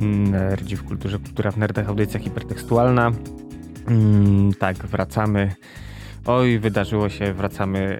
Nerdzi 0.00 0.76
w 0.76 0.84
kulturze, 0.84 1.18
kultura 1.18 1.50
w 1.50 1.56
nerdach, 1.56 1.88
audycja 1.88 2.20
hipertekstualna. 2.20 3.12
Mm, 3.88 4.52
tak, 4.54 4.76
wracamy. 4.76 5.54
Oj, 6.26 6.58
wydarzyło 6.58 7.08
się, 7.08 7.32
wracamy 7.32 7.78
e, 7.78 7.98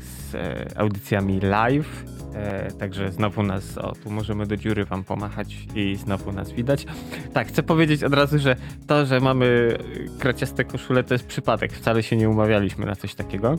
z 0.00 0.34
e, 0.34 0.78
audycjami 0.78 1.40
live. 1.40 2.04
E, 2.34 2.72
także 2.72 3.12
znowu 3.12 3.42
nas, 3.42 3.78
o 3.78 3.92
tu 3.92 4.10
możemy 4.10 4.46
do 4.46 4.56
dziury 4.56 4.84
wam 4.84 5.04
pomachać 5.04 5.56
i 5.74 5.96
znowu 5.96 6.32
nas 6.32 6.52
widać. 6.52 6.86
Tak, 7.32 7.48
chcę 7.48 7.62
powiedzieć 7.62 8.04
od 8.04 8.14
razu, 8.14 8.38
że 8.38 8.56
to, 8.86 9.06
że 9.06 9.20
mamy 9.20 9.78
kraciaste 10.18 10.64
koszule 10.64 11.04
to 11.04 11.14
jest 11.14 11.26
przypadek. 11.26 11.72
Wcale 11.72 12.02
się 12.02 12.16
nie 12.16 12.28
umawialiśmy 12.28 12.86
na 12.86 12.96
coś 12.96 13.14
takiego. 13.14 13.58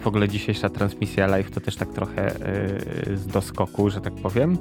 W 0.00 0.06
ogóle 0.06 0.28
dzisiejsza 0.28 0.68
transmisja 0.68 1.26
live 1.26 1.50
to 1.50 1.60
też 1.60 1.76
tak 1.76 1.92
trochę 1.92 2.34
z 3.14 3.26
doskoku, 3.26 3.90
że 3.90 4.00
tak 4.00 4.14
powiem. 4.14 4.58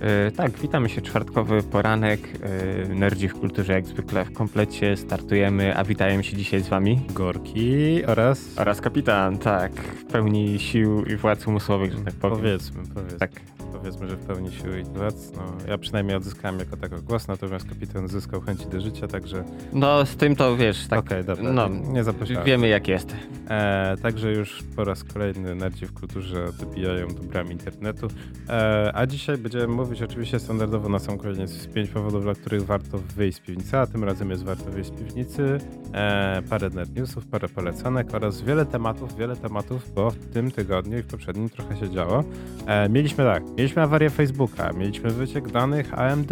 E, 0.00 0.30
tak, 0.30 0.58
witamy 0.58 0.88
się, 0.88 1.02
czwartkowy 1.02 1.62
poranek, 1.62 2.20
e, 2.42 2.88
Nerdzi 2.88 3.28
w 3.28 3.34
kulturze 3.34 3.72
jak 3.72 3.86
zwykle 3.86 4.24
w 4.24 4.32
komplecie, 4.32 4.96
startujemy, 4.96 5.76
a 5.76 5.84
witają 5.84 6.22
się 6.22 6.36
dzisiaj 6.36 6.60
z 6.60 6.68
wami 6.68 7.00
Gorki 7.10 8.04
oraz... 8.06 8.58
oraz 8.58 8.80
kapitan, 8.80 9.38
tak, 9.38 9.72
w 9.72 10.04
pełni 10.04 10.58
sił 10.58 11.04
i 11.04 11.16
władz 11.16 11.46
umysłowych, 11.46 11.92
że 11.92 11.98
tak 11.98 12.14
powiem. 12.14 12.36
Powiedzmy, 12.36 12.82
powiedzmy. 12.94 13.18
Tak. 13.18 13.30
Powiedzmy, 13.78 14.08
że 14.08 14.16
w 14.16 14.26
pełni 14.26 14.52
sił 14.52 14.76
i 14.78 14.84
władz. 14.84 15.32
No, 15.36 15.42
ja 15.68 15.78
przynajmniej 15.78 16.16
odzyskałem 16.16 16.58
jako 16.58 16.76
tako 16.76 17.02
głos, 17.02 17.28
natomiast 17.28 17.68
kapitan 17.68 18.08
zyskał 18.08 18.40
chęci 18.40 18.66
do 18.66 18.80
życia, 18.80 19.08
także... 19.08 19.44
No 19.72 20.06
z 20.06 20.16
tym 20.16 20.36
to 20.36 20.56
wiesz, 20.56 20.86
tak, 20.86 20.98
Okej, 20.98 21.24
dobra, 21.24 21.52
no, 21.52 21.68
nie 21.68 22.04
zapraszałem. 22.04 22.44
wiemy 22.44 22.68
jak 22.68 22.88
jest. 22.88 23.16
E, 23.50 23.96
także 24.02 24.32
już 24.32 24.62
po 24.76 24.84
raz 24.84 25.04
kolejny 25.04 25.54
nerdzi 25.54 25.86
w 25.86 25.92
kulturze 25.92 26.46
dobijają 26.60 27.08
do 27.08 27.22
bram 27.22 27.52
internetu. 27.52 28.08
E, 28.48 28.90
a 28.94 29.06
dzisiaj 29.06 29.38
będziemy 29.38 29.66
mówić 29.66 30.02
oczywiście 30.02 30.38
standardowo 30.40 30.88
na 30.88 30.98
sam 30.98 31.18
koniec 31.18 31.50
z 31.50 31.66
pięć 31.66 31.90
powodów, 31.90 32.22
dla 32.22 32.34
których 32.34 32.66
warto 32.66 32.98
wyjść 33.16 33.38
z 33.38 33.40
piwnicy, 33.40 33.78
a 33.78 33.86
tym 33.86 34.04
razem 34.04 34.30
jest 34.30 34.44
warto 34.44 34.64
wyjść 34.70 34.90
z 34.90 34.92
piwnicy. 34.92 35.58
E, 35.94 36.42
parę 36.50 36.70
nerd 36.70 36.96
newsów, 36.96 37.26
parę 37.26 37.48
polecanek 37.48 38.14
oraz 38.14 38.42
wiele 38.42 38.66
tematów, 38.66 39.16
wiele 39.16 39.36
tematów, 39.36 39.94
bo 39.94 40.10
w 40.10 40.16
tym 40.16 40.50
tygodniu 40.50 40.98
i 40.98 41.02
w 41.02 41.06
poprzednim 41.06 41.48
trochę 41.50 41.76
się 41.76 41.90
działo. 41.90 42.24
E, 42.66 42.88
mieliśmy 42.88 43.24
tak, 43.24 43.42
mieliśmy 43.64 43.82
awarię 43.82 44.10
Facebooka, 44.10 44.72
mieliśmy 44.72 45.10
wyciek 45.10 45.50
danych 45.50 45.98
AMD, 45.98 46.30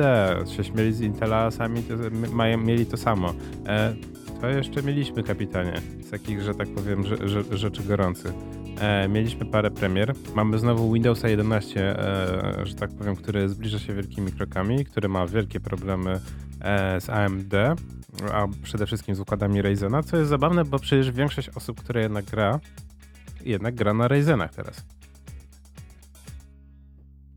się 0.57 0.65
śmieli 0.65 0.93
z 0.93 1.01
Intela, 1.01 1.51
sami 1.51 1.83
to, 1.83 1.95
mają, 2.33 2.59
mieli 2.59 2.87
to 2.87 2.97
samo. 2.97 3.35
E, 3.67 3.95
to 4.41 4.49
jeszcze 4.49 4.83
mieliśmy, 4.83 5.23
kapitanie, 5.23 5.75
z 6.03 6.11
takich, 6.11 6.43
że 6.43 6.55
tak 6.55 6.69
powiem, 6.69 7.07
że, 7.07 7.29
że, 7.29 7.59
rzeczy 7.59 7.83
gorących. 7.83 8.33
E, 8.81 9.09
mieliśmy 9.09 9.47
parę 9.47 9.71
premier. 9.71 10.15
Mamy 10.35 10.59
znowu 10.59 10.93
Windowsa 10.93 11.29
11, 11.29 11.99
e, 11.99 12.67
że 12.67 12.75
tak 12.75 12.91
powiem, 12.91 13.17
który 13.17 13.49
zbliża 13.49 13.79
się 13.79 13.95
wielkimi 13.95 14.33
krokami, 14.33 14.85
który 14.85 15.09
ma 15.09 15.27
wielkie 15.27 15.61
problemy 15.61 16.21
e, 16.61 17.01
z 17.01 17.11
AMD, 17.11 17.55
a 18.33 18.47
przede 18.63 18.87
wszystkim 18.87 19.15
z 19.15 19.21
układami 19.21 19.63
Ryzena, 19.63 20.03
co 20.03 20.17
jest 20.17 20.31
zabawne, 20.31 20.65
bo 20.65 20.79
przecież 20.79 21.11
większość 21.11 21.49
osób, 21.49 21.81
które 21.81 22.03
jednak 22.03 22.25
gra, 22.25 22.61
jednak 23.45 23.75
gra 23.75 23.95
na 23.95 24.09
Ryzenach 24.09 24.55
teraz. 24.55 24.85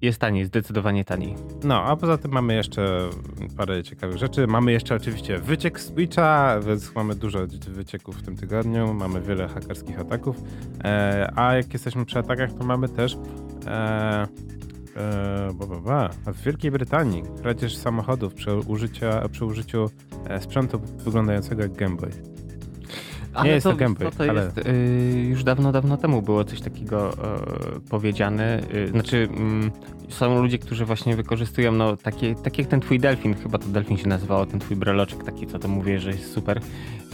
Jest 0.02 0.20
taniej, 0.20 0.46
zdecydowanie 0.46 1.06
taniej. 1.06 1.36
No, 1.64 1.84
a 1.84 1.96
poza 1.96 2.18
tym 2.18 2.32
mamy 2.32 2.56
jeszcze 2.56 3.10
parę 3.58 3.84
ciekawych 3.84 4.18
rzeczy. 4.18 4.48
Mamy 4.48 4.72
jeszcze 4.72 4.96
oczywiście 4.96 5.38
wyciek 5.38 5.80
z 5.80 5.92
Twitcha, 5.92 6.60
więc 6.60 6.96
mamy 6.96 7.16
dużo 7.16 7.40
wycieków 7.68 8.18
w 8.18 8.24
tym 8.24 8.36
tygodniu. 8.36 8.94
Mamy 8.94 9.22
wiele 9.22 9.48
hakerskich 9.48 10.00
ataków. 10.00 10.44
E, 10.84 11.32
a 11.36 11.56
jak 11.56 11.74
jesteśmy 11.74 12.06
przy 12.06 12.20
atakach, 12.20 12.54
to 12.54 12.64
mamy 12.64 12.90
też. 12.90 13.18
E, 13.68 14.28
e, 14.96 15.54
ba, 15.54 15.66
ba, 15.66 15.82
ba. 15.82 16.10
W 16.34 16.42
Wielkiej 16.44 16.72
Brytanii 16.72 17.24
kradzież 17.42 17.78
samochodów 17.78 18.34
przy, 18.34 18.56
użycia, 18.56 19.30
przy 19.30 19.46
użyciu 19.46 19.90
e, 20.28 20.42
sprzętu 20.42 20.80
wyglądającego 20.80 21.62
jak 21.62 21.74
Game 21.74 21.96
Boy. 21.96 22.12
Ale 23.36 23.50
jest 23.50 23.64
to, 23.64 23.72
to 23.72 23.78
gameplay, 23.78 24.12
to, 24.12 24.18
to 24.18 24.30
ale- 24.30 24.44
jest, 24.44 24.58
y, 24.58 25.28
już 25.30 25.44
dawno, 25.44 25.72
dawno 25.72 25.98
temu 25.98 26.22
było 26.22 26.44
coś 26.44 26.62
takiego 26.62 27.14
y, 27.14 27.90
powiedziane. 27.90 28.62
Y, 28.74 28.88
znaczy, 28.88 29.28
mm, 29.38 29.72
są 30.10 30.42
ludzie, 30.42 30.60
którzy 30.60 30.86
właśnie 30.86 31.16
wykorzystują, 31.16 31.72
no, 31.72 31.98
takie, 31.98 32.36
tak 32.36 32.58
jak 32.58 32.68
ten 32.68 32.80
twój 32.80 33.00
delfin, 33.00 33.36
chyba 33.36 33.58
to 33.58 33.68
delfin 33.68 33.98
się 33.98 34.08
nazywało, 34.08 34.46
ten 34.46 34.60
twój 34.60 34.78
breloczek 34.78 35.24
taki, 35.24 35.48
co 35.48 35.60
to 35.60 35.68
mówię, 35.68 36.00
że 36.00 36.12
jest 36.12 36.34
super. 36.34 36.58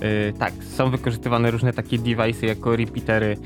Y, 0.01 0.33
tak, 0.39 0.53
są 0.63 0.89
wykorzystywane 0.89 1.51
różne 1.51 1.73
takie 1.73 1.99
device'y 1.99 2.45
jako 2.45 2.75
repeatery, 2.75 3.37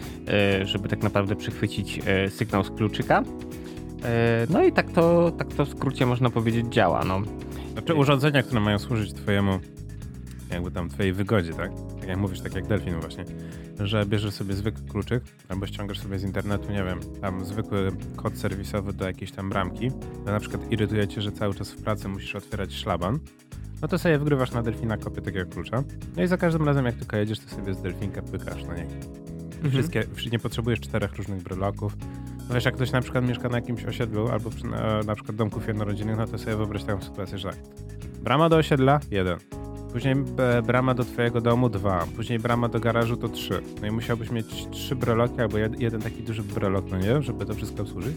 y, 0.62 0.66
żeby 0.66 0.90
tak 0.90 1.03
naprawdę 1.03 1.36
przechwycić 1.36 2.00
y, 2.25 2.30
sygnał 2.30 2.63
z 2.63 2.69
kluczyka. 2.69 3.22
Y, 3.22 4.03
no 4.50 4.63
i 4.63 4.72
tak 4.72 4.92
to, 4.92 5.31
tak 5.31 5.53
to 5.53 5.66
w 5.66 5.69
skrócie 5.69 6.06
można 6.06 6.30
powiedzieć 6.30 6.66
działa, 6.68 7.03
no. 7.03 7.22
Znaczy 7.74 7.94
urządzenia, 7.94 8.44
które 8.44 8.62
mają 8.62 8.80
służyć 8.80 9.13
twojemu, 9.13 9.59
jakby 10.52 10.72
tam 10.72 10.90
twojej 10.90 11.13
wygodzie, 11.13 11.53
tak? 11.53 11.72
Tak 12.06 12.10
jak 12.10 12.20
mówisz, 12.20 12.42
tak 12.42 12.56
jak 12.56 12.68
Delfin 12.68 13.00
właśnie, 13.00 13.26
że 13.80 14.06
bierzesz 14.06 14.34
sobie 14.34 14.54
zwykły 14.54 14.84
kluczyk 14.90 15.24
albo 15.50 15.68
ściągasz 15.68 16.00
sobie 16.00 16.20
z 16.20 16.24
internetu, 16.24 16.72
nie 16.72 16.84
wiem, 16.84 17.00
tam 17.22 17.46
zwykły 17.46 17.92
kod 18.16 18.38
serwisowy 18.38 18.94
do 18.94 19.06
jakiejś 19.06 19.32
tam 19.32 19.50
bramki, 19.50 19.92
na 20.26 20.40
przykład 20.40 20.72
irytuje 20.72 21.08
cię, 21.08 21.22
że 21.22 21.32
cały 21.32 21.54
czas 21.54 21.72
w 21.72 21.84
pracy 21.84 22.08
musisz 22.08 22.36
otwierać 22.36 22.74
szlaban, 22.74 23.20
no 23.82 23.88
to 23.88 23.98
sobie 23.98 24.20
wgrywasz 24.20 24.52
na 24.52 24.64
Delfina 24.64 24.98
kopię 24.98 25.22
takiego 25.22 25.52
klucza, 25.52 25.84
no 26.18 26.24
i 26.24 26.28
za 26.28 26.38
każdym 26.38 26.66
razem 26.66 26.86
jak 26.86 26.96
tylko 26.96 27.18
jedziesz, 27.18 27.40
to 27.40 27.56
sobie 27.56 27.74
z 27.74 27.82
Delfinka 27.82 28.22
pykasz 28.22 28.64
na 28.64 28.76
niej. 28.76 28.88
Wszystkie, 29.70 30.04
wszy- 30.14 30.30
nie 30.30 30.40
potrzebujesz 30.40 30.80
czterech 30.80 31.16
różnych 31.16 31.44
breloków. 31.44 31.98
No 32.50 32.56
wiesz, 32.56 32.66
jak 32.66 32.76
ktoś 32.76 32.92
na 32.92 33.02
przykład 33.02 33.28
mieszka 33.28 33.50
na 33.50 33.58
jakimś 33.58 33.86
osiedlu 33.86 34.28
albo 34.28 34.50
przy, 34.50 34.66
na, 34.68 35.00
na 35.04 35.16
przykład 35.16 35.36
domków 35.38 35.68
jednorodzinnych, 35.68 36.18
no 36.18 36.28
to 36.28 36.38
sobie 36.38 36.56
wyobraź 36.56 36.84
taką 36.84 37.02
sytuację, 37.02 37.38
że 37.38 37.50
tak. 37.50 37.58
Brama 38.24 38.50
do 38.50 38.56
osiedla, 38.58 39.00
jeden. 39.12 39.38
Później 39.95 40.16
e, 40.38 40.61
brama 40.61 40.94
do 40.94 41.03
twojego 41.03 41.41
domu, 41.41 41.69
dwa. 41.69 42.06
Później 42.16 42.39
brama 42.39 42.69
do 42.69 42.79
garażu 42.79 43.17
to 43.17 43.29
trzy. 43.29 43.61
No 43.81 43.88
i 43.88 43.91
musiałbyś 43.91 44.31
mieć 44.31 44.67
trzy 44.72 44.95
breloki 44.95 45.41
albo 45.41 45.57
jed, 45.57 45.79
jeden 45.79 46.01
taki 46.01 46.23
duży 46.23 46.44
brelok, 46.44 46.85
no 46.91 46.97
nie? 46.97 47.22
Żeby 47.22 47.45
to 47.45 47.53
wszystko 47.53 47.81
obsłużyć. 47.81 48.16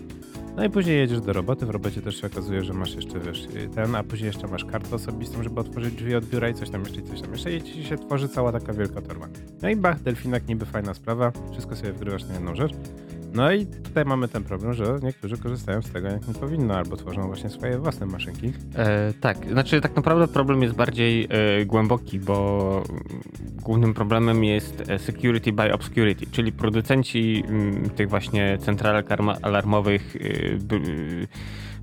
No 0.56 0.64
i 0.64 0.70
później 0.70 0.98
jedziesz 0.98 1.20
do 1.20 1.32
roboty, 1.32 1.66
w 1.66 1.70
robocie 1.70 2.02
też 2.02 2.20
się 2.20 2.26
okazuje, 2.26 2.64
że 2.64 2.72
masz 2.72 2.94
jeszcze, 2.94 3.20
wiesz, 3.20 3.46
ten, 3.74 3.94
a 3.94 4.02
później 4.02 4.26
jeszcze 4.26 4.46
masz 4.46 4.64
kartę 4.64 4.96
osobistą, 4.96 5.42
żeby 5.42 5.60
otworzyć 5.60 5.94
drzwi 5.94 6.14
od 6.14 6.24
biura 6.24 6.48
i 6.48 6.54
coś 6.54 6.70
tam 6.70 6.80
jeszcze, 6.80 7.00
i 7.00 7.02
coś 7.02 7.20
tam 7.20 7.32
jeszcze 7.32 7.52
i 7.52 7.62
ci 7.62 7.84
się 7.84 7.96
tworzy 7.96 8.28
cała 8.28 8.52
taka 8.52 8.72
wielka 8.72 9.02
torba. 9.02 9.28
No 9.62 9.68
i 9.68 9.76
bach, 9.76 10.00
delfinak 10.00 10.48
niby 10.48 10.66
fajna 10.66 10.94
sprawa, 10.94 11.32
wszystko 11.52 11.76
sobie 11.76 11.92
wgrywasz 11.92 12.24
na 12.24 12.34
jedną 12.34 12.54
rzecz. 12.54 12.72
No 13.32 13.52
i 13.52 13.66
tutaj 13.66 14.04
mamy 14.04 14.28
ten 14.28 14.44
problem, 14.44 14.74
że 14.74 14.98
niektórzy 15.02 15.36
korzystają 15.36 15.82
z 15.82 15.90
tego 15.90 16.08
jak 16.08 16.28
nie 16.28 16.34
powinno, 16.34 16.74
albo 16.74 16.96
tworzą 16.96 17.26
właśnie 17.26 17.50
swoje 17.50 17.78
własne 17.78 18.06
maszynki. 18.06 18.52
E, 18.74 19.12
tak, 19.20 19.46
znaczy 19.46 19.80
tak 19.80 19.96
naprawdę 19.96 20.28
problem 20.28 20.62
jest 20.62 20.74
bardziej 20.74 21.28
e, 21.30 21.66
głęboki, 21.66 22.20
bo 22.20 22.82
głównym 23.62 23.94
problemem 23.94 24.44
jest 24.44 24.90
e, 24.90 24.98
security 24.98 25.52
by 25.52 25.72
obscurity, 25.72 26.26
czyli 26.26 26.52
producenci 26.52 27.44
mm, 27.48 27.90
tych 27.90 28.08
właśnie 28.08 28.58
centralek 28.60 29.06
alarmowych, 29.42 30.16
y, 30.16 30.58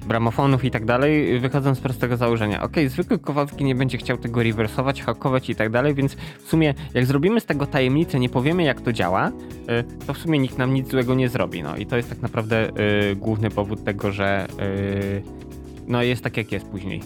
bramofonów 0.06 0.64
i 0.64 0.72
tak 0.72 0.86
dalej, 0.86 1.40
wychodzą 1.40 1.76
z 1.76 1.80
prostego 1.80 2.18
założenia. 2.18 2.62
Ok, 2.62 2.74
zwykły 2.88 3.20
Kowalski 3.20 3.64
nie 3.64 3.76
będzie 3.76 3.98
chciał 3.98 4.18
tego 4.18 4.44
rewersować, 4.44 5.02
hakować 5.02 5.50
i 5.50 5.56
tak 5.56 5.70
dalej, 5.70 5.94
więc 5.94 6.16
w 6.44 6.50
sumie 6.50 6.74
jak 6.94 7.06
zrobimy 7.06 7.40
z 7.40 7.46
tego 7.46 7.66
tajemnicę, 7.66 8.20
nie 8.20 8.30
powiemy 8.30 8.64
jak 8.64 8.82
to 8.82 8.94
działa, 8.94 9.32
e, 9.68 9.84
to 9.84 10.14
w 10.14 10.18
sumie 10.18 10.40
nikt 10.40 10.58
nam 10.58 10.74
nic 10.74 10.92
złego 10.92 11.16
nie 11.16 11.30
zrobi. 11.30 11.64
No 11.64 11.78
i 11.78 11.86
to 11.86 11.98
jest 11.98 12.10
tak 12.10 12.22
naprawdę 12.22 12.70
e, 12.70 13.16
główny 13.16 13.50
powód 13.50 13.84
tego, 13.84 14.12
że 14.12 14.48
e, 14.60 15.46
no 15.88 16.04
jest 16.04 16.24
tak 16.24 16.38
jak 16.38 16.52
jest 16.52 16.66
później. 16.66 17.02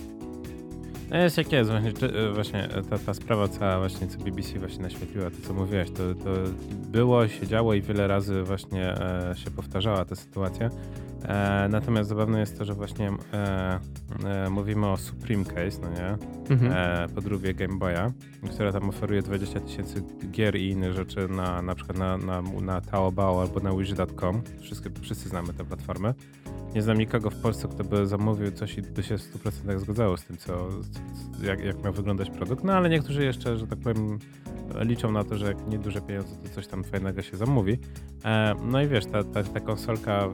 No 1.09 1.17
jest 1.17 1.37
jak 1.37 1.51
jest, 1.51 1.69
właśnie, 1.69 2.09
e, 2.09 2.31
właśnie 2.33 2.67
ta, 2.89 2.97
ta 2.97 3.13
sprawa 3.13 3.47
cała 3.47 3.79
właśnie, 3.79 4.07
co 4.07 4.19
BBC 4.19 4.59
właśnie 4.59 4.83
naświetliła, 4.83 5.29
to 5.29 5.47
co 5.47 5.53
mówiłeś, 5.53 5.91
to, 5.91 6.15
to 6.15 6.29
było, 6.71 7.27
się 7.27 7.47
działo 7.47 7.73
i 7.73 7.81
wiele 7.81 8.07
razy 8.07 8.43
właśnie 8.43 8.85
e, 8.85 9.33
się 9.35 9.51
powtarzała 9.51 10.05
ta 10.05 10.15
sytuacja. 10.15 10.69
E, 11.23 11.67
natomiast 11.69 12.09
zabawne 12.09 12.39
jest 12.39 12.57
to, 12.57 12.65
że 12.65 12.73
właśnie 12.73 13.11
e, 13.33 13.79
e, 14.25 14.49
mówimy 14.49 14.87
o 14.87 14.97
Supreme 14.97 15.45
Case, 15.45 15.81
no 15.81 15.89
nie? 15.89 16.17
Mhm. 16.49 16.71
e, 16.71 17.07
podróbie 17.15 17.53
Game 17.53 17.77
Boya, 17.77 18.11
która 18.51 18.71
tam 18.71 18.89
oferuje 18.89 19.21
20 19.21 19.59
tysięcy 19.59 20.03
gier 20.31 20.55
i 20.55 20.69
innych 20.69 20.93
rzeczy 20.93 21.27
na, 21.27 21.61
na 21.61 21.75
przykład 21.75 21.97
na, 21.97 22.17
na, 22.17 22.41
na 22.41 22.81
Taobao 22.81 23.41
albo 23.41 23.59
na 23.59 23.73
wish.com. 23.73 24.41
Wszyscy, 24.61 24.91
wszyscy 25.01 25.29
znamy 25.29 25.53
tę 25.53 25.65
platformę. 25.65 26.13
Nie 26.75 26.81
znam 26.81 26.97
nikogo 26.97 27.29
w 27.29 27.35
Polsce, 27.35 27.67
kto 27.67 27.83
by 27.83 28.07
zamówił 28.07 28.51
coś 28.51 28.77
i 28.77 28.81
by 28.81 29.03
się 29.03 29.17
w 29.17 29.21
100% 29.21 29.79
zgadzało 29.79 30.17
z 30.17 30.23
tym, 30.23 30.37
co, 30.37 30.69
co, 31.39 31.45
jak, 31.45 31.65
jak 31.65 31.83
miał 31.83 31.93
wyglądać 31.93 32.29
produkt. 32.29 32.63
No 32.63 32.73
ale 32.73 32.89
niektórzy 32.89 33.23
jeszcze, 33.23 33.57
że 33.57 33.67
tak 33.67 33.79
powiem, 33.79 34.19
liczą 34.81 35.11
na 35.11 35.23
to, 35.23 35.37
że 35.37 35.45
jak 35.45 35.67
nieduże 35.67 36.01
pieniądze, 36.01 36.35
to 36.43 36.49
coś 36.55 36.67
tam 36.67 36.83
fajnego 36.83 37.21
się 37.21 37.37
zamówi. 37.37 37.77
E, 38.25 38.55
no 38.65 38.81
i 38.81 38.87
wiesz, 38.87 39.05
ta, 39.05 39.23
ta, 39.23 39.43
ta 39.43 39.59
konsolka 39.59 40.29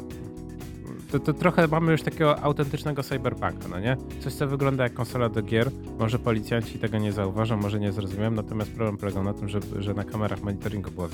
to, 1.12 1.20
to 1.20 1.34
trochę 1.34 1.68
mamy 1.68 1.92
już 1.92 2.02
takiego 2.02 2.44
autentycznego 2.44 3.04
cyberpunka, 3.04 3.68
no 3.70 3.80
nie? 3.80 3.98
Coś, 4.20 4.34
co 4.34 4.48
wygląda 4.48 4.84
jak 4.84 4.94
konsola 4.94 5.30
do 5.30 5.42
gier. 5.42 5.72
Może 6.00 6.20
policjanci 6.20 6.80
tego 6.80 6.98
nie 6.98 7.12
zauważą, 7.12 7.58
może 7.58 7.80
nie 7.80 7.92
zrozumieją, 7.92 8.32
natomiast 8.32 8.72
problem 8.72 8.98
polegał 8.98 9.24
na 9.24 9.34
tym, 9.34 9.50
że, 9.50 9.60
że 9.80 9.94
na 9.94 10.04
kamerach 10.04 10.42
monitoringu 10.42 10.92
było, 10.92 11.10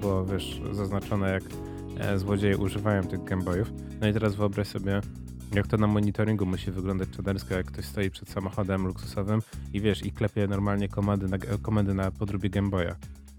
było 0.00 0.24
wiesz, 0.24 0.60
zaznaczone, 0.72 1.32
jak 1.32 1.42
e, 1.98 2.18
złodzieje 2.18 2.58
używają 2.58 3.02
tych 3.02 3.24
Gameboyów. 3.24 3.72
No 4.00 4.08
i 4.08 4.12
teraz 4.12 4.34
wyobraź 4.34 4.68
sobie, 4.68 5.00
jak 5.52 5.66
to 5.66 5.76
na 5.76 5.86
monitoringu 5.86 6.46
musi 6.46 6.70
wyglądać 6.70 7.08
czadersko, 7.10 7.54
jak 7.54 7.66
ktoś 7.66 7.84
stoi 7.84 8.10
przed 8.10 8.28
samochodem 8.28 8.86
luksusowym 8.86 9.40
i 9.72 9.80
wiesz, 9.80 10.06
i 10.06 10.12
klepie 10.12 10.46
normalnie 10.46 10.88
komendy 10.88 11.28
na, 11.28 11.38
komendy 11.62 11.94
na 11.94 12.10
podróbie 12.10 12.50
Game 12.50 12.70
Boya. 12.70 12.94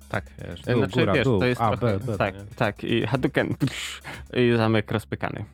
Tak. 0.10 0.26
Wiesz, 0.50 0.62
Dół, 0.62 0.78
znaczy, 0.78 1.00
góra, 1.00 1.14
wiesz, 1.14 1.24
dół, 1.24 1.40
to 1.40 1.46
jest 1.46 1.62
A, 1.62 1.78
trochę, 1.78 2.00
B, 2.00 2.06
B, 2.06 2.18
tak, 2.18 2.36
nie? 2.36 2.42
tak. 2.56 2.84
I 2.84 3.06
Hadouken 3.06 3.56
psz, 3.56 4.02
i 4.34 4.58
zamek 4.58 4.92
rozpykany. 4.92 5.46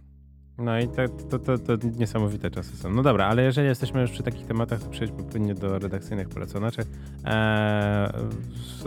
No 0.58 0.80
i 0.80 0.88
to, 0.88 1.08
to, 1.30 1.40
to, 1.40 1.58
to 1.78 1.88
niesamowite 1.98 2.52
czasy 2.52 2.78
są. 2.78 2.90
No 2.90 3.04
dobra, 3.04 3.26
ale 3.26 3.44
jeżeli 3.44 3.68
jesteśmy 3.68 4.02
już 4.02 4.12
przy 4.12 4.24
takich 4.24 4.46
tematach, 4.46 4.84
to 4.84 4.90
przejdźmy 4.90 5.24
płynnie 5.24 5.56
do 5.56 5.80
redakcyjnych 5.80 6.30
poleconaczy. 6.30 6.82
Eee, 7.26 8.14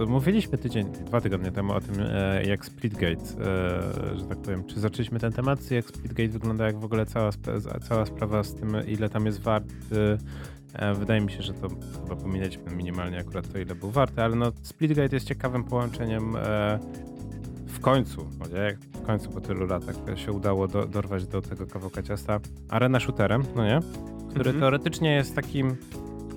mówiliśmy 0.06 0.58
tydzień, 0.58 0.92
dwa 1.06 1.20
tygodnie 1.20 1.52
temu 1.52 1.72
o 1.72 1.80
tym, 1.80 1.94
e, 1.98 2.42
jak 2.44 2.64
Splitgate, 2.64 3.22
e, 3.22 4.18
że 4.18 4.26
tak 4.28 4.38
powiem, 4.38 4.64
czy 4.64 4.80
zaczęliśmy 4.80 5.20
ten 5.20 5.32
temat, 5.32 5.70
jak 5.70 5.84
Splitgate 5.84 6.28
wygląda, 6.28 6.66
jak 6.66 6.78
w 6.78 6.84
ogóle 6.84 7.06
cała, 7.06 7.30
cała 7.88 8.06
sprawa 8.06 8.42
z 8.42 8.54
tym, 8.54 8.76
ile 8.86 9.08
tam 9.08 9.26
jest 9.26 9.40
wart. 9.40 9.72
E, 10.72 10.94
wydaje 10.94 11.20
mi 11.20 11.32
się, 11.32 11.42
że 11.42 11.54
to 11.54 11.69
chyba 12.02 12.16
pominęliśmy 12.16 12.70
minimalnie 12.76 13.19
akurat 13.19 13.52
to, 13.52 13.58
ile 13.58 13.74
był 13.74 13.90
warty, 13.90 14.22
ale 14.22 14.36
no 14.36 14.52
Splitgate 14.62 15.16
jest 15.16 15.26
ciekawym 15.26 15.64
połączeniem 15.64 16.36
e, 16.36 16.78
w 17.76 17.81
końcu, 17.81 18.26
nie? 18.55 18.76
w 19.00 19.06
końcu 19.06 19.31
po 19.31 19.40
tylu 19.40 19.67
latach 19.67 19.96
się 20.17 20.32
udało 20.32 20.69
do, 20.69 20.87
dorwać 20.87 21.26
do 21.26 21.43
tego 21.43 21.67
kawałka 21.67 22.02
ciasta 22.02 22.40
arena 22.69 23.00
shooterem, 23.00 23.43
no 23.56 23.64
nie? 23.64 23.81
Który 24.31 24.50
Mhm. 24.50 24.61
teoretycznie 24.61 25.14
jest 25.14 25.34
takim 25.37 25.76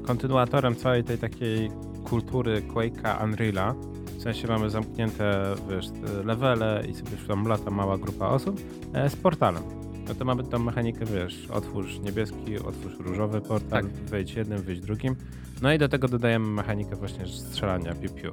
kontynuatorem 0.03 0.75
całej 0.75 1.03
tej 1.03 1.18
takiej 1.18 1.71
kultury 2.09 2.62
Quake'a, 2.62 3.18
Unreal'a. 3.24 3.74
W 4.18 4.21
sensie 4.21 4.47
mamy 4.47 4.69
zamknięte, 4.69 5.56
wiesz, 5.69 5.86
levele 6.25 6.83
i 6.89 6.95
sobie 6.95 7.12
tam 7.27 7.47
lata 7.47 7.71
mała 7.71 7.97
grupa 7.97 8.27
osób 8.27 8.59
e, 8.94 9.09
z 9.09 9.15
portalem. 9.15 9.63
No 10.07 10.15
to 10.15 10.25
mamy 10.25 10.44
tą 10.44 10.59
mechanikę, 10.59 11.06
wiesz, 11.06 11.47
otwórz 11.51 12.00
niebieski, 12.00 12.57
otwórz 12.59 13.00
różowy 13.00 13.42
portal, 13.42 13.83
Tak. 13.83 13.92
wejdź 13.92 14.33
jednym, 14.33 14.62
wyjdź 14.62 14.80
drugim. 14.81 15.15
No 15.61 15.73
i 15.73 15.77
do 15.77 15.89
tego 15.89 16.07
dodajemy 16.07 16.47
mechanikę 16.47 16.95
właśnie 16.95 17.27
strzelania 17.27 17.94
piu-piu. 17.94 18.31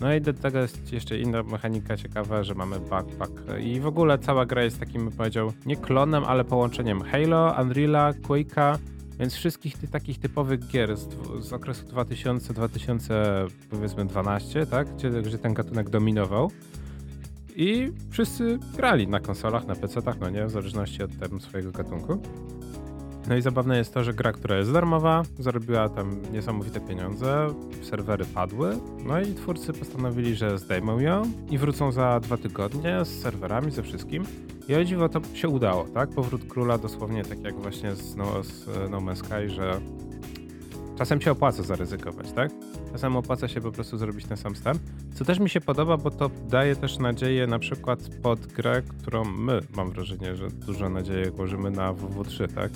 No 0.00 0.14
i 0.14 0.20
do 0.20 0.32
tego 0.32 0.58
jest 0.58 0.92
jeszcze 0.92 1.18
inna 1.18 1.42
mechanika 1.42 1.96
ciekawa, 1.96 2.42
że 2.42 2.54
mamy 2.54 2.80
backpack 2.80 3.32
i 3.60 3.80
w 3.80 3.86
ogóle 3.86 4.18
cała 4.18 4.46
gra 4.46 4.62
jest 4.62 4.80
takim, 4.80 5.12
powiedział, 5.12 5.52
nie 5.66 5.76
klonem, 5.76 6.24
ale 6.24 6.44
połączeniem 6.44 7.02
Halo, 7.02 7.54
Unreal'a, 7.58 8.12
Quake'a, 8.12 8.78
więc 9.18 9.34
wszystkich 9.34 9.78
tych 9.78 9.90
takich 9.90 10.18
typowych 10.18 10.66
gier 10.66 10.96
z, 10.96 11.08
z 11.40 11.52
okresu 11.52 11.86
2000-2000 11.86 13.14
powiedzmy 13.70 14.04
12, 14.04 14.66
tak? 14.66 14.94
Gdzie, 14.94 15.10
gdzie 15.10 15.38
ten 15.38 15.54
gatunek 15.54 15.90
dominował. 15.90 16.50
I 17.56 17.92
wszyscy 18.10 18.58
grali 18.76 19.08
na 19.08 19.20
konsolach, 19.20 19.66
na 19.66 19.74
PC-tach, 19.74 20.20
no 20.20 20.30
nie, 20.30 20.46
w 20.46 20.50
zależności 20.50 21.02
od 21.02 21.18
tam 21.18 21.40
swojego 21.40 21.72
gatunku. 21.72 22.22
No 23.28 23.36
i 23.36 23.42
zabawne 23.42 23.78
jest 23.78 23.94
to, 23.94 24.04
że 24.04 24.14
gra, 24.14 24.32
która 24.32 24.56
jest 24.56 24.72
darmowa, 24.72 25.22
zarobiła 25.38 25.88
tam 25.88 26.32
niesamowite 26.32 26.80
pieniądze, 26.80 27.54
serwery 27.82 28.24
padły, 28.24 28.78
no 29.04 29.20
i 29.20 29.34
twórcy 29.34 29.72
postanowili, 29.72 30.36
że 30.36 30.58
zdejmą 30.58 30.98
ją 30.98 31.22
i 31.50 31.58
wrócą 31.58 31.92
za 31.92 32.20
dwa 32.20 32.36
tygodnie 32.36 33.04
z 33.04 33.22
serwerami, 33.22 33.70
ze 33.70 33.82
wszystkim. 33.82 34.24
I 34.68 34.74
o 34.74 34.84
dziwo 34.84 35.08
to 35.08 35.20
się 35.34 35.48
udało, 35.48 35.84
tak? 35.84 36.10
Powrót 36.10 36.44
króla 36.44 36.78
dosłownie 36.78 37.24
tak 37.24 37.42
jak 37.44 37.54
właśnie 37.54 37.94
z 37.94 38.16
No, 38.16 38.42
z 38.42 38.66
no 38.90 38.98
Man's 38.98 39.16
Sky, 39.16 39.50
że 39.50 39.80
czasem 40.98 41.20
się 41.20 41.30
opłaca 41.30 41.62
zaryzykować, 41.62 42.32
tak? 42.32 42.50
Czasem 42.92 43.16
opłaca 43.16 43.48
się 43.48 43.60
po 43.60 43.72
prostu 43.72 43.98
zrobić 43.98 44.26
ten 44.26 44.36
sam 44.36 44.56
start. 44.56 44.80
Co 45.14 45.24
też 45.24 45.38
mi 45.38 45.50
się 45.50 45.60
podoba, 45.60 45.96
bo 45.96 46.10
to 46.10 46.30
daje 46.48 46.76
też 46.76 46.98
nadzieję 46.98 47.46
na 47.46 47.58
przykład 47.58 48.00
pod 48.22 48.46
grę, 48.46 48.82
którą 48.82 49.24
my, 49.24 49.60
mam 49.76 49.90
wrażenie, 49.90 50.36
że 50.36 50.48
dużo 50.48 50.88
nadziei 50.88 51.32
kłażymy 51.32 51.70
na 51.70 51.94
WW3, 51.94 52.54
tak? 52.54 52.70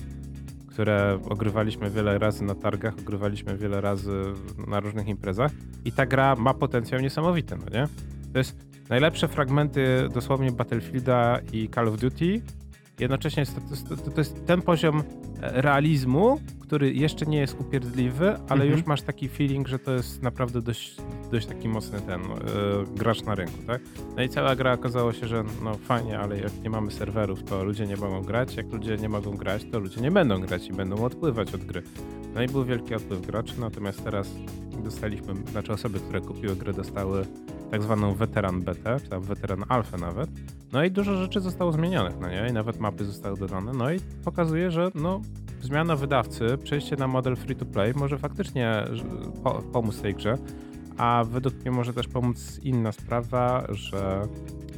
Które 0.80 1.18
ogrywaliśmy 1.28 1.90
wiele 1.90 2.18
razy 2.18 2.44
na 2.44 2.54
targach, 2.54 2.94
ogrywaliśmy 2.98 3.56
wiele 3.56 3.80
razy 3.80 4.22
na 4.68 4.80
różnych 4.80 5.08
imprezach 5.08 5.50
i 5.84 5.92
ta 5.92 6.06
gra 6.06 6.36
ma 6.36 6.54
potencjał 6.54 7.00
niesamowity, 7.00 7.56
no 7.56 7.78
nie? 7.78 7.88
To 8.32 8.38
jest 8.38 8.56
najlepsze 8.88 9.28
fragmenty 9.28 10.08
dosłownie 10.14 10.52
Battlefielda 10.52 11.40
i 11.52 11.68
Call 11.68 11.88
of 11.88 12.00
Duty. 12.00 12.42
Jednocześnie 12.98 13.40
jest 13.40 13.54
to, 13.88 13.96
to, 13.96 14.10
to 14.10 14.20
jest 14.20 14.46
ten 14.46 14.62
poziom 14.62 15.02
e, 15.42 15.62
realizmu, 15.62 16.40
który 16.70 16.92
jeszcze 16.92 17.26
nie 17.26 17.38
jest 17.38 17.60
upierdliwy, 17.60 18.28
ale 18.28 18.40
Mhm. 18.62 18.70
już 18.70 18.86
masz 18.86 19.02
taki 19.02 19.28
feeling, 19.28 19.68
że 19.68 19.78
to 19.78 19.92
jest 19.92 20.22
naprawdę 20.22 20.62
dość, 20.62 20.96
dość 21.30 21.46
taki 21.46 21.68
mocny 21.68 22.00
ten 22.00 22.20
e, 22.20 22.26
gracz 22.96 23.22
na 23.22 23.34
rynku, 23.34 23.58
tak? 23.66 23.80
No 24.16 24.22
i 24.22 24.28
cała 24.28 24.56
gra 24.56 24.72
okazało 24.72 25.12
się, 25.12 25.26
że 25.26 25.44
no 25.64 25.74
fajnie, 25.74 26.18
ale 26.18 26.38
jak 26.38 26.62
nie 26.62 26.70
mamy 26.70 26.90
serwerów, 26.90 27.42
to 27.44 27.64
ludzie 27.64 27.86
nie 27.86 27.96
mogą 27.96 28.22
grać. 28.22 28.56
Jak 28.56 28.72
ludzie 28.72 28.96
nie 28.96 29.08
mogą 29.08 29.36
grać, 29.36 29.62
to 29.72 29.78
ludzie 29.78 30.00
nie 30.00 30.10
będą 30.10 30.40
grać 30.40 30.68
i 30.68 30.72
będą 30.72 31.04
odpływać 31.04 31.54
od 31.54 31.64
gry. 31.64 31.82
No 32.34 32.42
i 32.42 32.46
był 32.46 32.64
wielki 32.64 32.94
odpływ 32.94 33.26
graczy, 33.26 33.60
natomiast 33.60 34.04
teraz 34.04 34.30
dostaliśmy, 34.84 35.34
znaczy 35.50 35.72
osoby, 35.72 36.00
które 36.00 36.20
kupiły 36.20 36.56
grę, 36.56 36.72
dostały 36.72 37.26
tak 37.70 37.82
zwaną 37.82 38.14
weteran 38.14 38.62
betę, 38.62 39.00
czy 39.02 39.08
tam 39.10 39.22
weteran 39.22 39.64
alfę 39.68 39.98
nawet. 39.98 40.30
No 40.72 40.84
i 40.84 40.90
dużo 40.90 41.16
rzeczy 41.16 41.40
zostało 41.40 41.72
zmienionych, 41.72 42.14
no 42.20 42.28
nie? 42.28 42.46
I 42.50 42.52
nawet 42.52 42.80
mapy 42.80 43.04
zostały 43.04 43.36
dodane. 43.36 43.72
No 43.72 43.92
i 43.92 44.00
pokazuje, 44.24 44.70
że 44.70 44.90
no 44.94 45.20
zmiana 45.60 45.96
wydawcy, 45.96 46.58
przejście 46.64 46.96
na 46.96 47.06
model 47.06 47.36
free 47.36 47.56
to 47.56 47.66
play 47.66 47.94
może 47.94 48.18
faktycznie 48.18 48.84
po, 49.44 49.62
pomóc 49.72 50.00
tej 50.00 50.14
grze, 50.14 50.38
a 50.96 51.24
według 51.30 51.54
mnie 51.54 51.70
może 51.70 51.94
też 51.94 52.08
pomóc 52.08 52.60
inna 52.62 52.92
sprawa, 52.92 53.66
że 53.68 54.26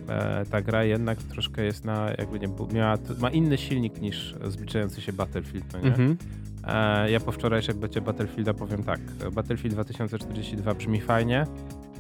e, 0.09 0.45
ta 0.51 0.63
gra 0.63 0.85
jednak 0.85 1.23
troszkę 1.23 1.65
jest 1.65 1.85
na, 1.85 2.11
jakby 2.19 2.39
nie 2.39 2.49
miała, 2.75 2.99
ma 3.21 3.31
inny 3.31 3.59
silnik 3.59 4.01
niż 4.01 4.35
zbliżający 4.49 5.01
się 5.01 5.13
Battlefield, 5.13 5.73
no 5.73 5.79
nie? 5.79 5.89
Mhm. 5.89 6.17
E, 6.65 7.11
ja 7.11 7.21
po 7.21 7.33
wczorajszym 7.33 7.81
becie 7.81 8.01
Battlefielda 8.01 8.55
powiem 8.55 8.83
tak. 8.83 9.01
Battlefield 9.33 9.75
2042 9.75 10.75
brzmi 10.75 11.01
fajnie, 11.01 11.47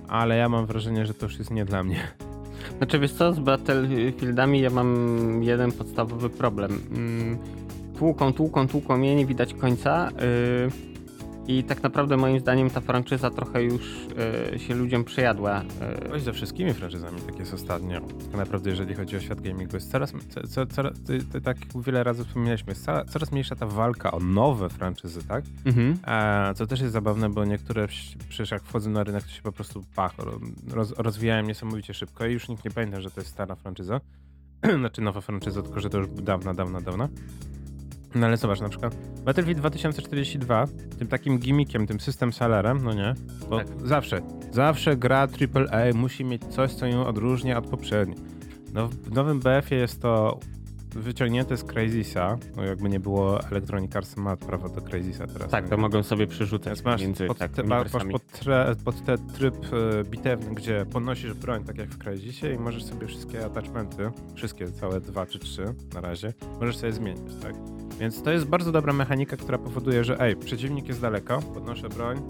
ale 0.09 0.37
ja 0.37 0.49
mam 0.49 0.67
wrażenie, 0.67 1.07
że 1.07 1.15
to 1.15 1.27
już 1.27 1.39
jest 1.39 1.51
nie 1.51 1.65
dla 1.65 1.85
mnie. 1.85 1.97
Znaczy 2.79 2.99
wiesz 2.99 3.13
co, 3.13 3.33
z 3.33 3.39
Battlefieldami 3.39 4.61
ja 4.61 4.71
mam 4.71 5.43
jeden 5.43 5.73
podstawowy 5.73 6.31
problem. 6.31 6.81
Mm, 6.91 7.39
Tłuką, 7.99 8.33
tłuką, 8.33 8.69
tłuką 8.69 8.97
mnie, 8.99 9.17
nie 9.17 9.27
widać 9.27 9.55
końca. 9.55 10.09
yy, 10.11 10.93
I 11.47 11.65
tak 11.65 11.83
naprawdę 11.83 12.17
moim 12.17 12.41
zdaniem 12.41 12.71
ta 12.71 12.81
franczyza 12.81 13.31
trochę 13.31 13.63
już 13.63 14.07
yy, 14.53 14.59
się 14.59 14.75
ludziom 14.75 15.05
przejadła. 15.05 15.63
yy. 16.13 16.21
Ze 16.21 16.33
wszystkimi 16.33 16.75
franczyzami 16.75 17.21
tak 17.21 17.39
jest 17.39 17.55
ostatnio. 17.55 18.01
Tak 18.01 18.37
naprawdę, 18.37 18.71
jeżeli 18.71 18.95
chodzi 18.95 19.17
o 19.17 19.21
świat 19.21 19.41
gamingu, 19.41 19.77
jest 19.77 19.91
coraz, 19.91 20.13
co, 20.49 20.67
co, 20.67 20.83
tak 21.45 21.57
wiele 21.87 22.05
razy 22.05 22.25
wspominaliśmy, 22.25 22.71
jest 22.71 22.87
coraz, 23.09 23.33
mniejsza 23.33 23.57
ta 23.57 23.67
walka 23.67 24.13
o 24.13 24.21
nowe 24.21 24.69
franczyzy, 24.69 25.25
tak? 25.29 25.45
Mhm. 25.65 25.99
E, 26.07 26.55
co 26.55 26.67
też 26.67 26.81
jest 26.81 26.93
zabawne, 26.93 27.29
bo 27.31 27.45
niektóre 27.45 27.89
przecież 28.29 28.51
jak 28.51 28.63
wchodzą 28.63 28.91
na 28.91 29.05
rynek, 29.05 29.23
to 29.23 29.31
się 29.31 29.43
po 29.43 29.53
prostu 29.53 29.85
pach, 29.95 30.13
roz, 30.71 30.95
rozwijają 30.99 31.43
niesamowicie 31.43 31.95
szybko 31.95 32.27
i 32.27 32.33
już 32.33 32.49
nikt 32.49 32.65
nie 32.65 32.71
pamięta, 32.71 33.01
że 33.01 33.11
to 33.11 33.21
jest 33.21 33.31
stara 33.31 33.55
franczyza. 33.55 34.01
znaczy 34.79 35.01
nowa 35.01 35.21
franczyza, 35.21 35.63
tylko 35.63 35.81
że 35.81 35.91
to 35.91 35.99
już 35.99 36.09
dawna, 36.09 36.55
dawna, 36.55 36.81
dawna. 36.81 37.09
No 38.15 38.27
ale 38.27 38.37
zobacz, 38.37 38.61
na 38.61 38.69
przykład 38.69 38.97
Battlefield 39.25 39.59
2042, 39.59 40.67
tym 40.99 41.09
takim 41.09 41.39
gimmickiem, 41.39 41.87
tym 41.87 42.01
system 42.01 42.33
sellerem, 42.33 42.85
no 42.85 42.93
nie? 42.95 43.15
Bo 43.51 43.59
Tak. 43.59 43.67
zawsze, 43.85 44.21
zawsze 44.53 44.97
gra 44.97 45.19
AAA 45.21 45.95
musi 45.95 46.25
mieć 46.25 46.45
coś, 46.45 46.73
co 46.73 46.87
ją 46.87 47.07
odróżnia 47.07 47.59
od 47.59 47.67
poprzedniej. 47.67 48.19
No, 48.75 48.89
w 48.89 49.13
nowym 49.15 49.41
BF-ie 49.41 49.81
jest 49.81 50.03
to 50.03 50.39
wyciągnięte 50.95 51.57
z 51.57 51.65
Crazisa, 51.65 52.39
no 52.57 52.65
jakby 52.65 52.89
nie 52.89 53.01
było 53.01 53.41
Electronic 53.41 53.97
Arts 53.97 54.17
ma 54.17 54.37
prawo 54.37 54.69
do 54.69 54.81
Crazisa 54.81 55.27
teraz. 55.27 55.51
Tak, 55.51 55.69
to 55.69 55.77
mogą 55.77 56.03
sobie 56.03 56.27
przerzucać 56.27 56.85
masz 56.85 57.01
między 57.01 57.27
pod, 57.27 57.39
tak, 57.39 57.53
te, 57.53 57.63
masz 57.63 57.91
pod, 58.13 58.27
tre, 58.27 58.77
pod 58.85 59.05
ten 59.05 59.19
tryb 59.27 59.55
e, 59.55 60.05
bitewny, 60.05 60.55
gdzie 60.55 60.87
podnosisz 60.93 61.35
broń, 61.35 61.65
tak 61.65 61.79
jak 61.79 61.89
w 61.89 61.99
Crysisie 61.99 62.55
i 62.55 62.59
możesz 62.59 62.85
sobie 62.85 63.07
wszystkie 63.07 63.45
attachmenty, 63.45 64.11
wszystkie, 64.35 64.73
całe 64.73 65.01
dwa 65.01 65.27
czy 65.27 65.39
trzy 65.39 65.65
na 65.95 66.01
razie, 66.01 66.33
możesz 66.61 66.77
sobie 66.77 66.93
zmieniać, 66.93 67.35
tak? 67.43 67.55
Więc 68.01 68.23
to 68.23 68.31
jest 68.31 68.47
bardzo 68.47 68.73
dobra 68.73 68.93
mechanika, 68.93 69.37
która 69.37 69.59
powoduje, 69.59 70.05
że 70.05 70.21
ej, 70.21 70.37
przeciwnik 70.37 70.89
jest 70.89 71.01
daleko, 71.01 71.43
podnoszę 71.43 71.89
broń, 71.89 72.23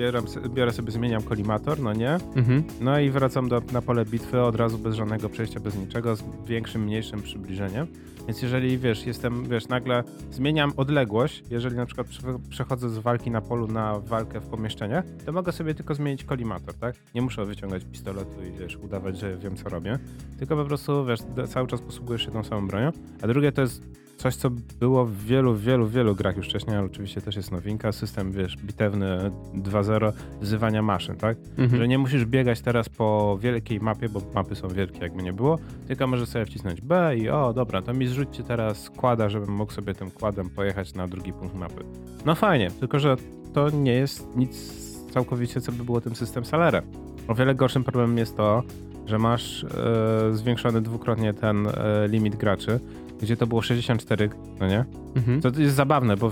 biorę, 0.00 0.22
biorę 0.54 0.72
sobie, 0.72 0.92
zmieniam 0.92 1.22
kolimator, 1.22 1.80
no 1.80 1.92
nie? 1.92 2.14
Mhm. 2.14 2.62
No 2.80 3.00
i 3.00 3.10
wracam 3.10 3.48
do, 3.48 3.62
na 3.72 3.82
pole 3.82 4.04
bitwy 4.04 4.40
od 4.42 4.56
razu 4.56 4.78
bez 4.78 4.94
żadnego 4.94 5.28
przejścia, 5.28 5.60
bez 5.60 5.76
niczego, 5.76 6.16
z 6.16 6.22
większym, 6.46 6.82
mniejszym 6.82 7.22
przybliżeniem. 7.22 7.86
Więc 8.26 8.42
jeżeli 8.42 8.78
wiesz, 8.78 9.06
jestem, 9.06 9.48
wiesz, 9.48 9.68
nagle 9.68 10.04
zmieniam 10.30 10.72
odległość, 10.76 11.44
jeżeli 11.50 11.76
na 11.76 11.86
przykład 11.86 12.06
prze- 12.06 12.38
przechodzę 12.50 12.90
z 12.90 12.98
walki 12.98 13.30
na 13.30 13.40
polu 13.40 13.66
na 13.66 13.98
walkę 13.98 14.40
w 14.40 14.46
pomieszczeniach, 14.46 15.04
to 15.26 15.32
mogę 15.32 15.52
sobie 15.52 15.74
tylko 15.74 15.94
zmienić 15.94 16.24
kolimator, 16.24 16.74
tak? 16.74 16.94
Nie 17.14 17.22
muszę 17.22 17.44
wyciągać 17.44 17.84
pistoletu 17.84 18.42
i 18.44 18.58
wiesz, 18.58 18.76
udawać, 18.76 19.18
że 19.18 19.36
wiem 19.36 19.56
co 19.56 19.68
robię. 19.68 19.98
Tylko 20.38 20.56
po 20.56 20.64
prostu 20.64 21.04
wiesz, 21.06 21.20
cały 21.48 21.66
czas 21.66 21.80
posługujesz 21.80 22.24
się 22.24 22.30
tą 22.30 22.44
samą 22.44 22.68
bronią. 22.68 22.90
A 23.22 23.26
drugie 23.26 23.52
to 23.52 23.60
jest 23.60 23.82
coś, 24.20 24.36
co 24.36 24.50
było 24.80 25.04
w 25.06 25.16
wielu, 25.16 25.56
wielu, 25.56 25.88
wielu 25.88 26.14
grach 26.14 26.36
już 26.36 26.46
wcześniej, 26.46 26.76
ale 26.76 26.86
oczywiście 26.86 27.20
też 27.20 27.36
jest 27.36 27.52
nowinka, 27.52 27.92
system, 27.92 28.32
wiesz, 28.32 28.56
bitewny 28.56 29.30
2.0 29.54 30.12
wzywania 30.40 30.82
maszyn, 30.82 31.16
tak? 31.16 31.36
Mhm. 31.58 31.76
Że 31.76 31.88
nie 31.88 31.98
musisz 31.98 32.24
biegać 32.24 32.60
teraz 32.60 32.88
po 32.88 33.38
wielkiej 33.40 33.80
mapie, 33.80 34.08
bo 34.08 34.22
mapy 34.34 34.54
są 34.54 34.68
wielkie, 34.68 34.98
jakby 34.98 35.22
nie 35.22 35.32
było, 35.32 35.58
tylko 35.88 36.06
możesz 36.06 36.28
sobie 36.28 36.44
wcisnąć 36.44 36.80
B 36.80 37.16
i 37.16 37.28
o, 37.28 37.52
dobra, 37.52 37.82
to 37.82 37.94
mi 37.94 38.06
zrzućcie 38.06 38.42
teraz 38.42 38.90
kłada, 38.90 39.28
żebym 39.28 39.54
mógł 39.54 39.72
sobie 39.72 39.94
tym 39.94 40.10
kładem 40.10 40.50
pojechać 40.50 40.94
na 40.94 41.08
drugi 41.08 41.32
punkt 41.32 41.54
mapy. 41.54 41.84
No 42.24 42.34
fajnie, 42.34 42.70
tylko 42.70 42.98
że 42.98 43.16
to 43.52 43.70
nie 43.70 43.92
jest 43.92 44.36
nic 44.36 44.80
całkowicie, 45.10 45.60
co 45.60 45.72
by 45.72 45.84
było 45.84 46.00
tym 46.00 46.14
system 46.14 46.44
Salerem. 46.44 46.84
O 47.28 47.34
wiele 47.34 47.54
gorszym 47.54 47.84
problemem 47.84 48.18
jest 48.18 48.36
to, 48.36 48.62
że 49.06 49.18
masz 49.18 49.64
e, 49.64 49.68
zwiększony 50.32 50.80
dwukrotnie 50.80 51.34
ten 51.34 51.66
e, 51.66 51.72
limit 52.08 52.36
graczy, 52.36 52.80
gdzie 53.22 53.36
to 53.36 53.46
było 53.46 53.62
64, 53.62 54.30
no 54.60 54.68
nie? 54.68 54.84
Mhm. 55.16 55.40
To 55.40 55.60
jest 55.60 55.74
zabawne, 55.74 56.16
bo 56.16 56.30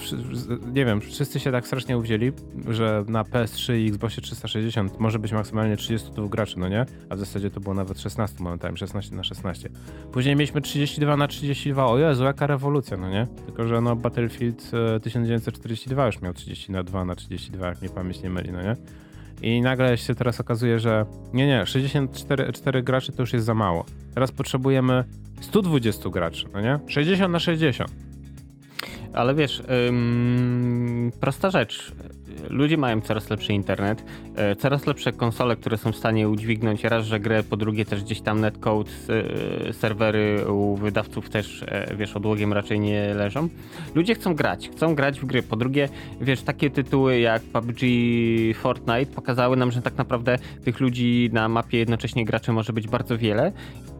nie 0.72 0.84
wiem, 0.84 1.00
wszyscy 1.00 1.40
się 1.40 1.52
tak 1.52 1.66
strasznie 1.66 1.98
uwzięli, 1.98 2.32
że 2.68 3.04
na 3.08 3.22
PS3 3.22 3.74
i 3.74 3.88
Xboxie 3.88 4.22
360 4.22 5.00
może 5.00 5.18
być 5.18 5.32
maksymalnie 5.32 5.76
32 5.76 6.28
graczy, 6.28 6.58
no 6.58 6.68
nie? 6.68 6.86
A 7.08 7.16
w 7.16 7.18
zasadzie 7.18 7.50
to 7.50 7.60
było 7.60 7.74
nawet 7.74 8.00
16 8.00 8.42
momentami, 8.42 8.78
16 8.78 9.16
na 9.16 9.24
16. 9.24 9.68
Później 10.12 10.36
mieliśmy 10.36 10.60
32 10.60 11.16
na 11.16 11.28
32, 11.28 11.86
o 11.86 11.98
Jezu, 11.98 12.24
jaka 12.24 12.46
rewolucja, 12.46 12.96
no 12.96 13.10
nie? 13.10 13.26
Tylko, 13.46 13.68
że 13.68 13.80
no 13.80 13.96
Battlefield 13.96 14.70
1942 15.02 16.02
e, 16.02 16.06
już 16.06 16.20
miał 16.20 16.34
32 16.34 17.04
na 17.04 17.14
32, 17.14 17.66
jak 17.66 17.80
mnie 17.80 17.90
pamięć 17.90 18.22
nie 18.22 18.30
myli, 18.30 18.52
no 18.52 18.62
nie? 18.62 18.76
I 19.42 19.60
nagle 19.60 19.98
się 19.98 20.14
teraz 20.14 20.40
okazuje, 20.40 20.78
że 20.78 21.06
nie, 21.32 21.46
nie, 21.46 21.66
64 21.66 22.52
4 22.52 22.82
graczy 22.82 23.12
to 23.12 23.22
już 23.22 23.32
jest 23.32 23.46
za 23.46 23.54
mało. 23.54 23.84
Teraz 24.14 24.32
potrzebujemy 24.32 25.04
120 25.40 26.10
graczy, 26.10 26.46
no 26.52 26.60
nie? 26.60 26.78
60 26.86 27.32
na 27.32 27.38
60. 27.38 27.90
Ale 29.12 29.34
wiesz, 29.34 29.62
ym, 29.88 31.12
prosta 31.20 31.50
rzecz. 31.50 31.92
Ludzie 32.50 32.76
mają 32.76 33.00
coraz 33.00 33.30
lepszy 33.30 33.52
internet, 33.52 34.04
e, 34.36 34.56
coraz 34.56 34.86
lepsze 34.86 35.12
konsole, 35.12 35.56
które 35.56 35.76
są 35.76 35.92
w 35.92 35.96
stanie 35.96 36.28
udźwignąć 36.28 36.84
raz, 36.84 37.06
że 37.06 37.20
grę, 37.20 37.42
po 37.42 37.56
drugie 37.56 37.84
też 37.84 38.04
gdzieś 38.04 38.20
tam 38.20 38.40
netcode, 38.40 38.90
e, 39.68 39.72
serwery 39.72 40.52
u 40.52 40.76
wydawców 40.76 41.30
też, 41.30 41.62
e, 41.62 41.96
wiesz, 41.96 42.16
odłogiem 42.16 42.52
raczej 42.52 42.80
nie 42.80 43.14
leżą. 43.14 43.48
Ludzie 43.94 44.14
chcą 44.14 44.34
grać, 44.34 44.68
chcą 44.68 44.94
grać 44.94 45.20
w 45.20 45.24
gry. 45.24 45.42
Po 45.42 45.56
drugie, 45.56 45.88
wiesz, 46.20 46.42
takie 46.42 46.70
tytuły 46.70 47.18
jak 47.18 47.42
PUBG, 47.42 47.80
Fortnite 48.54 49.06
pokazały 49.14 49.56
nam, 49.56 49.72
że 49.72 49.82
tak 49.82 49.96
naprawdę 49.96 50.38
tych 50.64 50.80
ludzi 50.80 51.30
na 51.32 51.48
mapie 51.48 51.78
jednocześnie 51.78 52.24
graczy 52.24 52.52
może 52.52 52.72
być 52.72 52.88
bardzo 52.88 53.18
wiele 53.18 53.52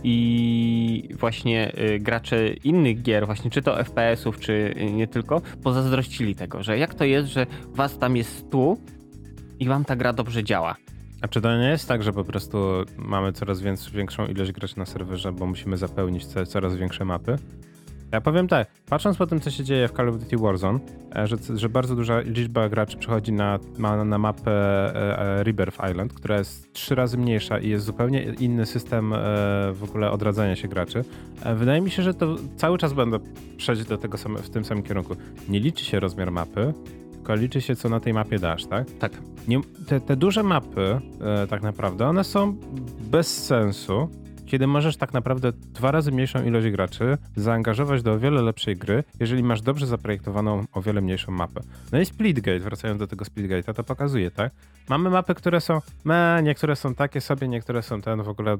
i 0.04 1.08
właśnie 1.18 1.72
y, 1.78 1.98
gracze 1.98 2.48
innych 2.48 3.02
gier, 3.02 3.26
właśnie 3.26 3.50
czy 3.50 3.62
to 3.62 3.84
FPS-ów, 3.84 4.40
czy 4.40 4.74
nie 4.92 5.06
tylko, 5.06 5.40
pozazdrościli 5.62 6.34
tego, 6.34 6.62
że 6.62 6.78
jak 6.78 6.94
to 6.94 7.04
jest, 7.04 7.28
że 7.28 7.46
was 7.68 7.98
tam 7.98 8.16
jest 8.16 8.50
tu 8.50 8.78
i 9.58 9.68
wam 9.68 9.84
ta 9.84 9.96
gra 9.96 10.12
dobrze 10.12 10.44
działa. 10.44 10.76
A 11.22 11.28
czy 11.28 11.40
to 11.40 11.58
nie 11.58 11.68
jest 11.68 11.88
tak, 11.88 12.02
że 12.02 12.12
po 12.12 12.24
prostu 12.24 12.58
mamy 12.96 13.32
coraz 13.32 13.60
większą 13.92 14.26
ilość 14.26 14.52
graczy 14.52 14.78
na 14.78 14.86
serwerze, 14.86 15.32
bo 15.32 15.46
musimy 15.46 15.76
zapełnić 15.76 16.26
coraz 16.26 16.76
większe 16.76 17.04
mapy? 17.04 17.36
Ja 18.12 18.20
powiem 18.20 18.48
tak, 18.48 18.68
patrząc 18.90 19.16
po 19.16 19.26
tym, 19.26 19.40
co 19.40 19.50
się 19.50 19.64
dzieje 19.64 19.88
w 19.88 19.92
Call 19.92 20.08
of 20.08 20.18
Duty 20.18 20.36
Warzone, 20.36 20.78
e, 21.16 21.26
że, 21.26 21.36
że 21.54 21.68
bardzo 21.68 21.96
duża 21.96 22.20
liczba 22.20 22.68
graczy 22.68 22.96
przychodzi 22.96 23.32
na, 23.32 23.58
na, 23.78 24.04
na 24.04 24.18
mapę 24.18 24.50
e, 24.50 25.18
e, 25.18 25.44
Rebirth 25.44 25.78
Island, 25.90 26.12
która 26.12 26.38
jest 26.38 26.72
trzy 26.72 26.94
razy 26.94 27.18
mniejsza 27.18 27.58
i 27.58 27.68
jest 27.68 27.84
zupełnie 27.84 28.22
inny 28.22 28.66
system 28.66 29.14
w 29.72 29.80
ogóle 29.82 30.10
odradzania 30.10 30.56
się 30.56 30.68
graczy. 30.68 31.04
Wydaje 31.56 31.80
mi 31.80 31.90
się, 31.90 32.02
że 32.02 32.14
to 32.14 32.36
cały 32.56 32.78
czas 32.78 32.92
będę 32.92 33.18
przejść 33.56 33.84
do 33.84 33.98
tego 33.98 34.18
same, 34.18 34.38
w 34.38 34.50
tym 34.50 34.64
samym 34.64 34.82
kierunku. 34.84 35.16
Nie 35.48 35.60
liczy 35.60 35.84
się 35.84 36.00
rozmiar 36.00 36.32
mapy, 36.32 36.74
tylko 37.12 37.34
liczy 37.34 37.60
się, 37.60 37.76
co 37.76 37.88
na 37.88 38.00
tej 38.00 38.14
mapie 38.14 38.38
dasz, 38.38 38.66
tak? 38.66 38.90
Tak. 38.98 39.12
Nie, 39.48 39.60
te, 39.86 40.00
te 40.00 40.16
duże 40.16 40.42
mapy, 40.42 41.00
tak 41.50 41.62
naprawdę, 41.62 42.06
one 42.06 42.24
są 42.24 42.56
bez 43.10 43.44
sensu, 43.44 44.08
kiedy 44.48 44.66
możesz 44.66 44.96
tak 44.96 45.12
naprawdę 45.12 45.52
dwa 45.52 45.90
razy 45.90 46.12
mniejszą 46.12 46.44
ilość 46.44 46.68
graczy 46.68 47.18
zaangażować 47.36 48.02
do 48.02 48.12
o 48.12 48.18
wiele 48.18 48.42
lepszej 48.42 48.76
gry, 48.76 49.04
jeżeli 49.20 49.42
masz 49.42 49.62
dobrze 49.62 49.86
zaprojektowaną 49.86 50.64
o 50.72 50.82
wiele 50.82 51.00
mniejszą 51.00 51.32
mapę. 51.32 51.60
No 51.92 52.00
i 52.00 52.06
Splitgate, 52.06 52.60
wracając 52.60 52.98
do 52.98 53.06
tego 53.06 53.24
Splitgate'a, 53.24 53.74
to 53.74 53.84
pokazuje, 53.84 54.30
tak? 54.30 54.52
Mamy 54.88 55.10
mapy, 55.10 55.34
które 55.34 55.60
są 55.60 55.80
me, 56.04 56.40
niektóre 56.42 56.76
są 56.76 56.94
takie 56.94 57.20
sobie, 57.20 57.48
niektóre 57.48 57.82
są 57.82 58.00
ten, 58.00 58.22
w 58.22 58.28
ogóle 58.28 58.56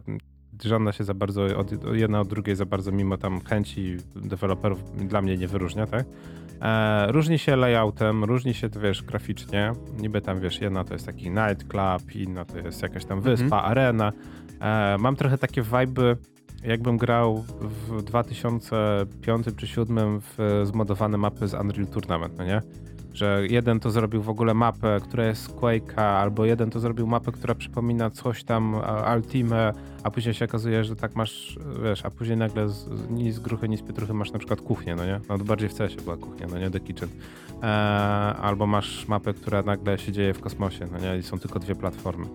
żadna 0.64 0.92
się 0.92 1.04
za 1.04 1.14
bardzo, 1.14 1.44
od, 1.56 1.94
jedna 1.94 2.20
od 2.20 2.28
drugiej 2.28 2.56
za 2.56 2.66
bardzo, 2.66 2.92
mimo 2.92 3.16
tam 3.16 3.40
chęci 3.40 3.96
deweloperów, 4.16 5.08
dla 5.08 5.22
mnie 5.22 5.36
nie 5.36 5.48
wyróżnia, 5.48 5.86
tak? 5.86 6.04
E, 6.62 7.12
różni 7.12 7.38
się 7.38 7.56
layoutem, 7.56 8.24
różni 8.24 8.54
się, 8.54 8.70
to 8.70 8.80
wiesz, 8.80 9.02
graficznie. 9.02 9.72
Niby 9.98 10.20
tam, 10.20 10.40
wiesz, 10.40 10.60
jedna 10.60 10.84
to 10.84 10.92
jest 10.92 11.06
taki 11.06 11.30
nightclub, 11.30 12.14
inna 12.14 12.44
to 12.44 12.58
jest 12.58 12.82
jakaś 12.82 13.04
tam 13.04 13.20
wyspa, 13.20 13.44
mm 13.44 13.50
-hmm. 13.50 13.70
arena. 13.70 14.12
E, 14.60 14.96
mam 14.98 15.16
trochę 15.16 15.38
takie 15.38 15.62
vibe, 15.62 16.16
jakbym 16.64 16.96
grał 16.96 17.44
w 17.60 18.02
2005 18.02 19.44
czy 19.44 19.50
2007 19.52 20.20
w 20.20 20.62
zmodowane 20.64 21.18
mapy 21.18 21.48
z 21.48 21.54
Unreal 21.54 21.86
Tournament, 21.86 22.38
no 22.38 22.44
nie? 22.44 22.62
Że 23.18 23.42
jeden 23.50 23.80
to 23.80 23.90
zrobił 23.90 24.22
w 24.22 24.28
ogóle 24.28 24.54
mapę, 24.54 25.00
która 25.02 25.26
jest 25.26 25.56
Quake'a, 25.56 26.02
albo 26.02 26.44
jeden 26.44 26.70
to 26.70 26.80
zrobił 26.80 27.06
mapę, 27.06 27.32
która 27.32 27.54
przypomina 27.54 28.10
coś 28.10 28.44
tam 28.44 28.80
Ultimate, 29.16 29.72
a 30.02 30.10
później 30.10 30.34
się 30.34 30.44
okazuje, 30.44 30.84
że 30.84 30.96
tak 30.96 31.16
masz, 31.16 31.58
wiesz, 31.84 32.04
a 32.04 32.10
później 32.10 32.36
nagle 32.36 32.68
z, 32.68 33.10
ni 33.10 33.32
z 33.32 33.38
gruchy, 33.38 33.68
ni 33.68 33.76
z 33.76 33.82
pietruchy 33.82 34.14
masz 34.14 34.32
na 34.32 34.38
przykład 34.38 34.60
kuchnię, 34.60 34.96
no 34.96 35.06
nie? 35.06 35.20
No 35.28 35.38
bardziej 35.38 35.68
w 35.68 35.74
CS 35.74 35.94
była 35.94 36.16
kuchnia, 36.16 36.46
no 36.50 36.58
nie? 36.58 36.70
The 36.70 36.80
Kitchen. 36.80 37.08
E, 37.62 37.66
albo 38.40 38.66
masz 38.66 39.08
mapę, 39.08 39.34
która 39.34 39.62
nagle 39.62 39.98
się 39.98 40.12
dzieje 40.12 40.34
w 40.34 40.40
kosmosie, 40.40 40.86
no 40.92 40.98
nie? 40.98 41.18
I 41.18 41.22
są 41.22 41.38
tylko 41.38 41.58
dwie 41.58 41.74
platformy. 41.74 42.26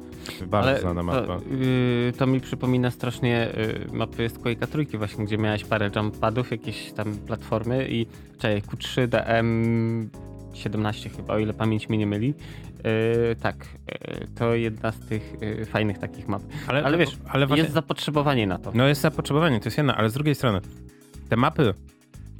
Bardzo 0.47 0.69
Ale 0.69 0.79
znana 0.79 1.03
mapa. 1.03 1.27
To, 1.27 1.41
yy, 1.55 2.13
to 2.17 2.27
mi 2.27 2.39
przypomina 2.41 2.91
strasznie 2.91 3.49
yy, 3.57 3.97
mapy 3.97 4.29
z 4.29 4.33
Quake'a 4.33 4.67
trójki 4.67 4.97
właśnie, 4.97 5.25
gdzie 5.25 5.37
miałeś 5.37 5.65
parę 5.65 5.91
jump 5.95 6.19
padów, 6.19 6.51
jakieś 6.51 6.91
tam 6.91 7.15
platformy 7.15 7.87
i 7.89 8.05
czekaj, 8.37 8.61
Q3, 8.61 9.07
DM 9.07 10.09
17 10.53 11.09
chyba, 11.09 11.33
o 11.33 11.39
ile 11.39 11.53
pamięć 11.53 11.89
mnie 11.89 11.97
nie 11.97 12.07
myli. 12.07 12.33
Yy, 12.83 13.35
tak, 13.35 13.67
yy, 13.87 14.27
to 14.35 14.55
jedna 14.55 14.91
z 14.91 14.99
tych 14.99 15.35
yy, 15.41 15.65
fajnych 15.65 15.99
takich 15.99 16.27
map. 16.27 16.41
Ale, 16.67 16.83
ale 16.83 16.97
wiesz, 16.97 17.17
ale 17.29 17.47
właśnie, 17.47 17.63
jest 17.63 17.73
zapotrzebowanie 17.73 18.47
na 18.47 18.57
to. 18.57 18.71
No 18.73 18.87
jest 18.87 19.01
zapotrzebowanie, 19.01 19.59
to 19.59 19.65
jest 19.65 19.77
jedna, 19.77 19.97
ale 19.97 20.09
z 20.09 20.13
drugiej 20.13 20.35
strony 20.35 20.61
te 21.29 21.35
mapy, 21.35 21.73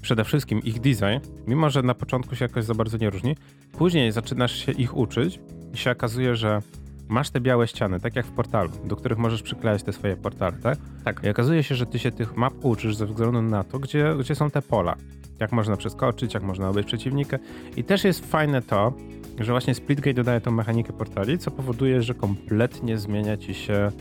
przede 0.02 0.24
wszystkim 0.24 0.60
ich 0.64 0.80
design, 0.80 1.30
mimo 1.48 1.70
że 1.70 1.82
na 1.82 1.94
początku 1.94 2.36
się 2.36 2.46
jakoś 2.46 2.64
za 2.64 2.74
bardzo 2.74 2.98
nie 2.98 3.10
różni, 3.10 3.36
później 3.72 4.12
zaczynasz 4.12 4.66
się 4.66 4.72
ich 4.72 4.98
uczyć 4.98 5.40
i 5.74 5.78
się 5.78 5.92
okazuje, 5.92 6.36
że 6.36 6.62
masz 7.08 7.30
te 7.30 7.42
białe 7.42 7.68
ściany, 7.68 8.00
tak 8.00 8.16
jak 8.16 8.26
w 8.26 8.32
portalu, 8.32 8.70
do 8.86 8.96
których 8.96 9.18
możesz 9.18 9.42
przyklejać 9.44 9.84
te 9.84 9.94
swoje 9.94 10.16
portale, 10.16 10.58
tak? 10.64 10.78
Tak. 11.04 11.24
I 11.24 11.30
okazuje 11.30 11.64
się, 11.64 11.76
że 11.76 11.86
ty 11.86 12.00
się 12.00 12.12
tych 12.12 12.38
map 12.38 12.54
uczysz 12.62 12.96
ze 12.96 13.06
względu 13.06 13.42
na 13.42 13.64
to, 13.64 13.80
gdzie, 13.80 14.16
gdzie 14.20 14.36
są 14.36 14.52
te 14.52 14.62
pola 14.62 14.96
jak 15.44 15.52
można 15.52 15.78
przeskoczyć, 15.78 16.34
jak 16.34 16.44
można 16.44 16.70
obejść 16.70 16.88
przeciwnika. 16.88 17.38
I 17.78 17.84
też 17.84 18.04
jest 18.04 18.32
fajne 18.32 18.62
to, 18.62 18.94
że 19.40 19.52
właśnie 19.52 19.76
Splitgate 19.76 20.14
dodaje 20.14 20.42
tą 20.42 20.52
mechanikę 20.52 20.94
portali, 20.94 21.38
co 21.38 21.52
powoduje, 21.52 22.02
że 22.02 22.14
kompletnie 22.14 22.98
zmienia 22.98 23.38
ci 23.38 23.54
się 23.54 23.92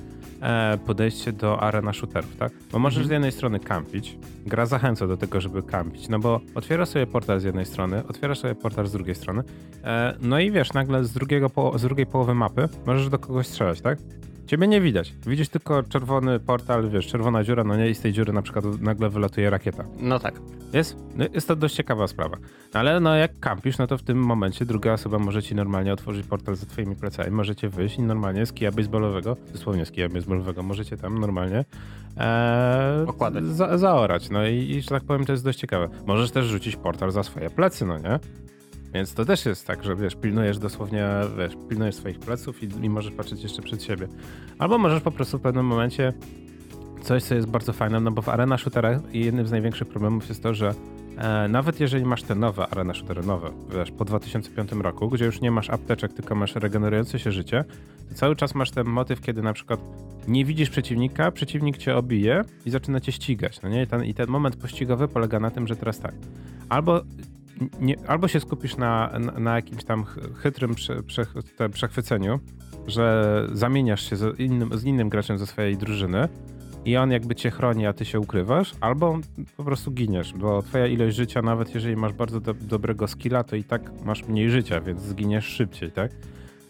e, 0.42 0.78
podejście 0.86 1.32
do 1.32 1.60
arena 1.60 1.92
shooterów, 1.92 2.36
tak? 2.36 2.52
Bo 2.72 2.78
możesz 2.78 2.96
mhm. 2.96 3.08
z 3.08 3.10
jednej 3.10 3.32
strony 3.32 3.60
kampić, 3.60 4.18
gra 4.46 4.66
zachęca 4.66 5.06
do 5.06 5.16
tego, 5.16 5.40
żeby 5.40 5.62
kampić, 5.62 6.08
no 6.08 6.18
bo 6.18 6.40
otwierasz 6.54 6.88
sobie 6.88 7.06
portal 7.06 7.40
z 7.40 7.44
jednej 7.44 7.66
strony, 7.66 8.06
otwierasz 8.08 8.38
sobie 8.38 8.54
portal 8.54 8.86
z 8.86 8.92
drugiej 8.92 9.14
strony, 9.14 9.42
e, 9.84 10.16
no 10.20 10.38
i 10.40 10.50
wiesz, 10.50 10.72
nagle 10.72 11.04
z, 11.04 11.12
drugiego 11.12 11.50
z 11.76 11.82
drugiej 11.82 12.06
połowy 12.06 12.34
mapy 12.34 12.68
możesz 12.86 13.08
do 13.08 13.18
kogoś 13.18 13.46
strzelać, 13.46 13.80
tak? 13.80 13.98
Ciebie 14.52 14.68
nie 14.68 14.80
widać. 14.80 15.14
Widzisz 15.26 15.48
tylko 15.48 15.82
czerwony 15.82 16.40
portal, 16.40 16.90
wiesz, 16.90 17.06
czerwona 17.06 17.44
dziura, 17.44 17.64
no 17.64 17.76
nie, 17.76 17.90
i 17.90 17.94
z 17.94 18.00
tej 18.00 18.12
dziury 18.12 18.32
na 18.32 18.42
przykład 18.42 18.64
nagle 18.80 19.10
wylatuje 19.10 19.50
rakieta. 19.50 19.84
No 20.00 20.18
tak. 20.18 20.34
Jest? 20.72 20.96
No, 21.14 21.24
jest 21.34 21.48
to 21.48 21.56
dość 21.56 21.74
ciekawa 21.74 22.06
sprawa. 22.06 22.36
Ale 22.72 23.00
no 23.00 23.16
jak 23.16 23.40
kampisz, 23.40 23.78
no 23.78 23.86
to 23.86 23.98
w 23.98 24.02
tym 24.02 24.18
momencie 24.18 24.64
druga 24.64 24.92
osoba 24.92 25.18
może 25.18 25.42
ci 25.42 25.54
normalnie 25.54 25.92
otworzyć 25.92 26.26
portal 26.26 26.56
za 26.56 26.66
twoimi 26.66 26.96
plecami, 26.96 27.30
możecie 27.30 27.68
wyjść 27.68 27.98
i 27.98 28.02
normalnie 28.02 28.46
z 28.46 28.52
kija 28.52 28.72
baseballowego, 28.72 29.36
dosłownie 29.52 29.86
z 29.86 29.90
kija 29.90 30.08
baseballowego, 30.08 30.62
możecie 30.62 30.96
tam 30.96 31.18
normalnie 31.18 31.64
e, 32.16 33.04
Okładać. 33.06 33.44
Za, 33.44 33.78
zaorać. 33.78 34.30
No 34.30 34.46
i, 34.46 34.70
i, 34.70 34.82
że 34.82 34.88
tak 34.88 35.04
powiem, 35.04 35.24
to 35.24 35.32
jest 35.32 35.44
dość 35.44 35.58
ciekawe. 35.58 35.88
Możesz 36.06 36.30
też 36.30 36.46
rzucić 36.46 36.76
portal 36.76 37.10
za 37.10 37.22
swoje 37.22 37.50
plecy, 37.50 37.86
no 37.86 37.98
nie? 37.98 38.18
Więc 38.94 39.14
to 39.14 39.24
też 39.24 39.46
jest 39.46 39.66
tak, 39.66 39.84
że 39.84 39.96
wiesz, 39.96 40.14
pilnujesz 40.14 40.58
dosłownie, 40.58 41.08
wiesz, 41.38 41.52
pilnujesz 41.68 41.94
swoich 41.94 42.18
pleców 42.18 42.62
i, 42.62 42.66
i 42.84 42.90
możesz 42.90 43.12
patrzeć 43.12 43.42
jeszcze 43.42 43.62
przed 43.62 43.82
siebie. 43.82 44.08
Albo 44.58 44.78
możesz 44.78 45.02
po 45.02 45.10
prostu 45.10 45.38
w 45.38 45.40
pewnym 45.40 45.66
momencie 45.66 46.12
coś, 47.02 47.22
co 47.22 47.34
jest 47.34 47.48
bardzo 47.48 47.72
fajne, 47.72 48.00
no 48.00 48.10
bo 48.10 48.22
w 48.22 48.28
arena 48.28 48.58
shooterach 48.58 49.14
jednym 49.14 49.46
z 49.46 49.50
największych 49.50 49.88
problemów 49.88 50.28
jest 50.28 50.42
to, 50.42 50.54
że 50.54 50.74
e, 51.18 51.48
nawet 51.48 51.80
jeżeli 51.80 52.04
masz 52.04 52.22
te 52.22 52.34
nowe 52.34 52.66
arena 52.66 52.94
shootery, 52.94 53.22
nowe, 53.22 53.50
wiesz, 53.70 53.90
po 53.90 54.04
2005 54.04 54.72
roku, 54.72 55.08
gdzie 55.08 55.24
już 55.24 55.40
nie 55.40 55.50
masz 55.50 55.70
apteczek, 55.70 56.12
tylko 56.12 56.34
masz 56.34 56.54
regenerujące 56.54 57.18
się 57.18 57.32
życie, 57.32 57.64
to 58.08 58.14
cały 58.14 58.36
czas 58.36 58.54
masz 58.54 58.70
ten 58.70 58.86
motyw, 58.86 59.20
kiedy 59.20 59.42
na 59.42 59.52
przykład 59.52 59.80
nie 60.28 60.44
widzisz 60.44 60.70
przeciwnika, 60.70 61.30
przeciwnik 61.30 61.78
cię 61.78 61.96
obije 61.96 62.44
i 62.66 62.70
zaczyna 62.70 63.00
cię 63.00 63.12
ścigać, 63.12 63.62
no 63.62 63.68
nie? 63.68 63.82
I 63.82 63.86
ten, 63.86 64.04
i 64.04 64.14
ten 64.14 64.28
moment 64.28 64.56
pościgowy 64.56 65.08
polega 65.08 65.40
na 65.40 65.50
tym, 65.50 65.66
że 65.66 65.76
teraz 65.76 66.00
tak, 66.00 66.14
albo 66.68 67.02
nie, 67.80 68.08
albo 68.08 68.28
się 68.28 68.40
skupisz 68.40 68.76
na, 68.76 69.10
na, 69.18 69.32
na 69.32 69.56
jakimś 69.56 69.84
tam 69.84 70.04
chytrym 70.36 70.74
prze, 70.74 71.02
prze, 71.02 71.26
przechwyceniu, 71.72 72.40
że 72.86 73.46
zamieniasz 73.52 74.10
się 74.10 74.16
z 74.16 74.40
innym, 74.40 74.78
z 74.78 74.84
innym 74.84 75.08
graczem 75.08 75.38
ze 75.38 75.46
swojej 75.46 75.76
drużyny 75.76 76.28
i 76.84 76.96
on 76.96 77.10
jakby 77.10 77.34
cię 77.34 77.50
chroni, 77.50 77.86
a 77.86 77.92
ty 77.92 78.04
się 78.04 78.20
ukrywasz, 78.20 78.72
albo 78.80 79.18
po 79.56 79.64
prostu 79.64 79.90
giniesz, 79.90 80.32
bo 80.32 80.62
twoja 80.62 80.86
ilość 80.86 81.16
życia, 81.16 81.42
nawet 81.42 81.74
jeżeli 81.74 81.96
masz 81.96 82.12
bardzo 82.12 82.40
do, 82.40 82.54
dobrego 82.54 83.08
skilla, 83.08 83.44
to 83.44 83.56
i 83.56 83.64
tak 83.64 84.04
masz 84.04 84.24
mniej 84.24 84.50
życia, 84.50 84.80
więc 84.80 85.00
zginiesz 85.00 85.44
szybciej, 85.44 85.92
tak? 85.92 86.12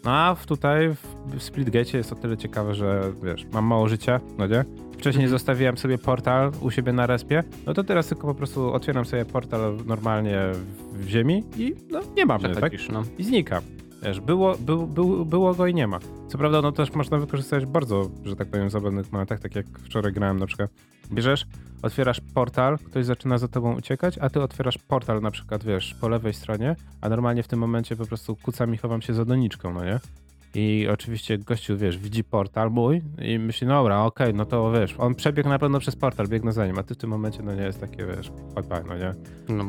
No 0.03 0.11
a 0.11 0.35
tutaj 0.47 0.89
w 1.25 1.43
Splitgate 1.43 1.97
jest 1.97 2.11
o 2.11 2.15
tyle 2.15 2.37
ciekawe, 2.37 2.75
że 2.75 3.13
wiesz, 3.23 3.45
mam 3.53 3.65
mało 3.65 3.89
życia, 3.89 4.19
no 4.37 4.47
nie? 4.47 4.65
Wcześniej 4.97 5.27
zostawiłem 5.27 5.77
sobie 5.77 5.97
portal 5.97 6.51
u 6.61 6.71
siebie 6.71 6.93
na 6.93 7.07
respie, 7.07 7.43
no 7.65 7.73
to 7.73 7.83
teraz 7.83 8.07
tylko 8.07 8.27
po 8.27 8.35
prostu 8.35 8.73
otwieram 8.73 9.05
sobie 9.05 9.25
portal 9.25 9.77
normalnie 9.85 10.39
w 10.93 11.07
ziemi 11.07 11.43
i 11.57 11.75
no 11.91 11.99
nie 12.17 12.25
mam 12.25 12.41
mnie, 12.41 12.55
tak? 12.55 12.73
No. 12.91 13.03
I 13.17 13.23
znika. 13.23 13.61
Wiesz, 14.03 14.19
było, 14.19 14.55
był, 14.57 14.87
był, 14.87 15.25
było 15.25 15.53
go 15.53 15.67
i 15.67 15.73
nie 15.73 15.87
ma. 15.87 15.99
Co 16.27 16.37
prawda, 16.37 16.61
no 16.61 16.71
też 16.71 16.93
można 16.93 17.17
wykorzystać 17.17 17.65
bardzo, 17.65 18.09
że 18.25 18.35
tak 18.35 18.47
powiem, 18.47 18.69
zabawnych 18.69 19.11
momentach, 19.11 19.39
tak 19.39 19.55
jak 19.55 19.65
wczoraj 19.79 20.13
grałem 20.13 20.39
na 20.39 20.45
przykład. 20.45 20.71
Bierzesz, 21.11 21.45
otwierasz 21.81 22.21
portal, 22.33 22.77
ktoś 22.77 23.05
zaczyna 23.05 23.37
za 23.37 23.47
tobą 23.47 23.77
uciekać, 23.77 24.17
a 24.17 24.29
ty 24.29 24.41
otwierasz 24.41 24.77
portal 24.77 25.21
na 25.21 25.31
przykład, 25.31 25.63
wiesz, 25.63 25.95
po 26.01 26.09
lewej 26.09 26.33
stronie, 26.33 26.75
a 27.01 27.09
normalnie 27.09 27.43
w 27.43 27.47
tym 27.47 27.59
momencie 27.59 27.95
po 27.95 28.05
prostu 28.05 28.35
kucam 28.35 28.73
i 28.73 28.77
chowam 28.77 29.01
się 29.01 29.13
za 29.13 29.25
doniczką, 29.25 29.73
no 29.73 29.85
nie? 29.85 29.99
I 30.55 30.87
oczywiście 30.91 31.37
gościu, 31.37 31.77
wiesz, 31.77 31.97
widzi 31.97 32.23
portal 32.23 32.71
mój 32.71 33.01
i 33.21 33.39
myśli, 33.39 33.67
dobra, 33.67 34.03
okej, 34.03 34.27
okay, 34.27 34.37
no 34.37 34.45
to 34.45 34.71
wiesz, 34.71 34.95
on 34.97 35.15
przebiegł 35.15 35.49
na 35.49 35.59
pewno 35.59 35.79
przez 35.79 35.95
portal, 35.95 36.27
biegnę 36.27 36.53
za 36.53 36.67
nim, 36.67 36.79
a 36.79 36.83
ty 36.83 36.93
w 36.93 36.97
tym 36.97 37.09
momencie, 37.09 37.43
no 37.43 37.55
nie 37.55 37.61
jest 37.61 37.79
takie, 37.79 38.05
wiesz, 38.05 38.31
bye 38.69 38.83
no 38.87 38.97
nie? 38.97 39.13
No, 39.49 39.63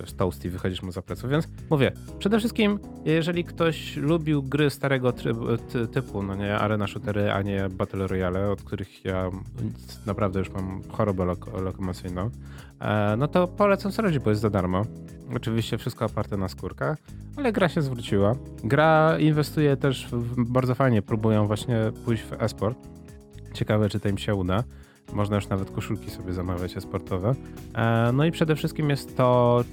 wiesz, 0.00 0.12
toasty, 0.12 0.50
wychodzisz 0.50 0.82
mu 0.82 0.92
za 0.92 1.02
pleców, 1.02 1.30
więc 1.30 1.48
mówię, 1.70 1.92
przede 2.18 2.38
wszystkim, 2.38 2.78
jeżeli 3.04 3.44
ktoś 3.44 3.96
lubił 3.96 4.42
gry 4.42 4.70
starego 4.70 5.12
trybu, 5.12 5.56
ty, 5.56 5.86
typu, 5.86 6.22
no 6.22 6.34
nie, 6.34 6.58
arena 6.58 6.86
shootery, 6.86 7.32
a 7.32 7.42
nie 7.42 7.68
battle 7.68 8.06
royale, 8.06 8.50
od 8.50 8.62
których 8.62 9.04
ja 9.04 9.30
naprawdę 10.06 10.38
już 10.38 10.50
mam 10.50 10.82
chorobę 10.88 11.24
lok 11.24 11.46
lokomocyjną, 11.62 12.30
no 13.18 13.28
to 13.28 13.48
polecam 13.48 13.92
sprawdzić, 13.92 14.18
bo 14.18 14.30
jest 14.30 14.42
za 14.42 14.50
darmo. 14.50 14.82
Oczywiście 15.36 15.78
wszystko 15.78 16.04
oparte 16.04 16.36
na 16.36 16.48
skórkach, 16.48 16.98
ale 17.36 17.52
gra 17.52 17.68
się 17.68 17.82
zwróciła. 17.82 18.34
Gra 18.64 19.18
inwestuje 19.18 19.76
też 19.76 20.08
w, 20.12 20.50
bardzo 20.50 20.74
fajnie, 20.74 21.02
próbują 21.02 21.46
właśnie 21.46 21.76
pójść 22.04 22.22
w 22.22 22.32
esport. 22.32 22.78
Ciekawe, 23.52 23.88
czy 23.88 24.00
to 24.00 24.08
im 24.08 24.18
się 24.18 24.34
uda. 24.34 24.64
Można 25.12 25.36
już 25.36 25.48
nawet 25.48 25.70
koszulki 25.70 26.10
sobie 26.10 26.32
zamawiać 26.32 26.76
esportowe. 26.76 27.34
E, 27.74 28.10
no 28.12 28.24
i 28.24 28.30
przede 28.32 28.56
wszystkim 28.56 28.90
jest 28.90 29.16
to, 29.16 29.64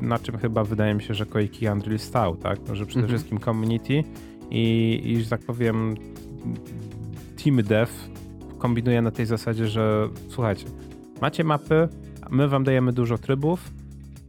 na 0.00 0.18
czym 0.18 0.38
chyba 0.38 0.64
wydaje 0.64 0.94
mi 0.94 1.02
się, 1.02 1.14
że 1.14 1.26
Koiki 1.26 1.68
Unreal 1.68 1.98
stał, 1.98 2.36
tak? 2.36 2.58
Że 2.72 2.86
przede 2.86 3.04
mhm. 3.04 3.08
wszystkim 3.08 3.40
community 3.40 4.04
i, 4.50 5.00
i, 5.04 5.22
że 5.22 5.30
tak 5.30 5.40
powiem, 5.40 5.94
team 7.44 7.62
dev 7.62 7.92
kombinuje 8.58 9.02
na 9.02 9.10
tej 9.10 9.26
zasadzie, 9.26 9.66
że 9.66 10.08
słuchajcie, 10.28 10.66
macie 11.20 11.44
mapy, 11.44 11.88
my 12.30 12.48
wam 12.48 12.64
dajemy 12.64 12.92
dużo 12.92 13.18
trybów, 13.18 13.70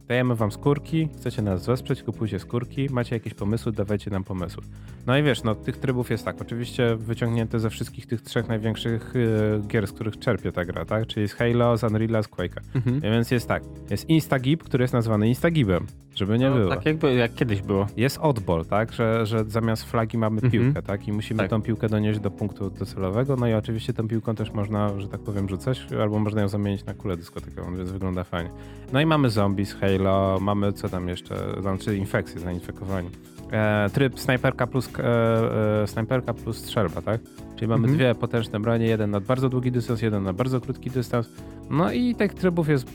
Dajemy 0.08 0.34
wam 0.34 0.52
skórki, 0.52 1.08
chcecie 1.16 1.42
nas 1.42 1.66
wesprzeć, 1.66 2.02
kupujcie 2.02 2.38
skórki, 2.38 2.86
macie 2.90 3.16
jakieś 3.16 3.34
pomysły, 3.34 3.72
dawajcie 3.72 4.10
nam 4.10 4.24
pomysły. 4.24 4.62
No 5.06 5.18
i 5.18 5.22
wiesz, 5.22 5.42
no 5.42 5.54
tych 5.54 5.76
trybów 5.76 6.10
jest 6.10 6.24
tak, 6.24 6.40
oczywiście 6.40 6.96
wyciągnięte 6.96 7.60
ze 7.60 7.70
wszystkich 7.70 8.06
tych 8.06 8.22
trzech 8.22 8.48
największych 8.48 9.16
y, 9.16 9.60
gier, 9.68 9.86
z 9.86 9.92
których 9.92 10.18
czerpie 10.18 10.52
ta 10.52 10.64
gra, 10.64 10.84
tak? 10.84 11.06
Czyli 11.06 11.28
z 11.28 11.32
Halo, 11.32 11.76
z 11.76 11.82
Unreal, 11.82 12.24
z 12.24 12.28
Quake'a. 12.28 12.60
Mhm. 12.74 13.00
Więc 13.00 13.30
jest 13.30 13.48
tak, 13.48 13.62
jest 13.90 14.08
Instagib, 14.08 14.62
który 14.62 14.84
jest 14.84 14.94
nazwany 14.94 15.28
Instagibem, 15.28 15.86
żeby 16.14 16.38
nie 16.38 16.50
no, 16.50 16.56
było. 16.56 16.70
Tak 16.70 16.86
jakby, 16.86 17.14
jak 17.14 17.34
kiedyś 17.34 17.62
było. 17.62 17.86
Jest 17.96 18.18
oddball, 18.18 18.64
tak? 18.64 18.92
Że, 18.92 19.26
że 19.26 19.44
zamiast 19.44 19.84
flagi 19.84 20.18
mamy 20.18 20.40
mhm. 20.42 20.52
piłkę, 20.52 20.82
tak? 20.82 21.08
I 21.08 21.12
musimy 21.12 21.38
tak. 21.38 21.50
tą 21.50 21.62
piłkę 21.62 21.88
donieść 21.88 22.20
do 22.20 22.30
punktu 22.30 22.70
docelowego, 22.70 23.36
no 23.36 23.48
i 23.48 23.54
oczywiście 23.54 23.92
tą 23.92 24.08
piłką 24.08 24.34
też 24.34 24.52
można, 24.52 25.00
że 25.00 25.08
tak 25.08 25.20
powiem, 25.20 25.48
rzucać, 25.48 25.86
albo 26.02 26.18
można 26.18 26.40
ją 26.40 26.48
zamienić 26.48 26.84
na 26.84 26.94
kulę 26.94 27.16
dyskotykową, 27.16 27.76
więc 27.76 27.90
wygląda 27.90 28.24
fajnie. 28.24 28.50
No 28.92 29.00
i 29.00 29.06
mamy 29.06 29.30
zombie 29.30 29.66
z 29.66 29.74
Halo, 29.74 29.95
mamy 30.40 30.72
co 30.72 30.88
tam 30.88 31.08
jeszcze, 31.08 31.36
znaczy 31.60 31.96
infekcje, 31.96 32.40
zainfekowani. 32.40 33.10
E, 33.52 33.90
tryb 33.92 34.20
snajperka 34.20 34.66
plus, 34.66 34.88
e, 34.98 35.82
e, 35.82 35.86
snajperka 35.86 36.34
plus 36.34 36.56
strzelba, 36.56 37.02
tak? 37.02 37.20
Czyli 37.56 37.68
mamy 37.68 37.88
mhm. 37.88 37.94
dwie 37.94 38.14
potężne 38.14 38.60
bronie, 38.60 38.86
jeden 38.86 39.10
na 39.10 39.20
bardzo 39.20 39.48
długi 39.48 39.72
dystans, 39.72 40.02
jeden 40.02 40.22
na 40.22 40.32
bardzo 40.32 40.60
krótki 40.60 40.90
dystans. 40.90 41.28
No 41.70 41.92
i 41.92 42.14
tych 42.14 42.34
trybów 42.34 42.68
jest 42.68 42.86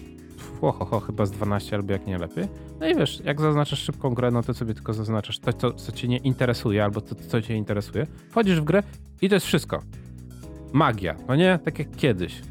ho, 0.62 1.00
chyba 1.00 1.26
z 1.26 1.32
12 1.32 1.76
albo 1.76 1.94
jak 1.94 2.08
nie 2.08 2.18
lepiej. 2.18 2.48
No 2.80 2.88
i 2.88 2.96
wiesz, 2.96 3.22
jak 3.26 3.42
zaznaczasz 3.42 3.80
szybką 3.80 4.14
grę, 4.14 4.32
no 4.32 4.44
to 4.44 4.54
sobie 4.54 4.74
tylko 4.74 4.94
zaznaczasz 4.94 5.40
to, 5.40 5.54
co, 5.54 5.74
co 5.74 5.92
cię 5.92 6.08
nie 6.08 6.18
interesuje 6.18 6.84
albo 6.84 7.02
to, 7.02 7.16
co 7.16 7.42
cię 7.42 7.56
interesuje. 7.56 8.08
Wchodzisz 8.30 8.62
w 8.62 8.64
grę 8.64 8.84
i 9.22 9.30
to 9.30 9.36
jest 9.36 9.46
wszystko. 9.46 9.82
Magia, 10.74 11.16
no 11.28 11.36
nie? 11.36 11.60
Tak 11.66 11.80
jak 11.80 11.96
kiedyś. 11.96 12.42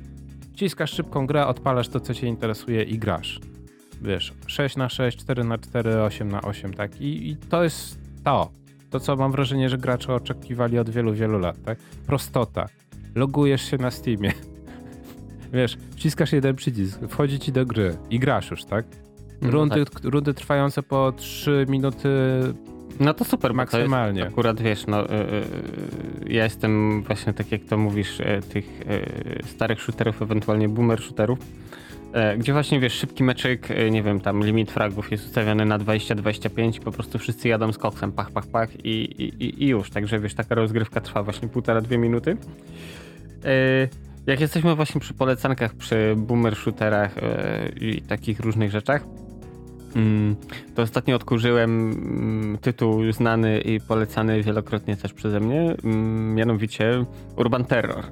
Wciskasz 0.53 0.93
szybką 0.93 1.27
grę, 1.27 1.47
odpalasz 1.47 1.89
to, 1.89 2.01
co 2.01 2.15
cię 2.15 2.27
interesuje 2.27 2.83
i 2.83 2.99
grasz 2.99 3.41
wiesz, 4.01 4.33
6 4.47 4.77
na 4.77 4.89
6, 4.89 5.19
4 5.19 5.45
na 5.45 5.59
4, 5.59 6.03
8 6.03 6.29
na 6.29 6.43
8, 6.43 6.75
tak? 6.75 7.01
I, 7.01 7.31
I, 7.31 7.37
to 7.37 7.65
jest 7.65 7.99
to. 8.25 8.51
To, 8.91 9.01
co 9.01 9.17
mam 9.17 9.33
wrażenie, 9.33 9.69
że 9.69 9.79
gracze 9.79 10.15
oczekiwali 10.15 10.79
od 10.79 10.91
wielu, 10.91 11.15
wielu 11.15 11.39
lat, 11.39 11.57
tak? 11.65 11.79
Prostota. 12.07 12.67
Logujesz 13.15 13.71
się 13.71 13.77
na 13.77 13.91
Steamie. 13.91 14.33
wiesz, 15.53 15.77
wciskasz 15.97 16.33
jeden 16.33 16.57
przycisk, 16.57 17.01
wchodzi 17.09 17.39
ci 17.39 17.53
do 17.53 17.67
gry 17.67 17.97
i 18.11 18.19
grasz 18.19 18.51
już, 18.51 18.65
tak? 18.65 18.87
No 19.43 19.51
rundy, 19.51 19.79
no 19.79 19.85
tak. 19.85 20.05
rundy 20.05 20.35
trwające 20.35 20.83
po 20.83 21.13
3 21.13 21.67
minuty 21.69 22.09
no 23.01 23.15
to 23.15 23.25
super, 23.25 23.55
maksymalnie. 23.55 24.27
akurat 24.27 24.61
wiesz, 24.61 24.87
no, 24.87 25.01
yy, 25.01 26.35
ja 26.35 26.45
jestem 26.45 27.03
właśnie 27.03 27.33
tak 27.33 27.53
jak 27.53 27.65
to 27.65 27.79
mówisz, 27.79 28.19
yy, 28.19 28.43
tych 28.43 28.81
yy, 28.87 29.43
starych 29.47 29.81
shooterów, 29.81 30.23
ewentualnie 30.23 30.69
boomer 30.69 31.01
shooterów. 31.03 31.39
E, 32.12 32.37
gdzie 32.37 32.53
właśnie 32.53 32.81
wiesz, 32.81 32.92
szybki 32.92 33.25
meczyk, 33.25 33.70
e, 33.70 33.90
nie 33.90 34.03
wiem, 34.03 34.20
tam 34.20 34.44
limit 34.44 34.70
fragów 34.70 35.11
jest 35.11 35.27
ustawiony 35.27 35.64
na 35.64 35.79
20-25 35.79 36.81
po 36.81 36.92
prostu 36.92 37.18
wszyscy 37.18 37.49
jadą 37.49 37.73
z 37.73 37.79
koksem, 37.79 38.12
pach, 38.12 38.31
pach, 38.31 38.46
pach 38.46 38.85
i, 38.85 39.23
i, 39.25 39.64
i 39.64 39.68
już. 39.68 39.90
Także 39.90 40.20
wiesz, 40.20 40.35
taka 40.35 40.55
rozgrywka 40.55 41.01
trwa 41.01 41.23
właśnie 41.23 41.49
półtora, 41.49 41.81
dwie 41.81 41.99
minuty. 41.99 42.37
E, 43.44 43.88
jak 44.27 44.40
jesteśmy 44.40 44.75
właśnie 44.75 45.01
przy 45.01 45.14
polecankach, 45.14 45.75
przy 45.75 46.14
boomer 46.16 46.57
shooterach 46.57 47.14
i 47.81 48.03
takich 48.03 48.40
różnych 48.40 48.70
rzeczach, 48.70 49.05
mm, 49.96 50.37
to 50.75 50.83
ostatnio 50.83 51.16
odkurzyłem 51.16 51.90
mm, 51.90 52.59
tytuł 52.59 53.12
znany 53.12 53.61
i 53.61 53.81
polecany 53.81 54.42
wielokrotnie 54.42 54.96
też 54.96 55.12
przeze 55.12 55.40
mnie, 55.40 55.75
mm, 55.85 56.35
mianowicie 56.35 57.05
Urban 57.37 57.64
Terror. 57.64 58.05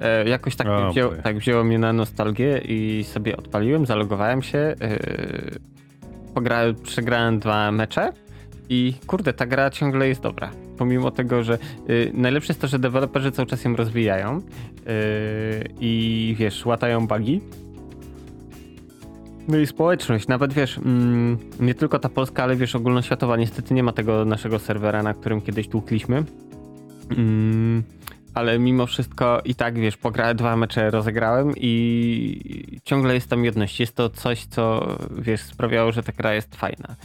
E, 0.00 0.28
jakoś 0.28 0.56
tak, 0.56 0.66
oh, 0.66 0.90
wzięło, 0.90 1.12
tak 1.22 1.38
wzięło 1.38 1.64
mnie 1.64 1.78
na 1.78 1.92
nostalgię 1.92 2.58
i 2.58 3.04
sobie 3.04 3.36
odpaliłem, 3.36 3.86
zalogowałem 3.86 4.42
się. 4.42 4.58
E, 4.58 4.98
pograłem, 6.34 6.74
przegrałem 6.74 7.38
dwa 7.38 7.72
mecze 7.72 8.12
i 8.68 8.94
kurde, 9.06 9.32
ta 9.32 9.46
gra 9.46 9.70
ciągle 9.70 10.08
jest 10.08 10.22
dobra. 10.22 10.50
Pomimo 10.78 11.10
tego, 11.10 11.42
że 11.42 11.58
y, 11.90 12.10
najlepsze 12.14 12.52
jest 12.52 12.60
to, 12.60 12.66
że 12.66 12.78
deweloperzy 12.78 13.32
cały 13.32 13.46
czas 13.46 13.64
ją 13.64 13.76
rozwijają 13.76 14.38
y, 14.38 14.42
i 15.80 16.34
wiesz, 16.38 16.66
łatają 16.66 17.06
bugi. 17.06 17.40
No 19.48 19.58
i 19.58 19.66
społeczność, 19.66 20.28
nawet 20.28 20.52
wiesz, 20.52 20.78
mm, 20.78 21.38
nie 21.60 21.74
tylko 21.74 21.98
ta 21.98 22.08
polska, 22.08 22.42
ale 22.42 22.56
wiesz, 22.56 22.74
ogólnoświatowa. 22.74 23.36
Niestety 23.36 23.74
nie 23.74 23.82
ma 23.82 23.92
tego 23.92 24.24
naszego 24.24 24.58
serwera, 24.58 25.02
na 25.02 25.14
którym 25.14 25.40
kiedyś 25.40 25.68
tłukliśmy. 25.68 26.24
Mm, 27.10 27.82
ale 28.34 28.58
mimo 28.58 28.86
wszystko 28.86 29.40
i 29.44 29.54
tak, 29.54 29.78
wiesz, 29.78 29.96
pograłem 29.96 30.36
dwa 30.36 30.56
mecze, 30.56 30.90
rozegrałem 30.90 31.52
i 31.56 32.80
ciągle 32.84 33.14
jest 33.14 33.28
tam 33.28 33.44
jedność. 33.44 33.80
Jest 33.80 33.96
to 33.96 34.10
coś, 34.10 34.46
co, 34.46 34.96
wiesz, 35.18 35.40
sprawiało, 35.40 35.92
że 35.92 36.02
ta 36.02 36.12
gra 36.12 36.34
jest 36.34 36.56
fajna. 36.56 36.96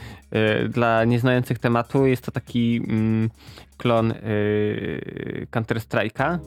Y, 0.63 0.69
dla 0.69 1.03
nieznających 1.03 1.59
tematu 1.59 2.05
jest 2.05 2.25
to 2.25 2.31
taki 2.31 2.81
mm, 2.87 3.29
klon 3.77 4.11
y, 4.11 5.47
Counter-Strike'a 5.51 6.39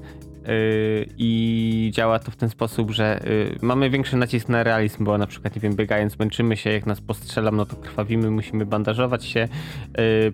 i 1.19 1.91
działa 1.95 2.19
to 2.19 2.31
w 2.31 2.37
ten 2.37 2.49
sposób, 2.49 2.91
że 2.91 3.21
mamy 3.63 3.91
większy 3.91 4.17
nacisk 4.17 4.49
na 4.49 4.63
realizm, 4.63 5.05
bo 5.05 5.19
na 5.19 5.27
przykład, 5.27 5.55
nie 5.55 5.61
wiem, 5.61 5.77
biegając 5.77 6.19
męczymy 6.19 6.57
się, 6.57 6.71
jak 6.71 6.87
nas 6.87 7.01
postrzelam, 7.01 7.57
no 7.57 7.67
to 7.67 7.77
krwawimy, 7.77 8.31
musimy 8.31 8.67
bandażować 8.67 9.25
się. 9.25 9.49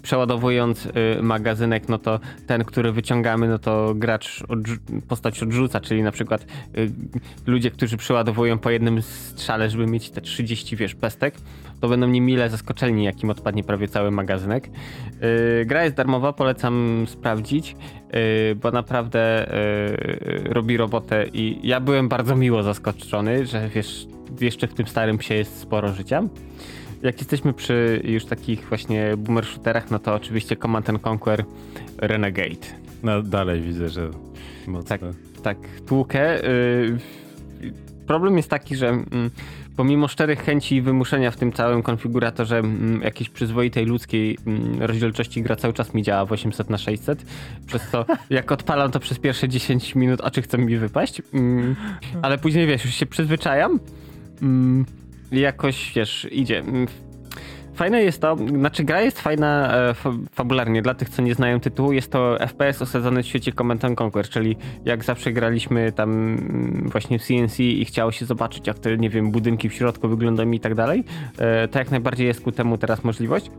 Przeładowując 0.02 0.88
magazynek, 1.22 1.88
no 1.88 1.98
to 1.98 2.20
ten, 2.46 2.64
który 2.64 2.92
wyciągamy, 2.92 3.48
no 3.48 3.58
to 3.58 3.94
gracz 3.94 4.42
odrzu- 4.48 5.02
postać 5.08 5.42
odrzuca, 5.42 5.80
czyli 5.80 6.02
na 6.02 6.12
przykład 6.12 6.46
ludzie, 7.46 7.70
którzy 7.70 7.96
przeładowują 7.96 8.58
po 8.58 8.70
jednym 8.70 9.02
strzale, 9.02 9.70
żeby 9.70 9.86
mieć 9.86 10.10
te 10.10 10.20
30, 10.20 10.76
wiesz, 10.76 10.94
pestek, 10.94 11.34
to 11.80 11.88
będą 11.88 12.08
nie 12.08 12.20
mile 12.20 12.50
zaskoczeni, 12.50 13.04
jakim 13.04 13.30
odpadnie 13.30 13.64
prawie 13.64 13.88
cały 13.88 14.10
magazynek. 14.10 14.68
Yy, 14.68 15.64
gra 15.66 15.84
jest 15.84 15.96
darmowa, 15.96 16.32
polecam 16.32 17.04
sprawdzić, 17.08 17.76
yy, 18.12 18.54
bo 18.54 18.70
naprawdę 18.70 19.46
yy, 20.26 20.54
robi 20.54 20.76
robotę 20.76 21.26
i 21.32 21.68
ja 21.68 21.80
byłem 21.80 22.08
bardzo 22.08 22.36
miło 22.36 22.62
zaskoczony, 22.62 23.46
że 23.46 23.68
wiesz, 23.68 24.06
jeszcze 24.40 24.66
w 24.66 24.74
tym 24.74 24.86
starym 24.86 25.18
psie 25.18 25.34
jest 25.34 25.58
sporo 25.58 25.92
życia. 25.92 26.22
Jak 27.02 27.18
jesteśmy 27.18 27.52
przy 27.52 28.00
już 28.04 28.24
takich 28.24 28.68
właśnie 28.68 29.16
boomer 29.16 29.46
shooterach, 29.46 29.90
no 29.90 29.98
to 29.98 30.14
oczywiście 30.14 30.56
Command 30.56 31.06
Conquer 31.06 31.44
Renegade. 31.98 32.66
No 33.02 33.22
dalej 33.22 33.60
widzę, 33.60 33.88
że 33.88 34.10
mocno. 34.66 34.88
Tak, 34.88 35.00
tak 35.42 35.56
tłukę. 35.86 36.38
Problem 38.06 38.36
jest 38.36 38.50
taki, 38.50 38.76
że 38.76 38.88
mm, 38.88 39.30
pomimo 39.76 40.08
szczerych 40.08 40.42
chęci 40.42 40.76
i 40.76 40.82
wymuszenia 40.82 41.30
w 41.30 41.36
tym 41.36 41.52
całym 41.52 41.82
konfiguratorze 41.82 42.58
mm, 42.58 43.02
jakiejś 43.02 43.30
przyzwoitej 43.30 43.86
ludzkiej 43.86 44.38
mm, 44.46 44.82
rozdzielczości 44.82 45.42
gra 45.42 45.56
cały 45.56 45.74
czas 45.74 45.94
mi 45.94 46.02
działa 46.02 46.26
w 46.26 46.32
800 46.32 46.70
na 46.70 46.78
600 46.78 47.24
przez 47.66 47.90
to 47.90 48.06
jak 48.30 48.52
odpalam 48.52 48.90
to 48.90 49.00
przez 49.00 49.18
pierwsze 49.18 49.48
10 49.48 49.94
minut 49.94 50.20
oczy 50.20 50.42
chcą 50.42 50.58
mi 50.58 50.76
wypaść? 50.76 51.22
Mm, 51.34 51.76
ale 52.22 52.38
później 52.38 52.66
wiesz, 52.66 52.84
już 52.84 52.94
się 52.94 53.06
przyzwyczajam. 53.06 53.80
I 55.32 55.40
jakoś 55.40 55.92
wiesz, 55.96 56.28
idzie 56.32 56.62
Fajne 57.74 58.02
jest 58.02 58.20
to, 58.20 58.36
znaczy 58.36 58.84
gra 58.84 59.02
jest 59.02 59.20
fajna 59.20 59.76
e, 59.76 59.94
fabularnie 60.32 60.82
dla 60.82 60.94
tych, 60.94 61.08
co 61.08 61.22
nie 61.22 61.34
znają 61.34 61.60
tytułu. 61.60 61.92
Jest 61.92 62.12
to 62.12 62.36
FPS 62.40 62.82
osadzony 62.82 63.22
w 63.22 63.26
świecie 63.26 63.52
Command 63.52 63.84
Conquer, 63.84 64.28
czyli 64.28 64.56
jak 64.84 65.04
zawsze 65.04 65.32
graliśmy 65.32 65.92
tam 65.92 66.10
mm, 66.10 66.88
właśnie 66.92 67.18
w 67.18 67.22
CNC 67.22 67.60
i 67.60 67.84
chciało 67.84 68.12
się 68.12 68.26
zobaczyć, 68.26 68.66
jak 68.66 68.78
te, 68.78 68.96
nie 68.96 69.10
wiem, 69.10 69.30
budynki 69.30 69.68
w 69.68 69.74
środku 69.74 70.08
wyglądają 70.08 70.50
i 70.50 70.60
tak 70.60 70.74
dalej. 70.74 71.04
E, 71.38 71.68
to 71.68 71.78
jak 71.78 71.90
najbardziej 71.90 72.26
jest 72.26 72.40
ku 72.40 72.52
temu 72.52 72.78
teraz 72.78 73.04
możliwość. 73.04 73.50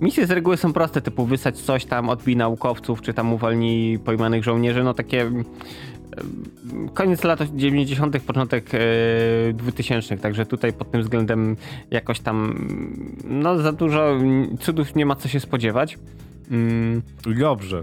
Misje 0.00 0.26
z 0.26 0.30
reguły 0.30 0.56
są 0.56 0.72
proste, 0.72 1.00
typu 1.00 1.26
wysać 1.26 1.58
coś 1.58 1.84
tam, 1.84 2.08
odbij 2.08 2.36
naukowców, 2.36 3.02
czy 3.02 3.14
tam 3.14 3.32
uwolnij 3.32 3.98
pojmanych 3.98 4.44
żołnierzy, 4.44 4.84
no 4.84 4.94
takie 4.94 5.30
koniec 6.94 7.24
lat 7.24 7.42
90., 7.54 8.20
początek 8.20 8.70
2000, 9.54 10.14
e, 10.14 10.18
także 10.18 10.46
tutaj 10.46 10.72
pod 10.72 10.90
tym 10.90 11.02
względem 11.02 11.56
jakoś 11.90 12.20
tam 12.20 12.66
no 13.24 13.58
za 13.58 13.72
dużo 13.72 14.18
cudów 14.60 14.94
nie 14.94 15.06
ma 15.06 15.16
co 15.16 15.28
się 15.28 15.40
spodziewać. 15.40 15.98
Mm. 16.50 17.02
Dobrze. 17.40 17.82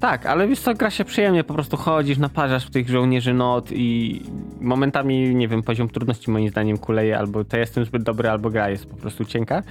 Tak, 0.00 0.26
ale 0.26 0.48
wiesz 0.48 0.60
co, 0.60 0.74
gra 0.74 0.90
się 0.90 1.04
przyjemnie, 1.04 1.44
po 1.44 1.54
prostu 1.54 1.76
chodzisz, 1.76 2.18
naparzasz 2.18 2.66
w 2.66 2.70
tych 2.70 2.88
żołnierzy 2.88 3.34
not 3.34 3.72
i 3.72 4.20
momentami, 4.60 5.34
nie 5.34 5.48
wiem, 5.48 5.62
poziom 5.62 5.88
trudności 5.88 6.30
moim 6.30 6.48
zdaniem 6.48 6.78
kuleje, 6.78 7.18
albo 7.18 7.44
to 7.44 7.56
jestem 7.56 7.84
zbyt 7.84 8.02
dobry, 8.02 8.30
albo 8.30 8.50
gra 8.50 8.70
jest 8.70 8.86
po 8.86 8.96
prostu 8.96 9.24
cienka. 9.24 9.62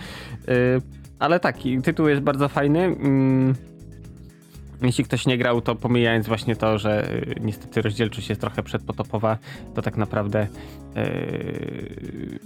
Yy, 0.48 0.54
ale 1.20 1.40
tak, 1.40 1.58
tytuł 1.84 2.08
jest 2.08 2.22
bardzo 2.22 2.50
fajny. 2.50 2.80
Yy 2.80 3.71
jeśli 4.88 5.04
ktoś 5.04 5.26
nie 5.26 5.38
grał, 5.38 5.62
to 5.62 5.76
pomijając 5.76 6.28
właśnie 6.28 6.56
to, 6.56 6.78
że 6.78 7.14
y, 7.14 7.36
niestety 7.42 7.82
rozdzielczość 7.82 8.30
jest 8.30 8.42
trochę 8.42 8.64
przedpotopowa, 8.64 9.38
to 9.76 9.82
tak 9.82 9.98
naprawdę 9.98 10.48
yy, 10.96 12.40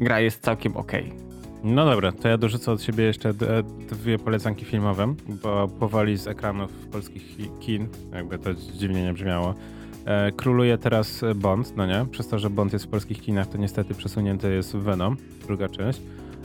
gra 0.00 0.20
jest 0.20 0.42
całkiem 0.42 0.76
ok. 0.76 0.92
No 1.64 1.84
dobra, 1.84 2.12
to 2.12 2.28
ja 2.28 2.38
dorzucę 2.38 2.72
od 2.72 2.82
siebie 2.82 3.04
jeszcze 3.04 3.34
dwie 3.90 4.18
polecanki 4.18 4.64
filmowe, 4.64 5.14
bo 5.42 5.68
powoli 5.68 6.16
z 6.16 6.26
ekranów 6.26 6.70
polskich 6.92 7.36
kin, 7.60 7.88
jakby 8.12 8.38
to 8.38 8.54
dziwnie 8.54 9.02
nie 9.04 9.12
brzmiało, 9.12 9.54
e, 10.04 10.32
króluje 10.32 10.78
teraz 10.78 11.20
Bond, 11.34 11.76
no 11.76 11.86
nie? 11.86 12.06
Przez 12.10 12.28
to, 12.28 12.38
że 12.38 12.50
Bond 12.50 12.72
jest 12.72 12.84
w 12.84 12.88
polskich 12.88 13.20
kinach, 13.20 13.46
to 13.46 13.58
niestety 13.58 13.94
przesunięty 13.94 14.54
jest 14.54 14.76
Venom, 14.76 15.16
druga 15.46 15.68
część. 15.68 16.00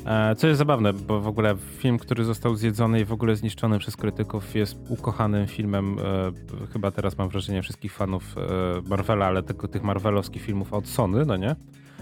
E, 0.05 0.35
co 0.35 0.47
jest 0.47 0.57
zabawne, 0.57 0.93
bo 0.93 1.21
w 1.21 1.27
ogóle 1.27 1.55
film, 1.77 1.97
który 1.97 2.23
został 2.23 2.55
zjedzony 2.55 2.99
i 2.99 3.05
w 3.05 3.11
ogóle 3.11 3.35
zniszczony 3.35 3.79
przez 3.79 3.97
krytyków 3.97 4.55
jest 4.55 4.77
ukochanym 4.89 5.47
filmem, 5.47 5.97
e, 5.99 6.67
chyba 6.73 6.91
teraz 6.91 7.17
mam 7.17 7.29
wrażenie 7.29 7.61
wszystkich 7.61 7.93
fanów 7.93 8.35
e, 8.37 8.41
Marvela, 8.89 9.25
ale 9.25 9.43
tylko 9.43 9.67
tych 9.67 9.83
marvelowskich 9.83 10.41
filmów 10.41 10.73
od 10.73 10.87
Sony, 10.87 11.25
no 11.25 11.37
nie? 11.37 11.55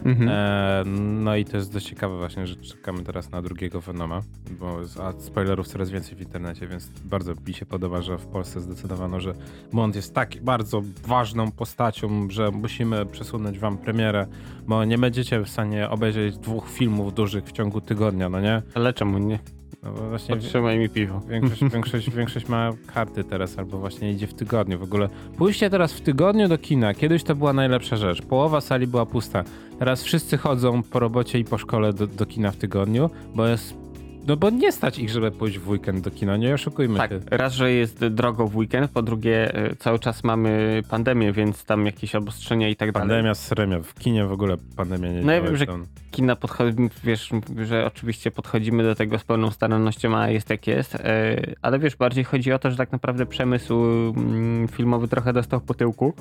Mhm. 0.05 0.29
E, 0.29 0.83
no 1.23 1.35
i 1.35 1.45
to 1.45 1.57
jest 1.57 1.73
dość 1.73 1.89
ciekawe 1.89 2.17
właśnie, 2.17 2.47
że 2.47 2.55
czekamy 2.55 3.03
teraz 3.03 3.31
na 3.31 3.41
drugiego 3.41 3.81
Venoma, 3.81 4.21
bo 4.59 4.79
a 5.03 5.13
spoilerów 5.19 5.67
coraz 5.67 5.89
więcej 5.89 6.15
w 6.15 6.21
internecie, 6.21 6.67
więc 6.67 6.89
bardzo 7.05 7.33
mi 7.47 7.53
się 7.53 7.65
podoba, 7.65 8.01
że 8.01 8.17
w 8.17 8.25
Polsce 8.25 8.61
zdecydowano, 8.61 9.19
że 9.19 9.33
Bond 9.73 9.95
jest 9.95 10.13
tak 10.13 10.43
bardzo 10.43 10.81
ważną 11.07 11.51
postacią, 11.51 12.29
że 12.29 12.51
musimy 12.51 13.05
przesunąć 13.05 13.59
wam 13.59 13.77
premierę, 13.77 14.27
bo 14.67 14.85
nie 14.85 14.97
będziecie 14.97 15.39
w 15.39 15.49
stanie 15.49 15.89
obejrzeć 15.89 16.37
dwóch 16.37 16.69
filmów 16.69 17.13
dużych 17.13 17.45
w 17.45 17.51
ciągu 17.51 17.81
tygodnia, 17.81 18.29
no 18.29 18.41
nie? 18.41 18.61
Ale 18.73 18.93
czemu 18.93 19.17
nie? 19.17 19.39
No 19.83 19.91
bo 19.91 20.09
właśnie 20.09 20.35
Podtrzymaj 20.35 20.79
mi 20.79 20.89
piwo. 20.89 21.21
Większość, 21.29 21.63
większość, 21.73 22.09
większość 22.09 22.47
ma 22.47 22.71
karty 22.93 23.23
teraz, 23.23 23.59
albo 23.59 23.77
właśnie 23.77 24.11
idzie 24.11 24.27
w 24.27 24.33
tygodniu. 24.33 24.79
W 24.79 24.83
ogóle 24.83 25.09
pójście 25.37 25.69
teraz 25.69 25.93
w 25.93 26.01
tygodniu 26.01 26.47
do 26.47 26.57
kina. 26.57 26.93
Kiedyś 26.93 27.23
to 27.23 27.35
była 27.35 27.53
najlepsza 27.53 27.97
rzecz. 27.97 28.21
Połowa 28.21 28.61
sali 28.61 28.87
była 28.87 29.05
pusta. 29.05 29.43
Teraz 29.79 30.03
wszyscy 30.03 30.37
chodzą 30.37 30.83
po 30.83 30.99
robocie 30.99 31.39
i 31.39 31.43
po 31.43 31.57
szkole 31.57 31.93
do, 31.93 32.07
do 32.07 32.25
kina 32.25 32.51
w 32.51 32.55
tygodniu, 32.57 33.09
bo 33.35 33.47
jest 33.47 33.82
no 34.27 34.37
bo 34.37 34.49
nie 34.49 34.71
stać 34.71 34.99
ich, 34.99 35.09
żeby 35.09 35.31
pójść 35.31 35.59
w 35.59 35.69
weekend 35.69 36.03
do 36.03 36.11
kina, 36.11 36.37
nie 36.37 36.53
oszukujmy 36.53 36.97
tak, 36.97 37.11
się. 37.11 37.19
raz, 37.29 37.53
że 37.53 37.71
jest 37.71 38.07
drogo 38.07 38.47
w 38.47 38.55
weekend, 38.55 38.91
po 38.91 39.01
drugie 39.01 39.55
e, 39.55 39.75
cały 39.75 39.99
czas 39.99 40.23
mamy 40.23 40.81
pandemię, 40.89 41.31
więc 41.31 41.65
tam 41.65 41.85
jakieś 41.85 42.15
obostrzenia 42.15 42.69
i 42.69 42.75
tak 42.75 42.91
dalej. 42.91 43.09
Pandemia 43.09 43.35
sremia, 43.35 43.79
w 43.79 43.93
kinie 43.93 44.25
w 44.25 44.31
ogóle 44.31 44.57
pandemia 44.75 45.11
nie 45.11 45.21
No 45.21 45.31
ja 45.31 45.41
wiem, 45.41 45.57
że 45.57 45.65
kina 46.11 46.35
podchodzi, 46.35 46.77
wiesz, 47.03 47.29
że 47.65 47.85
oczywiście 47.85 48.31
podchodzimy 48.31 48.83
do 48.83 48.95
tego 48.95 49.19
z 49.19 49.23
pełną 49.23 49.51
starannością, 49.51 50.17
a 50.17 50.29
jest 50.29 50.49
jak 50.49 50.67
jest, 50.67 50.95
e, 50.95 51.41
ale 51.61 51.79
wiesz, 51.79 51.95
bardziej 51.95 52.23
chodzi 52.23 52.51
o 52.51 52.59
to, 52.59 52.71
że 52.71 52.77
tak 52.77 52.91
naprawdę 52.91 53.25
przemysł 53.25 53.83
mm, 53.83 54.67
filmowy 54.67 55.07
trochę 55.07 55.33
dostał 55.33 55.61
po 55.61 55.73
tyłku. 55.73 56.13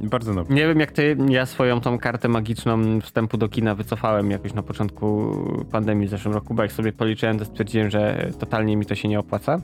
Bardzo 0.00 0.34
dobrze. 0.34 0.54
Nie 0.54 0.66
wiem 0.66 0.80
jak 0.80 0.92
ty, 0.92 1.16
ja 1.28 1.46
swoją 1.46 1.80
tą 1.80 1.98
kartę 1.98 2.28
magiczną 2.28 3.00
wstępu 3.00 3.36
do 3.36 3.48
kina 3.48 3.74
wycofałem 3.74 4.30
jakoś 4.30 4.54
na 4.54 4.62
początku 4.62 5.36
pandemii 5.72 6.06
w 6.06 6.10
zeszłym 6.10 6.34
roku, 6.34 6.54
bo 6.54 6.62
jak 6.62 6.72
sobie 6.72 6.92
policzyłem, 6.92 7.38
to 7.38 7.44
stwierdziłem, 7.44 7.90
że 7.90 8.30
totalnie 8.38 8.76
mi 8.76 8.86
to 8.86 8.94
się 8.94 9.08
nie 9.08 9.18
opłaca. 9.18 9.60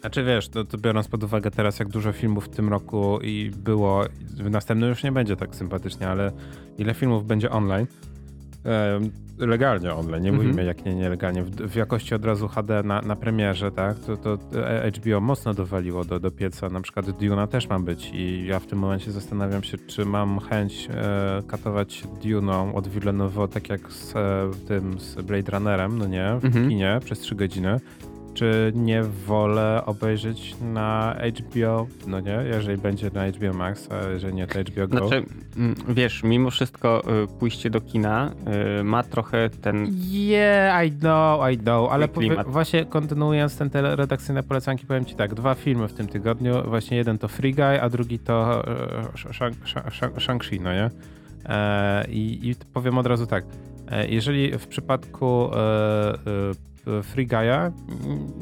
Znaczy 0.00 0.24
wiesz, 0.24 0.48
to, 0.48 0.64
to 0.64 0.78
biorąc 0.78 1.08
pod 1.08 1.24
uwagę 1.24 1.50
teraz, 1.50 1.78
jak 1.78 1.88
dużo 1.88 2.12
filmów 2.12 2.44
w 2.44 2.48
tym 2.48 2.68
roku 2.68 3.18
i 3.22 3.50
było, 3.56 4.04
w 4.36 4.50
następnym 4.50 4.90
już 4.90 5.02
nie 5.04 5.12
będzie 5.12 5.36
tak 5.36 5.54
sympatycznie, 5.54 6.08
ale 6.08 6.32
ile 6.78 6.94
filmów 6.94 7.26
będzie 7.26 7.50
online, 7.50 7.86
legalnie 9.38 9.94
online, 9.94 10.22
nie 10.22 10.32
mówimy 10.32 10.50
mhm. 10.50 10.68
jak 10.68 10.84
nie 10.84 10.94
nielegalnie, 10.94 11.42
w, 11.42 11.50
w, 11.50 11.76
jakości 11.76 12.14
od 12.14 12.24
razu 12.24 12.48
HD 12.48 12.82
na, 12.82 13.02
na 13.02 13.16
premierze, 13.16 13.72
tak, 13.72 13.98
to, 13.98 14.16
to 14.16 14.38
HBO 14.96 15.20
mocno 15.20 15.54
dowaliło 15.54 16.04
do, 16.04 16.20
do 16.20 16.30
pieca, 16.30 16.68
na 16.68 16.80
przykład 16.80 17.10
Duna 17.10 17.46
też 17.46 17.68
ma 17.68 17.80
być 17.80 18.10
i 18.14 18.46
ja 18.46 18.58
w 18.60 18.66
tym 18.66 18.78
momencie 18.78 19.12
zastanawiam 19.12 19.62
się, 19.62 19.78
czy 19.78 20.04
mam 20.04 20.40
chęć 20.40 20.88
e, 20.90 21.42
katować 21.46 22.02
Duną 22.22 22.74
od 22.74 22.88
Villeneuve, 22.88 23.48
tak 23.48 23.68
jak 23.68 23.92
z 23.92 24.16
e, 24.16 24.50
tym, 24.68 25.00
z 25.00 25.14
Blade 25.14 25.52
Runnerem, 25.52 25.98
no 25.98 26.06
nie, 26.06 26.36
w 26.40 26.44
mhm. 26.44 26.68
kinie 26.68 27.00
przez 27.04 27.18
3 27.20 27.34
godziny, 27.34 27.80
czy 28.38 28.72
nie 28.74 29.02
wolę 29.02 29.82
obejrzeć 29.86 30.56
na 30.60 31.16
HBO, 31.38 31.86
no 32.06 32.20
nie, 32.20 32.38
jeżeli 32.46 32.78
będzie 32.78 33.10
na 33.10 33.28
HBO 33.28 33.52
Max, 33.52 33.88
a 33.92 34.08
jeżeli 34.08 34.34
nie, 34.34 34.46
to 34.46 34.60
HBO 34.60 34.88
Go. 34.88 34.98
Znaczy, 34.98 35.24
mm, 35.56 35.74
wiesz, 35.88 36.22
mimo 36.22 36.50
wszystko 36.50 37.02
y, 37.24 37.26
pójście 37.38 37.70
do 37.70 37.80
kina 37.80 38.32
y, 38.80 38.84
ma 38.84 39.02
trochę 39.02 39.50
ten... 39.50 39.86
Yeah, 40.10 40.86
I 40.86 40.92
know, 40.92 41.50
I 41.52 41.58
know, 41.58 41.92
ale 41.92 42.08
powie, 42.08 42.44
właśnie 42.46 42.84
kontynuując 42.84 43.58
ten 43.58 43.70
te 43.70 43.96
redakcyjne 43.96 44.42
polecanki, 44.42 44.86
powiem 44.86 45.04
ci 45.04 45.14
tak, 45.14 45.34
dwa 45.34 45.54
filmy 45.54 45.88
w 45.88 45.92
tym 45.92 46.08
tygodniu, 46.08 46.54
właśnie 46.64 46.96
jeden 46.96 47.18
to 47.18 47.28
Free 47.28 47.54
Guy, 47.54 47.82
a 47.82 47.88
drugi 47.88 48.18
to 48.18 48.64
y, 49.14 50.20
Shang-Chi, 50.20 50.60
no 50.60 50.72
nie? 50.72 50.90
E, 51.46 52.04
I, 52.08 52.50
I 52.50 52.54
powiem 52.72 52.98
od 52.98 53.06
razu 53.06 53.26
tak, 53.26 53.44
e, 53.90 54.08
jeżeli 54.08 54.58
w 54.58 54.66
przypadku 54.66 55.50
Free 57.02 57.26
Guy'a. 57.26 57.72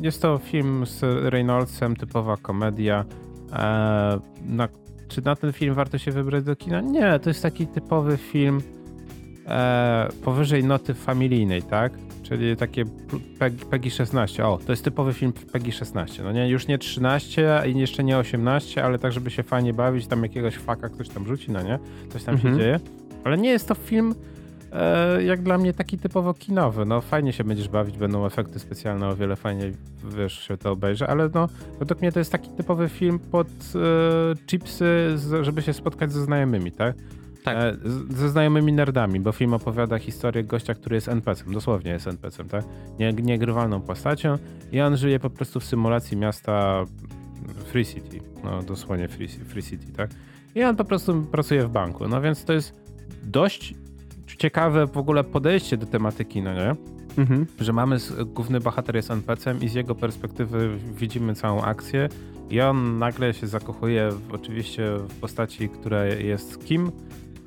Jest 0.01 0.23
to 0.23 0.39
film 0.39 0.87
z 0.87 1.03
Reynoldsem, 1.33 1.97
typowa 1.97 2.37
komedia. 2.37 3.05
E, 3.53 3.57
na, 4.47 4.69
czy 5.09 5.25
na 5.25 5.37
ten 5.37 5.53
film 5.53 5.75
warto 5.75 5.99
się 5.99 6.11
wybrać 6.13 6.45
do 6.45 6.57
kina? 6.57 6.81
Nie, 6.81 7.19
to 7.19 7.31
jest 7.31 7.43
taki 7.43 7.67
typowy 7.67 8.17
film 8.17 8.61
e, 9.47 10.09
powyżej 10.25 10.65
noty 10.65 10.95
familijnej, 10.95 11.63
tak? 11.63 11.93
Czyli 12.23 12.57
takie 12.57 12.85
PEGI 13.71 13.91
16. 13.91 14.47
O, 14.47 14.59
to 14.67 14.73
jest 14.73 14.85
typowy 14.85 15.13
film 15.13 15.33
PEGI 15.53 15.73
16. 15.73 16.23
No 16.23 16.33
nie, 16.33 16.49
już 16.49 16.67
nie 16.67 16.79
13 16.79 17.63
i 17.67 17.79
jeszcze 17.79 18.05
nie 18.05 18.19
18, 18.19 18.85
ale 18.85 18.99
tak, 18.99 19.13
żeby 19.13 19.31
się 19.31 19.43
fajnie 19.43 19.75
bawić, 19.75 20.07
tam 20.07 20.23
jakiegoś 20.23 20.57
faka 20.57 20.89
ktoś 20.89 21.09
tam 21.09 21.27
rzuci, 21.27 21.51
no 21.53 21.63
nie? 21.63 21.79
Coś 22.09 22.25
tam 22.25 22.35
mhm. 22.35 22.55
się 22.55 22.61
dzieje. 22.61 22.81
Ale 23.25 23.39
nie 23.39 23.51
jest 23.51 23.69
to 23.69 23.75
film 23.75 24.15
jak 25.19 25.43
dla 25.43 25.59
mnie 25.59 25.73
taki 25.73 25.99
typowo 25.99 26.35
kinowy. 26.35 26.85
No 26.85 27.01
fajnie 27.01 27.33
się 27.33 27.45
będziesz 27.45 27.69
bawić, 27.69 27.99
będą 27.99 28.27
efekty 28.27 28.59
specjalne, 28.59 29.09
o 29.09 29.17
wiele 29.17 29.37
fajniej 29.37 29.73
wiesz, 30.17 30.49
się 30.49 30.57
to 30.57 30.71
obejrzy, 30.73 31.07
ale 31.07 31.31
no 31.35 31.49
według 31.79 32.01
mnie 32.01 32.12
to 32.12 32.19
jest 32.19 32.33
taki 32.33 32.51
typowy 32.51 32.89
film 32.89 33.19
pod 33.19 33.49
e, 33.49 34.47
chipsy, 34.47 35.17
żeby 35.43 35.62
się 35.62 35.73
spotkać 35.73 36.12
ze 36.12 36.25
znajomymi, 36.25 36.73
tak? 36.73 36.97
Tak. 37.45 37.57
E, 37.57 37.77
ze 38.11 38.29
znajomymi 38.29 38.73
nerdami, 38.73 39.21
bo 39.21 39.33
film 39.33 39.55
opowiada 39.55 39.99
historię 39.99 40.45
gościa, 40.45 40.75
który 40.75 40.95
jest 40.95 41.09
NPC-em, 41.09 41.53
dosłownie 41.53 41.91
jest 41.91 42.07
NPC-em, 42.07 42.49
tak? 42.49 42.65
Nie, 42.99 43.12
niegrywalną 43.12 43.81
postacią 43.81 44.39
i 44.73 44.81
on 44.81 44.97
żyje 44.97 45.21
po 45.21 45.31
prostu 45.31 45.61
w 45.61 45.65
symulacji 45.65 46.17
miasta 46.17 46.85
Free 47.67 47.87
City, 47.87 48.21
no 48.45 48.62
dosłownie 48.62 49.09
Free, 49.09 49.29
Free 49.29 49.62
City, 49.62 49.93
tak? 49.93 50.11
I 50.55 50.65
on 50.65 50.77
po 50.77 50.85
prostu 50.85 51.23
pracuje 51.23 51.67
w 51.67 51.71
banku, 51.71 52.09
no 52.09 52.21
więc 52.21 52.45
to 52.45 52.53
jest 52.53 52.75
dość 53.23 53.75
ciekawe 54.39 54.87
w 54.87 54.97
ogóle 54.97 55.25
podejście 55.25 55.77
do 55.77 55.87
tematyki, 55.87 56.43
no 56.43 56.55
nie? 56.55 56.75
Mhm. 57.19 57.47
Że 57.61 57.73
mamy, 57.73 57.99
główny 58.27 58.61
bohater 58.61 58.97
jest 58.97 59.11
NPC-em 59.11 59.61
i 59.62 59.69
z 59.69 59.75
jego 59.75 59.95
perspektywy 59.95 60.79
widzimy 60.99 61.35
całą 61.35 61.62
akcję 61.62 62.09
i 62.51 62.61
on 62.61 62.99
nagle 62.99 63.35
się 63.35 63.47
zakochuje 63.47 64.11
w, 64.11 64.35
oczywiście 64.35 64.97
w 65.09 65.21
postaci, 65.21 65.69
która 65.69 66.05
jest 66.05 66.65
kim, 66.65 66.93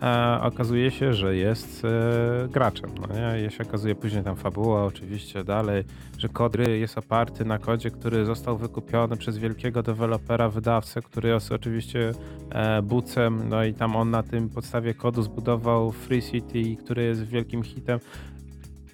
a 0.02 0.40
okazuje 0.44 0.92
się, 0.92 1.14
że 1.14 1.36
jest 1.36 1.86
e, 1.86 2.48
graczem. 2.48 2.90
No 3.02 3.16
nie? 3.16 3.48
I 3.48 3.52
się 3.52 3.64
okazuje 3.64 3.96
później 3.96 4.24
tam 4.24 4.36
fabuła 4.36 4.86
oczywiście 4.86 5.44
dalej, 5.44 5.84
że 6.18 6.30
Kodry 6.30 6.80
jest 6.80 6.98
oparty 6.98 7.46
na 7.46 7.60
kodzie, 7.60 7.92
który 7.92 8.26
został 8.26 8.58
wykupiony 8.58 9.18
przez 9.18 9.38
wielkiego 9.38 9.84
dewelopera, 9.84 10.50
wydawcę, 10.50 11.02
który 11.02 11.30
jest 11.30 11.52
oczywiście 11.52 12.12
e, 12.50 12.82
bucem, 12.82 13.50
no 13.50 13.64
i 13.64 13.74
tam 13.74 13.96
on 13.96 14.10
na 14.10 14.24
tym 14.24 14.50
podstawie 14.50 14.94
kodu 14.94 15.22
zbudował 15.22 15.92
Free 15.92 16.22
City, 16.22 16.84
który 16.84 17.04
jest 17.04 17.24
wielkim 17.24 17.64
hitem. 17.64 18.00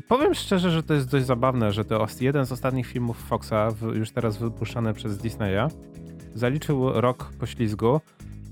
Powiem 0.08 0.34
szczerze, 0.34 0.72
że 0.72 0.84
to 0.84 0.94
jest 0.94 1.12
dość 1.12 1.26
zabawne, 1.26 1.72
że 1.72 1.86
to 1.86 2.08
jeden 2.22 2.46
z 2.46 2.52
ostatnich 2.52 2.88
filmów 2.88 3.18
Foxa, 3.18 3.68
już 3.94 4.12
teraz 4.12 4.38
wypuszczany 4.38 4.94
przez 4.94 5.18
Disneya, 5.18 5.68
zaliczył 6.36 7.02
rok 7.02 7.32
poślizgu, 7.40 8.02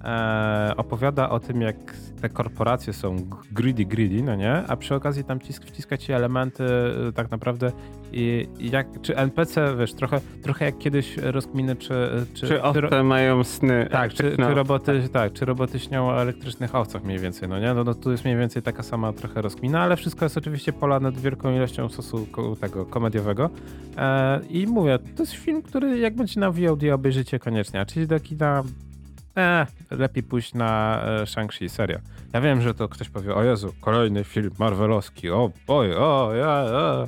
e, 0.03 0.73
opowiada 0.77 1.29
o 1.29 1.39
tym, 1.39 1.61
jak 1.61 1.75
te 2.21 2.29
korporacje 2.29 2.93
są 2.93 3.15
greedy, 3.51 3.85
greedy, 3.85 4.23
no 4.23 4.35
nie? 4.35 4.53
A 4.67 4.75
przy 4.77 4.95
okazji 4.95 5.23
tam 5.23 5.39
cisk, 5.39 5.65
wciska 5.65 5.97
ci 5.97 6.11
elementy 6.11 6.63
y, 7.09 7.13
tak 7.13 7.31
naprawdę 7.31 7.71
i, 8.11 8.47
jak, 8.59 9.01
czy 9.01 9.17
NPC, 9.17 9.75
wiesz, 9.79 9.93
trochę, 9.93 10.21
trochę 10.43 10.65
jak 10.65 10.77
kiedyś 10.77 11.17
rozkminy, 11.17 11.75
czy... 11.75 12.09
Czy, 12.33 12.47
czy 12.47 12.63
owce 12.63 12.89
czy, 12.89 13.03
mają 13.03 13.43
sny. 13.43 13.87
Tak, 13.91 14.13
czy, 14.13 14.37
czy, 14.37 14.53
roboty, 14.53 15.01
tak. 15.01 15.11
tak. 15.11 15.33
czy 15.33 15.45
roboty 15.45 15.79
śnią 15.79 16.09
o 16.09 16.21
elektrycznych 16.21 16.75
owcach 16.75 17.03
mniej 17.03 17.19
więcej, 17.19 17.49
no 17.49 17.59
nie? 17.59 17.73
No, 17.73 17.83
no 17.83 17.93
tu 17.93 18.11
jest 18.11 18.23
mniej 18.23 18.37
więcej 18.37 18.61
taka 18.61 18.83
sama 18.83 19.13
trochę 19.13 19.41
rozkmina, 19.41 19.81
ale 19.81 19.95
wszystko 19.95 20.25
jest 20.25 20.37
oczywiście 20.37 20.73
polane 20.73 21.11
wielką 21.11 21.55
ilością 21.55 21.89
sosu 21.89 22.27
tego 22.61 22.85
komediowego. 22.85 23.49
E, 23.97 24.39
I 24.49 24.67
mówię, 24.67 24.99
to 25.15 25.23
jest 25.23 25.33
film, 25.33 25.61
który 25.61 25.99
jak 25.99 26.15
będzie 26.15 26.39
na 26.39 26.51
VOD 26.51 26.83
obejrzycie 26.93 27.39
koniecznie, 27.39 27.81
a 27.81 27.85
czyli 27.85 28.07
do 28.07 28.19
kina 28.19 28.63
e, 29.37 29.67
lepiej 29.91 30.23
pójść 30.23 30.53
na 30.53 31.01
e, 31.05 31.25
Shang-Chi, 31.25 31.69
serio. 31.69 31.99
Ja 32.33 32.41
wiem, 32.41 32.61
że 32.61 32.73
to 32.73 32.89
ktoś 32.89 33.09
powie, 33.09 33.35
o 33.35 33.43
Jezu, 33.43 33.73
kolejny 33.81 34.23
film 34.23 34.51
marvelowski, 34.59 35.29
o 35.29 35.51
boj, 35.67 35.95
o 35.95 36.31
ja, 36.35 36.65
ja. 36.73 37.07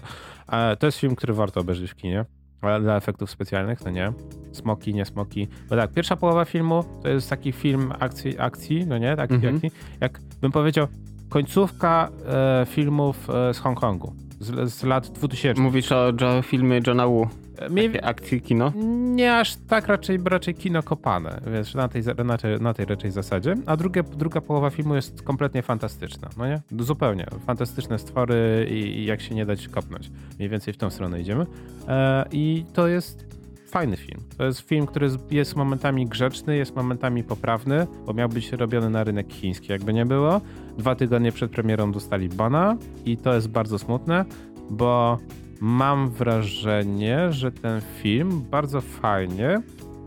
E, 0.72 0.76
to 0.76 0.86
jest 0.86 0.98
film, 0.98 1.16
który 1.16 1.34
warto 1.34 1.60
obejrzeć 1.60 1.92
w 1.92 1.96
kinie. 1.96 2.26
Ale 2.62 2.82
dla 2.82 2.98
efektów 2.98 3.30
specjalnych, 3.30 3.82
to 3.82 3.90
nie. 3.90 4.14
Smoki, 4.52 4.94
nie 4.94 5.06
smoki. 5.06 5.48
Bo 5.70 5.76
tak, 5.76 5.92
pierwsza 5.92 6.16
połowa 6.16 6.46
filmu 6.46 6.84
to 7.04 7.10
jest 7.10 7.30
taki 7.30 7.52
film 7.52 7.94
akcji, 8.00 8.40
akcji 8.40 8.86
no 8.88 8.98
nie? 8.98 9.16
Taki, 9.16 9.34
mhm. 9.34 9.56
akcji, 9.56 9.72
jak 10.02 10.20
bym 10.42 10.52
powiedział, 10.52 10.88
końcówka 11.30 12.10
e, 12.28 12.66
filmów 12.70 13.30
e, 13.30 13.54
z 13.54 13.60
Hongkongu. 13.60 14.14
Z, 14.40 14.72
z, 14.72 14.84
lat 14.84 15.08
2000. 15.08 15.62
Mówisz 15.62 15.92
o, 15.92 16.08
o 16.38 16.42
filmie 16.42 16.82
Johna 16.88 17.08
Woo. 17.08 17.30
Mniej, 17.70 18.00
akcji 18.04 18.42
kino? 18.42 18.72
Nie 19.16 19.38
aż 19.38 19.56
tak, 19.56 19.88
raczej, 19.88 20.20
raczej 20.26 20.56
kino 20.56 20.84
kopane, 20.84 21.42
wiesz, 21.54 21.74
na 21.74 21.88
tej, 21.88 22.04
na 22.26 22.38
tej, 22.38 22.62
na 22.62 22.74
tej 22.74 22.86
raczej 22.86 23.12
zasadzie. 23.12 23.56
A 23.66 23.78
drugie, 23.78 24.04
druga 24.04 24.42
połowa 24.42 24.70
filmu 24.70 24.96
jest 24.96 25.22
kompletnie 25.22 25.62
fantastyczna, 25.62 26.30
no 26.38 26.48
nie? 26.48 26.62
Zupełnie. 26.80 27.26
Fantastyczne 27.46 28.00
stwory 28.00 28.68
i, 28.72 28.74
i 28.74 29.06
jak 29.06 29.22
się 29.22 29.36
nie 29.36 29.46
dać 29.46 29.68
kopnąć. 29.68 30.12
Mniej 30.38 30.50
więcej 30.50 30.74
w 30.74 30.78
tą 30.78 30.90
stronę 30.90 31.22
idziemy. 31.22 31.46
E, 31.88 32.26
I 32.32 32.66
to 32.74 32.88
jest 32.88 33.26
fajny 33.68 33.98
film. 33.98 34.22
To 34.38 34.46
jest 34.46 34.60
film, 34.60 34.86
który 34.86 35.10
jest 35.32 35.56
momentami 35.56 36.08
grzeczny, 36.08 36.58
jest 36.58 36.76
momentami 36.76 37.24
poprawny, 37.24 37.88
bo 38.06 38.14
miał 38.14 38.30
być 38.30 38.52
robiony 38.52 38.90
na 38.90 39.04
rynek 39.04 39.34
chiński, 39.34 39.72
jakby 39.72 39.94
nie 39.94 40.06
było. 40.06 40.42
Dwa 40.78 40.96
tygodnie 40.96 41.32
przed 41.32 41.52
premierą 41.52 41.92
dostali 41.92 42.30
bana 42.30 42.78
i 43.06 43.18
to 43.18 43.34
jest 43.34 43.48
bardzo 43.48 43.80
smutne, 43.80 44.26
bo 44.70 45.18
mam 45.66 46.10
wrażenie, 46.10 47.32
że 47.32 47.52
ten 47.52 47.82
film 47.82 48.46
bardzo 48.52 48.82
fajnie 48.82 49.62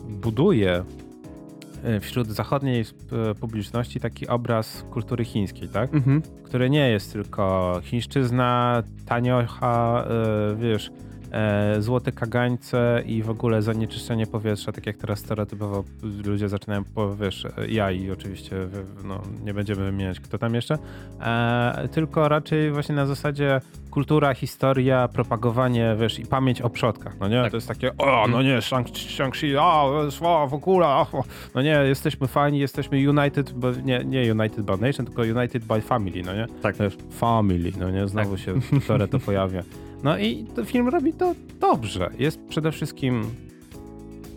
buduje 0.08 0.84
e, 1.84 2.00
wśród 2.00 2.28
zachodniej 2.28 2.84
e, 3.30 3.34
publiczności 3.34 4.00
taki 4.00 4.28
obraz 4.28 4.84
kultury 4.90 5.24
chińskiej, 5.24 5.68
tak? 5.68 5.94
Mhm. 5.94 6.22
Który 6.44 6.70
nie 6.70 6.90
jest 6.90 7.12
tylko 7.12 7.74
chińszczyzna, 7.82 8.82
taniocha, 9.06 10.04
yy, 10.50 10.56
wiesz, 10.56 10.88
e, 10.88 11.07
złote 11.78 12.12
kagańce 12.12 13.02
i 13.06 13.22
w 13.22 13.30
ogóle 13.30 13.62
zanieczyszczenie 13.62 14.26
powietrza, 14.26 14.72
tak 14.72 14.86
jak 14.86 14.96
teraz 14.96 15.18
stereotypowo 15.18 15.84
ludzie 16.24 16.48
zaczynają, 16.48 16.84
wiesz, 17.20 17.46
ja 17.68 17.90
i 17.90 18.10
oczywiście 18.10 18.56
no, 19.04 19.22
nie 19.44 19.54
będziemy 19.54 19.84
wymieniać 19.84 20.20
kto 20.20 20.38
tam 20.38 20.54
jeszcze, 20.54 20.78
e, 21.20 21.88
tylko 21.92 22.28
raczej 22.28 22.72
właśnie 22.72 22.94
na 22.94 23.06
zasadzie 23.06 23.60
kultura, 23.90 24.34
historia, 24.34 25.08
propagowanie, 25.08 25.96
wiesz, 26.00 26.18
i 26.18 26.26
pamięć 26.26 26.62
o 26.62 26.70
przodkach, 26.70 27.16
no 27.20 27.28
nie? 27.28 27.42
Tak. 27.42 27.50
To 27.50 27.56
jest 27.56 27.68
takie, 27.68 27.96
o, 27.98 28.26
no 28.28 28.42
nie, 28.42 28.58
Shang-Chi, 28.58 29.56
o, 29.60 30.46
w 30.48 30.54
ogóle, 30.54 30.86
o, 30.86 31.24
no 31.54 31.62
nie, 31.62 31.70
jesteśmy 31.70 32.26
fani, 32.26 32.58
jesteśmy 32.58 33.10
United, 33.10 33.52
bo 33.52 33.70
nie, 33.72 34.04
nie 34.04 34.32
United 34.32 34.60
by 34.60 34.76
Nation, 34.86 35.06
tylko 35.06 35.22
United 35.22 35.64
by 35.64 35.80
Family, 35.80 36.22
no 36.22 36.34
nie? 36.34 36.46
Tak. 36.62 36.76
Wiesz, 36.76 36.96
family, 37.10 37.72
no 37.78 37.90
nie? 37.90 38.08
Znowu 38.08 38.30
tak. 38.30 38.44
się 38.44 38.54
w 38.60 39.08
to 39.10 39.18
pojawia. 39.18 39.62
No 40.02 40.18
i 40.18 40.44
ten 40.44 40.66
film 40.66 40.88
robi 40.88 41.12
to 41.12 41.34
dobrze. 41.60 42.10
Jest 42.18 42.40
przede 42.48 42.72
wszystkim 42.72 43.22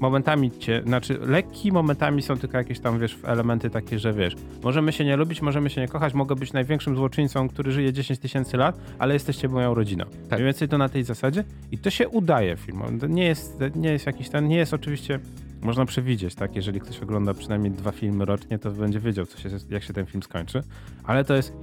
momentami 0.02 0.52
cię, 0.52 0.82
znaczy 0.86 1.20
lekki 1.22 1.72
momentami 1.72 2.22
są 2.22 2.38
tylko 2.38 2.58
jakieś 2.58 2.80
tam, 2.80 3.00
wiesz, 3.00 3.18
elementy 3.24 3.70
takie, 3.70 4.00
że 4.00 4.14
wiesz, 4.14 4.36
możemy 4.64 4.92
się 4.92 5.06
nie 5.06 5.18
lubić, 5.18 5.42
możemy 5.42 5.70
się 5.70 5.82
nie 5.82 5.88
kochać, 5.88 6.14
mogę 6.14 6.36
być 6.36 6.54
największym 6.54 6.96
złoczyńcą, 6.96 7.50
który 7.50 7.72
żyje 7.72 7.94
10 7.94 8.20
tysięcy 8.20 8.58
lat, 8.58 8.80
ale 9.00 9.14
jesteście 9.14 9.48
moją 9.48 9.74
rodziną. 9.74 10.06
Tak. 10.06 10.40
Mniej 10.40 10.46
więcej 10.46 10.68
to 10.68 10.78
na 10.78 10.90
tej 10.90 11.04
zasadzie 11.04 11.44
i 11.72 11.78
to 11.78 11.90
się 11.90 12.10
udaje 12.10 12.58
filmom. 12.58 13.00
Nie 13.10 13.26
jest, 13.26 13.60
nie 13.76 13.92
jest 13.92 14.06
jakiś 14.06 14.30
ten, 14.30 14.48
nie 14.48 14.58
jest 14.58 14.74
oczywiście, 14.74 15.20
można 15.62 15.86
przewidzieć, 15.86 16.36
tak, 16.36 16.56
jeżeli 16.56 16.80
ktoś 16.80 17.00
ogląda 17.00 17.34
przynajmniej 17.34 17.72
dwa 17.72 17.92
filmy 17.92 18.26
rocznie, 18.26 18.60
to 18.60 18.72
będzie 18.72 19.00
wiedział, 19.00 19.26
co 19.26 19.38
się, 19.38 19.50
jak 19.70 19.84
się 19.84 19.94
ten 19.94 20.06
film 20.06 20.24
skończy, 20.24 20.64
ale 21.04 21.24
to 21.24 21.36
jest 21.36 21.54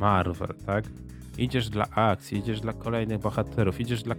Marvel, 0.00 0.54
tak? 0.66 0.84
Idziesz 1.38 1.68
dla 1.68 1.86
akcji, 1.90 2.38
idziesz 2.38 2.60
dla 2.60 2.72
kolejnych 2.72 3.20
bohaterów, 3.20 3.80
idziesz 3.80 4.02
dla 4.02 4.14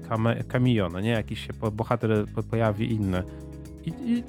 kamiona, 0.47 1.01
nie? 1.01 1.09
Jakiś 1.09 1.47
się 1.47 1.53
bohater 1.71 2.25
pojawi 2.49 2.91
inny. 2.93 3.23
I, 3.85 3.89
i 3.89 4.23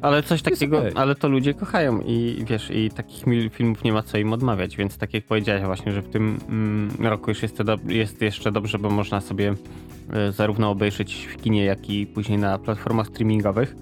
ale 0.00 0.22
coś 0.22 0.42
takiego, 0.42 0.82
ale 0.94 1.14
to 1.14 1.28
ludzie 1.28 1.54
kochają 1.54 2.00
i 2.00 2.44
wiesz, 2.48 2.70
i 2.70 2.90
takich 2.90 3.24
filmów 3.52 3.84
nie 3.84 3.92
ma 3.92 4.02
co 4.02 4.18
im 4.18 4.32
odmawiać, 4.32 4.76
więc 4.76 4.98
tak 4.98 5.14
jak 5.14 5.24
powiedziałeś 5.24 5.64
właśnie, 5.64 5.92
że 5.92 6.02
w 6.02 6.08
tym 6.08 6.38
mm, 6.48 6.90
roku 7.00 7.30
już 7.30 7.42
jest, 7.42 7.62
do, 7.62 7.78
jest 7.86 8.22
jeszcze 8.22 8.52
dobrze, 8.52 8.78
bo 8.78 8.90
można 8.90 9.20
sobie 9.20 9.54
y, 10.28 10.32
zarówno 10.32 10.70
obejrzeć 10.70 11.28
w 11.32 11.42
kinie, 11.42 11.64
jak 11.64 11.90
i 11.90 12.06
później 12.06 12.38
na 12.38 12.58
platformach 12.58 13.06
streamingowych. 13.06 13.76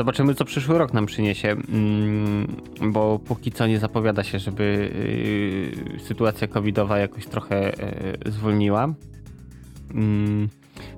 Zobaczymy, 0.00 0.34
co 0.34 0.44
przyszły 0.44 0.78
rok 0.78 0.92
nam 0.92 1.06
przyniesie, 1.06 1.48
mm, 1.48 2.56
bo 2.92 3.18
póki 3.18 3.52
co 3.52 3.66
nie 3.66 3.78
zapowiada 3.78 4.24
się, 4.24 4.38
żeby 4.38 4.90
y, 5.96 6.00
sytuacja 6.00 6.48
covidowa 6.48 6.98
jakoś 6.98 7.26
trochę 7.26 7.74
y, 8.26 8.32
zwolniła. 8.32 8.94
Mm, 9.94 10.48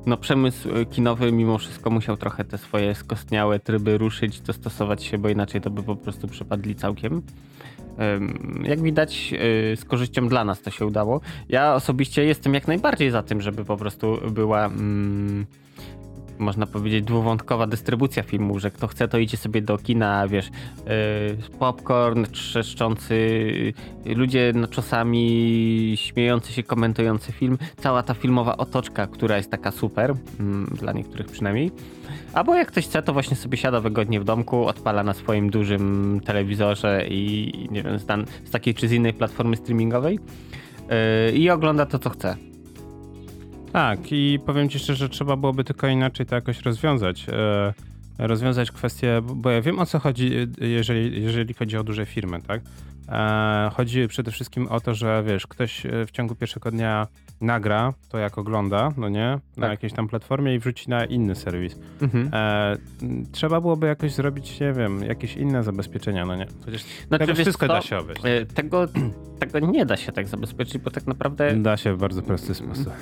no, 0.07 0.17
przemysł 0.17 0.69
kinowy 0.91 1.33
mimo 1.33 1.59
wszystko 1.59 1.91
musiał 1.91 2.17
trochę 2.17 2.45
te 2.45 2.59
swoje 2.59 2.95
skostniałe 2.95 3.59
tryby 3.59 3.99
ruszyć, 3.99 4.41
dostosować 4.41 5.05
się, 5.05 5.19
bo 5.19 5.29
inaczej 5.29 5.61
to 5.61 5.71
by 5.71 5.83
po 5.83 5.97
prostu 5.97 6.29
przepadli 6.29 6.75
całkiem. 6.75 7.23
Jak 8.63 8.83
widać, 8.83 9.35
y, 9.73 9.77
z 9.77 9.85
korzyścią 9.85 10.29
dla 10.29 10.45
nas 10.45 10.63
to 10.63 10.71
się 10.71 10.87
udało. 10.87 11.21
Ja 11.49 11.75
osobiście 11.75 12.25
jestem 12.25 12.55
jak 12.55 12.69
najbardziej 12.69 13.11
za 13.11 13.23
tym, 13.23 13.41
żeby 13.41 13.65
po 13.65 13.77
prostu 13.77 14.19
była 14.31 14.67
mm, 14.67 15.47
można 16.39 16.67
powiedzieć, 16.67 17.05
dwuwątkowa 17.05 17.67
dystrybucja 17.67 18.23
filmu, 18.23 18.59
że 18.59 18.71
kto 18.71 18.87
chce, 18.87 19.09
to 19.09 19.19
idzie 19.19 19.37
sobie 19.37 19.63
do 19.63 19.79
kina, 19.79 20.29
wiesz, 20.29 20.51
yy, 20.51 21.59
popcorn, 21.59 22.27
trzeszczący, 22.33 23.15
yy, 24.07 24.15
ludzie 24.15 24.53
no, 24.55 24.67
czasami 24.67 25.95
śmiejący 25.97 26.53
się, 26.53 26.63
komentujący 26.63 27.33
film, 27.33 27.59
cała 27.77 28.03
ta 28.03 28.15
filmowa 28.15 28.57
otoczka, 28.57 29.07
która 29.07 29.37
jest 29.37 29.51
taka 29.51 29.71
super, 29.71 30.11
yy, 30.11 30.77
dla 30.77 30.93
niektórych 30.93 31.27
przynajmniej. 31.27 31.71
Albo 32.33 32.55
jak 32.55 32.69
ktoś 32.69 32.85
chce, 32.85 33.03
to 33.03 33.13
właśnie 33.13 33.37
sobie 33.37 33.59
siada 33.59 33.81
wygodnie 33.81 34.21
w 34.21 34.25
domku, 34.25 34.67
odpala 34.67 35.03
na 35.03 35.15
swoim 35.15 35.51
dużym 35.51 36.21
telewizorze 36.25 37.07
i 37.09 37.53
nie 37.71 37.83
wiem, 37.83 37.99
z, 37.99 38.07
z 38.45 38.51
takiej 38.51 38.75
czy 38.75 38.89
z 38.89 38.93
innej 38.93 39.13
platformy 39.13 39.57
streamingowej 39.57 40.19
yy, 41.25 41.39
i 41.39 41.51
ogląda 41.51 41.87
to, 41.87 41.99
co 41.99 42.11
chce. 42.11 42.52
Tak, 43.73 43.99
i 44.11 44.39
powiem 44.47 44.69
ci 44.69 44.79
szczerze, 44.79 44.99
że 44.99 45.09
trzeba 45.09 45.37
byłoby 45.37 45.65
tylko 45.65 45.89
inaczej 45.89 46.27
to 46.27 46.35
jakoś 46.35 46.61
rozwiązać. 46.61 47.27
E, 47.29 47.73
rozwiązać 48.19 48.71
kwestię, 48.71 49.21
bo 49.35 49.51
ja 49.51 49.63
wiem 49.63 49.79
o 49.79 49.87
co 49.87 49.99
chodzi, 49.99 50.31
jeżeli, 50.61 51.23
jeżeli 51.23 51.55
chodzi 51.55 51.77
o 51.77 51.85
duże 51.85 52.07
firmy, 52.07 52.43
tak? 52.43 52.61
E, 53.09 53.71
chodzi 53.75 54.09
przede 54.09 54.31
wszystkim 54.31 54.69
o 54.69 54.81
to, 54.81 54.95
że 54.95 55.23
wiesz, 55.27 55.47
ktoś 55.47 55.83
w 56.07 56.11
ciągu 56.11 56.35
pierwszego 56.35 56.71
dnia 56.71 57.07
nagra 57.41 57.93
to 58.09 58.19
jak 58.19 58.39
ogląda, 58.39 58.93
no 58.97 59.09
nie, 59.09 59.39
na 59.57 59.61
tak. 59.61 59.71
jakiejś 59.71 59.93
tam 59.93 60.09
platformie 60.09 60.55
i 60.55 60.59
wrzuci 60.59 60.91
na 60.91 61.05
inny 61.05 61.35
serwis. 61.35 61.79
Mhm. 62.03 62.31
E, 62.33 62.77
trzeba 63.33 63.61
byłoby 63.61 63.87
jakoś 63.87 64.13
zrobić, 64.13 64.61
nie 64.61 64.73
wiem, 64.73 65.05
jakieś 65.05 65.37
inne 65.37 65.63
zabezpieczenia, 65.63 66.27
no 66.27 66.37
nie? 66.37 66.47
Chociaż 66.65 66.85
znaczy, 67.09 67.27
tego 67.27 67.35
wszystko 67.35 67.67
co? 67.67 67.73
da 67.73 67.83
się 67.83 67.99
obejść. 67.99 68.23
E, 68.25 68.47
tego, 68.47 68.87
tego 69.47 69.59
nie 69.59 69.87
da 69.87 69.97
się 69.97 70.13
tak 70.13 70.29
zabezpieczyć, 70.29 70.79
bo 70.79 70.91
tak 70.91 71.07
naprawdę... 71.07 71.57
Da 71.57 71.77
się 71.77 71.95
w 71.95 71.99
bardzo 71.99 72.23
prosty 72.23 72.55
sposób 72.55 72.93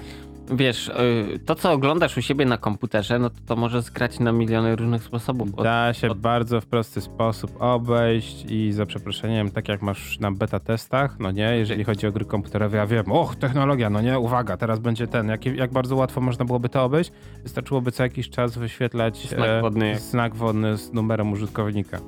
wiesz, 0.51 0.89
y, 0.89 1.39
to 1.47 1.55
co 1.55 1.73
oglądasz 1.73 2.17
u 2.17 2.23
siebie 2.23 2.47
na 2.47 2.59
komputerze, 2.59 3.19
no 3.19 3.31
to, 3.31 3.37
to 3.47 3.57
może 3.57 3.83
zgrać 3.83 4.21
na 4.21 4.33
miliony 4.33 4.77
różnych 4.77 5.03
sposobów. 5.03 5.63
Da 5.63 5.95
się 5.95 6.11
od... 6.11 6.19
bardzo 6.19 6.61
w 6.61 6.67
prosty 6.67 7.01
sposób 7.01 7.63
obejść 7.63 8.45
i 8.49 8.73
za 8.73 8.87
przeproszeniem, 8.87 9.51
tak 9.51 9.69
jak 9.69 9.83
masz 9.83 10.19
na 10.21 10.33
beta 10.33 10.61
testach, 10.61 11.19
no 11.19 11.31
nie, 11.31 11.57
jeżeli 11.57 11.85
chodzi 11.85 12.07
o 12.07 12.13
gry 12.13 12.25
komputerowe, 12.25 12.79
ja 12.79 12.87
wiem, 12.87 13.13
och, 13.13 13.37
technologia, 13.37 13.91
no 13.91 14.01
nie, 14.01 14.19
uwaga, 14.19 14.57
teraz 14.57 14.79
będzie 14.79 15.07
ten, 15.07 15.29
jak, 15.29 15.47
jak 15.47 15.73
bardzo 15.73 15.97
łatwo 15.97 16.21
można 16.21 16.45
byłoby 16.45 16.69
to 16.69 16.85
obejść, 16.85 17.13
wystarczyłoby 17.43 17.93
co 17.93 18.03
jakiś 18.03 18.31
czas 18.31 18.59
wyświetlać 18.59 19.29
znak 19.29 19.49
e, 19.49 19.61
wodny, 19.61 19.99
znak 19.99 20.35
wodny 20.35 20.77
z 20.77 20.93
numerem 20.93 21.33
użytkownika. 21.33 22.01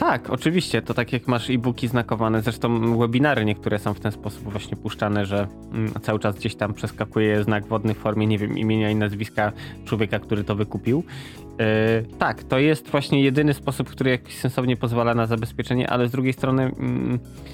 Tak, 0.00 0.30
oczywiście. 0.30 0.82
To 0.82 0.94
tak 0.94 1.12
jak 1.12 1.28
masz 1.28 1.50
e-booki 1.50 1.88
znakowane, 1.88 2.42
zresztą 2.42 2.98
webinary 2.98 3.44
niektóre 3.44 3.69
są 3.78 3.94
w 3.94 4.00
ten 4.00 4.12
sposób 4.12 4.42
właśnie 4.42 4.76
puszczane, 4.76 5.26
że 5.26 5.46
mm, 5.72 5.92
cały 6.02 6.18
czas 6.18 6.36
gdzieś 6.36 6.54
tam 6.54 6.74
przeskakuje 6.74 7.44
znak 7.44 7.66
wodny 7.66 7.94
w 7.94 7.98
formie, 7.98 8.26
nie 8.26 8.38
wiem, 8.38 8.58
imienia 8.58 8.90
i 8.90 8.94
nazwiska 8.94 9.52
człowieka, 9.84 10.18
który 10.18 10.44
to 10.44 10.54
wykupił. 10.54 11.04
Yy, 11.58 11.64
tak, 12.18 12.44
to 12.44 12.58
jest 12.58 12.90
właśnie 12.90 13.22
jedyny 13.22 13.54
sposób, 13.54 13.90
który 13.90 14.18
sensownie 14.28 14.76
pozwala 14.76 15.14
na 15.14 15.26
zabezpieczenie, 15.26 15.90
ale 15.90 16.08
z 16.08 16.10
drugiej 16.10 16.32
strony. 16.32 16.62
Yy, 16.62 17.50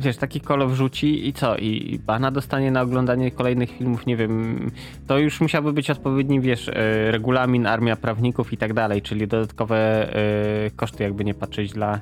wiesz, 0.00 0.16
taki 0.16 0.40
kolo 0.40 0.68
wrzuci 0.68 1.28
i 1.28 1.32
co? 1.32 1.56
I 1.56 2.00
bana 2.06 2.30
dostanie 2.30 2.70
na 2.70 2.82
oglądanie 2.82 3.30
kolejnych 3.30 3.70
filmów, 3.70 4.06
nie 4.06 4.16
wiem. 4.16 4.70
To 5.06 5.18
już 5.18 5.40
musiałby 5.40 5.72
być 5.72 5.90
odpowiedni, 5.90 6.40
wiesz, 6.40 6.68
e, 6.68 7.10
regulamin, 7.10 7.66
armia 7.66 7.96
prawników 7.96 8.52
i 8.52 8.56
tak 8.56 8.72
dalej, 8.72 9.02
czyli 9.02 9.28
dodatkowe 9.28 9.76
e, 10.16 10.70
koszty, 10.76 11.02
jakby 11.02 11.24
nie 11.24 11.34
patrzeć 11.34 11.72
dla, 11.72 12.00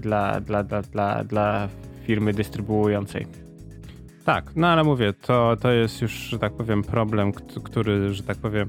dla, 0.00 0.40
dla, 0.40 0.62
dla, 0.62 0.82
dla, 0.82 1.24
dla 1.24 1.68
firmy 2.06 2.32
dystrybuującej. 2.32 3.26
Tak, 4.24 4.52
no 4.56 4.66
ale 4.66 4.84
mówię, 4.84 5.12
to, 5.12 5.56
to 5.60 5.72
jest 5.72 6.02
już, 6.02 6.12
że 6.12 6.38
tak 6.38 6.52
powiem, 6.52 6.82
problem, 6.82 7.32
który, 7.64 8.14
że 8.14 8.22
tak 8.22 8.36
powiem, 8.36 8.68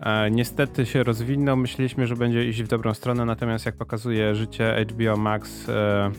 e, 0.00 0.30
niestety 0.30 0.86
się 0.86 1.02
rozwinął. 1.02 1.56
Myśleliśmy, 1.56 2.06
że 2.06 2.16
będzie 2.16 2.48
iść 2.48 2.62
w 2.62 2.68
dobrą 2.68 2.94
stronę, 2.94 3.24
natomiast 3.24 3.66
jak 3.66 3.76
pokazuje 3.76 4.34
życie 4.34 4.86
HBO 4.90 5.16
Max, 5.16 5.68
e, 5.68 6.10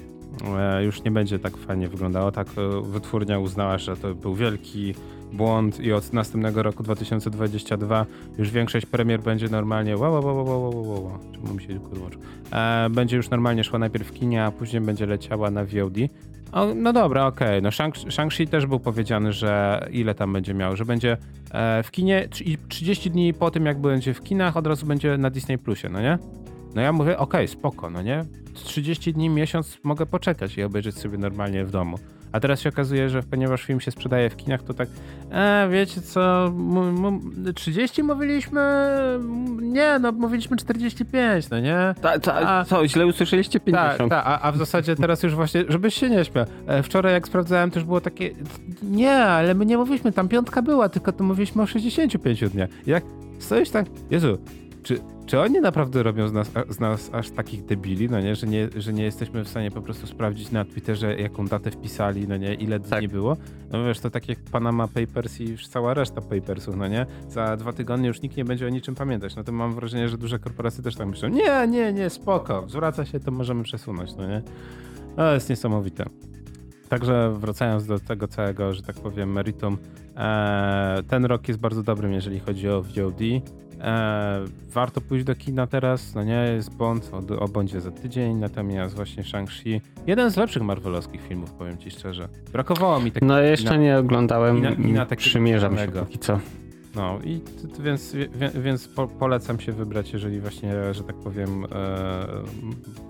E, 0.58 0.84
już 0.84 1.04
nie 1.04 1.12
będzie 1.12 1.40
tak 1.40 1.58
fajnie 1.58 1.88
wyglądało. 1.88 2.32
Tak 2.32 2.48
e, 2.48 2.82
wytwórnia 2.82 3.40
uznała, 3.40 3.78
że 3.78 3.98
to 3.98 4.16
był 4.16 4.36
wielki 4.36 4.96
błąd 5.34 5.80
i 5.80 5.94
od 5.94 6.14
następnego 6.14 6.64
roku 6.64 6.84
2022 6.84 8.06
już 8.38 8.52
większość 8.52 8.86
premier 8.86 9.22
będzie 9.22 9.48
normalnie 9.48 9.98
wow, 9.98 10.14
wow, 10.14 10.26
wow, 10.26 10.46
wow, 10.46 10.62
wow, 10.62 11.04
wow, 11.04 11.20
czemu 11.34 11.54
mi 11.54 11.64
się 11.64 11.80
kurwoczył, 11.80 12.22
e, 12.52 12.90
będzie 12.90 13.18
już 13.18 13.30
normalnie 13.30 13.64
szła 13.64 13.80
najpierw 13.80 14.08
w 14.08 14.14
kinie, 14.14 14.44
a 14.44 14.52
później 14.52 14.82
będzie 14.82 15.06
leciała 15.06 15.52
na 15.52 15.66
VOD. 15.66 15.98
O, 16.52 16.74
no 16.76 16.94
dobra, 16.94 17.28
okej. 17.28 17.48
Okay. 17.48 17.62
No 17.62 17.70
Shang-Chi 18.10 18.48
też 18.48 18.66
był 18.66 18.80
powiedziany, 18.80 19.34
że 19.34 19.86
ile 19.92 20.16
tam 20.16 20.34
będzie 20.34 20.54
miał, 20.54 20.76
że 20.76 20.86
będzie 20.86 21.18
e, 21.52 21.84
w 21.84 21.92
kinie 21.92 22.28
i 22.46 22.58
30 22.68 23.12
dni 23.12 23.34
po 23.34 23.52
tym, 23.52 23.66
jak 23.66 23.82
będzie 23.82 24.14
w 24.14 24.24
kinach, 24.24 24.58
od 24.58 24.68
razu 24.68 24.86
będzie 24.86 25.18
na 25.18 25.30
Disney 25.30 25.58
Plusie, 25.58 25.90
no 25.90 26.02
nie? 26.02 26.18
No 26.76 26.82
ja 26.82 26.94
mówię, 26.94 27.18
okej, 27.18 27.46
okay, 27.46 27.48
spoko, 27.48 27.90
no 27.90 28.02
nie? 28.02 28.26
30 28.54 29.14
dni, 29.14 29.30
miesiąc 29.30 29.78
mogę 29.84 30.06
poczekać 30.06 30.58
i 30.58 30.64
obejrzeć 30.64 30.98
sobie 30.98 31.18
normalnie 31.18 31.66
w 31.66 31.72
domu. 31.72 31.98
A 32.32 32.40
teraz 32.40 32.62
się 32.62 32.70
okazuje, 32.70 33.10
że 33.10 33.24
ponieważ 33.24 33.64
film 33.64 33.80
się 33.80 33.92
sprzedaje 33.92 34.30
w 34.30 34.36
kinach, 34.36 34.64
to 34.64 34.74
tak, 34.74 34.90
e, 35.32 35.70
wiecie 35.72 36.02
co, 36.02 36.54
30 37.56 38.04
mówiliśmy, 38.04 38.62
nie, 39.62 40.00
no 40.00 40.12
mówiliśmy 40.12 40.58
45, 40.58 41.50
no 41.50 41.60
nie? 41.60 41.96
Ta, 42.02 42.20
ta, 42.20 42.34
a, 42.50 42.66
co, 42.66 42.88
źle 42.88 43.08
usłyszeliście 43.08 43.60
50. 43.60 43.98
Tak, 43.98 44.10
ta, 44.10 44.24
a, 44.24 44.42
a 44.42 44.52
w 44.52 44.58
zasadzie 44.58 44.96
teraz 44.96 45.24
już 45.24 45.36
właśnie, 45.36 45.64
żebyś 45.68 45.96
się 45.96 46.10
nie 46.10 46.26
śmiał. 46.26 46.46
E, 46.68 46.84
wczoraj 46.84 47.14
jak 47.14 47.28
sprawdzałem, 47.28 47.72
to 47.72 47.80
już 47.80 47.86
było 47.86 48.02
takie, 48.02 48.32
nie, 48.84 49.16
ale 49.16 49.54
my 49.54 49.66
nie 49.66 49.78
mówiliśmy, 49.78 50.12
tam 50.12 50.28
piątka 50.28 50.62
była, 50.62 50.90
tylko 50.90 51.12
to 51.12 51.24
mówiliśmy 51.24 51.62
o 51.62 51.66
65 51.68 52.50
dniach. 52.50 52.70
Jak 52.88 53.04
stoisz 53.40 53.70
tak, 53.70 53.86
Jezu, 54.12 54.38
czy 54.84 55.00
czy 55.30 55.40
oni 55.40 55.62
naprawdę 55.62 56.04
robią 56.04 56.28
z 56.28 56.34
nas, 56.34 56.52
z 56.70 56.80
nas 56.80 57.10
aż 57.14 57.32
takich 57.32 57.66
debili, 57.66 58.10
no 58.10 58.22
nie? 58.22 58.36
Że, 58.36 58.48
nie? 58.48 58.70
że 58.76 58.94
nie 58.94 59.04
jesteśmy 59.04 59.44
w 59.44 59.50
stanie 59.50 59.72
po 59.72 59.82
prostu 59.82 60.08
sprawdzić 60.08 60.52
na 60.52 60.66
Twitterze, 60.66 61.16
jaką 61.16 61.46
datę 61.46 61.72
wpisali, 61.72 62.28
no 62.28 62.38
nie? 62.38 62.54
Ile 62.54 62.80
dni 62.80 62.90
tak. 62.90 63.08
było? 63.08 63.38
No 63.72 63.86
wiesz, 63.86 64.00
to 64.00 64.10
tak 64.10 64.30
jak 64.30 64.40
Panama 64.40 64.88
Papers 64.88 65.40
i 65.42 65.50
już 65.50 65.68
cała 65.68 65.94
reszta 65.94 66.22
papersów, 66.22 66.76
no 66.76 66.88
nie? 66.88 67.06
Za 67.28 67.58
dwa 67.58 67.74
tygodnie 67.74 68.08
już 68.08 68.22
nikt 68.22 68.38
nie 68.38 68.46
będzie 68.46 68.66
o 68.66 68.70
niczym 68.70 68.96
pamiętać. 68.96 69.36
No 69.36 69.44
to 69.44 69.52
mam 69.52 69.76
wrażenie, 69.76 70.10
że 70.10 70.18
duże 70.18 70.40
korporacje 70.40 70.84
też 70.84 70.96
tak 70.96 71.08
myślą. 71.08 71.30
Nie, 71.30 71.68
nie, 71.68 71.94
nie, 71.94 72.10
spoko. 72.10 72.64
Zwraca 72.68 73.06
się, 73.06 73.20
to 73.20 73.32
możemy 73.32 73.64
przesunąć, 73.64 74.16
no 74.16 74.28
nie? 74.28 74.42
To 75.16 75.34
jest 75.34 75.50
niesamowite. 75.50 76.06
Także 76.90 77.34
wracając 77.40 77.86
do 77.86 78.00
tego 78.00 78.28
całego, 78.28 78.74
że 78.74 78.82
tak 78.82 78.96
powiem, 78.96 79.32
meritum, 79.32 79.78
e, 80.18 81.04
ten 81.08 81.26
rok 81.26 81.48
jest 81.48 81.60
bardzo 81.60 81.84
dobrym, 81.84 82.14
jeżeli 82.14 82.40
chodzi 82.40 82.70
o 82.70 82.82
VOD. 82.82 83.22
E, 83.82 84.46
warto 84.74 85.02
pójść 85.02 85.26
do 85.26 85.36
kina 85.36 85.68
teraz, 85.68 86.16
no 86.16 86.24
nie, 86.24 86.52
jest 86.56 86.76
Bond, 86.76 87.12
o, 87.14 87.40
o 87.40 87.48
Bondzie 87.48 87.82
za 87.82 87.92
tydzień, 87.92 88.38
natomiast 88.38 88.96
właśnie 88.96 89.24
Shang-Chi, 89.24 89.82
jeden 90.08 90.32
z 90.32 90.38
lepszych 90.38 90.64
marvelowskich 90.64 91.22
filmów, 91.22 91.52
powiem 91.52 91.78
ci 91.78 91.92
szczerze. 91.92 92.28
Brakowało 92.54 93.00
mi 93.00 93.12
takiego... 93.12 93.34
No 93.34 93.40
jeszcze 93.42 93.78
nie 93.78 93.98
oglądałem, 93.98 94.56
kina, 94.56 94.76
kina 94.76 95.06
przymierzam 95.06 95.78
się 95.78 95.88
póki 95.88 96.20
co. 96.20 96.40
No 96.96 97.20
i 97.24 97.42
więc, 97.80 98.16
więc 98.56 98.88
po, 98.88 99.08
polecam 99.08 99.60
się 99.60 99.72
wybrać, 99.72 100.14
jeżeli 100.14 100.40
właśnie, 100.40 100.94
że 100.94 101.04
tak 101.04 101.16
powiem, 101.16 101.66
e, 101.66 101.68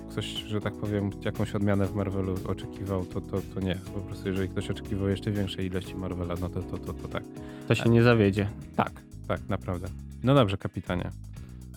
ktoś, 0.10 0.26
że 0.26 0.62
tak 0.62 0.74
powiem, 0.74 1.10
jakąś 1.26 1.56
odmianę 1.56 1.86
w 1.86 1.96
Marvelu 1.96 2.36
oczekiwał, 2.48 3.06
to, 3.06 3.22
to, 3.22 3.38
to 3.56 3.60
nie. 3.60 3.76
Po 3.94 4.00
prostu 4.00 4.28
jeżeli 4.28 4.50
ktoś 4.50 4.70
oczekiwał 4.70 5.10
jeszcze 5.10 5.32
większej 5.32 5.66
ilości 5.66 5.96
Marvela, 5.96 6.36
no 6.42 6.50
to, 6.50 6.62
to, 6.62 6.78
to, 6.78 6.94
to 6.94 7.08
tak. 7.08 7.24
To 7.68 7.76
się 7.76 7.90
nie 7.90 8.04
zawiedzie. 8.04 8.48
Tak, 8.76 8.92
tak, 9.30 9.50
naprawdę. 9.50 9.88
No 10.24 10.36
dobrze, 10.36 10.58
kapitanie. 10.58 11.12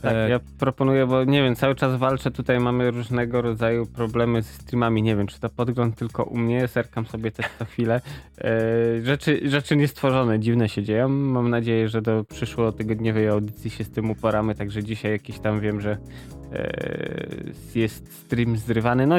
Tak, 0.02 0.12
e... 0.14 0.28
ja 0.30 0.40
proponuję, 0.58 1.06
bo 1.06 1.24
nie 1.24 1.42
wiem, 1.42 1.56
cały 1.56 1.74
czas 1.74 1.96
walczę, 1.96 2.30
tutaj 2.30 2.60
mamy 2.60 2.90
różnego 2.90 3.42
rodzaju 3.42 3.86
problemy 3.86 4.42
z 4.42 4.46
streamami, 4.46 5.02
nie 5.02 5.16
wiem, 5.16 5.26
czy 5.26 5.40
to 5.40 5.48
podgląd 5.48 5.96
tylko 5.96 6.24
u 6.24 6.38
mnie, 6.38 6.68
serkam 6.68 7.06
sobie 7.06 7.30
też 7.30 7.46
co 7.58 7.64
chwilę. 7.64 8.00
E, 8.38 8.50
rzeczy, 9.02 9.40
rzeczy 9.44 9.76
niestworzone, 9.76 10.40
dziwne 10.40 10.68
się 10.68 10.82
dzieją. 10.82 11.08
Mam 11.08 11.50
nadzieję, 11.50 11.88
że 11.88 12.02
do 12.02 12.24
przyszłotygodniowej 12.24 13.28
audycji 13.28 13.70
się 13.70 13.84
z 13.84 13.90
tym 13.90 14.10
uporamy, 14.10 14.54
także 14.54 14.84
dzisiaj 14.84 15.12
jakiś 15.12 15.38
tam 15.38 15.60
wiem, 15.60 15.80
że 15.80 15.98
e, 16.52 16.72
jest 17.74 18.24
stream 18.24 18.56
zrywany, 18.56 19.06
no, 19.06 19.16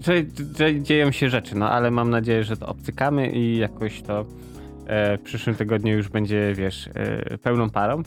że, 0.00 0.12
że 0.58 0.80
dzieją 0.80 1.12
się 1.12 1.30
rzeczy, 1.30 1.54
no, 1.54 1.70
ale 1.70 1.90
mam 1.90 2.10
nadzieję, 2.10 2.44
że 2.44 2.56
to 2.56 2.66
obcykamy 2.66 3.30
i 3.32 3.58
jakoś 3.58 4.02
to 4.02 4.24
w 4.88 5.18
przyszłym 5.24 5.56
tygodniu 5.56 5.96
już 5.96 6.08
będzie, 6.08 6.54
wiesz, 6.54 6.90
e, 6.94 7.38
pełną 7.38 7.70
parą. 7.70 8.02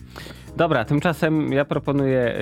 Dobra, 0.58 0.86
tymczasem 0.86 1.54
ja 1.54 1.65
proponuję 1.65 2.20
e, 2.20 2.39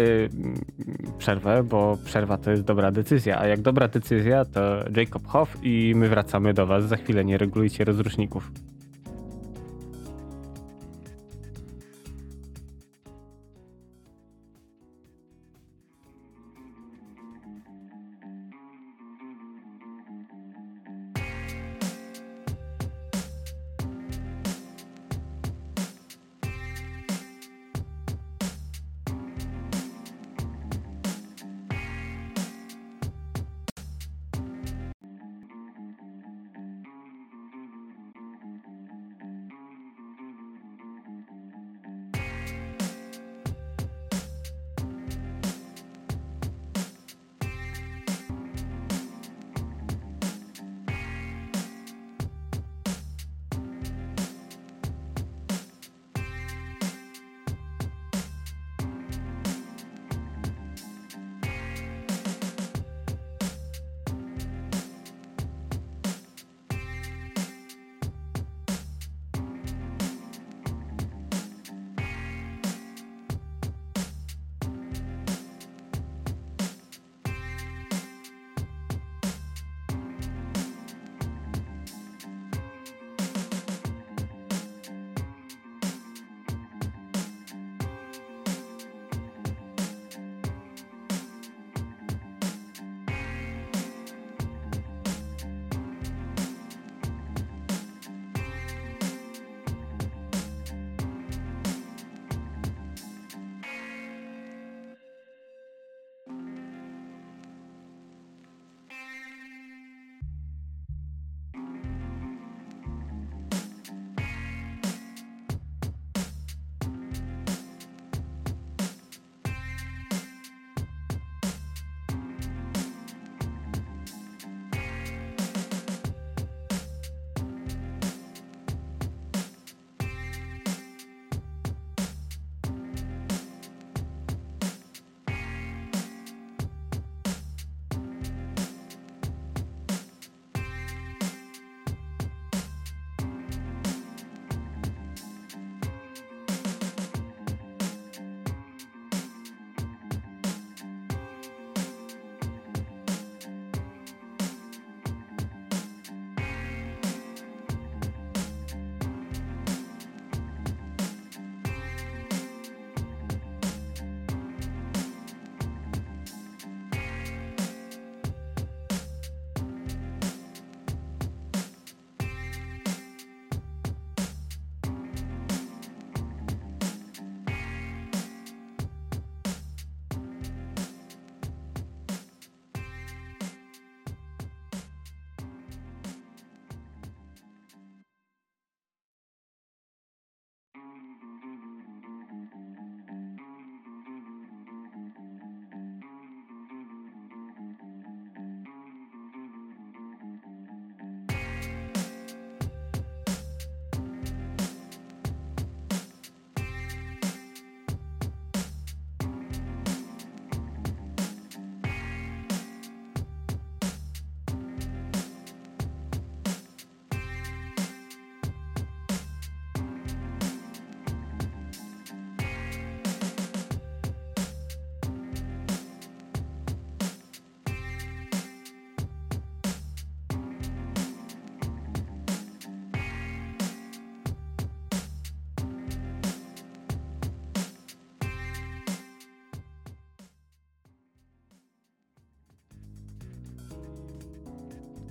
przerwę, 1.18 1.64
bo 1.64 1.98
przerwa 2.06 2.38
to 2.38 2.52
jest 2.52 2.64
dobra 2.64 2.92
decyzja, 2.92 3.40
a 3.40 3.48
jak 3.48 3.62
dobra 3.62 3.88
decyzja 3.88 4.46
to 4.46 4.62
Jacob 4.96 5.28
Hoff 5.28 5.58
i 5.64 5.94
my 5.96 6.10
wracamy 6.10 6.54
do 6.54 6.68
was 6.68 6.86
za 6.86 6.96
chwilę, 6.96 7.26
nie 7.26 7.38
regulujcie 7.38 7.86
rozruszników. 7.86 8.52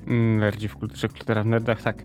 Nerdzi 0.07 0.69
w 0.69 0.77
kulturze, 0.77 1.09
kultura 1.09 1.43
w 1.43 1.47
nerdach, 1.47 1.83
tak. 1.83 2.03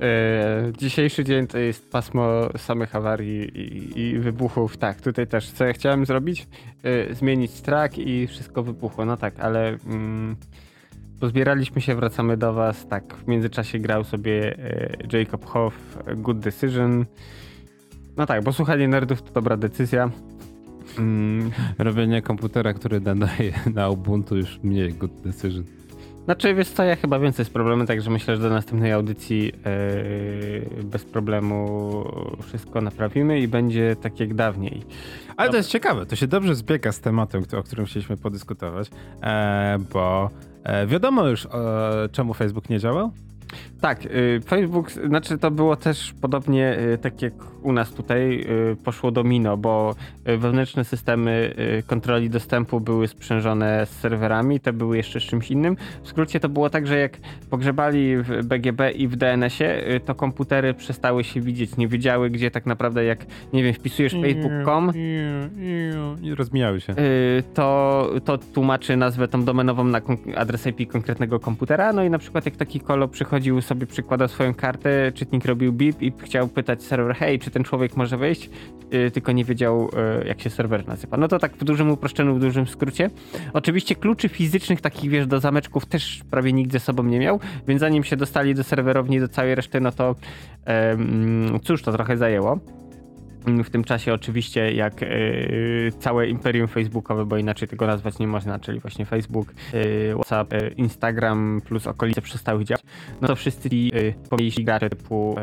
E, 0.00 0.72
dzisiejszy 0.78 1.24
dzień 1.24 1.46
to 1.46 1.58
jest 1.58 1.90
pasmo 1.90 2.48
samych 2.56 2.96
awarii 2.96 3.58
i, 3.58 4.00
i, 4.00 4.18
wybuchów. 4.18 4.76
Tak, 4.76 5.00
tutaj 5.00 5.26
też. 5.26 5.50
Co 5.50 5.64
ja 5.64 5.72
chciałem 5.72 6.06
zrobić? 6.06 6.46
E, 6.82 7.14
zmienić 7.14 7.60
track 7.60 7.98
i 7.98 8.26
wszystko 8.26 8.62
wybuchło. 8.62 9.04
No 9.04 9.16
tak, 9.16 9.40
ale 9.40 9.78
mm, 9.86 10.36
pozbieraliśmy 11.20 11.80
się, 11.80 11.94
wracamy 11.94 12.36
do 12.36 12.52
was. 12.52 12.86
Tak, 12.86 13.14
w 13.16 13.28
międzyczasie 13.28 13.78
grał 13.78 14.04
sobie 14.04 14.58
e, 14.58 15.18
Jacob 15.18 15.44
Hoff, 15.44 15.98
Good 16.16 16.38
Decision. 16.38 17.04
No 18.16 18.26
tak, 18.26 18.44
bo 18.44 18.52
słuchanie 18.52 18.88
nerdów 18.88 19.22
to 19.22 19.32
dobra 19.32 19.56
decyzja. 19.56 20.10
Mm. 20.98 21.50
Robienie 21.78 22.22
komputera, 22.22 22.72
który 22.72 23.00
nadaje 23.00 23.52
na 23.74 23.88
Ubuntu 23.88 24.36
już 24.36 24.60
mniej 24.62 24.92
Good 24.94 25.20
Decision. 25.20 25.64
Znaczy, 26.28 26.54
wiesz 26.54 26.68
co, 26.68 26.84
ja 26.84 26.96
chyba 26.96 27.18
więcej 27.18 27.44
z 27.44 27.50
problemem, 27.50 27.86
także 27.86 28.10
myślę, 28.10 28.36
że 28.36 28.42
do 28.42 28.50
następnej 28.50 28.92
audycji 28.92 29.44
yy, 29.44 30.84
bez 30.84 31.04
problemu 31.04 32.04
wszystko 32.42 32.80
naprawimy 32.80 33.40
i 33.40 33.48
będzie 33.48 33.96
tak 33.96 34.20
jak 34.20 34.34
dawniej. 34.34 34.82
Ale 35.36 35.50
to 35.50 35.56
jest 35.56 35.70
ciekawe, 35.70 36.06
to 36.06 36.16
się 36.16 36.26
dobrze 36.26 36.54
zbiega 36.54 36.92
z 36.92 37.00
tematem, 37.00 37.42
o 37.58 37.62
którym 37.62 37.86
chcieliśmy 37.86 38.16
podyskutować, 38.16 38.90
e, 39.22 39.78
bo 39.92 40.30
e, 40.64 40.86
wiadomo 40.86 41.26
już, 41.26 41.46
e, 41.46 41.48
czemu 42.12 42.34
Facebook 42.34 42.70
nie 42.70 42.78
działał? 42.78 43.12
Tak, 43.80 44.06
y, 44.06 44.40
Facebook, 44.46 44.90
znaczy 44.90 45.38
to 45.38 45.50
było 45.50 45.76
też 45.76 46.14
podobnie 46.20 46.78
y, 46.78 46.98
tak 46.98 47.22
jak 47.22 47.32
u 47.68 47.72
nas 47.72 47.92
tutaj 47.92 48.40
y, 48.72 48.76
poszło 48.84 49.10
domino, 49.10 49.56
bo 49.56 49.94
wewnętrzne 50.24 50.84
systemy 50.84 51.54
kontroli 51.86 52.30
dostępu 52.30 52.80
były 52.80 53.08
sprzężone 53.08 53.86
z 53.86 53.90
serwerami, 53.90 54.60
te 54.60 54.72
były 54.72 54.96
jeszcze 54.96 55.20
z 55.20 55.22
czymś 55.22 55.50
innym. 55.50 55.76
W 56.02 56.08
skrócie 56.08 56.40
to 56.40 56.48
było 56.48 56.70
tak, 56.70 56.86
że 56.86 56.98
jak 56.98 57.18
pogrzebali 57.50 58.16
w 58.16 58.44
BGB 58.44 58.90
i 58.90 59.08
w 59.08 59.16
DNS-ie, 59.16 60.00
to 60.00 60.14
komputery 60.14 60.74
przestały 60.74 61.24
się 61.24 61.40
widzieć, 61.40 61.76
nie 61.76 61.88
wiedziały 61.88 62.30
gdzie 62.30 62.50
tak 62.50 62.66
naprawdę 62.66 63.04
jak, 63.04 63.26
nie 63.52 63.62
wiem, 63.62 63.74
wpisujesz 63.74 64.12
facebook.com 64.12 64.92
i 66.22 66.34
rozmijały 66.34 66.80
się. 66.80 66.94
To, 67.54 68.10
to 68.24 68.38
tłumaczy 68.38 68.96
nazwę 68.96 69.28
tą 69.28 69.44
domenową 69.44 69.84
na 69.84 70.00
adres 70.36 70.66
IP 70.66 70.90
konkretnego 70.92 71.40
komputera, 71.40 71.92
no 71.92 72.04
i 72.04 72.10
na 72.10 72.18
przykład 72.18 72.44
jak 72.44 72.56
taki 72.56 72.80
kolo 72.80 73.08
przychodził 73.08 73.60
sobie 73.60 73.86
przykładał 73.86 74.28
swoją 74.28 74.54
kartę, 74.54 75.12
czytnik 75.14 75.44
robił 75.44 75.72
bip 75.72 76.02
i 76.02 76.12
chciał 76.18 76.48
pytać 76.48 76.82
serwer, 76.82 77.16
hej, 77.16 77.38
czy 77.38 77.50
ten 77.58 77.64
człowiek 77.64 77.96
może 77.96 78.16
wejść, 78.16 78.50
yy, 78.90 79.10
tylko 79.10 79.32
nie 79.32 79.44
wiedział, 79.44 79.90
yy, 80.20 80.28
jak 80.28 80.40
się 80.40 80.50
serwer 80.50 80.88
nazywa. 80.88 81.16
No 81.16 81.28
to 81.28 81.38
tak 81.38 81.56
w 81.56 81.64
dużym 81.64 81.90
uproszczeniu, 81.90 82.34
w 82.34 82.40
dużym 82.40 82.66
skrócie. 82.66 83.10
Oczywiście 83.52 83.94
kluczy 83.94 84.28
fizycznych 84.28 84.80
takich, 84.80 85.10
wiesz, 85.10 85.26
do 85.26 85.40
zameczków 85.40 85.86
też 85.86 86.22
prawie 86.30 86.52
nikt 86.52 86.72
ze 86.72 86.80
sobą 86.80 87.02
nie 87.02 87.18
miał, 87.18 87.40
więc 87.68 87.80
zanim 87.80 88.04
się 88.04 88.16
dostali 88.16 88.54
do 88.54 88.64
serwerowni, 88.64 89.20
do 89.20 89.28
całej 89.28 89.54
reszty, 89.54 89.80
no 89.80 89.92
to 89.92 90.14
cóż, 91.62 91.82
to 91.82 91.92
trochę 91.92 92.16
zajęło. 92.16 92.58
W 93.64 93.70
tym 93.70 93.84
czasie 93.84 94.14
oczywiście 94.14 94.72
jak 94.72 95.00
yy, 95.00 95.92
całe 95.98 96.28
imperium 96.28 96.68
facebookowe, 96.68 97.24
bo 97.24 97.36
inaczej 97.36 97.68
tego 97.68 97.86
nazwać 97.86 98.18
nie 98.18 98.26
można, 98.26 98.58
czyli 98.58 98.80
właśnie 98.80 99.06
Facebook, 99.06 99.54
yy, 99.72 100.14
WhatsApp, 100.14 100.52
yy, 100.52 100.68
Instagram 100.76 101.60
plus 101.64 101.86
okolice 101.86 102.22
przestały 102.22 102.64
działać, 102.64 102.82
no 103.20 103.28
to 103.28 103.36
wszyscy 103.36 103.70
ci 103.70 103.90
yy, 103.94 104.14
pomniejsi 104.30 104.64
gracze 104.64 104.90
typu 104.90 105.36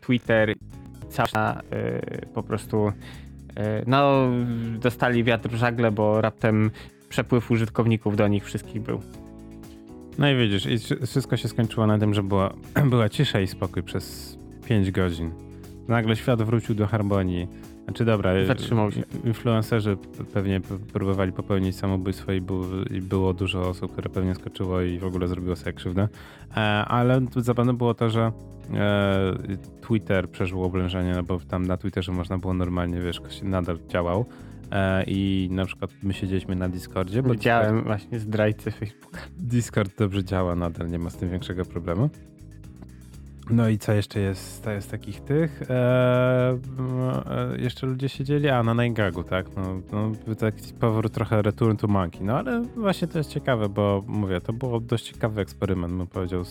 Twitter, 0.00 0.54
cała 1.08 1.60
po 2.34 2.42
prostu 2.42 2.92
no 3.86 4.28
dostali 4.78 5.24
wiatr 5.24 5.48
w 5.48 5.54
żagle, 5.54 5.92
bo 5.92 6.20
raptem 6.20 6.70
przepływ 7.08 7.50
użytkowników 7.50 8.16
do 8.16 8.28
nich 8.28 8.44
wszystkich 8.44 8.82
był. 8.82 9.00
No 10.18 10.30
i 10.30 10.36
widzisz, 10.36 10.66
i 10.66 11.06
wszystko 11.06 11.36
się 11.36 11.48
skończyło 11.48 11.86
na 11.86 11.98
tym, 11.98 12.14
że 12.14 12.22
była, 12.22 12.54
była 12.90 13.08
cisza 13.08 13.40
i 13.40 13.46
spokój 13.46 13.82
przez 13.82 14.38
5 14.68 14.90
godzin. 14.90 15.30
Nagle 15.88 16.16
świat 16.16 16.42
wrócił 16.42 16.74
do 16.74 16.86
harmonii. 16.86 17.48
Znaczy 17.86 18.04
dobra, 18.04 18.34
y, 18.36 18.46
Zatrzymał 18.46 18.92
się. 18.92 19.02
influencerzy 19.24 19.96
pewnie 20.34 20.60
próbowali 20.92 21.32
popełnić 21.32 21.76
samobójstwo 21.76 22.32
i, 22.32 22.40
było, 22.40 22.64
i 22.90 23.00
było 23.00 23.34
dużo 23.34 23.68
osób, 23.68 23.92
które 23.92 24.10
pewnie 24.10 24.34
skoczyło 24.34 24.80
i 24.80 24.98
w 24.98 25.04
ogóle 25.04 25.28
zrobiło 25.28 25.56
sobie 25.56 25.72
krzywdę. 25.72 26.08
E, 26.50 26.60
ale 26.84 27.20
zabawne 27.36 27.74
było 27.74 27.94
to, 27.94 28.10
że 28.10 28.32
e, 28.74 29.34
Twitter 29.80 30.30
przeżył 30.30 30.62
oblężenie, 30.62 31.12
no 31.16 31.22
bo 31.22 31.40
tam 31.40 31.66
na 31.66 31.76
Twitterze 31.76 32.12
można 32.12 32.38
było 32.38 32.54
normalnie, 32.54 33.00
wiesz, 33.00 33.20
nadal 33.42 33.78
działał. 33.88 34.26
E, 34.72 35.04
I 35.06 35.48
na 35.52 35.64
przykład 35.66 35.90
my 36.02 36.12
siedzieliśmy 36.14 36.56
na 36.56 36.68
Discordzie. 36.68 37.22
Bo 37.22 37.30
Widziałem 37.30 37.74
Discord, 37.74 37.86
właśnie 37.86 38.18
zdrajcy 38.18 38.70
Facebooka. 38.70 39.18
Discord 39.38 39.98
dobrze 39.98 40.24
działa 40.24 40.56
nadal, 40.56 40.90
nie 40.90 40.98
ma 40.98 41.10
z 41.10 41.16
tym 41.16 41.30
większego 41.30 41.64
problemu. 41.64 42.10
No 43.50 43.68
i 43.68 43.78
co 43.78 43.92
jeszcze 43.92 44.20
jest, 44.20 44.64
to 44.64 44.70
jest 44.70 44.90
takich 44.90 45.20
tych? 45.20 45.62
Eee, 45.70 47.62
jeszcze 47.62 47.86
ludzie 47.86 48.08
siedzieli, 48.08 48.48
a 48.48 48.62
na 48.62 48.74
Najgagu, 48.74 49.22
tak? 49.22 49.46
No, 49.56 49.80
no 49.92 50.34
taki 50.34 50.72
powrót 50.72 51.12
trochę 51.12 51.42
return 51.42 51.76
to 51.76 51.88
monkey. 51.88 52.24
No 52.24 52.38
ale 52.38 52.62
właśnie 52.76 53.08
to 53.08 53.18
jest 53.18 53.30
ciekawe, 53.30 53.68
bo 53.68 54.04
mówię, 54.06 54.40
to 54.40 54.52
było 54.52 54.80
dość 54.80 55.12
ciekawy 55.12 55.40
eksperyment, 55.40 55.94
bym 55.94 56.06
powiedział, 56.06 56.44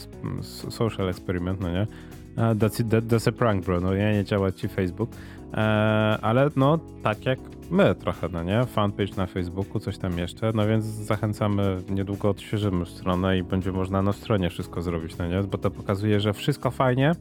social 0.70 1.10
eksperyment, 1.10 1.62
no 1.62 1.72
nie? 1.72 1.88
That's, 2.36 2.90
that, 2.90 3.04
that's 3.04 3.30
a 3.30 3.32
prank, 3.32 3.66
bro. 3.66 3.82
No 3.82 3.94
ja 3.94 4.12
nie 4.12 4.24
działa 4.24 4.52
ci 4.52 4.68
Facebook. 4.68 5.10
Eee, 5.54 6.18
ale 6.22 6.50
no, 6.56 6.80
tak 7.04 7.26
jak 7.26 7.40
my 7.72 7.96
trochę, 7.96 8.30
no 8.30 8.44
nie? 8.44 8.66
Fanpage 8.66 9.16
na 9.18 9.26
Facebooku, 9.26 9.80
coś 9.80 9.98
tam 9.98 10.18
jeszcze. 10.18 10.52
No 10.56 10.68
więc 10.68 10.86
zachęcamy, 10.86 11.78
niedługo 11.90 12.30
odświeżymy 12.30 12.86
stronę 12.86 13.38
i 13.38 13.44
będzie 13.44 13.72
można 13.72 14.02
na 14.02 14.14
stronie 14.14 14.50
wszystko 14.50 14.82
zrobić, 14.82 15.18
no 15.18 15.28
nie? 15.28 15.44
Bo 15.44 15.58
to 15.58 15.72
pokazuje, 15.72 16.20
że 16.20 16.34
wszystko 16.34 16.72
fajnie, 16.72 17.12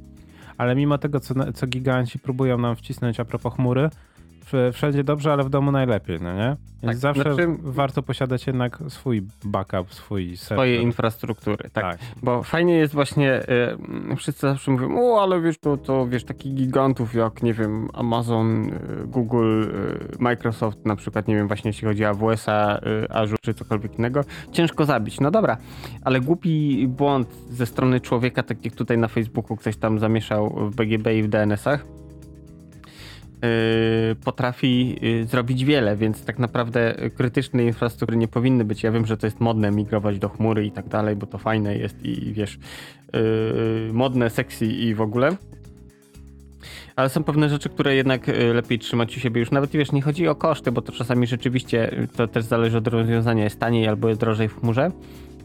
ale 0.59 0.75
mimo 0.75 0.99
tego, 0.99 1.20
co, 1.20 1.53
co 1.53 1.66
giganci 1.66 2.18
próbują 2.18 2.59
nam 2.59 2.77
wcisnąć 2.77 3.20
a 3.20 3.25
propos 3.25 3.55
chmury, 3.55 3.91
wszędzie 4.72 5.05
dobrze, 5.05 5.32
ale 5.32 5.45
w 5.45 5.51
domu 5.51 5.72
najlepiej, 5.72 6.18
no 6.20 6.34
nie? 6.34 6.57
Więc 6.82 6.92
tak, 6.92 6.97
zawsze 6.97 7.34
znaczy... 7.34 7.57
warto 7.62 8.03
posiadać 8.03 8.47
jednak 8.47 8.78
swój 8.88 9.22
backup, 9.45 9.95
swój 9.95 10.36
serwer. 10.36 10.57
Swoje 10.57 10.82
infrastruktury, 10.82 11.70
tak. 11.72 11.84
tak. 11.84 11.99
Bo 12.22 12.42
fajnie 12.42 12.74
jest 12.74 12.95
właśnie, 12.95 13.42
y, 14.12 14.16
wszyscy 14.16 14.40
zawsze 14.40 14.70
mówią, 14.70 14.99
o, 14.99 15.22
ale 15.22 15.40
wiesz, 15.40 15.59
to, 15.59 15.76
to 15.76 16.07
wiesz, 16.07 16.24
takich 16.24 16.55
gigantów 16.55 17.14
jak, 17.14 17.42
nie 17.42 17.55
wiem, 17.55 17.88
Amazon, 17.92 18.64
y, 18.64 19.07
Google, 19.07 19.62
y, 19.62 20.16
Microsoft 20.18 20.86
na 20.86 20.97
przykład, 20.97 21.28
nie 21.28 21.34
wiem, 21.34 21.49
właśnie 21.49 21.68
jeśli 21.68 21.88
chodzi 21.88 22.05
o 22.05 22.09
AWS-a, 22.09 22.78
y, 22.78 23.11
Azure 23.11 23.38
czy 23.42 23.55
cokolwiek 23.55 23.99
innego, 23.99 24.20
ciężko 24.53 24.84
zabić. 24.84 25.20
No 25.20 25.30
dobra, 25.30 25.57
ale 26.05 26.20
głupi 26.20 26.86
błąd 26.88 27.28
ze 27.51 27.66
strony 27.66 28.01
człowieka, 28.01 28.42
tak 28.42 28.64
jak 28.64 28.74
tutaj 28.74 28.99
na 28.99 29.09
Facebooku 29.09 29.57
ktoś 29.57 29.76
tam 29.76 29.99
zamieszał 29.99 30.70
w 30.70 30.76
BGB 30.76 31.18
i 31.18 31.22
w 31.22 31.28
DNS-ach, 31.28 31.86
potrafi 34.24 34.99
y, 35.22 35.26
zrobić 35.26 35.64
wiele, 35.64 35.97
więc 35.97 36.24
tak 36.24 36.38
naprawdę 36.38 36.95
krytyczne 37.16 37.64
infrastruktury 37.64 38.16
nie 38.16 38.28
powinny 38.28 38.64
być. 38.64 38.82
Ja 38.82 38.92
wiem, 38.92 39.07
że 39.07 39.16
to 39.16 39.26
jest 39.26 39.40
modne 39.40 39.70
migrować 39.70 40.18
do 40.18 40.28
chmury 40.28 40.66
i 40.66 40.70
tak 40.70 40.88
dalej, 40.88 41.16
bo 41.16 41.26
to 41.26 41.38
fajne 41.38 41.76
jest 41.76 42.05
i 42.05 42.32
wiesz, 42.32 42.59
y, 43.14 43.92
modne, 43.92 44.30
sexy 44.30 44.66
i 44.66 44.95
w 44.95 45.01
ogóle. 45.01 45.36
Ale 46.97 47.09
są 47.09 47.24
pewne 47.24 47.49
rzeczy, 47.49 47.68
które 47.68 47.95
jednak 47.95 48.26
lepiej 48.55 48.78
trzymać 48.78 49.16
u 49.16 49.20
siebie 49.20 49.40
już. 49.40 49.51
Nawet 49.51 49.70
wiesz, 49.70 49.92
nie 49.92 50.03
chodzi 50.03 50.28
o 50.28 50.34
koszty, 50.34 50.72
bo 50.72 50.82
to 50.82 50.92
czasami 50.92 51.26
rzeczywiście 51.26 52.07
to 52.16 52.28
też 52.28 52.45
zależy 52.45 52.78
od 52.78 52.88
rozwiązania. 52.88 53.45
Jest 53.45 53.61
taniej 53.61 53.88
albo 53.88 54.09
jest 54.09 54.20
drożej 54.20 54.49
w 54.49 54.61
chmurze. 54.61 54.90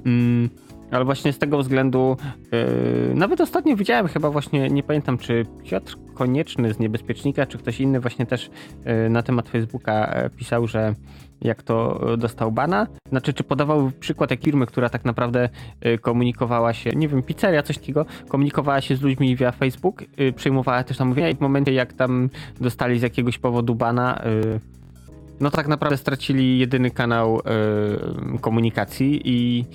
Mm 0.05 0.49
ale 0.91 1.05
właśnie 1.05 1.33
z 1.33 1.39
tego 1.39 1.57
względu, 1.57 2.17
yy, 2.51 3.15
nawet 3.15 3.41
ostatnio 3.41 3.75
widziałem 3.75 4.07
chyba 4.07 4.29
właśnie, 4.29 4.69
nie 4.69 4.83
pamiętam 4.83 5.17
czy 5.17 5.45
Piotr 5.63 5.97
Konieczny 6.13 6.73
z 6.73 6.79
Niebezpiecznika, 6.79 7.45
czy 7.45 7.57
ktoś 7.57 7.79
inny 7.79 7.99
właśnie 7.99 8.25
też 8.25 8.49
yy, 8.85 9.09
na 9.09 9.23
temat 9.23 9.49
Facebooka 9.49 10.21
yy, 10.23 10.29
pisał, 10.29 10.67
że 10.67 10.95
jak 11.41 11.63
to 11.63 12.05
dostał 12.17 12.51
bana. 12.51 12.87
Znaczy, 13.09 13.33
czy 13.33 13.43
podawał 13.43 13.91
przykład 13.99 14.31
jak 14.31 14.41
firmy, 14.41 14.65
która 14.65 14.89
tak 14.89 15.05
naprawdę 15.05 15.49
yy, 15.81 15.97
komunikowała 15.97 16.73
się, 16.73 16.89
nie 16.89 17.07
wiem, 17.07 17.23
pizzeria, 17.23 17.63
coś 17.63 17.77
takiego, 17.77 18.05
komunikowała 18.27 18.81
się 18.81 18.95
z 18.95 19.01
ludźmi 19.01 19.35
via 19.35 19.51
Facebook, 19.51 20.03
yy, 20.17 20.33
przyjmowała 20.33 20.83
też 20.83 20.99
namówienia 20.99 21.29
i 21.29 21.35
w 21.35 21.39
momencie 21.39 21.73
jak 21.73 21.93
tam 21.93 22.29
dostali 22.61 22.99
z 22.99 23.01
jakiegoś 23.01 23.37
powodu 23.37 23.75
bana, 23.75 24.21
yy, 24.25 24.59
no 25.39 25.51
tak 25.51 25.67
naprawdę 25.67 25.97
stracili 25.97 26.59
jedyny 26.59 26.91
kanał 26.91 27.41
komunikacji 28.41 29.21
i 29.25 29.65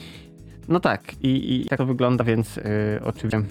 no 0.69 0.81
tak, 0.81 1.15
i, 1.23 1.61
i 1.61 1.65
tak 1.65 1.79
to 1.79 1.87
wygląda, 1.87 2.25
więc 2.25 2.57
yy, 2.57 2.63
oczywiście 3.05 3.43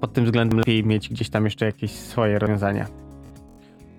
pod 0.00 0.12
tym 0.12 0.24
względem 0.24 0.58
lepiej 0.58 0.84
mieć 0.84 1.08
gdzieś 1.08 1.30
tam 1.30 1.44
jeszcze 1.44 1.66
jakieś 1.66 1.90
swoje 1.90 2.38
rozwiązania. 2.38 2.86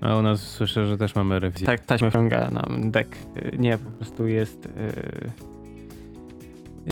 A 0.02 0.18
u 0.18 0.22
nas 0.22 0.42
słyszę, 0.42 0.88
że 0.88 0.98
też 0.98 1.16
mamy 1.16 1.40
rewizję. 1.40 1.68
Tak, 1.68 1.86
taśma 1.86 2.10
wciąga 2.10 2.50
nam 2.52 2.92
deck. 2.92 3.16
Y, 3.38 3.58
nie, 3.60 3.78
po 3.78 3.92
prostu 3.92 4.28
jest... 4.28 4.66
Yy 4.66 5.54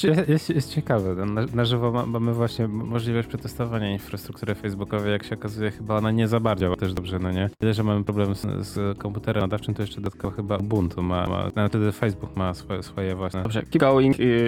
jest, 0.04 0.30
jest, 0.30 0.50
jest 0.50 0.74
ciekawe. 0.74 1.26
Na, 1.26 1.46
na 1.54 1.66
żywo 1.66 2.06
mamy 2.08 2.34
właśnie 2.34 2.68
możliwość 2.68 3.28
przetestowania 3.28 3.92
infrastruktury 3.92 4.56
facebookowej. 4.56 5.12
Jak 5.12 5.24
się 5.24 5.36
okazuje, 5.36 5.72
chyba 5.72 5.98
ona 5.98 6.12
nie 6.12 6.28
za 6.28 6.40
bardzo 6.40 6.76
też 6.76 6.94
dobrze, 6.94 7.20
no 7.20 7.32
nie? 7.32 7.50
Tyle, 7.60 7.74
że 7.74 7.84
mamy 7.84 8.04
problem 8.04 8.36
z, 8.36 8.68
z 8.68 8.98
komputerem 8.98 9.42
nadawczym, 9.42 9.74
to 9.74 9.82
jeszcze 9.82 10.02
dodatkowo 10.02 10.36
chyba 10.36 10.58
Ubuntu 10.58 11.04
ma, 11.04 11.28
ma 11.28 11.52
no 11.56 11.68
wtedy 11.68 11.92
Facebook 11.92 12.36
ma 12.36 12.54
swoje, 12.54 12.84
swoje 12.84 13.16
własne. 13.16 13.44
Dobrze, 13.44 13.62
keep 13.62 13.82
going. 13.82 14.20
Y, 14.20 14.48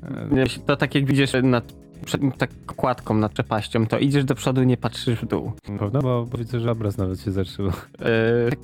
to 0.66 0.78
tak 0.78 0.96
jak 0.96 1.06
widzisz 1.06 1.32
na 1.44 1.62
tak 2.38 2.50
kładką 2.66 3.14
nad 3.14 3.32
przepaścią, 3.32 3.88
to 3.88 4.00
idziesz 4.00 4.26
do 4.26 4.36
przodu, 4.36 4.64
nie 4.64 4.78
patrzysz 4.78 5.20
w 5.20 5.26
dół. 5.26 5.52
Prawda? 5.78 6.00
Bo, 6.00 6.26
bo 6.32 6.38
widzę, 6.38 6.60
że 6.60 6.72
obraz 6.72 6.98
nawet 6.98 7.22
się 7.22 7.32
zaczął. 7.32 7.66
Yy, 7.66 7.72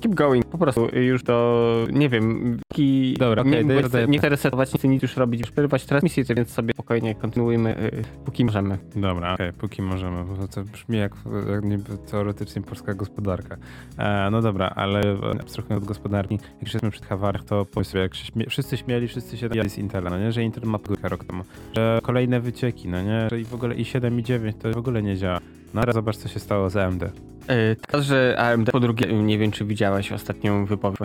keep 0.00 0.14
going, 0.14 0.46
po 0.46 0.58
prostu 0.58 0.88
już 0.96 1.22
do, 1.22 1.86
nie 1.92 2.08
wiem, 2.08 2.58
taki... 2.68 3.14
Dobra, 3.18 3.42
okej, 3.42 3.66
nie, 3.66 3.82
daję- 3.82 4.08
nie, 4.08 4.18
chcę 4.18 4.28
resetować, 4.28 4.70
chcę 4.70 4.88
nic 4.88 5.02
już 5.02 5.16
robić, 5.16 5.40
już 5.40 5.50
przerywać 5.50 5.84
transmisję, 5.84 6.24
więc 6.24 6.50
sobie 6.50 6.72
spokojnie 6.74 7.14
kontynuujmy, 7.14 7.90
yy, 7.92 8.02
póki 8.24 8.44
możemy. 8.44 8.78
Dobra, 8.96 9.34
okej, 9.34 9.52
póki 9.52 9.82
możemy, 9.82 10.24
bo 10.24 10.48
to 10.48 10.62
brzmi 10.64 10.98
jak, 10.98 11.12
jak 11.50 11.64
niby 11.64 11.98
teoretycznie 12.10 12.62
polska 12.62 12.94
gospodarka. 12.94 13.56
E, 13.98 14.28
no 14.30 14.42
dobra, 14.42 14.72
ale 14.76 15.00
abstrahując 15.40 15.82
od 15.82 15.88
gospodarki, 15.88 16.34
jak 16.34 16.62
jesteśmy 16.62 16.90
przy 16.90 17.02
Hawarach, 17.02 17.44
to 17.44 17.64
powiedz 17.64 17.88
sobie, 17.88 18.02
jak 18.02 18.14
się 18.14 18.24
śmie 18.24 18.46
wszyscy 18.46 18.76
śmieli, 18.76 19.08
wszyscy 19.08 19.36
się 19.36 19.48
dali 19.48 19.70
z 19.70 19.78
Intela, 19.78 20.10
no 20.10 20.18
nie, 20.18 20.32
że 20.32 20.42
Intel 20.42 20.64
ma 20.64 20.78
rok 21.02 21.24
temu, 21.24 21.44
że 21.76 21.98
kolejne 22.02 22.40
wycieki, 22.40 22.88
no 22.88 23.02
nie, 23.02 23.28
i 23.36 23.44
w 23.44 23.54
ogóle 23.54 23.74
i 23.74 23.84
7 23.84 24.20
i 24.20 24.22
9 24.22 24.56
to 24.62 24.70
w 24.70 24.76
ogóle 24.76 25.02
nie 25.02 25.16
działa. 25.16 25.40
No 25.74 25.80
ale 25.80 25.92
zobacz, 25.92 26.16
co 26.16 26.28
się 26.28 26.40
stało 26.40 26.70
z 26.70 26.76
AMD. 26.76 27.02
Yy, 27.02 27.76
Teraz, 27.88 28.06
że 28.06 28.36
AMD, 28.38 28.70
po 28.70 28.80
drugie, 28.80 29.06
nie 29.06 29.38
wiem, 29.38 29.50
czy 29.50 29.64
widziałeś 29.64 30.12
ostatnią 30.12 30.66
wypowiedź 30.66 30.98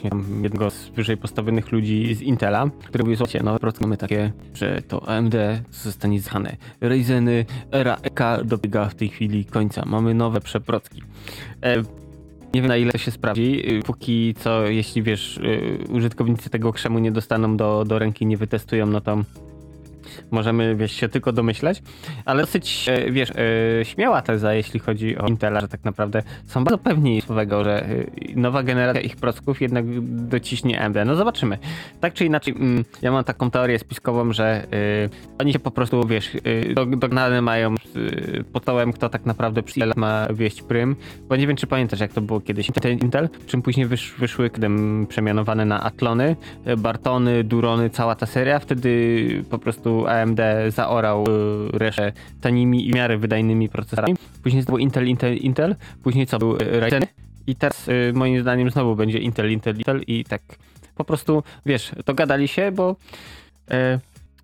jednego 0.43 0.69
z 0.69 0.89
wyżej 0.89 1.17
postawionych 1.17 1.71
ludzi 1.71 2.15
z 2.15 2.21
Intela, 2.21 2.69
który 2.87 3.03
mówił, 3.03 3.17
słuchajcie, 3.17 3.41
no 3.43 3.59
po 3.59 3.71
mamy 3.81 3.97
takie, 3.97 4.31
że 4.53 4.81
to 4.81 5.09
AMD 5.09 5.35
zostanie 5.71 6.21
zchane. 6.21 6.55
Ryzeny, 6.81 7.45
era 7.71 7.97
EK 8.03 8.19
dobiega 8.45 8.89
w 8.89 8.95
tej 8.95 9.09
chwili 9.09 9.45
końca. 9.45 9.83
Mamy 9.85 10.13
nowe 10.13 10.41
przeprocki. 10.41 11.01
E, 11.63 11.77
nie 12.53 12.61
wiem 12.61 12.67
na 12.67 12.77
ile 12.77 12.91
to 12.91 12.97
się 12.97 13.11
sprawdzi. 13.11 13.73
Y, 13.73 13.81
Póki 13.83 14.33
co, 14.39 14.65
jeśli 14.67 15.03
wiesz, 15.03 15.39
użytkownicy 15.89 16.49
tego 16.49 16.73
krzemu 16.73 16.99
nie 16.99 17.11
dostaną 17.11 17.57
do, 17.57 17.85
do 17.85 17.99
ręki, 17.99 18.25
nie 18.25 18.37
wytestują, 18.37 18.85
no 18.85 19.01
to 19.01 19.17
możemy 20.31 20.75
wiesz, 20.75 20.91
się 20.91 21.09
tylko 21.09 21.31
domyślać. 21.31 21.81
Ale 22.25 22.41
dosyć, 22.41 22.89
e, 22.89 23.11
wiesz, 23.11 23.31
e, 23.31 23.85
śmiała 23.85 24.21
teza, 24.21 24.53
jeśli 24.53 24.79
chodzi 24.79 25.17
o 25.17 25.27
Intela, 25.27 25.61
że 25.61 25.67
tak 25.67 25.83
naprawdę 25.83 26.23
są 26.45 26.63
bardzo 26.63 26.77
pewni 26.77 27.21
swego, 27.21 27.63
że 27.63 27.85
e, 27.85 28.05
nowa 28.35 28.63
generacja 28.63 29.01
ich 29.01 29.15
procków 29.15 29.61
jednak 29.61 29.85
dociśnie 30.27 30.81
AMD. 30.81 30.97
No 31.05 31.15
zobaczymy. 31.15 31.57
Tak 31.99 32.13
czy 32.13 32.25
inaczej, 32.25 32.53
mm, 32.53 32.83
ja 33.01 33.11
mam 33.11 33.23
taką 33.23 33.51
teorię 33.51 33.79
spiskową, 33.79 34.33
że 34.33 34.67
oni 35.39 35.53
się 35.53 35.59
po 35.59 35.71
prostu, 35.71 36.07
wiesz, 36.07 36.29
dog- 36.75 36.99
dognane 36.99 37.41
mają 37.41 37.75
pod 38.53 38.63
stołem, 38.63 38.93
kto 38.93 39.09
tak 39.09 39.25
naprawdę 39.25 39.63
przy 39.63 39.79
Intel 39.79 39.93
ma 39.95 40.27
wieść 40.33 40.61
prym. 40.61 40.95
Bo 41.29 41.35
nie 41.35 41.47
wiem, 41.47 41.55
czy 41.55 41.67
pamiętasz, 41.67 41.99
jak 41.99 42.13
to 42.13 42.21
było 42.21 42.41
kiedyś. 42.41 42.69
Intel, 43.01 43.29
czym 43.47 43.61
później 43.61 43.85
wysz, 43.85 44.15
wyszły 44.19 44.49
przemianowane 45.07 45.65
na 45.65 45.83
Atlony, 45.83 46.35
Bartony, 46.77 47.43
Durony, 47.43 47.89
cała 47.89 48.15
ta 48.15 48.25
seria. 48.25 48.59
Wtedy 48.59 49.43
po 49.49 49.59
prostu 49.59 50.04
AMD 50.07 50.39
zaorał 50.69 51.23
e, 51.23 51.77
resztę 51.77 52.11
tanimi 52.41 52.87
i 52.87 52.91
w 52.91 52.95
miarę 52.95 53.17
wydajnymi 53.17 53.69
procesorami. 53.69 54.15
Później 54.43 54.65
to 54.65 54.71
był 54.71 54.77
Intel, 54.77 55.07
Intel, 55.07 55.37
Intel. 55.37 55.75
Później 56.03 56.27
co 56.27 56.39
był 56.39 56.55
e, 56.55 56.79
Ryzen. 56.79 57.03
I 57.47 57.55
teraz 57.55 57.89
e, 57.89 58.13
moim 58.13 58.41
zdaniem 58.41 58.69
znowu 58.69 58.95
będzie 58.95 59.19
Intel, 59.19 59.51
Intel, 59.51 59.77
Intel 59.77 60.01
i 60.07 60.23
tak 60.23 60.41
po 60.95 61.03
prostu, 61.03 61.43
wiesz, 61.65 61.91
dogadali 62.05 62.47
się, 62.47 62.71
bo 62.71 62.95
e, 63.71 63.99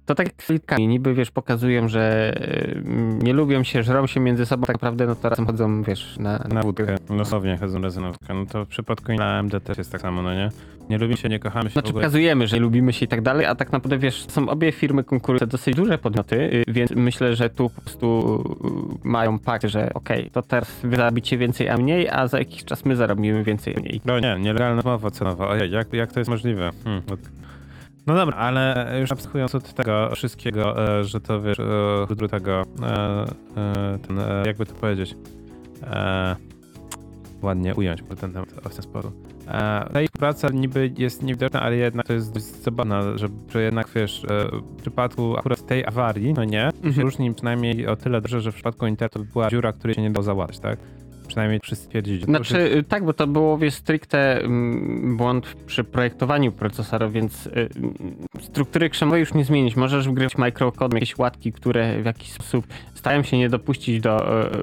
to 0.05 0.15
tak 0.15 0.27
jak 0.27 0.43
z 0.43 0.49
litkami, 0.49 0.87
niby 0.87 1.13
wiesz, 1.13 1.31
pokazują, 1.31 1.87
że 1.87 2.33
e, 2.35 2.81
nie 3.23 3.33
lubią 3.33 3.63
się, 3.63 3.83
żrą 3.83 4.07
się 4.07 4.19
między 4.19 4.45
sobą, 4.45 4.63
tak 4.63 4.75
naprawdę 4.75 5.05
no 5.05 5.15
to 5.15 5.29
razem 5.29 5.45
chodzą, 5.45 5.83
wiesz, 5.83 6.17
na, 6.19 6.37
Na 6.37 6.61
wódkę, 6.61 6.95
losownie 7.09 7.57
chodzą 7.57 7.81
razem 7.81 8.03
na 8.03 8.11
wódkę. 8.11 8.33
No 8.33 8.45
to 8.45 8.65
w 8.65 8.67
przypadku 8.67 9.11
AMD 9.21 9.63
też 9.63 9.77
jest 9.77 9.91
tak 9.91 10.01
samo, 10.01 10.21
no 10.21 10.33
nie? 10.33 10.49
Nie 10.91 10.97
lubimy 10.97 11.17
się, 11.17 11.29
nie 11.29 11.39
kochamy 11.39 11.69
się 11.69 11.73
Znaczy 11.73 11.93
pokazujemy, 11.93 12.47
że 12.47 12.59
lubimy 12.59 12.93
się 12.93 13.05
i 13.05 13.07
tak 13.07 13.21
dalej, 13.21 13.45
a 13.45 13.55
tak 13.55 13.71
naprawdę 13.71 13.97
wiesz, 13.97 14.25
są 14.27 14.49
obie 14.49 14.71
firmy 14.71 15.03
konkurujące 15.03 15.47
dosyć 15.47 15.75
duże 15.75 15.97
podmioty, 15.97 16.35
y, 16.35 16.63
więc 16.67 16.91
myślę, 16.91 17.35
że 17.35 17.49
tu 17.49 17.69
po 17.69 17.81
prostu 17.81 18.43
y, 19.03 19.07
mają 19.07 19.39
pakt, 19.39 19.67
że 19.67 19.93
okej, 19.93 20.29
to 20.33 20.41
teraz 20.41 20.79
wy 20.83 20.95
zarobicie 20.95 21.37
więcej, 21.37 21.69
a 21.69 21.77
mniej, 21.77 22.09
a 22.09 22.27
za 22.27 22.39
jakiś 22.39 22.63
czas 22.63 22.85
my 22.85 22.95
zarobimy 22.95 23.43
więcej, 23.43 23.75
a 23.77 23.79
mniej. 23.79 24.01
No 24.05 24.19
nie, 24.19 24.37
nielegalna 24.39 24.81
mowa 24.85 25.11
cenowa. 25.11 25.47
Ojej, 25.47 25.71
jak, 25.71 25.93
jak 25.93 26.13
to 26.13 26.19
jest 26.19 26.29
możliwe? 26.29 26.71
Hmm. 26.83 27.01
No 28.07 28.15
dobra, 28.15 28.37
ale 28.37 28.87
już 29.01 29.11
abstrahując 29.11 29.55
od 29.55 29.73
tego 29.73 30.09
wszystkiego, 30.15 30.97
e, 30.99 31.03
że 31.03 31.21
to 31.21 31.41
wiesz, 31.41 31.59
e, 31.59 32.15
do 32.15 32.27
tego, 32.27 32.61
e, 32.83 33.25
ten, 34.07 34.19
jakby 34.45 34.65
to 34.65 34.73
powiedzieć, 34.73 35.15
ładnie 37.41 37.75
ująć 37.75 38.03
ten 38.19 38.33
temat 38.33 38.49
w 38.51 38.75
ten 38.75 38.83
sposób. 38.83 39.40
E, 39.51 39.89
ta 39.93 40.01
ich 40.01 40.11
praca 40.11 40.49
niby 40.49 40.91
jest 40.97 41.23
niewidoczna, 41.23 41.61
ale 41.61 41.75
jednak 41.75 42.07
to 42.07 42.13
jest 42.13 42.33
dość 42.33 42.45
zabawna, 42.45 43.17
że, 43.17 43.27
że 43.53 43.61
jednak 43.61 43.87
wiesz, 43.95 44.23
e, 44.25 44.27
w 44.77 44.81
przypadku 44.81 45.37
akurat 45.37 45.65
tej 45.65 45.85
awarii, 45.85 46.33
no 46.33 46.43
nie, 46.43 46.65
Mhm. 46.83 46.99
różni 47.01 47.33
przynajmniej 47.33 47.87
o 47.87 47.95
tyle 47.95 48.21
dobrze, 48.21 48.41
że 48.41 48.51
w 48.51 48.55
przypadku 48.55 48.87
Internetu 48.87 49.25
była 49.33 49.49
dziura, 49.49 49.73
której 49.73 49.95
się 49.95 50.01
nie 50.01 50.11
dało 50.11 50.23
załatać, 50.23 50.59
tak? 50.59 50.79
Przynajmniej 51.31 51.59
wszyscy 51.63 51.89
twierdzili. 51.89 52.23
Znaczy, 52.23 52.83
tak, 52.87 53.05
bo 53.05 53.13
to 53.13 53.27
było, 53.27 53.59
stricte 53.69 54.41
mm, 54.41 55.17
błąd 55.17 55.55
przy 55.65 55.83
projektowaniu 55.83 56.51
procesora, 56.51 57.09
więc 57.09 57.45
y, 57.45 57.51
mm, 57.51 57.93
struktury 58.41 58.89
krzemowej 58.89 59.19
już 59.19 59.33
nie 59.33 59.45
zmienić. 59.45 59.75
Możesz 59.75 60.09
wgrywać 60.09 60.37
microcode, 60.37 60.97
jakieś 60.97 61.17
łatki, 61.17 61.53
które 61.53 62.01
w 62.01 62.05
jakiś 62.05 62.31
sposób 62.31 62.67
stają 62.93 63.23
się 63.23 63.37
nie 63.37 63.49
dopuścić 63.49 64.01
do 64.01 64.43
y, 64.43 64.57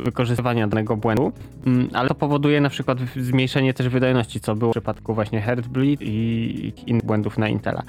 y, 0.00 0.02
wykorzystywania 0.04 0.68
danego 0.68 0.96
błędu, 0.96 1.32
Mm, 1.66 1.88
ale 1.92 2.08
to 2.08 2.14
powoduje 2.14 2.60
na 2.60 2.68
przykład 2.68 2.98
zmniejszenie 3.16 3.74
też 3.74 3.88
wydajności, 3.88 4.40
co 4.40 4.54
było 4.54 4.70
w 4.70 4.74
przypadku 4.74 5.14
właśnie 5.14 5.40
Heartbleed 5.40 6.02
i 6.02 6.72
innych 6.86 7.04
błędów 7.04 7.38
na 7.38 7.48
Intela. 7.48 7.82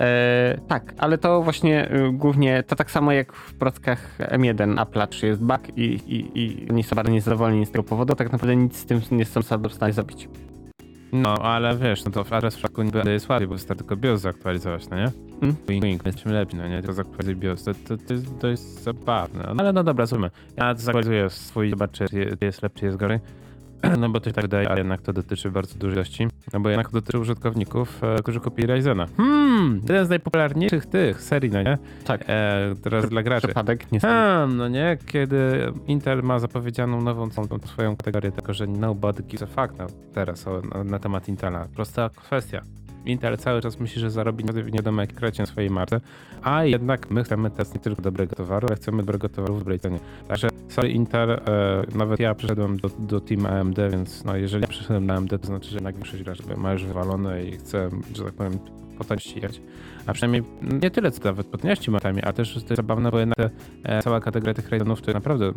E, 0.00 0.58
tak, 0.68 0.94
ale 0.98 1.18
to 1.18 1.42
właśnie 1.42 1.92
y, 1.92 2.12
głównie 2.12 2.62
to 2.62 2.76
tak 2.76 2.90
samo 2.90 3.12
jak 3.12 3.32
w 3.32 3.54
prockach 3.54 4.18
M1 4.18 4.82
Apple 4.82 5.06
czy 5.10 5.26
jest 5.26 5.42
bug 5.42 5.60
i, 5.76 5.82
i, 5.82 6.40
i 6.42 6.70
oni 6.70 6.82
są 6.82 6.96
bardzo 6.96 7.12
niezadowoleni 7.12 7.57
z 7.66 7.70
tego 7.70 7.82
powodu, 7.82 8.14
tak 8.14 8.32
naprawdę 8.32 8.56
nic 8.56 8.76
z 8.76 8.86
tym 8.86 9.00
nie 9.10 9.24
są 9.24 9.40
w 9.42 9.72
stanie 9.72 9.92
zrobić. 9.92 10.28
No, 11.12 11.34
ale 11.34 11.76
wiesz, 11.76 12.04
no 12.04 12.10
to 12.10 12.24
adres 12.30 12.54
w 12.54 12.56
przypadku 12.56 12.82
niby 12.82 13.02
jest 13.12 13.28
łatwiej, 13.28 13.48
bo 13.48 13.54
wystarczy 13.54 13.84
tylko 13.84 13.96
BIOS 13.96 14.20
zaktualizować, 14.20 14.88
no 14.88 14.96
nie? 14.96 15.10
Mm. 15.42 15.56
Wink, 15.68 15.84
wink, 15.84 16.06
jesteśmy 16.06 16.32
lepsi, 16.32 16.56
no 16.56 16.68
nie? 16.68 16.78
Tylko 16.78 16.92
zaktualizuj 16.92 17.36
BIOS, 17.36 17.64
to, 17.64 17.74
to, 17.74 17.96
to, 17.96 18.14
jest, 18.14 18.38
to 18.40 18.48
jest 18.48 18.82
zabawne. 18.82 19.44
No, 19.54 19.62
ale 19.62 19.72
no 19.72 19.84
dobra, 19.84 20.06
zróbmy. 20.06 20.30
Ja 20.56 20.74
zaktualizuję 20.74 21.30
swój, 21.30 21.70
zobaczę, 21.70 22.08
czy 22.08 22.36
jest 22.40 22.62
lepszy, 22.62 22.84
jest 22.84 22.96
gorzej. 22.96 23.18
No 23.98 24.08
bo 24.08 24.20
to 24.20 24.30
się 24.30 24.34
tak 24.34 24.44
wydaje, 24.44 24.68
ale 24.68 24.78
jednak 24.78 25.02
to 25.02 25.12
dotyczy 25.12 25.50
bardzo 25.50 25.78
dużej 25.78 25.94
ilości. 25.94 26.28
No 26.52 26.60
bo 26.60 26.68
jednak 26.68 26.86
to 26.86 26.92
dotyczy 26.92 27.18
użytkowników, 27.18 28.04
e, 28.04 28.22
którzy 28.22 28.40
kupili 28.40 28.66
Ryzena. 28.68 29.06
Hmm, 29.16 29.80
jeden 29.88 30.06
z 30.06 30.08
najpopularniejszych 30.08 30.86
tych 30.86 31.22
serii, 31.22 31.50
no 31.50 31.62
nie? 31.62 31.78
Tak. 32.04 32.24
E, 32.28 32.74
teraz 32.82 33.08
dla 33.08 33.22
graczy. 33.22 33.46
Przypadek, 33.46 33.92
nie 33.92 34.04
A, 34.04 34.46
no 34.46 34.68
nie, 34.68 34.98
kiedy 35.06 35.72
Intel 35.86 36.22
ma 36.22 36.38
zapowiedzianą 36.38 37.02
nową 37.02 37.28
swoją 37.64 37.96
kategorię 37.96 38.32
tego, 38.32 38.54
że 38.54 38.66
nobody 38.66 39.22
gives 39.22 39.42
a 39.42 39.46
fuck 39.46 39.78
na, 39.78 39.86
teraz 40.12 40.46
o, 40.46 40.62
na, 40.74 40.84
na 40.84 40.98
temat 40.98 41.28
Intela. 41.28 41.66
Prosta 41.74 42.10
kwestia. 42.16 42.62
Intel 43.06 43.38
cały 43.38 43.60
czas 43.60 43.80
myśli, 43.80 44.00
że 44.00 44.10
zarobi 44.10 44.44
nie 44.44 44.62
wiadomo 44.62 45.00
jaki 45.00 45.14
krecie 45.14 45.42
na 45.42 45.46
swojej 45.46 45.70
marce, 45.70 46.00
a 46.42 46.64
jednak 46.64 47.10
my 47.10 47.24
chcemy 47.24 47.50
teraz 47.50 47.74
nie 47.74 47.80
tylko 47.80 48.02
dobrego 48.02 48.36
towaru, 48.36 48.66
ale 48.68 48.76
chcemy 48.76 48.98
dobrego 48.98 49.28
towaru 49.28 49.54
w 49.54 49.58
dobrej 49.58 49.80
cenie. 49.80 49.98
Także 50.28 50.48
sorry 50.68 50.88
Intel, 50.88 51.30
e, 51.30 51.40
nawet 51.94 52.20
ja 52.20 52.34
przyszedłem 52.34 52.76
do, 52.76 52.88
do 52.98 53.20
Team 53.20 53.46
AMD, 53.46 53.78
więc 53.90 54.24
no 54.24 54.36
jeżeli 54.36 54.62
ja 54.62 54.68
przyszedłem 54.68 55.06
na 55.06 55.14
AMD, 55.14 55.30
to 55.40 55.46
znaczy, 55.46 55.70
że 55.70 55.76
jednak 55.76 55.94
większość 55.94 56.22
graczy 56.22 56.42
ma 56.56 56.72
już 56.72 56.84
wywalone 56.84 57.44
i 57.44 57.56
chcę, 57.56 57.90
że 58.14 58.24
tak 58.24 58.34
powiem, 58.34 58.58
potem 58.98 59.18
ścigać. 59.18 59.60
A 60.06 60.12
przynajmniej 60.12 60.42
nie 60.82 60.90
tyle 60.90 61.10
co 61.10 61.24
nawet 61.24 61.46
podnieści 61.46 61.90
momentami, 61.90 62.22
a 62.22 62.32
też 62.32 62.54
to 62.54 62.60
jest 62.60 62.76
zabawne, 62.76 63.10
bo 63.10 63.18
jednak 63.18 63.36
te, 63.36 63.50
e, 63.82 64.02
cała 64.02 64.20
kategoria 64.20 64.54
tych 64.54 64.68
Ryzenów 64.68 65.02
to 65.02 65.10
jest 65.10 65.14
naprawdę 65.14 65.52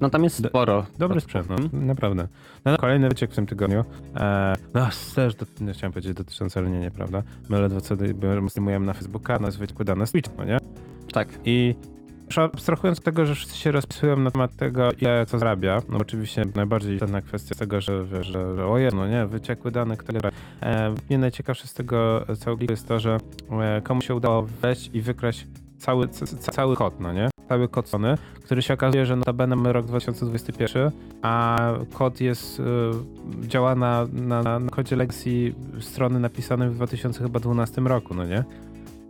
No 0.00 0.10
tam 0.10 0.24
jest 0.24 0.46
sporo. 0.46 0.86
dobry 0.98 1.20
sprzęt, 1.20 1.48
no, 1.48 1.56
naprawdę. 1.72 2.28
No, 2.64 2.72
no, 2.72 2.78
kolejny 2.78 3.08
wyciek 3.08 3.32
w 3.32 3.34
tym 3.34 3.46
tygodniu. 3.46 3.84
E, 4.16 4.56
no 4.74 4.88
też, 5.14 5.34
do, 5.34 5.46
nie 5.60 5.72
chciałem 5.72 5.92
powiedzieć 5.92 6.14
dotyczący 6.14 6.62
linienia, 6.62 6.90
prawda? 6.90 7.22
My 7.48 7.60
ledwo 7.60 7.80
co 7.80 7.96
streamujemy 8.48 8.86
na 8.86 8.92
Facebooka, 8.92 9.38
na 9.38 9.50
zwykłe 9.50 9.84
dane 9.84 10.06
Switch, 10.06 10.30
no 10.38 10.44
nie? 10.44 10.58
Tak. 11.12 11.28
I 11.44 11.74
abstrahując 12.36 12.98
od 12.98 13.04
tego, 13.04 13.26
że 13.26 13.34
wszyscy 13.34 13.58
się 13.58 13.72
rozpisują 13.72 14.16
na 14.16 14.30
temat 14.30 14.56
tego, 14.56 14.92
ile 14.92 15.26
co 15.26 15.38
zarabia, 15.38 15.82
no 15.88 15.98
oczywiście 15.98 16.44
najbardziej 16.54 16.94
istotna 16.94 17.22
kwestia 17.22 17.54
tego, 17.54 17.80
że 17.80 18.04
wiesz, 18.04 18.26
że, 18.26 18.56
że 18.56 18.66
oje, 18.66 18.90
no 18.94 19.08
nie, 19.08 19.26
wyciekły 19.26 19.70
dane, 19.70 19.96
które... 19.96 20.30
E, 20.62 20.94
mnie 21.08 21.18
najciekawsze 21.18 21.66
z 21.66 21.74
tego 21.74 22.26
całego 22.38 22.64
jest 22.70 22.88
to, 22.88 23.00
że 23.00 23.18
e, 23.50 23.80
komu 23.80 24.02
się 24.02 24.14
udało 24.14 24.42
wejść 24.42 24.90
i 24.92 25.00
wykraść 25.00 25.46
cały, 25.78 26.08
cały 26.38 26.76
kod, 26.76 27.00
no 27.00 27.12
nie? 27.12 27.30
Kod 27.70 27.88
Sony, 27.88 28.14
który 28.44 28.62
się 28.62 28.74
okazuje, 28.74 29.06
że 29.06 29.16
notabene 29.16 29.56
mamy 29.56 29.72
rok 29.72 29.86
2021, 29.86 30.90
a 31.22 31.58
kod 31.92 32.20
jest, 32.20 32.60
y, 32.60 32.62
działa 33.48 33.74
na, 33.74 34.06
na, 34.12 34.42
na 34.42 34.70
kodzie 34.70 34.96
legacy 34.96 35.54
strony 35.80 36.20
napisanej 36.20 36.68
w 36.70 36.74
2012 36.74 37.80
roku, 37.80 38.14
no 38.14 38.24
nie? 38.24 38.44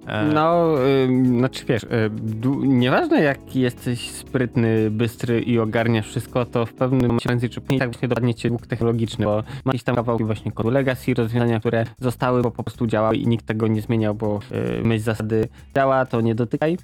E, 0.06 0.24
No, 0.34 0.74
ym, 1.04 1.38
znaczy 1.38 1.64
wiesz, 1.66 1.82
y, 1.82 1.88
du- 2.12 2.64
nieważne 2.64 3.22
jak 3.22 3.56
jesteś 3.56 4.10
sprytny, 4.10 4.90
bystry 4.90 5.40
i 5.40 5.58
ogarniasz 5.58 6.06
wszystko, 6.08 6.44
to 6.46 6.66
w 6.66 6.72
pewnym 6.72 7.00
momencie 7.00 7.28
prędzej 7.28 7.50
czy 7.50 7.60
później 7.60 7.78
tak 7.80 7.90
właśnie 7.90 8.08
dopadnie 8.08 8.34
cię 8.34 8.48
dług 8.48 8.66
technologiczny, 8.66 9.24
bo 9.24 9.36
ma 9.36 9.42
jakieś 9.66 9.82
tam 9.82 9.96
kawałki 9.96 10.24
właśnie 10.24 10.52
kodu 10.52 10.70
legacy, 10.70 11.14
rozwiązania, 11.14 11.60
które 11.60 11.84
zostały, 11.98 12.42
bo 12.42 12.50
po 12.50 12.62
prostu 12.62 12.86
działały 12.86 13.16
i 13.16 13.26
nikt 13.26 13.46
tego 13.46 13.66
nie 13.66 13.82
zmieniał, 13.82 14.14
bo 14.14 14.40
y, 14.80 14.82
myśl 14.84 15.04
zasady 15.04 15.48
działa, 15.74 16.06
to 16.06 16.20
nie 16.20 16.34
dotykaj. 16.34 16.78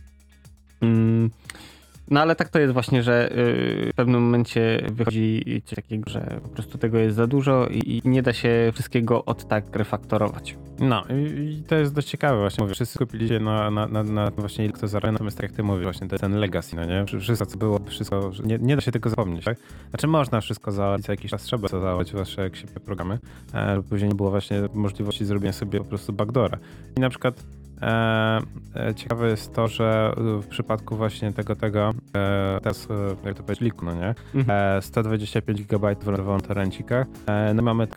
Ym, 0.83 1.31
No 2.11 2.21
ale 2.21 2.37
tak 2.37 2.49
to 2.49 2.59
jest 2.59 2.73
właśnie, 2.73 3.03
że 3.03 3.33
y, 3.33 3.91
w 3.93 3.97
pewnym 3.97 4.23
momencie 4.23 4.87
wychodzi 4.93 5.63
coś 5.65 5.77
takiego, 5.77 6.11
że 6.11 6.41
po 6.43 6.49
prostu 6.49 6.79
tego 6.79 6.99
jest 6.99 7.17
za 7.17 7.27
dużo 7.27 7.67
i, 7.67 8.03
nie 8.05 8.23
da 8.23 8.33
się 8.33 8.71
wszystkiego 8.75 9.25
od 9.25 9.49
tak 9.49 9.77
refaktorować. 9.77 10.57
No 10.79 11.05
i, 11.09 11.63
to 11.69 11.75
jest 11.75 11.95
dość 11.95 12.09
ciekawe 12.09 12.41
właśnie. 12.41 12.63
Mówię, 12.63 12.75
wszyscy 12.75 12.99
kupili 12.99 13.29
się 13.29 13.41
na, 13.41 13.71
na, 13.71 13.87
na, 13.87 14.03
na 14.03 14.31
właśnie 14.31 14.65
ile 14.65 14.73
kto 14.73 14.89
zarabia, 14.89 15.13
natomiast 15.13 15.37
tak 15.37 15.43
jak 15.43 15.53
ty 15.53 15.63
mówisz, 15.63 15.83
właśnie 15.85 16.09
ten 16.09 16.35
legacy, 16.35 16.77
no 16.77 16.85
nie? 16.85 17.21
Wszystko 17.21 17.47
co 17.47 17.59
było, 17.59 17.81
wszystko, 17.87 18.33
nie, 18.45 18.59
nie 18.59 18.77
da 18.77 18.83
się 18.83 18.93
tego 18.93 19.11
zapomnieć, 19.11 19.45
tak? 19.45 19.59
Znaczy 19.91 20.07
można 20.07 20.41
wszystko 20.41 20.73
załatwić, 20.73 21.09
jakiś 21.09 21.31
czas 21.31 21.43
trzeba 21.43 21.69
to 21.69 21.81
załatwić, 21.81 22.09
zwłaszcza 22.09 22.43
jak 22.43 22.57
się 22.57 22.67
programy, 22.67 23.19
e, 23.53 23.83
później 23.83 24.09
nie 24.11 24.17
było 24.17 24.31
właśnie 24.31 24.63
możliwości 24.75 25.25
zrobienia 25.25 25.53
sobie 25.53 25.79
po 25.79 25.85
prostu 25.85 26.13
backdoora. 26.13 26.59
I 26.97 27.01
na 27.01 27.11
przykład 27.11 27.45
E, 27.83 28.41
e, 28.75 28.95
ciekawe 28.95 29.29
jest 29.29 29.55
to, 29.55 29.69
że 29.69 30.15
w 30.17 30.47
przypadku 30.47 30.97
właśnie 30.97 31.33
tego, 31.33 31.57
tego 31.57 31.91
e, 32.17 32.59
teraz, 32.63 32.89
e, 32.91 33.27
jak 33.29 33.37
to 33.37 33.43
powiedzieć, 33.43 33.61
liku, 33.61 33.85
no 33.85 33.95
nie? 33.95 34.15
Mhm. 34.35 34.83
125 34.83 35.63
GB 35.63 35.97
w 36.01 36.05
wolontariancikach. 36.05 37.07
No 37.55 37.63
mamy 37.63 37.89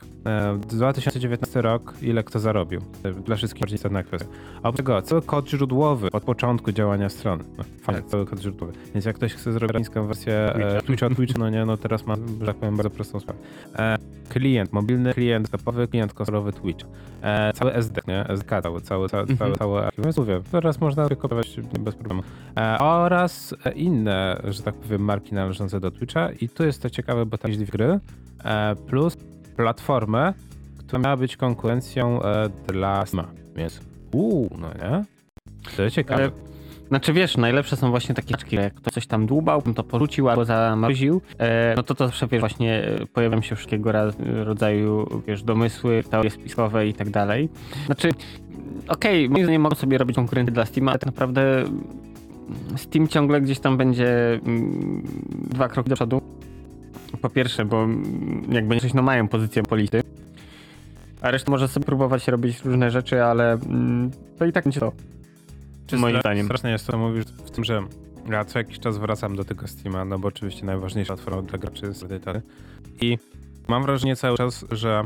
2019 0.61 1.61
rok, 1.61 1.93
ile 2.01 2.23
kto 2.23 2.39
zarobił. 2.39 2.81
Dla 3.25 3.35
wszystkich 3.35 3.61
bardziej 3.61 3.75
istotna 3.75 4.03
kwestia. 4.03 4.29
A 4.63 4.69
oprócz 4.69 4.77
tego, 4.77 5.01
cały 5.01 5.21
kod 5.21 5.49
źródłowy 5.49 6.07
od 6.11 6.23
początku 6.23 6.71
działania 6.71 7.09
strony. 7.09 7.43
No, 7.57 7.63
fajnie, 7.81 8.01
cały 8.03 8.25
kod 8.25 8.39
źródłowy. 8.39 8.73
Więc 8.93 9.05
jak 9.05 9.15
ktoś 9.15 9.33
chce 9.33 9.51
zrobić 9.51 9.77
niską 9.77 10.07
wersję 10.07 10.53
Twitcha, 10.85 11.09
Twitcha, 11.09 11.39
no 11.39 11.49
nie, 11.49 11.65
no 11.65 11.77
teraz 11.77 12.05
ma, 12.05 12.15
że 12.39 12.45
tak 12.45 12.55
powiem, 12.55 12.75
bardzo 12.75 12.89
prostą 12.89 13.19
sprawę 13.19 13.39
klient, 14.29 14.73
mobilny 14.73 15.13
klient, 15.13 15.49
topowy 15.49 15.87
klient 15.87 16.13
konsolowy 16.13 16.53
Twitch. 16.53 16.85
E, 17.21 17.53
cały 17.53 17.73
SD, 17.73 18.01
nie? 18.07 18.27
SDK, 18.27 18.61
cały, 18.61 18.81
cały, 18.81 19.09
cały, 19.09 19.35
cały, 19.37 19.57
cały 19.57 19.68
archiwum. 19.77 20.11
Mówię, 20.17 20.41
teraz 20.51 20.79
można 20.79 21.09
kopiować 21.09 21.59
bez 21.79 21.95
problemu. 21.95 22.23
E, 22.57 22.77
oraz 22.79 23.55
inne, 23.75 24.41
że 24.43 24.63
tak 24.63 24.75
powiem, 24.75 25.01
marki 25.01 25.35
należące 25.35 25.79
do 25.79 25.91
Twitcha 25.91 26.31
i 26.31 26.49
tu 26.49 26.65
jest 26.65 26.81
to 26.81 26.89
ciekawe, 26.89 27.25
bo 27.25 27.37
tam 27.37 27.51
jest 27.51 27.63
dwie 27.63 27.71
gry, 27.71 27.99
e, 28.43 28.75
plus 28.75 29.17
platformę, 29.55 30.33
która 30.77 31.01
miała 31.01 31.17
być 31.17 31.37
konkurencją 31.37 32.23
e, 32.23 32.49
dla 32.67 33.05
Steama. 33.05 33.27
Więc 33.55 33.81
uuu, 34.11 34.49
no 34.59 34.67
nie? 34.67 35.05
To 35.75 35.83
jest 35.83 35.95
ciekawe. 35.95 36.23
Ale 36.23 36.31
znaczy 36.89 37.13
wiesz, 37.13 37.37
najlepsze 37.37 37.75
są 37.75 37.89
właśnie 37.89 38.15
takie 38.15 38.35
czki, 38.35 38.55
jak 38.55 38.73
ktoś 38.73 38.93
coś 38.93 39.07
tam 39.07 39.25
dłubał, 39.25 39.61
to 39.61 39.83
porzucił 39.83 40.29
albo 40.29 40.45
zamroził, 40.45 41.21
e, 41.37 41.73
no 41.75 41.83
to 41.83 41.95
to 41.95 42.07
zawsze 42.07 42.27
wiesz, 42.27 42.39
właśnie 42.39 42.83
e, 42.83 43.05
pojawiają 43.05 43.41
się 43.41 43.55
wszystkiego 43.55 43.91
rodzaju, 44.43 45.21
wiesz, 45.27 45.43
domysły, 45.43 46.03
teorie 46.09 46.29
spiskowe 46.29 46.87
i 46.87 46.93
tak 46.93 47.09
dalej. 47.09 47.49
Znaczy, 47.85 48.09
okej, 48.87 49.25
okay, 49.25 49.29
moim 49.29 49.43
zdaniem 49.43 49.61
mogą 49.61 49.75
sobie 49.75 49.97
robić 49.97 50.15
konkurenty 50.15 50.51
dla 50.51 50.65
Steama, 50.65 50.91
ale 50.91 50.99
tak 50.99 51.05
naprawdę 51.05 51.63
Steam 52.75 53.07
ciągle 53.07 53.41
gdzieś 53.41 53.59
tam 53.59 53.77
będzie 53.77 54.39
mm, 54.45 55.03
dwa 55.49 55.67
kroki 55.67 55.89
do 55.89 55.95
przodu. 55.95 56.21
Po 57.21 57.29
pierwsze, 57.29 57.65
bo 57.65 57.83
mm, 57.83 58.43
jakby 58.51 58.79
coś, 58.79 58.93
no 58.93 59.01
mają 59.01 59.27
pozycję 59.27 59.63
polityki, 59.63 60.09
a 61.21 61.31
reszta 61.31 61.51
może 61.51 61.67
sobie 61.67 61.85
próbować 61.85 62.27
robić 62.27 62.61
różne 62.61 62.91
rzeczy, 62.91 63.23
ale 63.23 63.53
mm, 63.53 64.11
to 64.39 64.45
i 64.45 64.51
tak 64.51 64.63
będzie 64.63 64.79
to. 64.79 64.91
Czy 65.87 65.97
moim 65.97 66.19
zdaniem. 66.19 66.45
Strasznie 66.45 66.71
jest 66.71 66.87
to 66.87 66.97
mówisz 66.97 67.25
w 67.25 67.51
tym, 67.51 67.63
że 67.63 67.83
ja 68.29 68.45
co 68.45 68.59
jakiś 68.59 68.79
czas 68.79 68.97
wracam 68.97 69.35
do 69.35 69.43
tego 69.43 69.67
Steama, 69.67 70.05
no 70.05 70.19
bo 70.19 70.27
oczywiście 70.27 70.65
najważniejsza 70.65 71.13
platforma 71.13 71.41
dla 71.41 71.57
graczy 71.57 71.85
jest 71.85 72.03
edytory. 72.03 72.41
I 73.01 73.17
mam 73.67 73.83
wrażenie 73.83 74.15
cały 74.15 74.37
czas, 74.37 74.65
że 74.71 75.03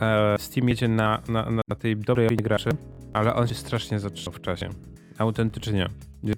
e, 0.00 0.38
Steam 0.38 0.68
jedzie 0.68 0.88
na, 0.88 1.22
na, 1.28 1.50
na 1.68 1.76
tej 1.78 1.96
dobrej 1.96 2.36
graczy, 2.36 2.70
ale 3.12 3.34
on 3.34 3.48
się 3.48 3.54
strasznie 3.54 4.00
zatrzymał 4.00 4.38
w 4.38 4.40
czasie. 4.40 4.68
Autentycznie. 5.18 5.88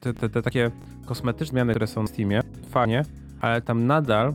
Te, 0.01 0.15
te, 0.15 0.29
te 0.29 0.43
takie 0.43 0.71
kosmetyczne 1.07 1.47
zmiany, 1.47 1.73
które 1.73 1.87
są 1.87 2.07
w 2.07 2.09
Steamie, 2.09 2.43
fajnie, 2.71 3.05
ale 3.41 3.63
tam 3.63 3.87
nadal 3.87 4.35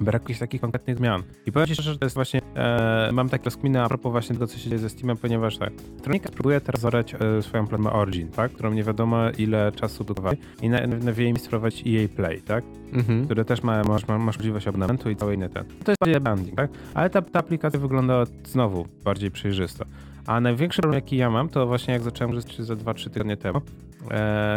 brak 0.00 0.22
jakichś 0.22 0.38
takich 0.38 0.60
konkretnych 0.60 0.96
zmian. 0.96 1.22
I 1.46 1.52
powiem 1.52 1.68
ci 1.68 1.74
szczerze, 1.74 1.92
że 1.92 1.98
to 1.98 2.06
jest 2.06 2.14
właśnie, 2.14 2.40
e, 2.54 3.10
mam 3.12 3.28
takie 3.28 3.44
rozkminy 3.44 3.82
a 3.82 3.88
propos 3.88 4.12
właśnie 4.12 4.34
tego, 4.34 4.46
co 4.46 4.58
się 4.58 4.70
dzieje 4.70 4.78
ze 4.78 4.90
Steamem, 4.90 5.16
ponieważ 5.16 5.58
tak, 5.58 5.72
Elektronika 5.90 6.28
próbuje 6.28 6.60
teraz 6.60 6.80
zorać 6.80 7.14
e, 7.14 7.42
swoją 7.42 7.66
platformę 7.66 7.92
Origin, 7.92 8.28
tak, 8.28 8.52
którą 8.52 8.72
nie 8.72 8.84
wiadomo 8.84 9.30
ile 9.38 9.72
czasu 9.72 10.04
budowali 10.04 10.38
i 10.62 10.68
na, 10.68 10.86
na 10.86 11.10
jej 11.10 11.26
miejsce 11.26 11.46
wprowadzić 11.46 11.86
EA 11.86 12.08
Play, 12.16 12.42
tak, 12.42 12.64
mhm. 12.92 13.24
które 13.24 13.44
też 13.44 13.62
ma, 13.62 13.84
masz, 13.84 14.08
masz 14.08 14.20
możliwość 14.22 14.68
abonamentu 14.68 15.10
i 15.10 15.16
całe 15.16 15.34
inne 15.34 15.48
te. 15.48 15.64
To 15.84 15.92
jest 15.92 16.00
bardziej 16.00 16.20
branding, 16.20 16.56
tak, 16.56 16.70
ale 16.94 17.10
ta, 17.10 17.22
ta 17.22 17.38
aplikacja 17.38 17.80
wygląda 17.80 18.24
znowu 18.44 18.86
bardziej 19.04 19.30
przejrzysto. 19.30 19.84
A 20.26 20.40
największy 20.40 20.82
problem, 20.82 21.02
jaki 21.02 21.16
ja 21.16 21.30
mam, 21.30 21.48
to 21.48 21.66
właśnie 21.66 21.94
jak 21.94 22.02
zacząłem 22.02 22.30
użyć 22.30 22.60
za 22.60 22.74
2-3 22.74 23.10
tygodnie 23.10 23.36
temu 23.36 23.60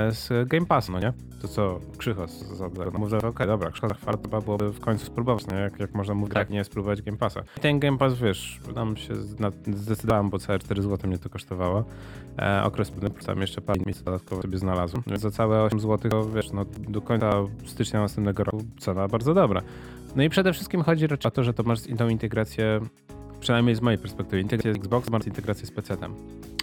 z 0.09 0.49
Game 0.49 0.65
Pass, 0.65 0.89
no 0.89 0.99
nie? 0.99 1.13
To 1.41 1.47
co 1.47 1.79
Krzychos 1.97 2.31
zadał. 2.31 2.91
No 2.93 2.99
mówię, 2.99 3.17
okej, 3.17 3.29
okay, 3.29 3.47
dobra, 3.47 3.71
Krzychos 3.71 3.97
chyba 4.23 4.41
byłoby 4.41 4.73
w 4.73 4.79
końcu 4.79 5.05
spróbować, 5.05 5.47
nie? 5.47 5.57
Jak, 5.57 5.79
jak 5.79 5.93
można 5.93 6.13
mówić, 6.13 6.33
tak. 6.33 6.49
nie 6.49 6.63
spróbować 6.63 7.01
Game 7.01 7.17
Passa. 7.17 7.41
I 7.57 7.59
ten 7.59 7.79
Game 7.79 7.97
Pass, 7.97 8.13
wiesz, 8.13 8.59
nam 8.75 8.97
się 8.97 9.15
zdecydowałem, 9.67 10.29
bo 10.29 10.39
całe 10.39 10.59
4 10.59 10.81
zł 10.81 11.09
mnie 11.09 11.17
to 11.17 11.29
kosztowało. 11.29 11.85
E, 12.39 12.63
okres 12.63 12.91
pewny, 12.91 13.09
tam 13.09 13.41
jeszcze 13.41 13.61
parę 13.61 13.79
miejsc 13.85 14.03
dodatkowo 14.03 14.41
sobie 14.41 14.57
znalazłem. 14.57 15.03
Więc 15.07 15.21
za 15.21 15.31
całe 15.31 15.63
8 15.63 15.79
zł, 15.79 16.11
to 16.11 16.29
wiesz, 16.29 16.51
no 16.51 16.65
do 16.89 17.01
końca 17.01 17.31
stycznia 17.65 18.01
następnego 18.01 18.43
roku 18.43 18.63
cena 18.79 19.07
bardzo 19.07 19.33
dobra. 19.33 19.61
No 20.15 20.23
i 20.23 20.29
przede 20.29 20.53
wszystkim 20.53 20.83
chodzi 20.83 21.07
raczej 21.07 21.29
o 21.29 21.31
to, 21.31 21.43
że 21.43 21.53
to 21.53 21.63
masz 21.63 21.79
tą 21.97 22.09
integrację 22.09 22.79
Przynajmniej 23.39 23.75
z 23.75 23.81
mojej 23.81 23.99
perspektywy. 23.99 24.41
Integracja 24.41 24.73
z 24.73 24.77
Xbox 24.77 25.09
ma 25.09 25.19
integrację 25.25 25.67
z 25.67 25.71
PC-tem. 25.71 26.13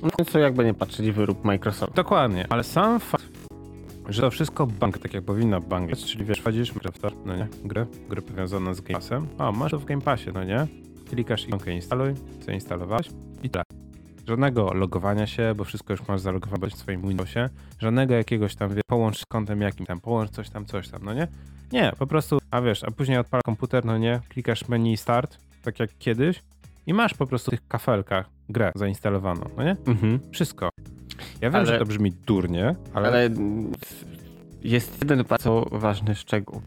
No 0.02 0.24
co 0.24 0.38
jakby 0.38 0.64
nie 0.64 0.74
patrzeć 0.74 1.10
wyrób 1.10 1.44
Microsoft. 1.44 1.94
Dokładnie, 1.94 2.46
ale 2.48 2.64
sam 2.64 3.00
fakt, 3.00 3.46
że 4.08 4.22
to 4.22 4.30
wszystko 4.30 4.66
bank, 4.66 4.98
tak 4.98 5.14
jak 5.14 5.24
powinno 5.24 5.60
bank 5.60 5.96
czyli 5.96 6.24
wiesz, 6.24 6.40
wchodzisz 6.40 6.72
w 6.72 6.80
no 7.24 7.36
nie, 7.36 7.48
grę, 7.64 7.86
grę 8.08 8.22
powiązaną 8.22 8.74
z 8.74 8.80
Game 8.80 8.98
Passem, 8.98 9.26
o, 9.38 9.52
masz 9.52 9.70
to 9.70 9.78
w 9.78 9.84
Game 9.84 10.02
Passie, 10.02 10.30
no 10.34 10.44
nie, 10.44 10.66
klikasz 11.08 11.48
ikonkę 11.48 11.72
instaluj, 11.72 12.14
zainstalowałeś 12.46 13.08
i 13.42 13.50
tak. 13.50 13.64
Żadnego 14.28 14.74
logowania 14.74 15.26
się, 15.26 15.54
bo 15.56 15.64
wszystko 15.64 15.92
już 15.92 16.08
masz 16.08 16.20
zalogowane 16.20 16.70
w 16.70 16.74
swoim 16.74 17.02
Windowsie, 17.08 17.48
żadnego 17.78 18.14
jakiegoś 18.14 18.56
tam, 18.56 18.74
wie, 18.74 18.82
połącz 18.86 19.18
z 19.18 19.26
kontem 19.26 19.60
jakim 19.60 19.86
tam, 19.86 20.00
połącz 20.00 20.30
coś 20.30 20.50
tam, 20.50 20.66
coś 20.66 20.88
tam, 20.88 21.04
no 21.04 21.14
nie? 21.14 21.28
Nie, 21.72 21.92
po 21.98 22.06
prostu, 22.06 22.38
a 22.50 22.60
wiesz, 22.60 22.84
a 22.84 22.90
później 22.90 23.18
odpala 23.18 23.40
komputer, 23.44 23.84
no 23.84 23.98
nie, 23.98 24.20
klikasz 24.28 24.68
menu 24.68 24.96
start, 24.96 25.38
tak 25.62 25.80
jak 25.80 25.90
kiedyś, 25.98 26.42
i 26.86 26.94
masz 26.94 27.14
po 27.14 27.26
prostu 27.26 27.50
w 27.50 27.54
tych 27.54 27.68
kafelkach 27.68 28.30
grę 28.48 28.72
zainstalowaną, 28.74 29.50
no 29.56 29.64
nie? 29.64 29.76
Mhm. 29.86 30.20
Wszystko. 30.32 30.70
Ja 31.40 31.50
wiem, 31.50 31.54
ale, 31.54 31.66
że 31.66 31.78
to 31.78 31.84
brzmi 31.84 32.12
durnie, 32.12 32.74
ale... 32.94 33.08
Ale 33.08 33.30
jest 34.62 35.00
jeden 35.00 35.24
bardzo 35.24 35.66
ważny 35.72 36.14
szczegół 36.14 36.62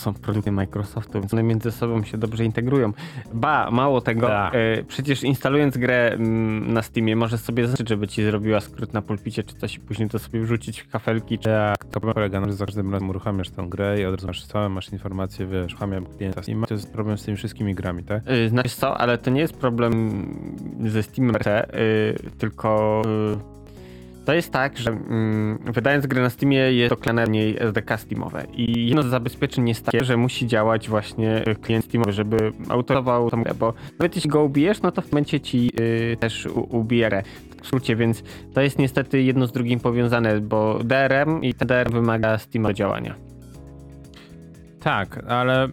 są 0.00 0.14
produkty 0.14 0.52
Microsoftu, 0.52 1.20
więc 1.20 1.32
one 1.32 1.42
między 1.42 1.72
sobą 1.72 2.04
się 2.04 2.18
dobrze 2.18 2.44
integrują. 2.44 2.92
Ba, 3.34 3.70
mało 3.70 4.00
tego, 4.00 4.26
tak. 4.26 4.54
e, 4.54 4.82
przecież 4.88 5.24
instalując 5.24 5.78
grę 5.78 6.12
mm, 6.12 6.72
na 6.72 6.82
Steamie 6.82 7.16
możesz 7.16 7.40
sobie 7.40 7.62
zaznaczyć, 7.62 7.88
żeby 7.88 8.08
ci 8.08 8.24
zrobiła 8.24 8.60
skrót 8.60 8.92
na 8.92 9.02
pulpicie 9.02 9.42
czy 9.42 9.54
coś 9.54 9.76
i 9.76 9.80
później 9.80 10.08
to 10.08 10.18
sobie 10.18 10.40
wrzucić 10.40 10.80
w 10.80 10.88
kafelki. 10.88 11.38
Czy... 11.38 11.48
Tak, 11.48 11.84
to 11.84 12.00
polega 12.00 12.40
na 12.40 12.46
że 12.46 12.52
za 12.52 12.66
każdym 12.66 12.92
razem 12.92 13.10
uruchamiasz 13.10 13.50
tę 13.50 13.66
grę 13.68 14.00
i 14.00 14.04
od 14.04 14.14
razu 14.14 14.26
masz 14.26 14.46
całe, 14.46 14.68
masz 14.68 14.92
informacje, 14.92 15.46
wiesz, 15.46 15.72
uruchamiam 15.72 16.06
klienta 16.06 16.42
Steam. 16.42 16.64
To 16.68 16.74
jest 16.74 16.92
problem 16.92 17.18
z 17.18 17.24
tymi 17.24 17.36
wszystkimi 17.36 17.74
grami, 17.74 18.04
tak? 18.04 18.26
Yy, 18.26 18.48
znaczy 18.48 18.68
co, 18.68 18.98
ale 18.98 19.18
to 19.18 19.30
nie 19.30 19.40
jest 19.40 19.56
problem 19.56 20.24
ze 20.86 21.02
Steamem, 21.02 21.36
yy, 21.44 22.30
tylko... 22.38 23.02
Yy 23.06 23.55
to 24.26 24.34
jest 24.34 24.52
tak, 24.52 24.78
że 24.78 24.90
mm, 24.90 25.58
wydając 25.64 26.06
grę 26.06 26.22
na 26.22 26.30
Steamie 26.30 26.58
jest 26.58 26.90
doklejane 26.90 27.26
w 27.26 27.62
SDK 27.62 27.98
Steamowe 27.98 28.46
i 28.54 28.86
jedno 28.86 29.02
z 29.02 29.06
zabezpieczeń 29.06 29.68
jest 29.68 29.84
takie, 29.84 30.04
że 30.04 30.16
musi 30.16 30.46
działać 30.46 30.88
właśnie 30.88 31.44
klient 31.62 31.84
Steamowy, 31.84 32.12
żeby 32.12 32.52
autorował 32.68 33.30
tą 33.30 33.42
grę, 33.42 33.54
bo 33.54 33.74
nawet 33.98 34.16
jeśli 34.16 34.30
go 34.30 34.42
ubijesz, 34.42 34.82
no 34.82 34.92
to 34.92 35.02
w 35.02 35.12
momencie 35.12 35.40
ci 35.40 35.70
y, 35.80 36.16
też 36.20 36.48
ubije 36.70 37.08
grę. 37.08 37.22
W 37.62 37.66
skrócie, 37.66 37.96
więc 37.96 38.22
to 38.54 38.60
jest 38.60 38.78
niestety 38.78 39.22
jedno 39.22 39.46
z 39.46 39.52
drugim 39.52 39.80
powiązane, 39.80 40.40
bo 40.40 40.78
DRM 40.84 41.42
i 41.42 41.54
ten 41.54 41.68
DRM 41.68 41.92
wymaga 41.92 42.38
Steama 42.38 42.72
działania. 42.72 43.14
Tak, 44.80 45.24
ale 45.28 45.68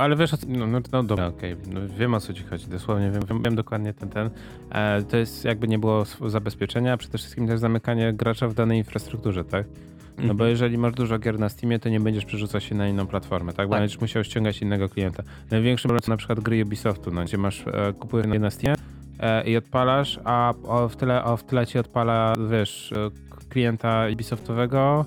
ale 0.00 0.16
wiesz, 0.16 0.32
no, 0.48 0.66
no, 0.66 0.80
no 0.92 1.02
dobra, 1.02 1.26
okej, 1.26 1.52
okay. 1.52 1.74
no, 1.74 1.80
wiem 1.98 2.14
o 2.14 2.20
co 2.20 2.32
ci 2.32 2.42
chodzi, 2.42 2.66
dosłownie 2.66 3.10
wiem, 3.10 3.22
wiem, 3.28 3.42
wiem 3.42 3.56
dokładnie 3.56 3.94
ten, 3.94 4.08
ten. 4.08 4.30
E, 4.70 5.02
to 5.02 5.16
jest 5.16 5.44
jakby 5.44 5.68
nie 5.68 5.78
było 5.78 6.04
zabezpieczenia, 6.26 6.92
a 6.92 6.96
przede 6.96 7.18
wszystkim 7.18 7.46
też 7.46 7.60
zamykanie 7.60 8.12
gracza 8.12 8.48
w 8.48 8.54
danej 8.54 8.78
infrastrukturze, 8.78 9.44
tak? 9.44 9.66
No 10.18 10.26
bo 10.26 10.30
mhm. 10.30 10.50
jeżeli 10.50 10.78
masz 10.78 10.92
dużo 10.92 11.18
gier 11.18 11.38
na 11.38 11.48
Steamie, 11.48 11.78
to 11.78 11.88
nie 11.88 12.00
będziesz 12.00 12.24
przerzucać 12.24 12.64
się 12.64 12.74
na 12.74 12.88
inną 12.88 13.06
platformę, 13.06 13.52
tak? 13.52 13.68
Bo 13.68 13.74
tak. 13.74 13.82
będziesz 13.82 14.00
musiał 14.00 14.24
ściągać 14.24 14.62
innego 14.62 14.88
klienta. 14.88 15.22
Największy 15.50 15.88
problem 15.88 16.02
to 16.02 16.10
na 16.10 16.16
przykład 16.16 16.40
gry 16.40 16.62
Ubisoftu, 16.64 17.10
no, 17.10 17.24
gdzie 17.24 17.38
masz, 17.38 17.64
e, 17.66 17.92
kupujesz 17.92 18.26
na 18.40 18.50
Steamie 18.50 18.76
e, 19.20 19.44
i 19.44 19.56
odpalasz, 19.56 20.20
a 20.24 20.54
o, 20.62 20.88
w, 20.88 20.96
tyle, 20.96 21.24
o, 21.24 21.36
w 21.36 21.44
tyle 21.44 21.66
ci 21.66 21.78
odpala, 21.78 22.32
wiesz, 22.50 22.92
e, 22.92 23.10
klienta 23.48 24.06
Ubisoftowego, 24.12 25.06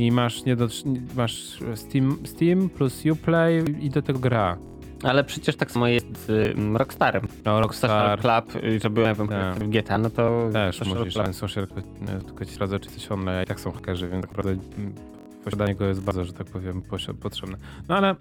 i 0.00 0.12
masz, 0.12 0.44
nie 0.44 0.56
do, 0.56 0.68
masz 1.16 1.58
Steam, 1.74 2.18
Steam 2.24 2.68
plus 2.68 3.02
Uplay 3.12 3.64
i 3.80 3.90
do 3.90 4.02
tego 4.02 4.18
gra. 4.18 4.58
Ale 5.02 5.24
przecież 5.24 5.56
tak 5.56 5.70
samo 5.70 5.88
jest 5.88 6.26
z 6.26 6.56
Rockstarem. 6.76 7.28
No, 7.44 7.60
Rockstar 7.60 8.20
Club, 8.20 8.64
y, 8.64 8.80
żeby 8.80 9.00
ja 9.00 9.14
wiem, 9.14 9.28
tak. 9.28 9.58
w 9.58 9.68
GTA, 9.68 9.98
no 9.98 10.10
to... 10.10 10.48
Też 10.52 10.84
musisz, 10.84 11.14
ten 11.14 11.34
social 11.34 11.66
tylko 12.26 12.44
ci 12.44 12.52
sprawdza, 12.52 12.78
czy 12.78 12.90
coś 12.90 13.12
online, 13.12 13.42
i 13.42 13.46
tak 13.46 13.60
są 13.60 13.72
hakerzy, 13.72 14.08
więc 14.08 14.22
naprawdę 14.22 14.56
posiadanie 15.44 15.74
go 15.74 15.84
jest 15.84 16.00
bardzo, 16.00 16.24
że 16.24 16.32
tak 16.32 16.46
powiem, 16.46 16.82
potrzebne. 17.20 17.56
No 17.88 17.96
ale 17.96 18.14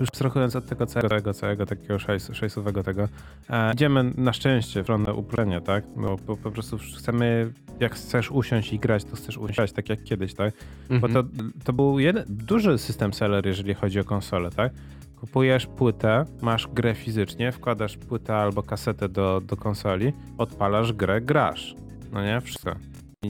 już 0.00 0.08
abstrahując 0.08 0.56
od 0.56 0.66
tego 0.66 0.86
całego, 0.86 1.34
całego 1.34 1.66
takiego 1.66 1.98
szajsowego 2.32 2.82
tego, 2.82 3.08
e, 3.50 3.72
idziemy 3.72 4.12
na 4.16 4.32
szczęście 4.32 4.80
w 4.80 4.84
stronę 4.84 5.14
uproszczenia, 5.14 5.60
tak? 5.60 5.84
Bo, 5.96 6.16
bo, 6.26 6.36
po 6.36 6.50
prostu 6.50 6.78
chcemy, 6.98 7.52
jak 7.80 7.94
chcesz 7.94 8.30
usiąść 8.30 8.72
i 8.72 8.78
grać, 8.78 9.04
to 9.04 9.16
chcesz 9.16 9.38
usiąść 9.38 9.72
tak 9.72 9.88
jak 9.88 10.04
kiedyś, 10.04 10.34
tak? 10.34 10.54
Mhm. 10.90 11.00
Bo 11.00 11.08
to, 11.08 11.28
to 11.64 11.72
był 11.72 11.98
jeden, 11.98 12.24
duży 12.28 12.78
system 12.78 13.14
seller, 13.14 13.46
jeżeli 13.46 13.74
chodzi 13.74 14.00
o 14.00 14.04
konsolę, 14.04 14.50
tak? 14.50 14.72
Kupujesz 15.20 15.66
płytę, 15.66 16.24
masz 16.42 16.68
grę 16.68 16.94
fizycznie, 16.94 17.52
wkładasz 17.52 17.96
płytę 17.96 18.36
albo 18.36 18.62
kasetę 18.62 19.08
do, 19.08 19.40
do 19.46 19.56
konsoli, 19.56 20.12
odpalasz 20.38 20.92
grę, 20.92 21.20
grasz. 21.20 21.74
No 22.12 22.24
nie? 22.24 22.40
Wszystko. 22.40 22.74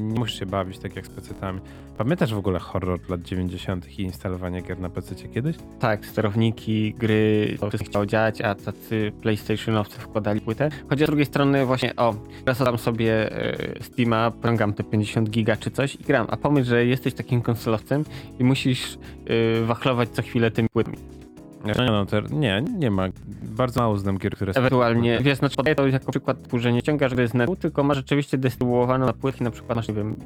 Nie 0.03 0.18
musisz 0.18 0.38
się 0.38 0.47
bawić 0.47 0.78
tak 0.78 0.97
jak 0.97 1.07
z 1.07 1.09
pecetami. 1.09 1.61
Pamiętasz 1.99 2.34
w 2.34 2.38
ogóle 2.38 2.59
horror 2.59 3.01
lat 3.09 3.22
90. 3.22 3.99
i 3.99 4.03
instalowanie 4.03 4.62
gier 4.62 4.80
na 4.80 4.90
PC 4.90 5.14
kiedyś? 5.28 5.57
Tak, 5.80 6.07
sterowniki, 6.07 6.95
gry, 6.95 7.57
to 7.61 7.68
wszystko 7.68 7.90
chciało 7.90 8.07
działać, 8.07 8.40
a 8.40 8.55
tacy 8.55 9.12
PlayStationowcy 9.22 9.99
wkładali 9.99 10.40
płytę. 10.40 10.68
Choć 10.90 10.99
z 10.99 11.07
drugiej 11.07 11.26
strony 11.26 11.66
właśnie, 11.66 11.97
o, 11.97 12.14
teraz 12.45 12.59
tam 12.59 12.78
sobie 12.78 13.32
e, 13.32 13.82
Steama, 13.82 14.30
prągam 14.30 14.72
te 14.72 14.84
50 14.84 15.30
giga 15.30 15.57
czy 15.57 15.70
coś 15.70 15.95
i 15.95 15.99
gram. 15.99 16.26
A 16.30 16.36
pomyśl, 16.36 16.68
że 16.68 16.86
jesteś 16.86 17.14
takim 17.14 17.42
konsolowcem 17.42 18.05
i 18.38 18.45
musisz 18.45 18.99
e, 19.26 19.64
wachlować 19.64 20.09
co 20.09 20.22
chwilę 20.22 20.51
tymi 20.51 20.68
płytami. 20.68 21.24
Nie, 21.65 21.75
no, 21.87 22.07
to, 22.07 22.21
nie, 22.21 22.65
nie 22.79 22.91
ma. 22.91 23.09
Bardzo 23.43 23.81
mało 23.81 23.99
znam 23.99 24.19
gier, 24.19 24.37
które 24.37 24.55
są... 24.55 24.61
Ewentualnie, 24.61 25.19
wiesz, 25.23 25.39
znaczy 25.39 25.57
podaję 25.57 25.77
to 25.77 25.87
jako 25.87 26.11
przykład, 26.11 26.37
że 26.59 26.73
nie 26.73 26.81
ściągasz 26.81 27.15
gry 27.15 27.29
z 27.29 27.35
netu, 27.35 27.57
tylko 27.57 27.85
masz 27.85 27.97
rzeczywiście 27.97 28.39
dystrybuowaną 28.39 29.07
na 29.07 29.12
płytki, 29.12 29.45
na 29.45 29.51
przykład 29.51 29.77
masz, 29.77 29.89
nie 29.89 29.95
wiem, 29.95 30.17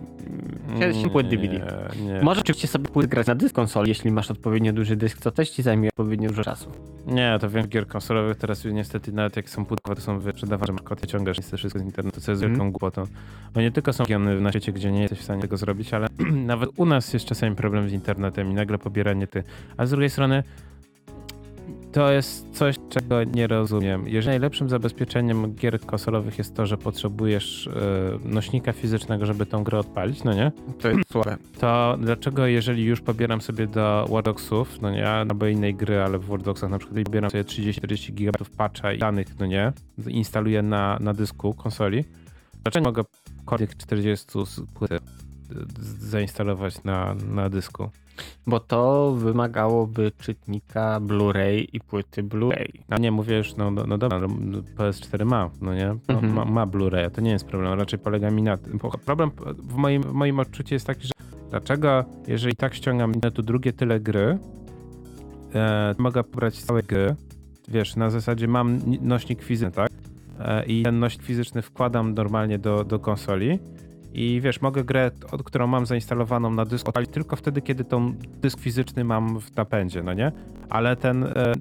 7 0.79 1.11
płyt 1.11 1.29
DVD. 1.29 1.59
Nie, 1.97 2.05
nie. 2.05 2.23
Możesz 2.23 2.43
oczywiście 2.43 2.69
sobie 2.69 2.89
płyt 2.89 3.07
grać 3.07 3.27
na 3.27 3.35
dysk 3.35 3.55
konsoli, 3.55 3.89
jeśli 3.89 4.13
masz 4.13 4.31
odpowiednio 4.31 4.73
duży 4.73 4.97
dysk, 4.97 5.19
co 5.21 5.31
też 5.31 5.51
ci 5.51 5.63
zajmie 5.63 5.89
odpowiednio 5.89 6.29
dużo 6.29 6.45
czasu. 6.45 6.71
Nie, 7.07 7.39
to 7.41 7.51
wiem, 7.51 7.67
gier 7.67 7.87
konsolowych 7.87 8.37
teraz 8.37 8.65
niestety 8.65 9.13
nawet 9.13 9.37
jak 9.37 9.51
są 9.51 9.65
płytkowe, 9.65 9.97
to 9.97 10.03
są 10.03 10.19
wyprzedawane, 10.19 10.73
że 10.79 10.85
koty 10.85 11.07
ciągasz 11.07 11.37
niestety 11.37 11.57
wszystko 11.57 11.79
z 11.79 11.83
internetu, 11.83 12.21
co 12.21 12.33
jest 12.33 12.43
mm. 12.43 12.55
wielką 12.55 12.71
głupotą. 12.71 13.05
Bo 13.55 13.61
nie 13.61 13.71
tylko 13.71 13.93
są 13.93 14.05
giony 14.05 14.41
na 14.41 14.51
świecie, 14.51 14.73
gdzie 14.73 14.93
nie 14.93 15.01
jesteś 15.03 15.19
w 15.19 15.25
stanie 15.25 15.43
tego 15.43 15.57
zrobić, 15.57 15.95
ale 15.95 16.09
nawet 16.47 16.71
u 16.77 16.87
nas 16.87 17.13
jest 17.13 17.27
czasami 17.27 17.57
problem 17.57 17.89
z 17.89 17.93
internetem 17.93 18.51
i 18.51 18.55
nagle 18.55 18.79
pobieranie 18.79 19.27
ty. 19.27 19.45
A 19.77 19.87
z 19.87 19.91
drugiej 19.91 20.11
strony 20.11 20.43
to 21.93 22.13
jest 22.13 22.47
coś, 22.53 22.77
czego 22.89 23.25
nie 23.25 23.47
rozumiem. 23.47 24.09
Jeżeli 24.09 24.29
najlepszym 24.29 24.69
zabezpieczeniem 24.69 25.55
gier 25.55 25.81
konsolowych 25.81 26.39
jest 26.39 26.55
to, 26.55 26.67
że 26.67 26.77
potrzebujesz 26.77 27.67
e, 27.67 27.71
nośnika 28.29 28.73
fizycznego, 28.73 29.27
żeby 29.27 29.47
tą 29.47 29.65
grę 29.65 29.79
odpalić, 29.79 30.25
no 30.25 30.33
nie? 30.35 30.53
To 30.81 30.89
jest 30.89 31.13
słabe. 31.13 31.37
To 31.59 31.97
dlaczego, 32.01 32.47
jeżeli 32.47 32.85
już 32.85 33.01
pobieram 33.01 33.41
sobie 33.41 33.67
do 33.67 34.07
Wardogsów, 34.11 34.81
no 34.81 34.91
nie, 34.91 35.09
albo 35.09 35.47
innej 35.47 35.75
gry, 35.75 36.01
ale 36.01 36.19
w 36.19 36.27
Wardogsach 36.27 36.71
na 36.71 36.79
przykład 36.79 37.05
pobieram 37.05 37.31
sobie 37.31 37.45
30-40 37.45 38.13
GB 38.13 38.39
patcha 38.57 38.93
i 38.93 38.99
danych, 38.99 39.39
no 39.39 39.47
nie, 39.47 39.73
instaluję 40.07 40.63
na, 40.63 40.99
na 41.01 41.15
dysku 41.15 41.55
konsoli, 41.55 42.05
dlaczego 42.63 42.85
mogę 42.85 43.03
kodek 43.45 43.77
40 43.77 44.27
z 44.47 44.61
płyty 44.75 44.99
zainstalować 45.99 46.85
na, 46.85 47.15
na 47.15 47.49
dysku? 47.49 47.91
Bo 48.47 48.61
to 48.61 49.13
wymagałoby 49.13 50.13
czytnika 50.19 51.01
Blu-ray 51.01 51.67
i 51.73 51.81
płyty 51.81 52.23
Blu-ray. 52.23 52.69
A 52.89 52.99
nie, 52.99 53.13
mówię 53.13 53.37
już, 53.37 53.57
no, 53.57 53.71
no, 53.71 53.85
no 53.87 53.99
dobra, 53.99 54.19
no, 54.19 54.29
PS4 54.77 55.25
ma, 55.25 55.51
no 55.61 55.75
nie? 55.75 55.97
No, 56.09 56.15
mhm. 56.15 56.33
Ma, 56.33 56.45
ma 56.45 56.67
Blu-ray, 56.67 57.11
to 57.11 57.21
nie 57.21 57.31
jest 57.31 57.45
problem, 57.45 57.79
raczej 57.79 57.99
polega 57.99 58.31
mi 58.31 58.43
na 58.43 58.57
tym. 58.57 58.79
Problem 59.05 59.31
w 59.59 59.75
moim, 59.75 60.03
w 60.03 60.13
moim 60.13 60.41
odczuciu 60.41 60.75
jest 60.75 60.87
taki, 60.87 61.07
że 61.07 61.13
dlaczego, 61.51 62.05
jeżeli 62.27 62.57
tak 62.57 62.75
ściągam 62.75 63.13
tu 63.35 63.43
drugie 63.43 63.73
tyle 63.73 64.01
gry, 64.01 64.39
e, 65.55 65.95
mogę 65.99 66.25
pobrać 66.25 66.63
całe 66.63 66.83
gry, 66.83 67.17
wiesz, 67.69 67.97
na 67.97 68.11
zasadzie 68.11 68.49
mam 68.49 68.81
nośnik 69.01 69.43
fizyczny, 69.43 69.73
tak? 69.73 69.91
E, 70.41 70.65
I 70.65 70.83
ten 70.83 70.99
nośnik 70.99 71.27
fizyczny 71.27 71.63
wkładam 71.63 72.15
normalnie 72.15 72.59
do, 72.59 72.85
do 72.85 72.99
konsoli 72.99 73.59
i 74.19 74.41
wiesz, 74.41 74.61
mogę 74.61 74.85
grę, 74.85 75.11
od, 75.33 75.43
którą 75.43 75.67
mam 75.67 75.87
zainstalowaną 75.87 76.51
na 76.51 76.65
dysku, 76.65 76.89
odpalić 76.89 77.11
tylko 77.11 77.37
wtedy, 77.37 77.63
kiedy 77.63 77.85
tą 77.85 78.15
dysk 78.43 78.61
fizyczny 78.61 79.05
mam 79.05 79.41
w 79.41 79.57
napędzie, 79.57 80.03
no 80.03 80.15
nie? 80.15 80.33
Ale 80.71 80.97
ten 80.97 81.25
e, 81.25 81.53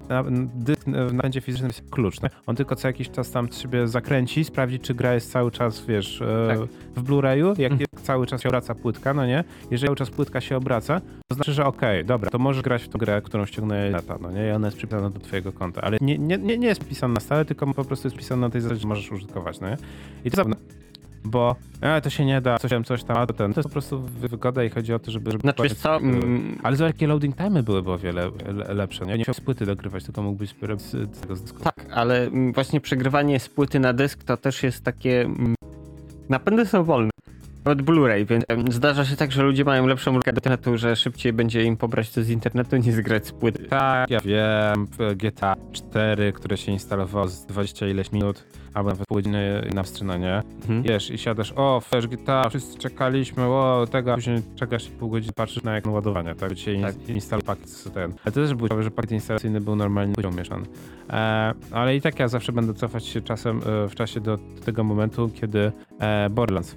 dysk 0.56 0.84
w 0.84 1.14
napędzie 1.14 1.42
fizycznym 1.42 1.70
jest 1.70 1.90
klucz, 1.90 2.22
no? 2.22 2.30
On 2.46 2.56
tylko 2.56 2.76
co 2.76 2.88
jakiś 2.88 3.10
czas 3.10 3.32
tam 3.32 3.52
sobie 3.52 3.88
zakręci, 3.88 4.44
sprawdzi, 4.44 4.80
czy 4.80 4.94
gra 4.94 5.14
jest 5.14 5.32
cały 5.32 5.52
czas, 5.52 5.86
wiesz, 5.86 6.22
e, 6.22 6.48
tak. 6.48 6.60
w 6.96 7.10
Blu-rayu, 7.10 7.60
jak 7.60 7.72
mhm. 7.72 7.88
cały 8.04 8.28
czas 8.28 8.42
się 8.42 8.50
obraca 8.50 8.76
płytka, 8.76 9.14
no 9.14 9.26
nie? 9.26 9.44
Jeżeli 9.72 9.88
cały 9.88 9.96
czas 9.96 10.10
płytka 10.10 10.42
się 10.42 10.58
obraca, 10.58 11.02
to 11.28 11.36
znaczy, 11.36 11.54
że 11.54 11.66
okej, 11.66 11.98
okay, 11.98 12.04
dobra, 12.04 12.30
to 12.30 12.40
możesz 12.40 12.64
grać 12.64 12.84
w 12.84 12.90
tą 12.90 13.00
grę, 13.00 13.22
którą 13.22 13.46
ściągnąłeś 13.46 13.94
lata, 13.94 14.18
no 14.22 14.32
nie? 14.32 14.48
I 14.48 14.52
ona 14.52 14.68
jest 14.68 14.78
przypisana 14.78 15.10
do 15.10 15.20
twojego 15.20 15.52
konta, 15.52 15.82
ale 15.82 15.98
nie, 16.02 16.18
nie, 16.18 16.38
nie, 16.38 16.58
nie 16.58 16.68
jest 16.68 16.88
pisana 16.88 17.14
na 17.14 17.20
stałe, 17.20 17.46
tylko 17.46 17.74
po 17.74 17.86
prostu 17.86 18.08
jest 18.08 18.18
pisana 18.18 18.42
na 18.42 18.50
tej 18.50 18.62
zasadzie, 18.62 18.82
że 18.82 18.88
możesz 18.88 19.12
użytkować, 19.12 19.60
no 19.60 19.70
nie? 19.70 19.78
I 20.26 20.32
to 20.32 20.46
bo 21.30 21.56
e, 21.82 22.02
to 22.02 22.10
się 22.10 22.26
nie 22.26 22.42
da, 22.42 22.60
coś 22.60 22.72
tam, 22.72 22.84
coś 22.84 23.04
tam, 23.04 23.18
a 23.18 23.26
to 23.26 23.34
ten. 23.34 23.54
To 23.54 23.60
jest 23.60 23.70
po 23.70 23.74
prostu 23.74 24.02
wygoda 24.02 24.64
i 24.64 24.70
chodzi 24.70 24.94
o 24.94 25.00
to, 25.00 25.12
żeby... 25.12 25.32
żeby 25.32 25.42
znaczy, 25.42 25.64
wiesz 25.64 25.74
co? 25.74 25.98
Mm, 25.98 26.60
ale 26.64 26.76
za 26.76 26.88
jakie 26.88 27.08
loading 27.08 27.38
time 27.38 27.64
były 27.64 27.80
o 27.80 27.98
wiele 27.98 28.32
lepsze. 28.70 29.06
Nie, 29.06 29.12
nie 29.12 29.18
musiał 29.18 29.34
z 29.34 29.42
płyty 29.42 29.66
dogrywać, 29.66 30.04
tylko 30.04 30.22
mógł 30.22 30.38
być 30.38 30.56
z 30.78 31.22
tego 31.22 31.36
z 31.36 31.42
dysku. 31.42 31.60
Tak, 31.60 31.86
ale 31.92 32.28
mm, 32.28 32.54
właśnie 32.54 32.82
przegrywanie 32.82 33.40
z 33.40 33.50
płyty 33.50 33.80
na 33.80 33.94
dysk 33.94 34.24
to 34.24 34.38
też 34.38 34.64
jest 34.64 34.84
takie... 34.84 35.22
Mm, 35.22 35.56
napędy 36.30 36.66
są 36.66 36.84
wolne. 36.84 37.10
Nawet 37.66 37.82
Blu-ray, 37.82 38.26
więc 38.26 38.46
zdarza 38.76 39.06
się 39.06 39.16
tak, 39.16 39.32
że 39.32 39.44
ludzie 39.44 39.64
mają 39.64 39.88
lepszą 39.88 40.14
lukę 40.14 40.34
do 40.34 40.38
internetu, 40.38 40.78
że 40.78 40.96
szybciej 40.96 41.34
będzie 41.34 41.64
im 41.64 41.78
pobrać 41.78 42.12
to 42.12 42.24
z 42.24 42.30
internetu 42.30 42.78
niż 42.88 43.02
grać 43.02 43.28
z 43.28 43.32
płyty. 43.32 43.64
Tak, 43.64 44.10
ja 44.10 44.20
wiem, 44.20 44.88
GTA 45.16 45.56
4, 45.72 46.34
które 46.34 46.58
się 46.58 46.72
instalowało 46.72 47.28
z 47.28 47.46
20 47.46 47.88
ileś 47.88 48.12
minut, 48.12 48.44
albo 48.74 48.90
nawet 48.90 49.08
pół 49.08 49.16
godziny 49.16 49.70
na 49.74 49.84
stronie, 49.84 50.44
mhm. 50.62 50.84
wiesz, 50.84 51.12
i 51.12 51.18
siadasz, 51.18 51.54
o, 51.56 51.82
Flash 51.82 52.08
GTA, 52.08 52.50
wszyscy 52.50 52.78
czekaliśmy, 52.78 53.44
o, 53.44 53.88
tego, 53.92 54.16
później 54.16 54.42
czekasz 54.56 54.88
i 54.88 54.92
pół 54.92 55.10
godziny 55.10 55.34
patrzysz 55.34 55.64
na 55.64 55.76
jak 55.76 55.88
ładowanie, 55.88 56.36
tak, 56.36 56.56
cię 56.56 56.82
tak. 56.82 57.10
instaluje 57.10 57.46
pakiet 57.46 57.84
ten. 57.94 58.14
Ale 58.26 58.32
to 58.32 58.32
też 58.32 58.54
było 58.54 58.68
ciekawe, 58.68 58.84
że 58.84 58.92
pakiet 58.92 59.12
instalacyjny 59.12 59.62
był 59.62 59.76
normalnie 59.76 60.16
poziom 60.16 60.36
mieszany. 60.36 60.66
E, 61.10 61.54
ale 61.72 61.96
i 61.96 62.02
tak 62.02 62.20
ja 62.20 62.28
zawsze 62.28 62.52
będę 62.52 62.74
cofać 62.74 63.06
się 63.06 63.22
czasem 63.22 63.58
e, 63.58 63.88
w 63.88 63.96
czasie 63.96 64.20
do, 64.20 64.38
tego 64.66 64.84
momentu, 64.84 65.30
kiedy 65.30 65.72
e, 66.00 66.30
Borderlands 66.30 66.76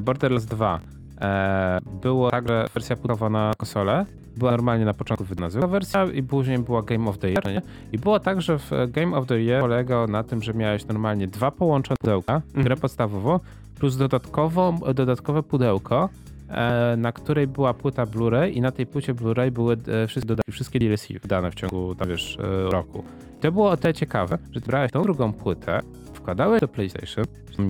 Borderlands 0.00 0.46
2 0.46 0.80
e, 1.20 1.78
było 2.02 2.30
także 2.30 2.66
wersja 2.74 2.96
płytowa 2.96 3.30
na 3.30 3.52
konsolę. 3.58 4.06
Była 4.38 4.50
normalnie 4.50 4.84
na 4.84 4.94
początku 4.94 5.24
wydana 5.24 5.66
wersja 5.66 6.04
i 6.04 6.22
później 6.22 6.58
była 6.58 6.82
Game 6.82 7.10
of 7.10 7.18
the 7.18 7.30
Year. 7.30 7.46
Nie? 7.46 7.62
I 7.92 7.98
było 7.98 8.20
tak, 8.20 8.42
że 8.42 8.58
w 8.58 8.70
Game 8.88 9.16
of 9.16 9.26
the 9.26 9.40
Year 9.40 9.60
polegał 9.60 10.08
na 10.08 10.22
tym, 10.22 10.42
że 10.42 10.54
miałeś 10.54 10.86
normalnie 10.86 11.26
dwa 11.26 11.50
połączone 11.50 11.96
pudełka, 12.00 12.34
mhm. 12.34 12.64
grę 12.64 12.76
podstawową, 12.76 13.40
plus 13.78 13.96
dodatkowo, 13.96 14.74
dodatkowe 14.94 15.42
pudełko, 15.42 16.08
e, 16.48 16.96
na 16.96 17.12
której 17.12 17.46
była 17.46 17.74
płyta 17.74 18.06
Blu-ray 18.06 18.52
i 18.52 18.60
na 18.60 18.72
tej 18.72 18.86
płycie 18.86 19.14
Blu-ray 19.14 19.50
były 19.50 19.76
e, 20.02 20.06
wszystkie, 20.06 20.34
wszystkie 20.50 20.78
DLC 20.78 21.08
wydane 21.22 21.50
w 21.50 21.54
ciągu 21.54 21.94
tam, 21.94 22.08
wiesz, 22.08 22.38
e, 22.40 22.70
roku. 22.70 23.04
To 23.40 23.52
było 23.52 23.70
o 23.70 23.76
tyle 23.76 23.94
ciekawe, 23.94 24.38
że 24.52 24.60
brałeś 24.60 24.92
tą 24.92 25.02
drugą 25.02 25.32
płytę, 25.32 25.80
wkładałeś 26.12 26.60
do 26.60 26.68
PlayStation, 26.68 27.24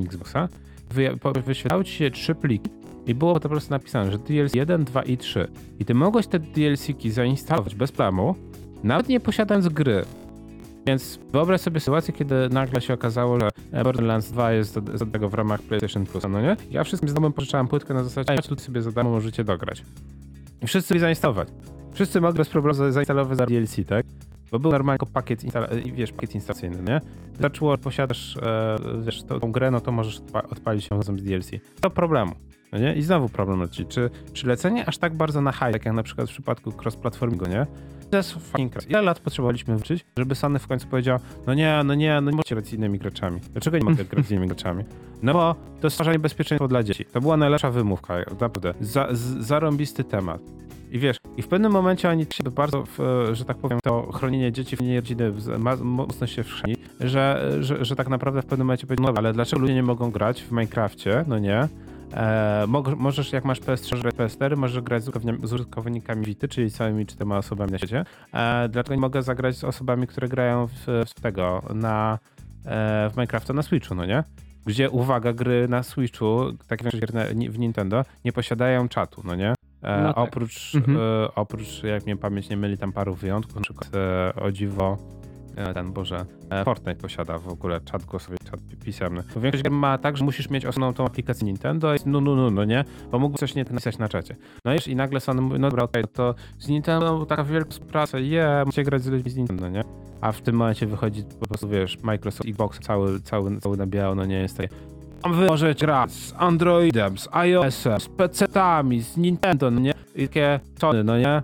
Xboxa 0.05 0.49
wyświetlały 1.47 1.85
ci 1.85 1.93
się 1.93 2.11
trzy 2.11 2.35
pliki 2.35 2.71
i 3.09 3.15
było 3.15 3.35
to 3.35 3.41
po 3.41 3.49
prostu 3.49 3.71
napisane, 3.71 4.13
że 4.13 4.19
DLC 4.19 4.55
1, 4.55 4.85
2 4.85 5.03
i 5.03 5.17
3. 5.17 5.49
I 5.79 5.85
ty 5.85 5.95
mogłeś 5.95 6.27
te 6.27 6.39
DLC-ki 6.39 7.11
zainstalować 7.11 7.75
bez 7.75 7.93
plamu, 7.93 8.35
nawet 8.85 9.09
nie 9.09 9.21
posiadając 9.21 9.69
gry. 9.69 10.05
Więc 10.87 11.19
wyobraź 11.33 11.61
sobie 11.61 11.81
sytuację, 11.81 12.15
kiedy 12.15 12.49
nagle 12.49 12.81
się 12.81 12.95
okazało, 12.95 13.41
że 13.41 13.51
Borderlands 13.85 14.33
2 14.33 14.53
jest 14.53 14.79
za 14.95 15.07
tego 15.07 15.29
w 15.29 15.35
ramach 15.35 15.63
PlayStation 15.63 16.07
Plus, 16.07 16.25
no 16.31 16.43
nie? 16.43 16.57
Ja 16.71 16.85
wszystkim 16.85 17.09
znajomym 17.09 17.33
pożyczałem 17.33 17.69
płytkę 17.69 17.95
na 17.95 18.05
zasadzie, 18.05 18.35
ja 18.35 18.43
tu 18.43 18.57
sobie 18.57 18.83
za 18.83 18.93
darmo 18.93 19.11
możecie 19.11 19.45
dograć. 19.45 19.83
I 20.63 20.67
wszyscy 20.67 20.95
je 20.95 21.01
zainstalować. 21.01 21.49
Wszyscy 21.93 22.21
mogli 22.21 22.39
bez 22.39 22.49
problemu 22.49 22.93
zainstalować 22.93 23.39
za 23.39 23.47
DLC, 23.47 23.77
tak? 23.87 24.07
Bo 24.51 24.59
był 24.59 24.71
normalnie 24.71 25.07
pakiet, 25.13 25.43
wiesz, 25.95 26.13
pakiet 26.13 26.35
instalacyjny, 26.35 26.83
nie? 26.83 27.01
Zaczęło, 27.41 27.79
posiadasz 27.79 28.37
e, 28.37 28.77
wiesz, 29.05 29.23
tą 29.23 29.53
grę, 29.53 29.71
no 29.71 29.81
to 29.81 29.93
możesz 29.93 30.21
odpalić 30.51 30.91
ją 30.91 30.97
razem 30.97 31.19
z 31.19 31.23
DLC. 31.23 31.51
To 31.81 31.91
problemu. 31.91 32.33
No 32.73 32.79
nie? 32.79 32.95
I 32.95 33.03
znowu 33.03 33.29
problem 33.29 33.61
leci. 33.61 33.87
Czy, 33.87 34.11
czy 34.33 34.47
lecenie 34.47 34.87
aż 34.87 34.99
tak 34.99 35.15
bardzo 35.15 35.41
na 35.41 35.53
high, 35.53 35.73
tak 35.73 35.87
jak 35.87 35.95
na 35.95 36.03
przykład 36.03 36.29
w 36.29 36.33
przypadku 36.33 36.71
cross-platformingu, 36.71 37.49
nie? 37.49 37.67
To 38.11 38.17
jest 38.17 38.33
fucking 38.33 38.91
Ile 38.91 39.03
lat 39.03 39.21
potrzebowaliśmy 39.21 39.77
wyczuć, 39.77 40.05
żeby 40.19 40.35
Sony 40.35 40.59
w 40.59 40.67
końcu 40.67 40.87
powiedział, 40.87 41.19
no 41.47 41.55
nie, 41.55 41.81
no 41.85 41.95
nie, 41.95 42.21
no 42.21 42.31
nie 42.31 42.37
możecie 42.37 42.55
grać 42.55 42.67
z 42.67 42.73
innymi 42.73 42.99
graczami. 42.99 43.41
Dlaczego 43.53 43.79
nie 43.79 43.85
mogę 43.85 44.05
grać 44.11 44.27
z 44.27 44.31
innymi 44.31 44.47
graczami? 44.47 44.85
No 45.23 45.33
bo 45.33 45.55
to 45.55 45.87
jest 45.87 45.95
stwarzanie 45.95 46.19
bezpieczeństwa 46.19 46.69
dla 46.69 46.83
dzieci. 46.83 47.05
To 47.05 47.21
była 47.21 47.37
najlepsza 47.37 47.71
wymówka, 47.71 48.19
naprawdę. 48.31 48.75
Za, 48.81 49.09
z, 49.11 49.21
zarąbisty 49.21 50.05
temat. 50.05 50.41
I 50.91 50.99
wiesz, 50.99 51.17
i 51.37 51.43
w 51.43 51.49
pewnym 51.49 51.73
momencie 51.73 52.11
oni 52.11 52.27
się 52.33 52.51
bardzo, 52.51 52.85
w, 52.99 53.29
że 53.33 53.45
tak 53.45 53.57
powiem, 53.57 53.79
to 53.83 54.13
chronienie 54.13 54.53
dzieci, 54.53 54.77
w 54.77 54.81
rodziny 54.81 55.33
mocno 55.83 56.27
się 56.27 56.43
wszędzie, 56.43 56.77
że, 57.01 57.53
że, 57.61 57.85
że 57.85 57.97
tak 57.97 58.09
naprawdę 58.09 58.43
w 58.43 58.47
pewnym 58.47 58.67
momencie 58.67 58.87
powiedział, 58.87 59.13
no 59.13 59.19
ale 59.19 59.33
dlaczego 59.33 59.63
ludzie 59.63 59.75
nie 59.75 59.83
mogą 59.83 60.11
grać 60.11 60.43
w 60.43 60.51
Minecrafcie, 60.51 61.25
no 61.27 61.39
nie, 61.39 61.69
E, 62.15 62.67
możesz, 62.97 63.33
jak 63.33 63.45
masz 63.45 63.61
PS3, 63.61 64.03
PS4, 64.03 64.57
możesz 64.57 64.83
grać 64.83 65.05
z 65.43 65.53
użytkownikami 65.53 66.27
Vity, 66.27 66.49
czyli 66.49 66.71
całymi 66.71 67.07
czterema 67.07 67.39
osobami 67.39 67.73
na 67.73 67.79
świecie. 67.79 68.05
E, 68.35 68.69
dlatego 68.69 68.95
nie 68.95 69.01
mogę 69.01 69.23
zagrać 69.23 69.57
z 69.57 69.65
osobami, 69.65 70.07
które 70.07 70.29
grają 70.29 70.67
w, 70.67 71.05
w 71.07 71.21
tego, 71.21 71.63
na, 71.75 72.19
e, 72.65 73.11
w 73.11 73.17
Minecrafta 73.17 73.53
na 73.53 73.63
Switchu, 73.63 73.95
no 73.95 74.07
nie? 74.07 74.25
Gdzie, 74.67 74.91
uwaga, 74.91 75.33
gry 75.33 75.69
na 75.69 75.83
Switchu, 75.83 76.41
takie 76.67 76.85
jak 76.85 77.51
w 77.51 77.59
Nintendo, 77.59 78.05
nie 78.25 78.33
posiadają 78.33 78.89
czatu, 78.89 79.23
no 79.25 79.35
nie? 79.35 79.55
E, 79.83 80.03
no 80.03 80.15
tak. 80.15 80.19
oprócz, 80.19 80.75
mhm. 80.75 80.99
oprócz, 81.35 81.83
jak 81.83 82.07
mnie 82.07 82.17
pamięć 82.17 82.49
nie 82.49 82.57
myli, 82.57 82.79
tam 82.79 82.93
paru 82.93 83.15
wyjątków, 83.15 83.55
na 83.55 83.61
przykład 83.61 83.91
o 84.37 84.53
dziwo 84.53 84.99
ten, 85.75 85.93
Boże, 85.93 86.25
e, 86.51 86.65
Fortnite 86.65 87.01
posiada 87.01 87.39
w 87.39 87.49
ogóle 87.49 87.81
czat 87.81 88.05
głosowy, 88.05 88.37
czat 88.51 88.61
pisemny. 88.85 89.23
Bo 89.35 89.41
większość 89.41 89.65
gier 89.65 89.73
ma 89.73 89.99
tak, 89.99 90.17
że 90.17 90.25
musisz 90.25 90.51
mieć 90.51 90.67
osobną 90.67 90.95
tą 90.95 91.07
aplikację 91.07 91.47
Nintendo 91.47 91.95
i 91.95 91.99
no, 92.07 92.21
no, 92.21 92.37
no, 92.37 92.51
no, 92.51 92.65
nie? 92.65 92.85
Bo 93.11 93.19
mógłby 93.19 93.39
coś 93.39 93.55
nie 93.55 93.65
napisać 93.65 93.99
na 93.99 94.09
czacie. 94.09 94.37
No 94.65 94.73
i 94.87 94.97
nagle 94.97 95.21
Sony 95.21 95.41
mówi, 95.41 95.61
no 95.61 95.71
dobra, 95.71 95.85
okej, 95.85 96.03
okay, 96.03 96.15
to 96.15 96.35
z 96.59 96.69
Nintendo 96.69 97.27
taka 97.27 97.45
wielka 97.45 97.71
praca, 97.91 98.19
je, 98.19 98.27
yeah, 98.27 98.67
musicie 98.67 98.85
grać 98.85 99.03
z 99.03 99.07
ludźmi 99.07 99.31
z 99.31 99.37
Nintendo, 99.37 99.69
nie? 99.69 99.85
A 100.21 100.33
w 100.33 100.41
tym 100.41 100.57
momencie 100.57 100.87
wychodzi 100.87 101.25
po 101.41 101.47
prostu, 101.47 101.69
wiesz, 101.69 101.99
Microsoft 102.03 102.49
Xbox 102.49 102.81
cały, 102.81 103.21
cały, 103.21 103.61
cały 103.61 103.77
na 103.77 103.87
biało, 103.87 104.15
no 104.15 104.25
nie 104.25 104.39
jest 104.39 104.57
takie 104.57 104.69
wy 105.25 105.47
możecie 105.47 105.87
grać 105.87 106.13
z 106.13 106.35
Androidem, 106.37 107.19
z 107.19 107.29
iOS-em, 107.33 108.01
z 108.01 108.09
PC-tami, 108.09 109.03
z 109.03 109.17
Nintendo, 109.17 109.71
no 109.71 109.81
nie? 109.81 109.93
I 110.15 110.29
takie 110.29 110.61
Sony, 110.81 111.05
no 111.05 111.19
nie? 111.19 111.43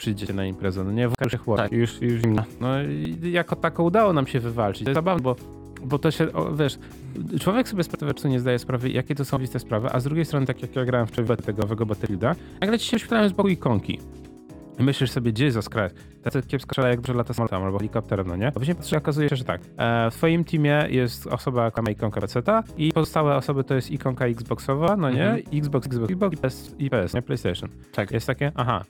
Przyjdziecie 0.00 0.32
na 0.32 0.44
imprezę, 0.44 0.84
no 0.84 0.92
nie? 0.92 1.08
W 1.08 1.16
każdym. 1.16 1.40
Tak, 1.56 1.72
już, 1.72 2.02
już 2.02 2.20
zimno. 2.20 2.42
No 2.60 2.82
i 2.82 3.32
jako 3.32 3.56
tako 3.56 3.82
udało 3.82 4.12
nam 4.12 4.26
się 4.26 4.40
wywalczyć. 4.40 4.84
To 4.84 4.90
jest 4.90 4.96
zabawne, 4.96 5.22
bo, 5.22 5.36
bo 5.84 5.98
to 5.98 6.10
się, 6.10 6.32
o, 6.32 6.54
wiesz, 6.54 6.78
człowiek 7.40 7.68
sobie 7.68 7.84
czy 8.14 8.28
nie 8.28 8.40
zdaje 8.40 8.58
sprawy, 8.58 8.90
jakie 8.90 9.14
to 9.14 9.24
są 9.24 9.38
liste 9.38 9.58
sprawy, 9.58 9.88
a 9.92 10.00
z 10.00 10.04
drugiej 10.04 10.24
strony, 10.24 10.46
tak 10.46 10.62
jak 10.62 10.76
ja 10.76 10.84
grałem 10.84 11.06
wczoraj 11.06 11.36
w 11.36 11.42
tego 11.42 11.62
owego 11.62 11.86
Battlefielda, 11.86 12.34
nagle 12.60 12.78
ci 12.78 12.86
się 12.86 12.96
wyświetlają 12.96 13.28
z 13.28 13.32
boku 13.32 13.48
ikonki. 13.48 13.98
I 14.78 14.82
myślisz 14.82 15.10
sobie, 15.10 15.32
gdzie 15.32 15.44
jest 15.44 15.70
Christ? 15.70 15.94
Tacy 16.22 16.42
kiepsko 16.42 16.72
strzela, 16.72 16.88
jak 16.88 17.08
lata 17.08 17.34
samolotem 17.34 17.62
albo 17.62 17.78
helikopterem, 17.78 18.26
no 18.26 18.36
nie? 18.36 18.48
A 18.48 18.52
później 18.52 18.76
patrzysz, 18.76 18.92
okazuje 18.92 19.28
się, 19.28 19.36
że 19.36 19.44
tak. 19.44 19.60
E, 19.76 20.10
w 20.10 20.14
twoim 20.14 20.44
teamie 20.44 20.86
jest 20.90 21.26
osoba, 21.26 21.70
która 21.70 21.82
ma 21.82 21.90
ikonkę 21.90 22.20
PC 22.20 22.42
i 22.76 22.92
pozostałe 22.92 23.36
osoby 23.36 23.64
to 23.64 23.74
jest 23.74 23.90
ikonka 23.90 24.26
Xboxowa, 24.26 24.96
no 24.96 25.10
nie? 25.10 25.30
Mhm. 25.30 25.58
Xbox, 25.58 25.86
Xbox, 25.86 26.10
Xbox 26.10 26.34
i 26.34 26.36
PS, 26.36 26.74
i 26.78 26.90
PS, 26.90 27.14
nie? 27.14 27.22
PlayStation. 27.22 27.70
Tak. 27.92 28.10
Jest 28.10 28.26
takie, 28.26 28.52
aha, 28.54 28.84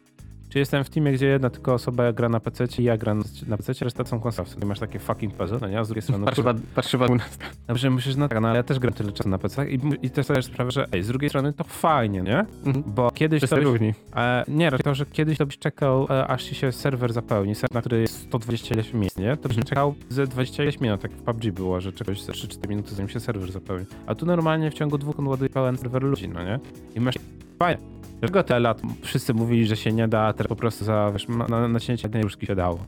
czy 0.51 0.59
jestem 0.59 0.85
w 0.85 0.91
teamie, 0.91 1.13
gdzie 1.13 1.27
jedna 1.27 1.51
tylko 1.51 1.75
osoba 1.75 2.13
gra 2.13 2.29
na 2.29 2.41
PC 2.41 2.65
i 2.79 2.85
ja 2.85 2.97
gram 2.97 3.23
na 3.47 3.57
PC, 3.57 3.73
reszta 3.81 4.05
są 4.05 4.21
konsolowcy. 4.21 4.67
Masz 4.67 4.79
takie 4.79 4.99
fucking 4.99 5.35
puzzle, 5.35 5.59
no 5.61 5.69
nie? 5.69 5.79
A 5.79 5.85
z 5.85 5.89
drugiej 5.89 6.03
strony... 6.03 6.27
Parszywa 6.75 7.07
u 7.07 7.15
nas. 7.15 7.39
Dobrze, 7.69 7.91
myślisz, 7.91 8.17
no 8.17 8.29
tak, 8.29 8.41
no 8.41 8.49
ale 8.49 8.57
ja 8.57 8.63
też 8.63 8.79
gram 8.79 8.95
tyle 8.95 9.13
czasu 9.13 9.29
na 9.29 9.39
PC 9.39 9.71
i, 9.71 9.81
i 10.03 10.11
też 10.11 10.27
sobie 10.27 10.43
sprawę, 10.43 10.71
że 10.71 10.87
ej, 10.93 11.03
z 11.03 11.09
drugiej 11.09 11.31
strony 11.31 11.53
to 11.53 11.65
fajnie, 11.65 12.23
nie? 12.23 12.47
Mhm. 12.65 12.85
Bo 12.87 13.11
kiedyś 13.11 13.49
to 13.49 13.57
różni. 13.57 13.95
E, 14.17 14.45
nie, 14.49 14.71
raczej 14.71 14.85
to, 14.85 14.95
że 14.95 15.07
kiedyś 15.07 15.39
to 15.39 15.47
byś 15.47 15.59
czekał, 15.59 16.07
e, 16.11 16.27
aż 16.27 16.45
ci 16.45 16.55
się 16.55 16.73
serwer 16.73 17.13
zapełni, 17.13 17.55
serwer, 17.55 17.75
na 17.75 17.81
który 17.81 18.01
jest 18.01 18.21
120 18.21 18.75
ileś 18.75 18.95
miejsc, 18.95 19.17
nie? 19.17 19.37
To 19.37 19.49
byś 19.49 19.59
mhm. 19.59 19.65
czekał 19.65 19.95
ze 20.09 20.27
20 20.27 20.63
ileś 20.63 20.81
minut, 20.81 21.01
tak 21.01 21.13
w 21.13 21.23
PUBG 21.23 21.51
było, 21.53 21.81
że 21.81 21.93
czegoś 21.93 22.19
3-4 22.19 22.69
minuty, 22.69 22.95
zanim 22.95 23.09
się 23.09 23.21
serwer 23.21 23.53
zapełni. 23.53 23.87
A 24.07 24.15
tu 24.15 24.27
normalnie 24.27 24.71
w 24.71 24.75
ciągu 24.75 24.99
dwóch 24.99 25.19
on 25.19 25.29
ładuje 25.29 25.51
pełen 25.51 25.77
serwer 25.79 26.03
ludzi, 26.03 26.29
no 26.29 26.45
nie? 26.45 26.61
I 26.95 27.01
masz 27.01 27.15
fajnie. 27.59 28.00
Dlaczego 28.21 28.43
te 28.43 28.61
lat 28.61 28.83
wszyscy 29.03 29.35
mówili, 29.35 29.67
że 29.67 29.77
się 29.77 29.93
nie 29.93 30.09
da, 30.09 30.21
a 30.21 30.33
teraz 30.33 30.49
po 30.49 30.57
prostu 30.57 30.85
za 30.85 31.11
wiesz, 31.13 31.29
na, 31.29 31.69
nacięcie 31.69 32.09
jednej 32.09 32.25
się 32.47 32.55
dało? 32.55 32.79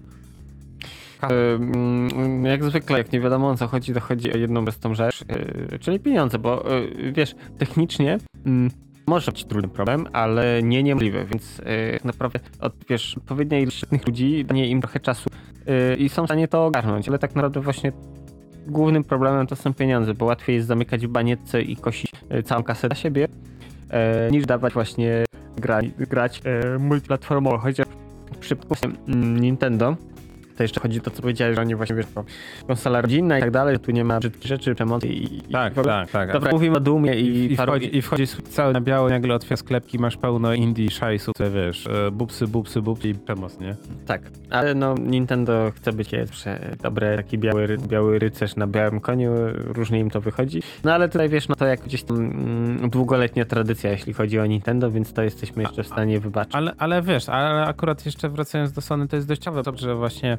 Jak 2.42 2.64
zwykle, 2.64 2.98
jak 2.98 3.12
nie 3.12 3.20
wiadomo 3.20 3.48
o 3.48 3.56
co 3.56 3.68
chodzi, 3.68 3.94
to 3.94 4.00
chodzi 4.00 4.32
o 4.32 4.36
jedną 4.36 4.64
prostą 4.64 4.94
rzecz, 4.94 5.24
yy, 5.70 5.78
czyli 5.78 6.00
pieniądze, 6.00 6.38
bo 6.38 6.64
yy, 6.98 7.12
wiesz, 7.12 7.34
technicznie 7.58 8.18
mm, 8.46 8.70
może 9.06 9.32
być 9.32 9.44
trudny 9.44 9.68
problem, 9.68 10.06
ale 10.12 10.62
nie 10.62 10.82
niemożliwy, 10.82 11.26
więc 11.30 11.58
yy, 11.58 11.64
naprawdę 12.04 12.40
od, 12.60 12.72
wiesz, 12.88 13.16
odpowiednia 13.16 13.58
ilość 13.58 13.76
świetnych 13.76 14.06
ludzi, 14.06 14.44
danie 14.44 14.68
im 14.68 14.80
trochę 14.80 15.00
czasu 15.00 15.30
i 15.98 16.08
są 16.08 16.22
w 16.22 16.26
stanie 16.26 16.48
to 16.48 16.66
ogarnąć, 16.66 17.08
ale 17.08 17.18
tak 17.18 17.34
naprawdę 17.34 17.60
właśnie 17.60 17.92
głównym 18.66 19.04
problemem 19.04 19.46
to 19.46 19.56
są 19.56 19.74
pieniądze, 19.74 20.14
bo 20.14 20.24
łatwiej 20.24 20.56
jest 20.56 20.68
zamykać 20.68 21.06
w 21.06 21.10
banietce 21.10 21.62
i 21.62 21.76
kosić 21.76 22.12
całą 22.44 22.62
kasę 22.62 22.88
dla 22.88 22.96
siebie, 22.96 23.28
e, 23.92 24.30
niż 24.30 24.46
dawać 24.46 24.72
właśnie 24.72 25.24
gra, 25.56 25.80
grać 25.98 26.42
e, 26.44 26.78
multiplatformowo. 26.78 27.58
Chociaż 27.58 27.86
przypadku 28.42 28.74
Nintendo 29.40 29.96
to 30.62 30.64
jeszcze 30.64 30.80
chodzi 30.80 30.98
o 30.98 31.02
to, 31.02 31.10
co 31.10 31.22
powiedziałeś, 31.22 31.56
że 31.56 31.62
oni 31.62 31.74
właśnie, 31.74 31.96
wiesz, 31.96 32.06
konsola 32.66 33.00
rodzinna 33.00 33.38
i 33.38 33.40
tak 33.40 33.50
dalej, 33.50 33.78
tu 33.78 33.90
nie 33.90 34.04
ma 34.04 34.18
brzydkich 34.18 34.46
rzeczy, 34.46 34.74
przemocy 34.74 35.08
i... 35.08 35.40
Tak, 35.40 35.72
i 35.76 35.82
tak, 35.82 36.10
tak. 36.10 36.32
Dobra, 36.32 36.52
mówimy 36.52 36.76
o 36.76 36.80
Dumie 36.80 37.20
i... 37.20 37.52
I, 37.52 37.56
wchodzi, 37.56 37.96
i 37.96 38.02
wchodzi 38.02 38.26
cały 38.26 38.72
na 38.72 38.80
biało, 38.80 39.08
nagle 39.08 39.34
otwiera 39.34 39.56
sklepki, 39.56 39.98
masz 39.98 40.16
pełno 40.16 40.54
indie, 40.54 40.90
szajsu, 40.90 41.32
te 41.32 41.50
wiesz, 41.50 41.86
e, 41.86 42.10
bupsy, 42.10 42.48
bupsy, 42.48 42.82
bupsy 42.82 43.08
i 43.08 43.14
przemoc, 43.14 43.60
nie? 43.60 43.76
Tak, 44.06 44.22
ale 44.50 44.74
no 44.74 44.94
Nintendo 44.94 45.72
chce 45.76 45.92
być 45.92 46.10
zawsze 46.26 46.76
dobre, 46.82 47.16
taki 47.16 47.38
biały, 47.38 47.78
biały 47.88 48.18
rycerz 48.18 48.56
na 48.56 48.66
białym 48.66 49.00
koniu, 49.00 49.30
różnie 49.54 50.00
im 50.00 50.10
to 50.10 50.20
wychodzi. 50.20 50.62
No 50.84 50.94
ale 50.94 51.08
tutaj, 51.08 51.28
wiesz, 51.28 51.48
no 51.48 51.54
to 51.54 51.66
jak 51.66 51.80
gdzieś 51.80 52.02
tam 52.02 52.16
mm, 52.16 52.90
długoletnia 52.90 53.44
tradycja, 53.44 53.90
jeśli 53.90 54.12
chodzi 54.12 54.38
o 54.38 54.46
Nintendo, 54.46 54.90
więc 54.90 55.12
to 55.12 55.22
jesteśmy 55.22 55.62
jeszcze 55.62 55.82
w 55.82 55.86
stanie 55.86 56.20
wybaczyć. 56.20 56.54
Ale, 56.54 56.72
ale 56.78 57.02
wiesz, 57.02 57.28
ale 57.28 57.66
akurat 57.66 58.06
jeszcze 58.06 58.28
wracając 58.28 58.72
do 58.72 58.80
Sony, 58.80 59.08
to 59.08 59.16
jest 59.16 59.28
dość 59.28 59.42
ciekawe, 59.42 59.62
że 59.74 59.94
właśnie 59.94 60.38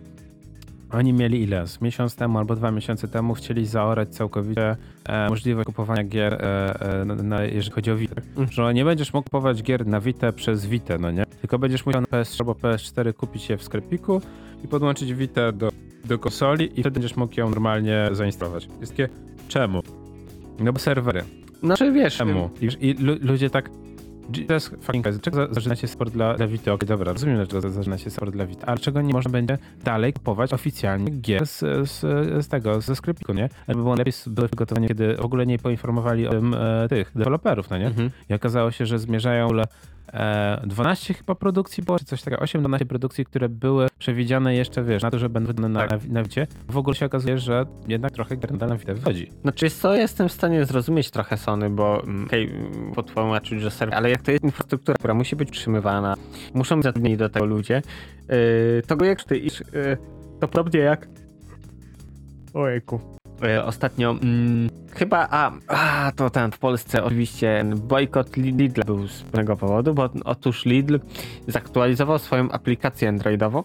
oni 0.93 1.13
mieli 1.13 1.41
ile? 1.41 1.67
Z 1.67 1.81
miesiąc 1.81 2.15
temu 2.15 2.37
albo 2.37 2.55
dwa 2.55 2.71
miesiące 2.71 3.07
temu 3.07 3.33
chcieli 3.33 3.65
zaorać 3.65 4.09
całkowicie 4.09 4.75
e, 5.05 5.29
możliwość 5.29 5.65
kupowania 5.65 6.03
gier, 6.03 6.33
e, 6.33 7.01
e, 7.01 7.05
na, 7.05 7.43
jeżeli 7.43 7.71
chodzi 7.71 7.91
o 7.91 7.95
Vita. 7.95 8.21
Mm. 8.37 8.51
Że 8.51 8.73
nie 8.73 8.85
będziesz 8.85 9.13
mógł 9.13 9.23
kupować 9.23 9.63
gier 9.63 9.87
na 9.87 10.01
Vita 10.01 10.31
przez 10.31 10.65
Vita, 10.65 10.97
no 10.97 11.11
nie? 11.11 11.25
Tylko 11.41 11.59
będziesz 11.59 11.85
musiał 11.85 12.01
na 12.01 12.07
PS3 12.07 12.35
albo 12.39 12.53
PS4 12.53 13.13
kupić 13.13 13.49
je 13.49 13.57
w 13.57 13.63
sklepiku 13.63 14.21
i 14.63 14.67
podłączyć 14.67 15.13
Vita 15.13 15.51
do, 15.51 15.69
do 16.05 16.19
konsoli 16.19 16.65
i 16.65 16.81
wtedy 16.81 16.91
będziesz 16.91 17.15
mógł 17.15 17.39
ją 17.39 17.49
normalnie 17.49 18.09
zainstalować. 18.11 18.67
Takie, 18.89 19.09
czemu? 19.47 19.81
No 20.59 20.73
bo 20.73 20.79
serwery. 20.79 21.23
Znaczy 21.63 21.91
wiesz... 21.91 22.17
Czemu? 22.17 22.49
I, 22.61 22.89
i 22.89 22.93
ludzie 23.21 23.49
tak 23.49 23.69
to 24.47 24.53
jest 24.53 24.69
fucking 24.81 25.03
Dlaczego 25.09 25.47
zaczyna 25.53 25.75
się 25.75 25.87
sport 25.87 26.13
dla, 26.13 26.33
dla 26.33 26.47
Vita? 26.47 26.73
Okej, 26.73 26.87
dobra, 26.87 27.13
rozumiem, 27.13 27.35
dlaczego 27.35 27.69
zaczyna 27.69 27.97
się 27.97 28.09
sport 28.09 28.31
dla 28.31 28.45
Vita, 28.45 28.67
ale 28.67 28.77
czego 28.77 29.01
nie 29.01 29.13
można 29.13 29.31
będzie 29.31 29.57
dalej 29.83 30.13
kupować 30.13 30.53
oficjalnie 30.53 31.11
gier 31.11 31.47
z, 31.47 31.59
z, 31.89 31.99
z 32.45 32.47
tego, 32.47 32.81
ze 32.81 32.95
sklepiku, 32.95 33.33
nie? 33.33 33.49
Jakby 33.67 33.83
było 33.83 33.95
lepiej 33.95 34.13
były 34.27 34.47
przygotowanie, 34.47 34.87
kiedy 34.87 35.15
w 35.15 35.25
ogóle 35.25 35.45
nie 35.45 35.59
poinformowali 35.59 36.27
o 36.27 36.31
tym 36.31 36.53
e, 36.53 36.87
tych 36.89 37.11
deweloperów, 37.15 37.69
no 37.69 37.77
nie? 37.77 37.87
Mhm. 37.87 38.09
I 38.29 38.33
okazało 38.33 38.71
się, 38.71 38.85
że 38.85 38.99
zmierzają 38.99 39.49
12 40.63 41.13
e, 41.13 41.17
chyba 41.17 41.35
produkcji 41.35 41.83
było, 41.83 41.99
czy 41.99 42.05
coś 42.05 42.21
takiego, 42.21 42.43
8-12 42.43 42.85
produkcji, 42.85 43.25
które 43.25 43.49
były 43.49 43.87
przewidziane 43.99 44.55
jeszcze, 44.55 44.83
wiesz, 44.83 45.03
na 45.03 45.11
to, 45.11 45.19
że 45.19 45.29
będą 45.29 45.47
wydane 45.47 45.69
na, 45.69 45.87
tak. 45.87 46.07
na, 46.07 46.23
Wicie. 46.23 46.47
W 46.67 46.77
ogóle 46.77 46.95
się 46.95 47.05
okazuje, 47.05 47.37
że 47.37 47.65
jednak 47.87 48.11
trochę 48.11 48.35
gier 48.35 48.67
na 48.69 48.77
Wicie 48.77 48.93
wychodzi. 48.93 49.31
Znaczy, 49.41 49.69
co, 49.69 49.95
jestem 49.95 50.29
w 50.29 50.31
stanie 50.31 50.65
zrozumieć 50.65 51.11
trochę 51.11 51.37
Sony, 51.37 51.69
bo 51.69 52.03
mm, 52.03 52.25
okej, 52.25 52.47
okay, 52.47 52.93
potłumaczyć, 52.95 53.61
że 53.61 53.71
serwer, 53.71 53.97
ale 53.97 54.09
jak 54.09 54.21
to 54.21 54.31
jest 54.31 54.43
infrastruktura, 54.43 54.95
która 54.97 55.13
musi 55.13 55.35
być 55.35 55.49
utrzymywana, 55.49 56.15
muszą 56.53 56.75
być 56.75 56.83
zatrudnieni 56.83 57.17
do 57.17 57.29
tego 57.29 57.45
ludzie, 57.45 57.81
yy, 58.29 58.35
to 58.87 58.97
go 58.97 59.05
jak 59.05 59.23
ty 59.23 59.37
iż, 59.37 59.59
yy, 59.59 59.97
to 60.39 60.47
podobnie 60.47 60.79
jak 60.79 61.07
Ojejku. 62.53 62.99
E, 63.43 63.65
ostatnio 63.65 64.11
mm, 64.11 64.69
chyba, 64.91 65.27
a, 65.31 65.51
a 65.67 66.11
to 66.15 66.29
ten 66.29 66.51
w 66.51 66.57
Polsce 66.57 67.03
oczywiście 67.03 67.65
bojkot 67.75 68.37
Lidl 68.37 68.81
był 68.85 69.07
z 69.07 69.23
pewnego 69.23 69.57
powodu, 69.57 69.93
bo 69.93 70.09
otóż 70.25 70.65
Lidl 70.65 70.99
zaktualizował 71.47 72.19
swoją 72.19 72.51
aplikację 72.51 73.09
androidową. 73.09 73.63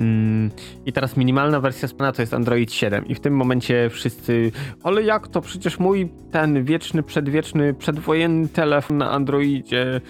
Mm, 0.00 0.50
i 0.86 0.92
teraz 0.92 1.16
minimalna 1.16 1.60
wersja 1.60 1.88
spana 1.88 2.12
to 2.12 2.22
jest 2.22 2.34
Android 2.34 2.72
7 2.72 3.06
i 3.06 3.14
w 3.14 3.20
tym 3.20 3.36
momencie 3.36 3.90
wszyscy, 3.90 4.52
ale 4.82 5.02
jak 5.02 5.28
to, 5.28 5.40
przecież 5.40 5.78
mój 5.78 6.08
ten 6.30 6.64
wieczny, 6.64 7.02
przedwieczny, 7.02 7.74
przedwojenny 7.74 8.48
telefon 8.48 8.98
na 8.98 9.10
Androidzie 9.10 10.00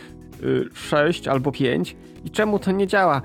6 0.74 1.26
y, 1.26 1.30
albo 1.30 1.52
5 1.52 1.96
i 2.24 2.30
czemu 2.30 2.58
to 2.58 2.72
nie 2.72 2.86
działa? 2.86 3.22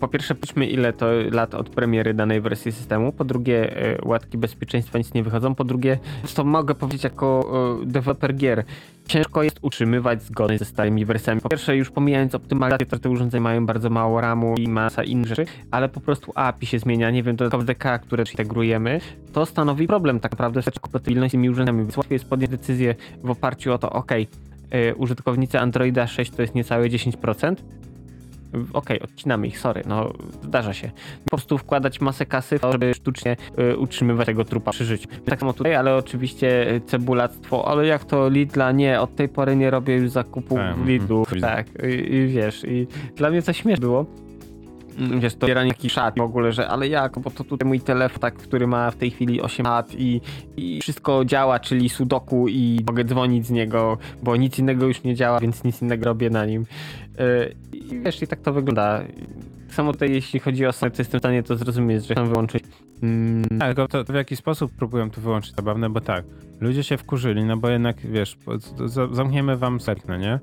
Po 0.00 0.08
pierwsze, 0.08 0.34
patrzmy 0.34 0.66
ile 0.66 0.92
to 0.92 1.06
lat 1.32 1.54
od 1.54 1.70
premiery 1.70 2.14
danej 2.14 2.40
wersji 2.40 2.72
systemu. 2.72 3.12
Po 3.12 3.24
drugie, 3.24 3.76
e, 3.76 3.98
łatki 4.04 4.38
bezpieczeństwa 4.38 4.98
nic 4.98 5.14
nie 5.14 5.22
wychodzą. 5.22 5.54
Po 5.54 5.64
drugie, 5.64 5.98
to 6.34 6.44
mogę 6.44 6.74
powiedzieć 6.74 7.04
jako 7.04 7.50
e, 7.82 7.86
deweloper 7.86 8.34
gier, 8.34 8.64
ciężko 9.06 9.42
jest 9.42 9.58
utrzymywać 9.62 10.22
zgodność 10.22 10.58
ze 10.58 10.64
starymi 10.64 11.04
wersjami. 11.04 11.40
Po 11.40 11.48
pierwsze, 11.48 11.76
już 11.76 11.90
pomijając 11.90 12.34
optymalizację, 12.34 12.86
to 12.86 12.98
te 12.98 13.10
urządzenia 13.10 13.40
mają 13.40 13.66
bardzo 13.66 13.90
mało 13.90 14.20
RAMu 14.20 14.54
i 14.58 14.68
masa 14.68 15.04
innych 15.04 15.26
rzeczy, 15.26 15.46
ale 15.70 15.88
po 15.88 16.00
prostu 16.00 16.32
API 16.34 16.66
się 16.66 16.78
zmienia, 16.78 17.10
nie 17.10 17.22
wiem, 17.22 17.36
dodatkowe 17.36 17.64
DK, 17.64 17.98
które 17.98 18.24
integrujemy, 18.30 19.00
to 19.32 19.46
stanowi 19.46 19.86
problem 19.86 20.20
tak 20.20 20.32
naprawdę 20.32 20.62
z 20.62 20.64
kompatybilnością 20.80 21.28
z 21.28 21.32
tymi 21.32 21.50
urządzeniami, 21.50 21.84
więc 21.84 21.96
łatwiej 21.96 22.14
jest 22.14 22.28
podjąć 22.28 22.50
decyzję 22.50 22.94
w 23.24 23.30
oparciu 23.30 23.72
o 23.72 23.78
to, 23.78 23.90
ok, 23.90 24.12
e, 24.70 24.94
użytkownicy 24.94 25.60
Androida 25.60 26.06
6 26.06 26.30
to 26.30 26.42
jest 26.42 26.54
niecałe 26.54 26.88
10%, 26.88 27.56
okej, 28.72 29.00
odcinamy 29.02 29.46
ich, 29.46 29.58
sorry, 29.58 29.82
no 29.86 30.12
zdarza 30.42 30.72
się. 30.72 30.90
Po 31.24 31.30
prostu 31.30 31.58
wkładać 31.58 32.00
masę 32.00 32.26
kasy, 32.26 32.58
żeby 32.72 32.94
sztucznie 32.94 33.36
y, 33.58 33.76
utrzymywać 33.76 34.26
tego 34.26 34.44
trupa 34.44 34.70
przy 34.70 34.84
życiu. 34.84 35.08
Tak 35.24 35.40
samo 35.40 35.52
tutaj, 35.52 35.74
ale 35.74 35.96
oczywiście 35.96 36.70
y, 36.74 36.80
cebulactwo, 36.80 37.68
ale 37.68 37.86
jak 37.86 38.04
to 38.04 38.28
Lidla? 38.28 38.72
Nie, 38.72 39.00
od 39.00 39.16
tej 39.16 39.28
pory 39.28 39.56
nie 39.56 39.70
robię 39.70 39.96
już 39.96 40.10
zakupów 40.10 40.58
Tak, 40.58 40.76
w 40.76 40.86
Lidlu. 40.86 41.18
mhm, 41.18 41.40
Tak, 41.40 41.66
i, 41.84 42.14
i 42.14 42.26
wiesz, 42.26 42.64
i 42.64 42.86
dla 43.16 43.30
mnie 43.30 43.42
to 43.42 43.52
śmieszne 43.52 43.80
było. 43.80 44.06
Mm, 44.98 45.20
Wiesz, 45.20 45.34
to 45.34 45.46
bieranie 45.46 45.68
jakiś 45.68 45.92
szat 45.92 46.14
w 46.18 46.20
ogóle, 46.20 46.52
że 46.52 46.68
ale 46.68 46.88
jak, 46.88 47.18
bo 47.18 47.30
to 47.30 47.44
tutaj 47.44 47.68
mój 47.68 47.80
telefon, 47.80 48.18
tak, 48.20 48.34
który 48.34 48.66
ma 48.66 48.90
w 48.90 48.96
tej 48.96 49.10
chwili 49.10 49.40
8 49.42 49.66
lat 49.66 49.94
i, 49.94 50.20
i 50.56 50.80
wszystko 50.80 51.24
działa, 51.24 51.60
czyli 51.60 51.88
sudoku 51.88 52.48
i 52.48 52.80
mogę 52.86 53.04
dzwonić 53.04 53.46
z 53.46 53.50
niego, 53.50 53.98
bo 54.22 54.36
nic 54.36 54.58
innego 54.58 54.86
już 54.86 55.02
nie 55.02 55.14
działa, 55.14 55.40
więc 55.40 55.64
nic 55.64 55.82
innego 55.82 56.04
robię 56.04 56.30
na 56.30 56.46
nim. 56.46 56.66
Yy, 57.18 57.78
I 57.78 58.00
wiesz, 58.00 58.22
i 58.22 58.26
tak 58.26 58.40
to 58.40 58.52
wygląda. 58.52 59.04
Samo 59.68 59.92
tutaj, 59.92 60.12
jeśli 60.12 60.40
chodzi 60.40 60.66
o 60.66 60.72
sam, 60.72 60.90
to 60.90 60.96
jestem 60.98 61.20
w 61.20 61.22
stanie 61.22 61.42
to 61.42 61.56
zrozumieć, 61.56 62.06
że 62.06 62.14
chcą 62.14 62.26
wyłączyć. 62.26 62.64
Mm, 63.02 63.44
Tak, 63.58 63.76
tylko 63.76 63.88
to 63.88 64.12
w 64.12 64.16
jaki 64.16 64.36
sposób 64.36 64.72
próbują 64.72 65.10
tu 65.10 65.20
wyłączyć 65.20 65.54
zabawne, 65.56 65.90
bo 65.90 66.00
tak, 66.00 66.24
ludzie 66.60 66.84
się 66.84 66.96
wkurzyli, 66.96 67.44
no 67.44 67.56
bo 67.56 67.68
jednak, 67.68 67.96
wiesz, 68.00 68.36
zamkniemy 69.12 69.56
wam 69.56 69.80
sklep, 69.80 69.98
no 70.08 70.16
nie? 70.16 70.38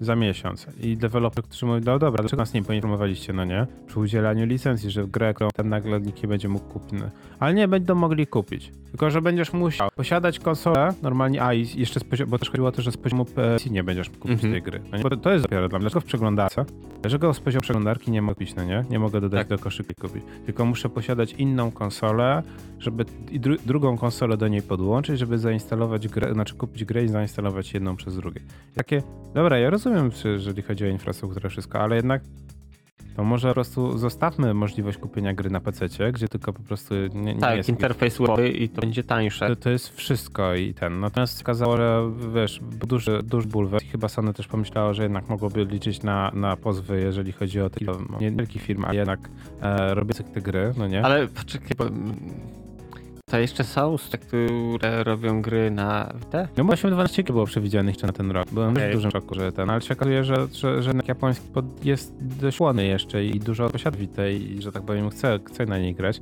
Za 0.00 0.16
miesiąc. 0.16 0.66
I 0.80 0.96
deweloper, 0.96 1.44
którzy 1.44 1.66
mówią, 1.66 1.80
no 1.84 1.98
dobra, 1.98 2.22
dlaczego 2.22 2.42
nas 2.42 2.54
nie 2.54 2.62
poinformowaliście, 2.62 3.32
no 3.32 3.44
nie? 3.44 3.66
Przy 3.86 4.00
udzielaniu 4.00 4.46
licencji, 4.46 4.90
że 4.90 5.02
w 5.04 5.10
grę, 5.10 5.34
którą 5.34 5.50
ten 5.54 5.68
nagle 5.68 6.00
nikt 6.00 6.22
nie 6.22 6.28
będzie 6.28 6.48
mógł 6.48 6.64
kupić. 6.68 6.92
No. 7.00 7.10
Ale 7.40 7.54
nie 7.54 7.68
będą 7.68 7.94
mogli 7.94 8.26
kupić. 8.26 8.72
Tylko, 8.90 9.10
że 9.10 9.22
będziesz 9.22 9.52
musiał 9.52 9.88
posiadać 9.96 10.38
konsolę 10.38 10.88
normalnie, 11.02 11.42
a 11.42 11.54
i 11.54 11.66
jeszcze 11.80 12.00
z 12.00 12.04
poziomu, 12.04 12.30
bo 12.30 12.38
też 12.38 12.50
chodziło 12.50 12.68
o 12.68 12.72
to, 12.72 12.82
że 12.82 12.92
z 12.92 12.96
poziomu 12.96 13.24
PC 13.24 13.70
nie 13.70 13.84
będziesz 13.84 14.08
mógł 14.08 14.20
kupić 14.20 14.34
Mhm. 14.34 14.52
tej 14.52 14.62
gry. 14.62 14.80
No 14.92 14.96
nie? 14.96 15.02
Bo 15.02 15.16
to, 15.16 15.30
jest 15.32 15.44
dopiero 15.44 15.68
dla 15.68 15.78
mnie. 15.78 15.82
Dlaczego 15.82 16.00
w 16.00 16.04
przeglądarce? 16.04 16.64
Dlaczego 17.02 17.34
z 17.34 17.40
poziomu 17.40 17.62
przeglądarki 17.62 18.10
nie 18.10 18.22
mogę 18.22 18.34
kupić, 18.34 18.54
no 18.54 18.64
nie? 18.64 18.84
Nie 18.90 18.98
mogę 18.98 19.20
dodać 19.20 19.40
Tak. 19.40 19.48
do 19.48 19.58
koszyka 19.58 19.92
i 19.98 20.00
kupić. 20.00 20.22
Tylko 20.46 20.64
muszę 20.64 20.88
posiadać 20.88 21.32
inną 21.32 21.70
konsolę, 21.70 22.42
żeby 22.78 23.04
i 23.30 23.40
dru 23.40 23.56
drugą 23.66 23.98
konsolę 23.98 24.36
do 24.36 24.48
niej 24.48 24.62
podłączyć, 24.62 25.18
żeby 25.18 25.38
zainstalować 25.38 26.08
grę, 26.08 26.32
znaczy 26.34 26.54
kupić 26.54 26.84
grę 26.84 27.04
i 27.04 27.08
zainstalować 27.08 27.74
jedną 27.74 27.96
przez 27.96 28.16
drugie. 28.16 28.40
Takie, 28.74 29.02
dobra, 29.34 29.58
ja 29.58 29.70
rozumiem, 29.70 29.85
czy- 30.14 30.28
jeżeli 30.28 30.62
chodzi 30.62 30.84
o 30.84 30.88
infrastrukturę, 30.88 31.50
wszystko, 31.50 31.80
ale 31.80 31.96
jednak 31.96 32.22
to 33.16 33.24
może 33.24 33.48
po 33.48 33.54
prostu 33.54 33.98
zostawmy 33.98 34.54
możliwość 34.54 34.98
kupienia 34.98 35.34
gry 35.34 35.50
na 35.50 35.60
PC, 35.60 36.12
gdzie 36.12 36.28
tylko 36.28 36.52
po 36.52 36.62
prostu 36.62 36.94
nie, 37.14 37.34
nie 37.34 37.40
tak, 37.40 37.56
jest. 37.56 37.68
interfejs 37.68 38.18
webowy 38.18 38.48
i 38.48 38.68
to 38.68 38.80
będzie 38.80 39.02
tańsze. 39.04 39.48
To, 39.48 39.56
to 39.56 39.70
jest 39.70 39.96
wszystko 39.96 40.54
i 40.54 40.74
ten. 40.74 41.00
Natomiast 41.00 41.40
okazało, 41.42 41.76
że 41.76 42.10
wiesz, 42.34 42.60
duży, 42.86 43.20
duży 43.22 43.48
ból. 43.48 43.68
we- 43.68 43.80
Chyba 43.92 44.08
Sony 44.08 44.34
też 44.34 44.48
pomyślało, 44.48 44.94
że 44.94 45.02
jednak 45.02 45.28
mogłoby 45.28 45.64
liczyć 45.64 46.02
na, 46.02 46.30
na 46.34 46.56
pozwy, 46.56 47.00
jeżeli 47.00 47.32
chodzi 47.32 47.60
o 47.60 47.70
te 47.70 47.80
niewielkie 48.20 48.58
firmy, 48.58 48.86
a 48.86 48.94
jednak 48.94 49.30
e, 49.62 49.94
robiących 49.94 50.30
te 50.30 50.40
gry, 50.40 50.72
no 50.78 50.86
nie? 50.88 51.04
Ale 51.04 51.28
poczekaj, 51.28 51.70
bo 51.78 51.84
to 53.30 53.38
jeszcze 53.38 53.64
są 53.64 53.96
które 54.20 55.04
robią 55.04 55.42
gry 55.42 55.70
na 55.70 56.12
Vita? 56.14 56.48
No 56.56 56.64
bo 56.64 56.72
8-12 56.72 57.16
gier 57.16 57.32
było 57.32 57.46
przewidzianych 57.46 57.94
jeszcze 57.94 58.06
na 58.06 58.12
ten 58.12 58.30
rok. 58.30 58.48
Byłem 58.52 58.72
Okej. 58.72 58.90
w 58.90 58.92
dużym 58.92 59.10
szoku, 59.10 59.34
że 59.34 59.52
ten, 59.52 59.70
ale 59.70 59.80
się 59.80 59.94
okazuje, 59.94 60.24
że, 60.24 60.48
że, 60.52 60.82
że 60.82 60.92
japoński 61.08 61.48
pod 61.48 61.84
jest 61.84 62.14
dość 62.20 62.58
chłonny 62.58 62.86
jeszcze 62.86 63.24
i 63.24 63.40
dużo 63.40 63.70
posiada 63.70 63.98
Vita 63.98 64.28
i, 64.28 64.62
że 64.62 64.72
tak 64.72 64.82
powiem, 64.82 65.10
chce, 65.10 65.38
chce 65.44 65.66
na 65.66 65.78
niej 65.78 65.94
grać. 65.94 66.20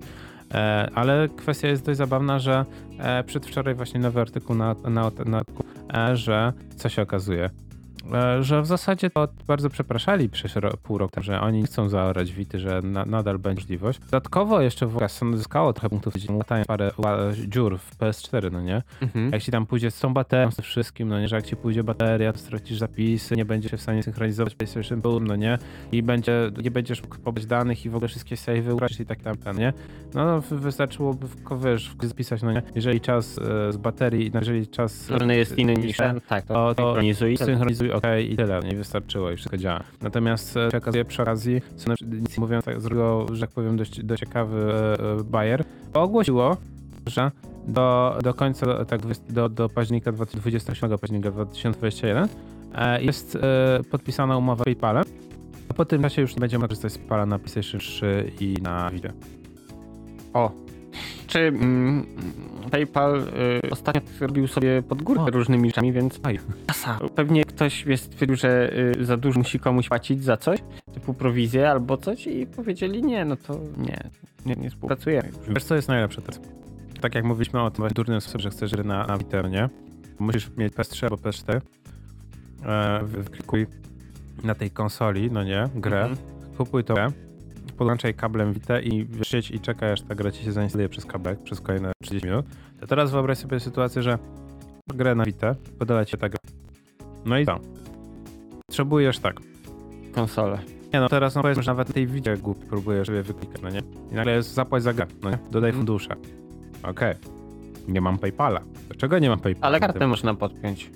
E, 0.55 0.91
ale 0.95 1.29
kwestia 1.37 1.69
jest 1.69 1.87
dość 1.87 1.99
zabawna, 1.99 2.39
że 2.39 2.65
e, 2.99 3.25
przedwczoraj 3.25 3.75
właśnie 3.75 4.01
nowy 4.01 4.21
artykuł 4.21 4.57
na, 4.57 4.75
na, 4.85 5.11
na 5.27 5.43
e, 5.95 6.17
że 6.17 6.53
co 6.77 6.89
się 6.89 7.03
okazuje? 7.03 7.51
E, 8.13 8.43
że 8.43 8.63
w 8.63 8.67
zasadzie 8.67 9.11
to 9.11 9.29
bardzo 9.47 9.71
przepraszali 9.71 10.29
przez 10.29 10.57
ro, 10.57 10.71
pół 10.83 10.99
roku, 10.99 11.23
że 11.23 11.41
oni 11.41 11.59
nie 11.61 11.67
chcą 11.67 11.89
zaorać 11.89 12.33
Wity, 12.33 12.59
że 12.59 12.81
na, 12.83 13.05
nadal 13.05 13.39
będzie 13.39 13.61
możliwość. 13.61 13.99
Dodatkowo 13.99 14.61
jeszcze 14.61 14.87
w 14.87 14.99
Sony 15.09 15.37
zyskało 15.37 15.73
trochę 15.73 15.89
punktów, 15.89 16.15
łatając 16.31 16.67
parę 16.67 16.91
ła- 16.99 17.47
dziur 17.49 17.79
w 17.79 17.99
PS4, 17.99 18.53
no 18.53 18.61
nie? 18.63 18.83
Mhm. 19.03 19.33
Jak 19.33 19.43
ci 19.43 19.53
tam 19.53 19.67
pójdzie 19.67 19.91
z 19.91 20.01
tą 20.01 20.15
baterią, 20.15 20.51
z 20.51 20.57
tym 20.57 20.63
wszystkim, 20.65 21.09
no 21.09 21.21
nie, 21.21 21.29
że 21.29 21.37
jak 21.37 21.47
ci 21.47 21.57
pójdzie 21.57 21.85
bateria, 21.85 22.33
to 22.33 22.39
stracisz 22.39 22.79
zapisy, 22.79 23.37
nie 23.37 23.45
będziesz 23.45 23.71
się 23.71 23.77
w 23.77 23.81
stanie 23.83 24.03
synchronizować 24.03 24.55
PlayStation 24.55 25.01
Boom, 25.01 25.27
no 25.27 25.37
nie, 25.37 25.59
i 25.93 26.03
będzie, 26.03 26.51
nie 26.63 26.71
będziesz 26.71 27.03
mógł 27.03 27.19
pobrać 27.19 27.47
danych 27.47 27.87
i 27.87 27.91
w 27.91 27.97
ogóle 27.97 28.09
wszystkie 28.09 28.37
savey 28.37 28.73
utracić 28.75 29.01
i 29.01 29.07
tak 29.07 29.19
tam, 29.21 29.59
nie? 29.59 29.73
No, 30.15 30.25
no 30.25 30.41
wy- 30.41 30.59
wystarczyłoby, 30.59 31.27
w, 31.29 31.65
wiesz, 31.65 31.95
zapisać, 32.03 32.43
no 32.43 32.53
nie, 32.53 32.63
jeżeli 32.75 33.01
czas 33.01 33.39
e, 33.39 33.73
z 33.73 33.77
baterii, 33.77 34.31
jeżeli 34.35 34.69
czas... 34.69 35.05
Który 35.07 35.37
jest 35.37 35.59
inny 35.59 35.75
niż 35.75 35.97
ten, 35.97 36.21
tak, 36.21 36.45
to, 36.45 36.55
to, 36.75 36.95
to 37.37 37.45
synchronizuj. 37.45 37.93
Ok, 37.97 38.05
i 38.31 38.37
tyle, 38.37 38.61
nie 38.61 38.77
wystarczyło 38.77 39.31
i 39.31 39.37
wszystko 39.37 39.57
działa. 39.57 39.81
Natomiast 40.03 40.57
e, 40.57 40.71
się 40.71 40.79
okazuje 40.79 41.05
przy 41.05 41.23
okazji, 41.23 41.63
Sony, 41.77 41.95
nic 42.21 42.39
mówiąc, 42.39 42.65
tak, 42.65 42.81
zrobiło, 42.81 43.27
że 43.33 43.41
tak 43.41 43.51
powiem, 43.51 43.77
dość, 43.77 44.05
dość 44.05 44.21
ciekawy 44.21 44.73
e, 44.73 45.21
e, 45.21 45.25
bajer, 45.25 45.65
bo 45.93 46.03
ogłosiło, 46.03 46.57
że 47.07 47.31
do, 47.67 48.19
do 48.23 48.35
końca, 48.35 48.85
tak, 48.85 49.01
do, 49.29 49.49
do 49.49 49.69
października 49.69 50.13
28 50.13 50.99
października 50.99 51.31
2021 51.31 52.29
e, 52.75 53.03
jest 53.03 53.39
podpisana 53.91 54.37
umowa 54.37 54.63
z 54.63 54.65
PayPalem. 54.65 55.05
A 55.69 55.75
po 55.75 55.85
tym 55.85 56.03
czasie 56.03 56.23
już 56.23 56.37
nie 56.37 56.41
będziemy 56.41 56.63
mogli 56.63 56.69
korzystać 56.69 56.93
z 56.93 56.99
PayPala 56.99 57.27
na 57.27 57.39
PlayStation 57.39 57.81
3 57.81 58.33
i 58.41 58.55
na 58.63 58.91
Vita. 58.91 59.09
O. 60.33 60.65
Czy 61.27 61.39
mm, 61.39 62.07
PayPal 62.71 63.23
y, 63.65 63.71
ostatnio 63.71 64.01
robił 64.21 64.47
sobie 64.49 64.83
pod 64.83 65.03
górkę 65.03 65.23
O. 65.23 65.31
różnymi 65.31 65.69
rzeczami, 65.69 65.93
więc 65.93 66.21
Oj. 66.25 66.39
kasa. 66.67 66.99
Pewnie 67.15 67.44
ktoś 67.55 67.85
wie, 67.85 67.97
stwierdził, 67.97 68.37
że 68.37 68.73
y, 69.01 69.05
za 69.05 69.17
dużo 69.17 69.39
musi 69.39 69.59
komuś 69.59 69.89
płacić 69.89 70.25
za 70.25 70.37
coś, 70.37 70.59
typu 70.95 71.15
prowizję 71.15 71.71
albo 71.71 71.97
coś 71.97 72.27
i 72.27 72.47
powiedzieli 72.47 73.03
nie, 73.03 73.25
no 73.25 73.37
to 73.37 73.61
nie, 73.77 74.11
nie, 74.47 74.55
nie 74.55 74.71
współpracujemy. 74.71 75.29
Wiesz 75.49 75.65
co 75.65 75.75
jest 75.75 75.89
najlepsze 75.89 76.23
teraz? 76.23 76.41
Tak 77.01 77.15
jak 77.15 77.25
mówiliśmy 77.25 77.63
o 77.63 77.71
tym 77.71 77.89
durnym 77.89 78.21
sposobie, 78.21 78.43
że 78.43 78.51
chcesz 78.51 78.73
gry 78.73 78.85
na, 78.85 79.07
na 79.07 79.19
Vita, 79.19 79.49
nie? 79.49 79.69
Musisz 80.19 80.51
mieć 80.57 80.73
PS3 80.75 81.05
albo 81.05 81.17
PS4. 81.17 81.61
E, 82.65 83.01
wyklikuj 83.05 83.67
na 84.45 84.55
tej 84.55 84.71
konsoli, 84.71 85.31
no 85.31 85.45
nie, 85.45 85.69
grę. 85.75 86.05
Mhm. 86.05 86.29
Kupuj 86.57 86.85
to 86.85 86.95
grę, 86.95 87.09
podłączaj 87.79 88.15
kablem 88.15 88.53
Vita 88.53 88.81
i 88.81 89.07
sieć 89.23 89.51
i 89.51 89.61
czekaj 89.61 89.93
aż 89.93 90.03
ta 90.03 90.15
gra 90.15 90.31
ci 90.31 90.45
się 90.45 90.53
zainstaluje 90.53 90.89
przez 90.89 91.07
kabel 91.07 91.37
przez 91.37 91.61
kolejne 91.61 91.93
30 92.03 92.29
minut. 92.29 92.47
To 92.81 92.87
teraz 92.87 93.11
wyobraź 93.11 93.39
sobie 93.39 93.61
sytuację, 93.61 94.03
że 94.03 94.19
grę 94.95 95.15
na 95.15 95.25
Vita, 95.25 95.55
podała 95.79 96.05
ci 96.05 96.17
ta 96.17 96.29
gra. 96.29 96.39
No 97.27 97.39
i 97.39 97.47
co? 97.47 97.59
Potrzebujesz 98.67 99.19
tak. 99.19 99.41
Konsolę. 100.15 100.59
Nie 100.93 101.01
no, 101.01 101.09
teraz 101.09 101.35
no 101.35 101.43
powiedzmy, 101.43 101.63
że 101.63 101.71
nawet 101.71 101.95
tej 101.95 102.07
widzie 102.07 102.37
głupi 102.37 102.67
próbujesz 102.67 103.07
sobie 103.07 103.23
wyklikać, 103.23 103.63
no 103.63 103.71
nie? 103.71 103.81
I 104.13 104.15
nagle 104.15 104.33
jest 104.33 104.55
zapłać 104.55 104.83
za 104.83 104.93
grę, 104.95 105.07
no 105.23 105.31
nie? 105.31 105.39
Dodaj 105.51 105.71
Mhm. 105.71 105.75
fundusze. 105.87 106.17
Okej. 106.83 107.15
Nie 107.89 108.01
mam 108.01 108.19
Paypala. 108.19 108.61
Dlaczego 108.89 109.19
nie 109.19 109.29
mam 109.29 109.39
Paypala? 109.41 109.67
Ale 109.67 109.81
kartę 109.81 110.07
można 110.07 110.35
podpiąć. 110.35 110.91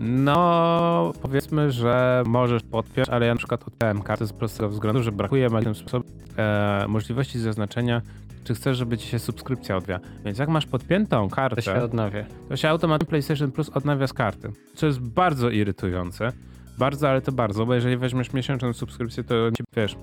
No, 0.00 1.12
powiedzmy, 1.22 1.70
że 1.72 2.22
możesz 2.26 2.62
podpiąć, 2.62 3.08
ale 3.08 3.26
ja 3.26 3.32
na 3.34 3.38
przykład 3.38 3.68
odpiąłem 3.68 4.02
kartę 4.02 4.26
z 4.26 4.32
prostego 4.32 4.68
względu, 4.68 5.02
że 5.02 5.12
brakuje 5.12 5.48
mi 5.48 5.60
w 5.60 5.64
tym 5.64 5.74
sposób 5.74 6.06
e, 6.38 6.84
możliwości 6.88 7.38
zaznaczenia, 7.38 8.02
czy 8.44 8.54
chcesz, 8.54 8.76
żeby 8.78 8.98
ci 8.98 9.08
się 9.08 9.18
subskrypcja 9.18 9.76
odwia. 9.76 10.00
Więc 10.24 10.38
jak 10.38 10.48
masz 10.48 10.66
podpiętą 10.66 11.28
To 11.28 11.34
kartę, 11.36 11.62
się 11.62 11.74
odnawia. 11.74 12.24
to 12.48 12.56
się 12.56 12.68
automatycznie 12.68 13.10
PlayStation 13.10 13.52
Plus 13.52 13.68
odnawia 13.68 14.06
z 14.06 14.12
karty. 14.12 14.52
Co 14.74 14.86
jest 14.86 15.00
bardzo 15.00 15.50
irytujące. 15.50 16.32
Bardzo, 16.78 17.08
ale 17.08 17.20
to 17.20 17.32
bardzo, 17.32 17.66
bo 17.66 17.74
jeżeli 17.74 17.96
weźmiesz 17.96 18.32
miesięczną 18.32 18.72
subskrypcję, 18.72 19.24
to 19.24 19.34
wiesz, 19.76 19.96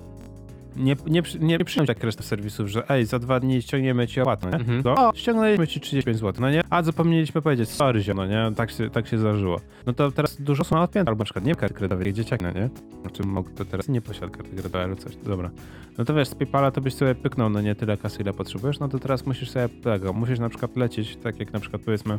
nie, 0.80 0.96
nie, 1.06 1.22
nie 1.40 1.64
przyjąć 1.64 1.86
tak 1.86 2.04
reszta 2.04 2.22
serwisów, 2.22 2.68
że 2.68 2.90
ej, 2.90 3.06
za 3.06 3.18
dwa 3.18 3.40
dni 3.40 3.62
ściągniemy 3.62 4.06
ci 4.06 4.20
opłatę? 4.20 4.48
Mhm. 4.48 4.82
To, 4.82 5.08
o, 5.08 5.12
ściągnęliśmy 5.14 5.66
ci 5.66 5.80
35 5.80 6.18
zł, 6.18 6.32
no 6.40 6.50
nie? 6.50 6.62
A 6.70 6.82
zapomnieliśmy 6.82 7.42
powiedzieć, 7.42 7.68
sorry, 7.68 8.00
zio, 8.00 8.14
no 8.14 8.26
nie? 8.26 8.52
Tak 8.56 8.70
się, 8.70 8.90
tak 8.90 9.06
się 9.06 9.18
zdarzyło. 9.18 9.60
No 9.86 9.92
to 9.92 10.10
teraz 10.10 10.42
dużo 10.42 10.64
są 10.64 10.80
odpięte, 10.80 11.10
albo 11.10 11.18
na 11.18 11.24
przykład 11.24 11.44
nie 11.44 11.54
karty 11.54 11.74
kredytowej, 11.74 12.06
jak 12.06 12.14
dzieciak, 12.14 12.42
no 12.42 12.50
nie? 12.50 12.68
Znaczy, 13.00 13.22
mógł 13.22 13.50
to 13.50 13.64
teraz 13.64 13.88
nie 13.88 14.00
posiada 14.00 14.28
karty 14.28 14.50
kredytowej, 14.50 14.82
ale 14.82 14.96
coś, 14.96 15.16
dobra. 15.16 15.50
No 15.98 16.04
to 16.04 16.14
wiesz, 16.14 16.28
z 16.28 16.34
Paypala 16.34 16.70
to 16.70 16.80
byś 16.80 16.94
sobie 16.94 17.14
pyknął, 17.14 17.50
no 17.50 17.60
nie 17.60 17.74
tyle 17.74 17.96
kasy, 17.96 18.22
ile 18.22 18.32
potrzebujesz, 18.32 18.78
no 18.78 18.88
to 18.88 18.98
teraz 18.98 19.26
musisz 19.26 19.50
sobie 19.50 19.68
tego, 19.68 20.12
musisz 20.12 20.38
na 20.38 20.48
przykład 20.48 20.76
lecieć, 20.76 21.16
tak 21.16 21.40
jak 21.40 21.52
na 21.52 21.60
przykład 21.60 21.82
powiedzmy, 21.82 22.18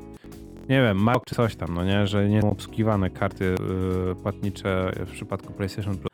nie 0.69 0.81
wiem, 0.81 0.97
Mac 0.97 1.23
czy 1.25 1.35
coś 1.35 1.55
tam, 1.55 1.73
no 1.73 1.85
nie, 1.85 2.07
że 2.07 2.29
nie 2.29 2.41
są 2.41 2.51
obsługiwane 2.51 3.09
karty 3.09 3.55
yy, 4.07 4.15
płatnicze 4.15 4.91
w 5.05 5.11
przypadku 5.11 5.53
PlayStation 5.53 5.97
Plus. 5.97 6.11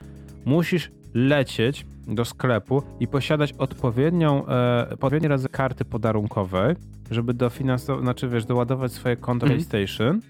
Musisz 0.47 0.91
lecieć 1.13 1.85
do 2.07 2.25
sklepu 2.25 2.83
i 2.99 3.07
posiadać 3.07 3.53
odpowiednią, 3.53 4.47
e, 4.47 4.87
odpowiedni 4.93 5.27
rodzaj 5.27 5.49
karty 5.51 5.85
podarunkowej, 5.85 6.75
żeby 7.11 7.33
dofinansować, 7.33 8.01
znaczy 8.03 8.29
wiesz, 8.29 8.45
doładować 8.45 8.91
swoje 8.91 9.15
konto 9.17 9.45
Mhm. 9.45 9.63
PlayStation 9.63 10.21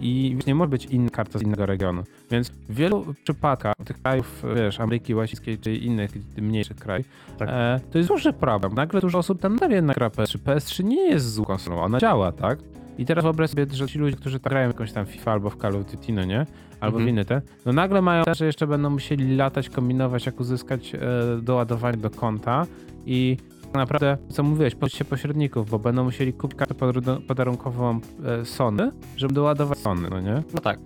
i 0.00 0.32
wiesz, 0.36 0.46
nie 0.46 0.54
może 0.54 0.68
być 0.68 0.84
inna 0.84 1.10
karta 1.10 1.38
z 1.38 1.42
innego 1.42 1.66
regionu. 1.66 2.02
Więc 2.30 2.50
w 2.50 2.74
wielu 2.74 3.14
przypadkach 3.24 3.74
tych 3.84 4.02
krajów, 4.02 4.42
wiesz, 4.56 4.80
Ameryki 4.80 5.14
Łacińskiej 5.14 5.58
czy 5.58 5.74
innych 5.76 6.10
mniejszych 6.38 6.76
krajów, 6.76 7.06
Tak. 7.38 7.48
e, 7.52 7.80
to 7.90 7.98
jest 7.98 8.10
duży 8.10 8.32
problem. 8.32 8.74
Nagle 8.74 9.00
dużo 9.00 9.18
osób 9.18 9.40
tam 9.40 9.58
jednak 9.70 9.96
gra 9.96 10.08
PS3. 10.08 10.38
PS3 10.38 10.84
nie 10.84 11.10
jest 11.10 11.32
złą 11.32 11.44
konsolą, 11.44 11.80
ona 11.82 11.98
działa, 12.00 12.32
tak? 12.32 12.58
I 13.00 13.04
teraz 13.06 13.24
wyobraź 13.24 13.50
sobie, 13.50 13.66
że 13.72 13.88
ci 13.88 13.98
ludzie, 13.98 14.16
którzy 14.16 14.40
tak 14.40 14.52
grają 14.52 14.68
jakąś 14.68 14.92
tam 14.92 15.06
FIFA 15.06 15.32
albo 15.32 15.50
w 15.50 15.56
Call 15.56 15.76
of 15.76 15.84
Duty, 15.90 16.12
no 16.12 16.24
nie? 16.24 16.46
Albo 16.80 16.98
Mhm. 16.98 17.04
w 17.04 17.08
inne 17.08 17.24
te, 17.24 17.42
no 17.66 17.72
nagle 17.72 18.02
mają 18.02 18.24
też, 18.24 18.38
że 18.38 18.46
jeszcze 18.46 18.66
będą 18.66 18.90
musieli 18.90 19.36
latać, 19.36 19.68
kombinować, 19.68 20.26
jak 20.26 20.40
uzyskać 20.40 20.94
e, 20.94 20.98
doładowanie 21.42 21.96
do 21.96 22.10
konta 22.10 22.66
i 23.06 23.36
tak 23.62 23.74
naprawdę, 23.74 24.18
co 24.28 24.42
mówiłeś, 24.42 24.74
pozbyć 24.74 24.94
się 24.98 25.04
pośredników, 25.04 25.70
bo 25.70 25.78
będą 25.78 26.04
musieli 26.04 26.32
kupić 26.32 26.58
kartę 26.58 26.74
podaru- 26.74 27.26
podarunkową 27.26 28.00
e, 28.24 28.44
Sony, 28.44 28.90
żeby 29.16 29.34
doładować 29.34 29.78
Sony, 29.78 30.08
no 30.10 30.20
nie? 30.20 30.42
No 30.54 30.60
tak. 30.60 30.78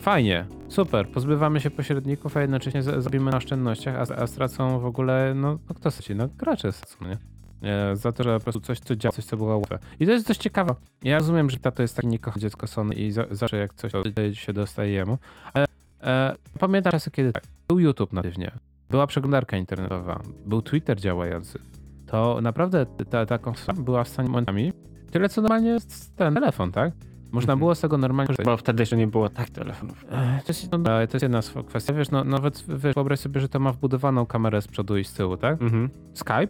Fajnie, 0.00 0.46
super, 0.68 1.08
pozbywamy 1.08 1.60
się 1.60 1.70
pośredników, 1.70 2.36
a 2.36 2.40
jednocześnie 2.40 2.82
z- 2.82 3.02
zrobimy 3.02 3.30
na 3.30 3.36
oszczędnościach, 3.36 3.96
a, 4.10 4.14
a 4.22 4.26
stracą 4.26 4.78
w 4.78 4.84
ogóle, 4.86 5.32
no, 5.36 5.58
no 5.68 5.74
kto 5.74 5.90
straci? 5.90 6.14
No 6.14 6.28
gracze 6.38 6.72
stracą, 6.72 7.04
nie? 7.08 7.16
E, 7.62 7.96
Za 7.96 8.12
to, 8.12 8.22
że 8.24 8.38
po 8.38 8.40
prostu 8.44 8.60
coś, 8.60 8.78
co 8.80 8.96
działa, 8.96 9.12
coś, 9.12 9.24
co 9.24 9.36
było 9.36 9.58
łatwe. 9.58 9.78
I 10.00 10.06
to 10.06 10.12
jest 10.12 10.28
dość 10.28 10.40
ciekawe. 10.40 10.74
Ja 11.02 11.18
rozumiem, 11.18 11.50
że 11.50 11.56
tato 11.56 11.82
jest 11.82 11.96
taki 11.96 12.08
niekochane 12.08 12.40
dziecko 12.40 12.66
Sony 12.66 12.94
i 12.94 13.10
za, 13.12 13.24
zawsze 13.30 13.56
jak 13.56 13.74
coś 13.74 13.92
się 14.32 14.52
dostaje 14.52 14.92
jemu, 14.92 15.18
ale 15.52 15.66
e, 16.02 16.34
pamiętam 16.58 16.90
czasy, 16.90 17.10
kiedy 17.10 17.32
tak, 17.32 17.42
był 17.68 17.78
YouTube 17.80 18.12
natywnie, 18.12 18.50
była 18.90 19.06
przeglądarka 19.06 19.56
internetowa, 19.56 20.20
był 20.46 20.62
Twitter 20.62 21.00
działający. 21.00 21.58
To 22.06 22.38
naprawdę 22.42 22.86
ta, 23.10 23.26
ta 23.26 23.38
konsola 23.38 23.78
była 23.80 24.04
w 24.04 24.08
stanie 24.08 24.28
momentami 24.28 24.72
tyle, 25.10 25.28
co 25.28 25.42
normalnie 25.42 25.68
jest 25.68 26.16
ten 26.16 26.34
telefon, 26.34 26.72
tak? 26.72 26.92
Można 27.32 27.52
Mhm. 27.52 27.58
było 27.58 27.74
z 27.74 27.80
tego 27.80 27.98
normalnie 27.98 28.26
korzystać. 28.26 28.46
Bo 28.46 28.56
wtedy 28.56 28.82
jeszcze 28.82 28.96
nie 28.96 29.06
było 29.06 29.28
tak 29.28 29.50
telefonów. 29.50 30.04
To 30.10 30.16
jest, 30.48 30.72
no, 30.72 30.78
to 30.78 31.00
jest 31.00 31.22
jedna 31.22 31.40
kwestia, 31.68 31.94
wiesz, 31.94 32.10
no, 32.10 32.24
nawet 32.24 32.64
wiesz, 32.68 32.94
wyobraź 32.94 33.20
sobie, 33.20 33.40
że 33.40 33.48
to 33.48 33.60
ma 33.60 33.72
wbudowaną 33.72 34.26
kamerę 34.26 34.62
z 34.62 34.68
przodu 34.68 34.96
i 34.98 35.04
z 35.04 35.12
tyłu, 35.12 35.36
tak? 35.36 35.62
Mhm. 35.62 35.90
Skype? 36.14 36.48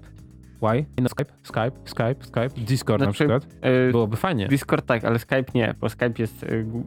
Why? 0.62 0.84
No 1.02 1.08
Skype, 1.08 1.32
Skype, 1.42 1.70
Skype, 1.84 2.14
Skype, 2.24 2.48
Discord 2.64 3.00
na 3.00 3.04
Znaczy, 3.04 3.14
przykład. 3.18 3.46
E, 3.60 3.90
Byłoby 3.90 4.16
fajnie. 4.16 4.48
Discord 4.48 4.86
tak, 4.86 5.04
ale 5.04 5.18
Skype 5.18 5.44
nie, 5.54 5.74
bo 5.80 5.88
Skype 5.88 6.12
jest... 6.18 6.42
e, 6.44 6.46
gu- 6.64 6.84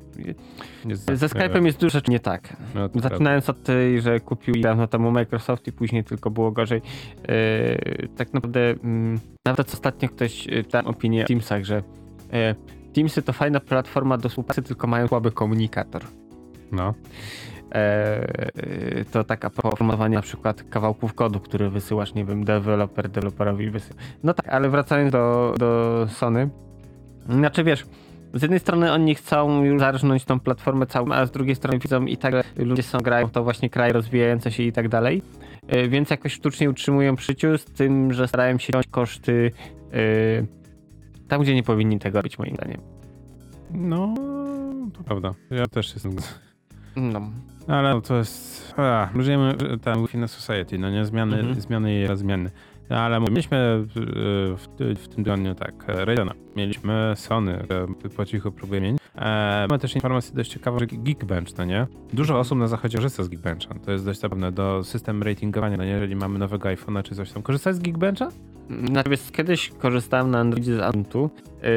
Jest 0.85 1.05
Ze 1.13 1.27
Skype'em 1.27 1.65
jest 1.65 1.79
dużo 1.79 1.89
rzeczy 1.89 2.11
nie 2.11 2.19
tak. 2.19 2.57
No. 2.75 2.89
Zaczynając 3.01 3.49
od 3.49 3.63
tej, 3.63 4.01
że 4.01 4.19
kupił 4.19 4.55
dawno 4.61 4.87
temu 4.87 5.11
Microsoft 5.11 5.67
i 5.67 5.71
później 5.71 6.03
tylko 6.03 6.29
było 6.29 6.51
gorzej. 6.51 6.81
E, 7.27 8.07
tak 8.17 8.33
naprawdę 8.33 8.59
mm, 8.69 9.19
nawet 9.45 9.73
ostatnio 9.73 10.09
ktoś 10.09 10.47
e, 10.47 10.63
dał 10.63 10.87
opinię 10.87 11.23
o 11.23 11.27
Teamsach, 11.27 11.63
że 11.65 11.83
e, 12.33 12.55
Teamsy 12.93 13.21
to 13.21 13.33
fajna 13.33 13.59
platforma 13.59 14.17
do 14.17 14.29
współpracy, 14.29 14.61
tylko 14.61 14.87
mają 14.87 15.07
słaby 15.07 15.31
komunikator. 15.31 16.01
No. 16.71 16.93
E, 17.75 17.77
e, 17.77 19.05
to 19.05 19.23
tak 19.23 19.45
a 19.45 19.49
propos 19.49 19.77
formowania 19.77 20.17
na 20.17 20.21
przykład 20.21 20.63
kawałków 20.63 21.13
kodu, 21.13 21.39
który 21.39 21.69
wysyłasz, 21.69 22.13
nie 22.13 22.25
wiem, 22.25 22.45
deweloper 22.45 23.09
deweloperowi 23.09 23.69
wysyła. 23.69 23.99
No 24.23 24.33
tak, 24.33 24.47
ale 24.49 24.69
wracając 24.69 25.11
do, 25.11 25.53
do 25.57 26.07
Sony, 26.09 26.49
znaczy 27.29 27.63
wiesz, 27.63 27.85
z 28.33 28.41
jednej 28.41 28.59
strony 28.59 28.91
oni 28.91 29.15
chcą 29.15 29.63
już 29.63 29.79
zarżnąć 29.79 30.25
tą 30.25 30.39
platformę 30.39 30.85
całą, 30.85 31.11
a 31.11 31.25
z 31.25 31.31
drugiej 31.31 31.55
strony 31.55 31.79
widzą 31.79 32.05
i 32.05 32.17
tak 32.17 32.33
ludzie 32.57 32.83
są 32.83 32.97
grają, 32.97 33.29
to 33.29 33.43
właśnie 33.43 33.69
kraje 33.69 33.93
rozwijające 33.93 34.51
się 34.51 34.63
i 34.63 34.71
tak 34.71 34.89
dalej, 34.89 35.21
E, 35.67 35.87
więc 35.87 36.09
jakoś 36.09 36.33
sztucznie 36.33 36.69
utrzymują 36.69 37.15
przy 37.15 37.27
życiu 37.27 37.57
z 37.57 37.65
tym, 37.65 38.13
że 38.13 38.27
starają 38.27 38.57
się 38.57 38.73
wziąć 38.73 38.87
koszty 38.87 39.51
e, 39.93 39.97
tam, 41.27 41.41
gdzie 41.41 41.55
nie 41.55 41.63
powinni 41.63 41.99
tego 41.99 42.19
robić 42.19 42.39
moim 42.39 42.55
zdaniem. 42.55 42.81
No, 43.71 44.13
to 44.93 45.03
prawda. 45.03 45.33
Ja 45.51 45.67
też 45.67 45.93
jestem. 45.93 46.15
No. 46.95 47.21
Ale 47.67 47.93
no, 47.93 48.01
to 48.01 48.15
jest. 48.17 48.73
A, 48.77 49.09
żyjemy 49.19 49.55
tam 49.83 50.07
w 50.07 50.29
Society, 50.31 50.77
no 50.77 50.89
nie? 50.89 51.05
Zmiany, 51.05 51.37
Mhm. 51.39 51.61
zmiany 51.61 52.03
i 52.03 52.17
zmiany. 52.17 52.49
Ale 52.89 53.19
mieliśmy 53.19 53.57
y, 53.57 53.85
w, 54.57 54.67
w 54.77 55.07
tym 55.07 55.23
tygodniu 55.23 55.55
tak, 55.55 55.73
Raidena, 55.87 56.33
mieliśmy 56.55 57.13
Sony, 57.15 57.57
które 57.63 57.87
po 58.17 58.25
cichu 58.25 58.51
próbuje 58.51 58.81
mieć. 58.81 58.97
E, 59.15 59.65
mamy 59.69 59.79
też 59.79 59.95
informację 59.95 60.35
dość 60.35 60.51
ciekawą, 60.51 60.79
że 60.79 60.85
Geekbench, 60.87 61.57
no 61.57 61.65
nie? 61.65 61.87
Dużo 62.13 62.39
osób 62.39 62.57
na 62.59 62.67
zachodzie 62.67 62.97
korzysta 62.97 63.23
z 63.23 63.27
Geekbencha. 63.27 63.75
To 63.85 63.91
jest 63.91 64.05
dość 64.05 64.19
zabawne 64.19 64.51
do 64.51 64.83
system 64.83 65.23
ratingowania, 65.23 65.77
no 65.77 65.83
nie? 65.83 65.91
Jeżeli 65.91 66.15
mamy 66.15 66.39
nowego 66.39 66.69
iPhone'a 66.69 67.03
czy 67.03 67.15
coś 67.15 67.31
tam. 67.31 67.43
Korzystać 67.43 67.75
z 67.75 67.79
Geekbencha? 67.79 68.29
Natomiast 68.69 69.31
kiedyś 69.31 69.69
korzystałem 69.69 70.31
na 70.31 70.39
Androidzie 70.39 70.77
z 70.77 70.81
Antu, 70.81 71.29
yy, 71.63 71.69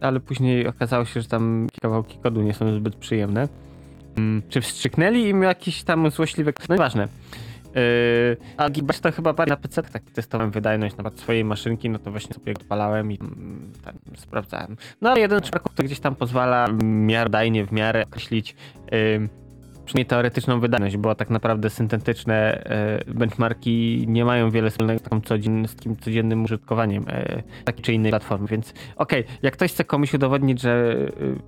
ale 0.00 0.20
później 0.20 0.66
okazało 0.66 1.04
się, 1.04 1.20
że 1.22 1.28
tam 1.28 1.66
kawałki 1.82 2.18
kodu 2.18 2.42
nie 2.42 2.54
są 2.54 2.74
zbyt 2.74 2.96
przyjemne. 2.96 3.48
Mm, 4.18 4.42
Czy 4.48 4.60
wstrzyknęli 4.60 5.28
im 5.28 5.42
jakiś 5.42 5.82
tam 5.82 6.10
złośliwy... 6.10 6.52
No 6.68 6.74
nieważne. 6.74 7.08
Yy, 7.74 8.36
a 8.56 8.70
Geekbench 8.70 9.00
to 9.00 9.12
chyba 9.12 9.32
bardziej 9.32 9.50
na 9.50 9.56
PC 9.56 9.82
tak 9.82 10.02
testowałem 10.02 10.50
wydajność 10.50 10.96
na 10.96 11.04
przykład 11.04 11.20
swojej 11.20 11.44
maszynki, 11.44 11.90
no 11.90 11.98
to 11.98 12.10
właśnie 12.10 12.34
sobie 12.34 12.52
odpalałem 12.52 13.12
i 13.12 13.18
mm, 13.20 13.72
tam 13.84 13.94
sprawdzałem. 14.16 14.76
No 15.00 15.10
ale 15.10 15.20
jeden 15.20 15.40
przypadków 15.40 15.74
to 15.74 15.82
gdzieś 15.82 16.00
tam 16.00 16.14
pozwala 16.14 16.68
miarodajnie, 16.82 17.66
w 17.66 17.72
miarę 17.72 18.04
określić 18.04 18.56
yy, 18.92 19.28
przynajmniej 19.88 20.06
teoretyczną 20.06 20.60
wydajność, 20.60 20.96
bo 20.96 21.14
tak 21.14 21.30
naprawdę 21.30 21.70
syntetyczne 21.70 22.64
e, 22.64 23.14
benchmarki 23.14 24.04
nie 24.08 24.24
mają 24.24 24.50
wiele 24.50 24.70
wspólnego 24.70 24.98
z, 24.98 25.02
taką 25.02 25.20
codzien, 25.20 25.68
z 25.68 25.76
takim 25.76 25.96
codziennym 25.96 26.44
użytkowaniem 26.44 27.04
e, 27.08 27.42
takiej 27.64 27.82
czy 27.82 27.92
innej 27.92 28.10
platformy, 28.10 28.46
więc 28.46 28.74
okej, 28.96 29.24
jak 29.42 29.54
ktoś 29.54 29.72
chce 29.72 29.84
komuś 29.84 30.14
udowodnić, 30.14 30.60
że 30.60 30.96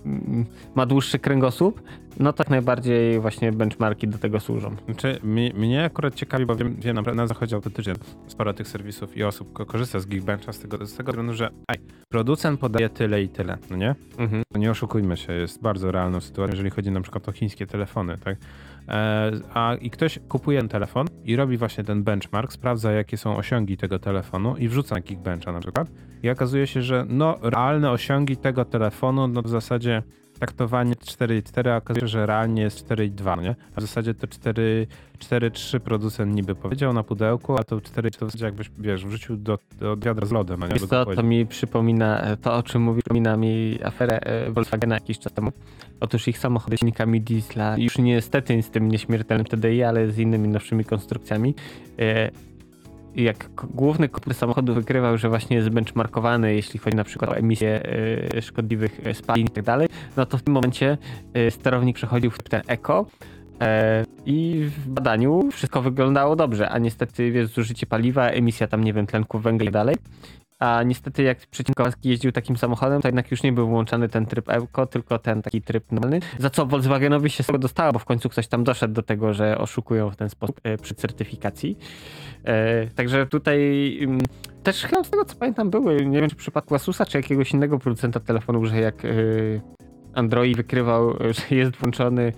mm, 0.05 0.45
ma 0.75 0.85
dłuższy 0.85 1.19
kręgosłup, 1.19 1.81
no 2.19 2.33
tak 2.33 2.49
najbardziej 2.49 3.19
właśnie 3.19 3.51
benchmarki 3.51 4.07
do 4.07 4.17
tego 4.17 4.39
służą. 4.39 4.75
Znaczy, 4.85 5.19
mi, 5.23 5.51
mnie 5.53 5.83
akurat 5.83 6.15
ciekawi, 6.15 6.45
bo 6.45 6.55
wiem, 6.55 6.75
wiem 6.79 6.95
na, 6.95 7.13
na 7.13 7.27
zachodzie 7.27 7.55
autentycznie 7.55 7.93
sporo 8.27 8.53
tych 8.53 8.67
serwisów 8.67 9.17
i 9.17 9.23
osób 9.23 9.53
ko- 9.53 9.65
korzysta 9.65 9.99
z 9.99 10.05
Geekbencha 10.05 10.53
z 10.53 10.59
tego, 10.59 10.85
z 10.85 10.95
tego 10.95 11.11
względu, 11.11 11.33
że 11.33 11.49
aj, 11.67 11.77
producent 12.09 12.59
podaje 12.59 12.89
tyle 12.89 13.23
i 13.23 13.29
tyle, 13.29 13.57
no 13.69 13.77
nie? 13.77 13.95
Mhm. 14.17 14.43
Nie 14.55 14.71
oszukujmy 14.71 15.17
się, 15.17 15.33
jest 15.33 15.61
bardzo 15.61 15.91
realną 15.91 16.21
sytuacją, 16.21 16.51
jeżeli 16.51 16.69
chodzi 16.69 16.91
na 16.91 17.01
przykład 17.01 17.29
o 17.29 17.31
chińskie 17.31 17.67
telefony, 17.67 18.17
tak? 18.17 18.30
E, 18.87 19.31
a 19.53 19.75
i 19.75 19.89
ktoś 19.89 20.19
kupuje 20.29 20.59
ten 20.59 20.69
telefon 20.69 21.07
i 21.23 21.35
robi 21.35 21.57
właśnie 21.57 21.83
ten 21.83 22.03
benchmark, 22.03 22.53
sprawdza 22.53 22.91
jakie 22.91 23.17
są 23.17 23.37
osiągi 23.37 23.77
tego 23.77 23.99
telefonu 23.99 24.57
i 24.57 24.67
wrzuca 24.67 24.95
na 24.95 25.01
Geekbencha 25.01 25.51
na 25.51 25.59
przykład. 25.59 25.91
I 26.23 26.29
okazuje 26.29 26.67
się, 26.67 26.81
że 26.81 27.05
no 27.09 27.35
realne 27.41 27.91
osiągi 27.91 28.37
tego 28.37 28.65
telefonu, 28.65 29.27
no 29.27 29.41
w 29.41 29.49
zasadzie 29.49 30.03
traktowanie 30.41 30.93
4.4, 30.93 31.69
a 31.69 31.77
okazuje 31.77 32.01
się, 32.01 32.07
że 32.07 32.25
realnie 32.25 32.61
jest 32.61 32.87
4.2, 32.87 33.35
no 33.35 33.41
nie? 33.41 33.55
A 33.75 33.79
w 33.79 33.81
zasadzie 33.81 34.13
to 34.13 34.27
4 34.27 34.87
4.3 35.19 35.79
producent 35.79 36.35
niby 36.35 36.55
powiedział 36.55 36.93
na 36.93 37.03
pudełku, 37.03 37.57
a 37.57 37.63
to 37.63 37.75
4.3 37.75 38.17
to 38.17 38.25
w 38.25 38.29
zasadzie 38.29 38.45
jakbyś, 38.45 38.71
wiesz, 38.77 39.05
wrzucił 39.05 39.37
do, 39.37 39.59
do 39.79 39.97
wiadra 39.97 40.27
z 40.27 40.31
lodem, 40.31 40.63
a 40.63 40.67
nie 40.67 40.73
Wiesz 40.73 40.85
co, 40.85 41.05
to 41.05 41.23
mi 41.23 41.45
przypomina, 41.45 42.21
e, 42.21 42.37
to 42.37 42.55
o 42.55 42.63
czym 42.63 42.81
mówi, 42.81 43.01
przypomina 43.01 43.37
mi 43.37 43.79
aferę 43.83 44.19
e, 44.19 44.51
Volkswagena 44.51 44.95
jakiś 44.95 45.19
czas 45.19 45.33
temu. 45.33 45.51
Otóż 45.99 46.27
ich 46.27 46.37
samochody 46.37 46.77
z 46.77 46.79
silnikami 46.79 47.21
diesla, 47.21 47.77
już 47.77 47.97
niestety 47.97 48.61
z 48.63 48.69
tym 48.69 48.91
nieśmiertelnym 48.91 49.45
TDI, 49.45 49.83
ale 49.83 50.11
z 50.11 50.19
innymi 50.19 50.47
nowszymi 50.47 50.85
konstrukcjami. 50.85 51.55
Jak 53.15 53.49
główny 53.55 54.09
komputer 54.09 54.33
samochodu 54.33 54.73
wykrywał, 54.73 55.17
że 55.17 55.29
właśnie 55.29 55.57
jest 55.57 55.69
benchmarkowany, 55.69 56.55
jeśli 56.55 56.79
chodzi 56.79 56.97
na 56.97 57.03
przykład 57.03 57.31
o 57.31 57.35
emisję 57.35 57.81
e, 58.35 58.41
szkodliwych 58.41 59.07
e, 59.07 59.13
spalin 59.13 59.47
i 59.47 59.49
tak 59.49 59.63
dalej, 59.63 59.87
no 60.17 60.25
to 60.25 60.37
w 60.37 60.41
tym 60.41 60.53
momencie 60.53 60.97
e, 61.33 61.51
sterownik 61.51 61.95
przechodził 61.95 62.31
w 62.31 62.37
ten 62.37 62.61
eko 62.67 63.05
i 64.25 64.69
w 64.77 64.89
badaniu 64.89 65.49
wszystko 65.51 65.81
wyglądało 65.81 66.35
dobrze, 66.35 66.69
a 66.69 66.77
niestety 66.77 67.31
wiesz, 67.31 67.47
zużycie 67.47 67.85
paliwa, 67.85 68.27
emisja 68.27 68.67
tam, 68.67 68.83
nie 68.83 68.93
wiem, 68.93 69.07
tlenków 69.07 69.43
węgla 69.43 69.63
i 69.63 69.67
tak 69.67 69.73
dalej. 69.73 69.95
A 70.61 70.83
niestety 70.83 71.23
jak 71.23 71.37
przeciwnik 71.37 71.75
Kowalski 71.75 72.09
jeździł 72.09 72.31
takim 72.31 72.57
samochodem, 72.57 73.01
to 73.01 73.07
jednak 73.07 73.31
już 73.31 73.43
nie 73.43 73.51
był 73.51 73.67
włączany 73.67 74.09
ten 74.09 74.25
tryb 74.25 74.49
Eco, 74.49 74.85
tylko 74.85 75.19
ten 75.19 75.41
taki 75.41 75.61
tryb 75.61 75.91
normalny. 75.91 76.19
Za 76.39 76.49
co 76.49 76.65
Volkswagenowi 76.65 77.29
się 77.29 77.43
tego 77.43 77.59
dostało, 77.59 77.91
bo 77.91 77.99
w 77.99 78.05
końcu 78.05 78.29
ktoś 78.29 78.47
tam 78.47 78.63
doszedł 78.63 78.93
do 78.93 79.01
tego, 79.01 79.33
że 79.33 79.57
oszukują 79.57 80.09
w 80.09 80.15
ten 80.15 80.29
sposób 80.29 80.61
e, 80.63 80.77
przy 80.77 80.95
certyfikacji. 80.95 81.77
E, 82.43 82.87
także 82.87 83.25
tutaj 83.25 83.59
mm, 84.01 84.19
też 84.63 84.83
chyba 84.83 85.03
z 85.03 85.09
tego 85.09 85.25
co 85.25 85.35
pamiętam 85.35 85.69
były, 85.69 86.05
nie 86.05 86.19
wiem 86.19 86.29
czy 86.29 86.35
w 86.35 86.39
przypadku 86.39 86.75
Asusa, 86.75 87.05
czy 87.05 87.17
jakiegoś 87.17 87.51
innego 87.51 87.79
producenta 87.79 88.19
telefonów, 88.19 88.65
że 88.65 88.79
jak 88.79 89.05
e, 89.05 89.09
Android 90.13 90.57
wykrywał, 90.57 91.13
że 91.19 91.55
jest 91.55 91.75
włączony 91.75 92.33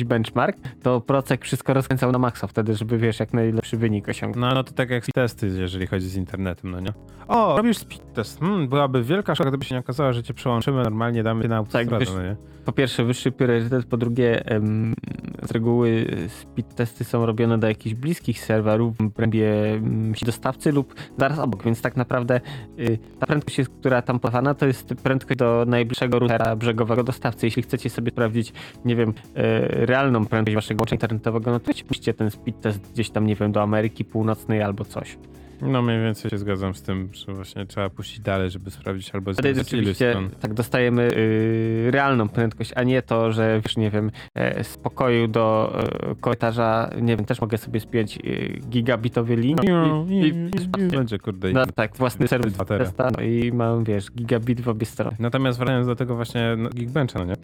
e, 0.00 0.04
benchmark, 0.04 0.56
to 0.82 1.00
procek 1.00 1.44
wszystko 1.44 1.74
rozkręcał 1.74 2.12
na 2.12 2.18
maksa 2.18 2.46
wtedy, 2.46 2.74
żeby 2.74 2.98
wiesz, 2.98 3.20
jak 3.20 3.32
najlepszy 3.32 3.76
wynik 3.76 4.08
osiągnąć. 4.08 4.40
No, 4.50 4.54
no 4.54 4.64
to 4.64 4.72
tak 4.72 4.90
jak 4.90 5.06
testy, 5.06 5.46
jeżeli 5.46 5.86
chodzi 5.86 6.08
z 6.08 6.16
internetem, 6.16 6.70
no 6.70 6.80
nie? 6.80 6.92
O, 7.28 7.56
robisz 7.56 7.78
speed 7.78 8.04
test. 8.14 8.40
Hmm, 8.40 8.68
byłaby 8.68 9.02
wielka 9.02 9.34
szkoda, 9.34 9.50
gdyby 9.50 9.64
się 9.64 9.74
nie 9.74 9.80
okazało, 9.80 10.12
że 10.12 10.22
cię 10.22 10.34
przełączymy, 10.34 10.82
normalnie 10.82 11.22
damy 11.22 11.42
cię 11.42 11.48
na 11.48 11.56
autostradę, 11.56 11.98
wiesz- 11.98 12.14
no 12.14 12.22
nie? 12.22 12.36
Po 12.64 12.72
pierwsze, 12.72 13.04
wyższy 13.04 13.32
priorytet, 13.32 13.84
po 13.86 13.96
drugie, 13.96 14.46
em, 14.46 14.94
z 15.42 15.50
reguły 15.50 16.06
speed 16.28 16.74
testy 16.74 17.04
są 17.04 17.26
robione 17.26 17.58
do 17.58 17.68
jakichś 17.68 17.94
bliskich 17.94 18.40
serwerów, 18.40 18.96
w 18.96 19.00
obrębie 19.00 19.74
mm, 19.74 20.12
dostawcy 20.26 20.72
lub 20.72 20.94
zaraz 21.18 21.38
obok, 21.38 21.62
więc 21.62 21.82
tak 21.82 21.96
naprawdę 21.96 22.40
y, 22.78 22.98
ta 23.18 23.26
prędkość, 23.26 23.60
która 23.80 24.02
tam 24.02 24.18
podawana, 24.20 24.54
to 24.54 24.66
jest 24.66 24.94
prędkość 25.02 25.38
do 25.38 25.64
najbliższego 25.68 26.18
routera 26.18 26.56
brzegowego 26.56 26.93
dostawcy. 27.02 27.46
Jeśli 27.46 27.62
chcecie 27.62 27.90
sobie 27.90 28.10
sprawdzić, 28.10 28.52
nie 28.84 28.96
wiem, 28.96 29.14
e, 29.34 29.86
realną 29.86 30.26
prędkość 30.26 30.54
waszego 30.54 30.82
łącza 30.82 30.94
internetowego, 30.94 31.50
no 31.50 31.60
to 31.60 31.72
musicie 31.88 32.14
ten 32.14 32.30
speed 32.30 32.60
test 32.60 32.92
gdzieś 32.92 33.10
tam, 33.10 33.26
nie 33.26 33.36
wiem, 33.36 33.52
do 33.52 33.62
Ameryki 33.62 34.04
Północnej 34.04 34.62
albo 34.62 34.84
coś. 34.84 35.16
No 35.62 35.82
mniej 35.82 36.02
więcej 36.02 36.30
się 36.30 36.38
zgadzam 36.38 36.74
z 36.74 36.82
tym, 36.82 37.08
że 37.12 37.34
właśnie 37.34 37.66
trzeba 37.66 37.90
puścić 37.90 38.20
dalej, 38.20 38.50
żeby 38.50 38.70
sprawdzić 38.70 39.10
albo 39.14 39.30
ilość 39.30 39.56
rzeczywiście 39.58 40.16
tak 40.40 40.54
dostajemy 40.54 41.02
y, 41.12 41.90
realną 41.90 42.28
prędkość, 42.28 42.72
a 42.76 42.82
nie 42.82 43.02
to, 43.02 43.32
że 43.32 43.60
wiesz, 43.64 43.76
nie 43.76 43.90
wiem, 43.90 44.10
e, 44.34 44.64
z 44.64 44.76
pokoju 44.76 45.28
do 45.28 45.76
e, 46.10 46.14
korytarza, 46.14 46.90
nie 47.02 47.16
wiem, 47.16 47.26
też 47.26 47.40
mogę 47.40 47.58
sobie 47.58 47.80
spiąć 47.80 48.18
y, 48.18 48.60
gigabitowy 48.68 49.36
link 49.36 49.60
No, 49.68 50.06
i, 50.08 50.14
i, 50.14 50.26
i, 50.26 50.88
Będzie 50.88 51.18
kurde. 51.18 51.52
no, 51.52 51.66
tak, 51.66 51.96
własny 51.96 52.28
serwis 52.28 52.56
testa, 52.56 53.10
no 53.18 53.22
i 53.24 53.52
mam, 53.52 53.84
wiesz, 53.84 54.12
gigabit 54.12 54.60
w 54.60 54.68
obie 54.68 54.86
strony. 54.86 55.16
Natomiast 55.18 55.58
wracając 55.58 55.86
do 55.86 55.96
tego 55.96 56.16
właśnie 56.16 56.54
no, 56.58 56.70
Geekbencha, 56.70 57.18
no 57.18 57.24
nie? 57.24 57.34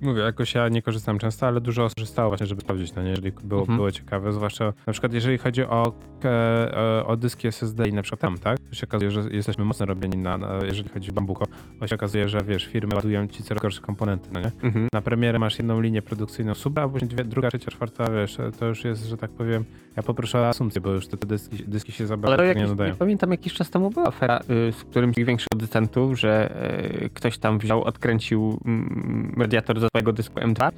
Mówię, 0.00 0.22
jakoś 0.22 0.54
ja 0.54 0.68
nie 0.68 0.82
korzystam 0.82 1.18
często, 1.18 1.46
ale 1.46 1.60
dużo 1.60 1.84
osób 1.84 1.94
korzystało 1.96 2.30
właśnie, 2.30 2.46
żeby 2.46 2.60
sprawdzić, 2.60 2.94
no 2.94 3.02
nie, 3.02 3.10
jeżeli 3.10 3.32
było, 3.44 3.60
Mhm. 3.60 3.76
było 3.78 3.90
ciekawe, 3.92 4.32
zwłaszcza 4.32 4.72
na 4.86 4.92
przykład 4.92 5.12
jeżeli 5.12 5.38
chodzi 5.38 5.62
o, 5.64 5.92
e, 6.24 6.98
e, 7.00 7.06
o 7.06 7.16
dyski 7.16 7.48
SSD 7.48 7.88
i 7.88 7.92
na 7.92 8.02
przykład 8.02 8.20
tam, 8.20 8.38
tak? 8.38 8.58
To 8.58 8.74
się 8.74 8.86
okazuje, 8.86 9.10
że 9.10 9.20
jesteśmy 9.30 9.64
mocno 9.64 9.86
robieni 9.86 10.18
na, 10.18 10.38
na 10.38 10.58
jeżeli 10.66 10.88
chodzi 10.88 11.10
o 11.10 11.12
Bambuko, 11.12 11.44
bo 11.80 11.86
się 11.86 11.94
okazuje, 11.94 12.28
że 12.28 12.40
wiesz, 12.40 12.66
firmy 12.66 12.94
ładują 12.94 13.26
ci 13.26 13.42
coraz 13.42 13.62
gorsze 13.62 13.80
komponenty, 13.80 14.28
no 14.32 14.40
nie? 14.40 14.50
Mhm. 14.62 14.88
Na 14.92 15.00
premierę 15.02 15.38
masz 15.38 15.58
jedną 15.58 15.80
linię 15.80 16.02
produkcyjną 16.02 16.54
super, 16.54 16.84
a 16.84 16.88
później 16.88 17.08
dwie, 17.08 17.24
druga, 17.24 17.48
trzecia, 17.48 17.70
czwarta, 17.70 18.10
wiesz, 18.10 18.38
to 18.58 18.66
już 18.66 18.84
jest, 18.84 19.04
że 19.06 19.16
tak 19.16 19.30
powiem, 19.30 19.64
ja 19.96 20.02
poproszę 20.02 20.38
o 20.40 20.48
asumpcję, 20.48 20.80
bo 20.80 20.90
już 20.90 21.08
te, 21.08 21.16
te 21.16 21.26
dyski, 21.26 21.64
dyski 21.66 21.92
się 21.92 22.06
za 22.06 22.16
Ale 22.22 22.36
nie 22.42 22.44
jakiś, 22.48 22.68
nadają. 22.68 22.90
nie 22.92 22.96
pamiętam, 22.96 23.30
jakiś 23.30 23.52
czas 23.54 23.70
temu 23.70 23.90
była 23.90 24.06
afera 24.06 24.40
y, 24.68 24.72
z 24.72 24.84
którymś 24.84 25.14
z 25.16 25.18
większych 25.26 25.48
producentów, 25.48 26.20
że 26.20 26.54
y, 27.04 27.10
ktoś 27.14 27.38
tam 27.38 27.58
wziął, 27.58 27.82
odkręcił 27.84 28.60
mm, 28.64 29.34
radiator 29.38 29.80
ze 29.88 30.00
swojego 30.00 30.12
dysku 30.12 30.40
M2 30.40 30.68
e, 30.68 30.70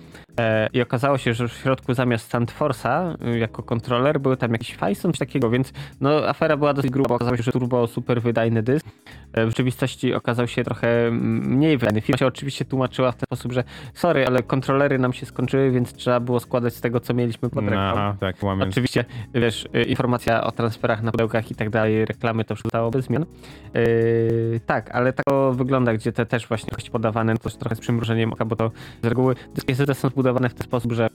i 0.72 0.82
okazało 0.82 1.18
się, 1.18 1.34
że 1.34 1.48
w 1.48 1.52
środku 1.52 1.94
zamiast 1.94 2.32
SandForce'a 2.32 3.26
y, 3.26 3.38
jako 3.38 3.62
kontroler 3.62 4.20
był 4.20 4.36
tam 4.36 4.52
jakiś 4.52 4.76
Phison, 4.76 5.12
coś 5.12 5.18
takiego, 5.18 5.50
więc 5.50 5.72
no 6.00 6.28
afera 6.28 6.56
była 6.56 6.74
dosyć 6.74 6.90
gruba. 6.90 7.14
Okazało 7.14 7.36
się, 7.36 7.42
że 7.42 7.52
turbo 7.52 7.86
super 7.86 8.22
wydajny 8.22 8.62
dysk. 8.62 8.86
E, 9.32 9.46
w 9.46 9.48
rzeczywistości 9.48 10.14
okazał 10.14 10.48
się 10.48 10.64
trochę 10.64 11.10
mniej 11.10 11.78
wydajny. 11.78 12.00
Firma 12.00 12.18
się 12.18 12.26
oczywiście 12.26 12.64
tłumaczyła 12.64 13.12
w 13.12 13.16
ten 13.16 13.26
sposób, 13.26 13.52
że 13.52 13.64
sorry, 13.94 14.26
ale 14.26 14.42
kontrolery 14.42 14.98
nam 14.98 15.12
się 15.12 15.26
skończyły, 15.26 15.70
więc 15.70 15.92
trzeba 15.92 16.20
było 16.20 16.40
składać 16.40 16.74
z 16.74 16.80
tego, 16.80 17.00
co 17.00 17.14
mieliśmy 17.14 17.50
pod 17.50 17.64
ręką. 17.64 17.78
Aha, 17.78 18.16
tak, 18.20 18.42
łamiąc. 18.42 18.72
Oczywiście, 18.72 19.04
wiesz, 19.34 19.68
y, 19.74 19.82
informacja 19.82 20.44
o 20.44 20.52
transferach 20.52 21.02
na 21.02 21.10
pudełkach 21.10 21.50
i 21.50 21.54
tak 21.54 21.70
dalej, 21.70 22.04
reklamy 22.04 22.44
to 22.44 22.54
wszystko 22.54 22.90
bez 22.90 23.04
zmian. 23.04 23.26
Yy, 23.74 24.60
tak, 24.66 24.90
ale 24.90 25.12
tak 25.12 25.24
to 25.24 25.52
wygląda, 25.52 25.94
gdzie 25.94 26.12
te 26.12 26.26
też 26.26 26.46
właśnie 26.46 26.70
podawane, 26.92 27.36
to 27.36 27.50
trochę 27.50 27.76
z 27.76 27.80
przymrużeniem 27.80 28.32
oka, 28.32 28.44
bo 28.44 28.56
to 28.56 28.70
z 29.02 29.06
reguły 29.06 29.34
dyski 29.54 29.72
SSD 29.72 29.94
są 29.94 30.08
zbudowane 30.08 30.29
w 30.32 30.54
ten 30.54 30.66
sposób, 30.66 30.92
że 30.92 31.08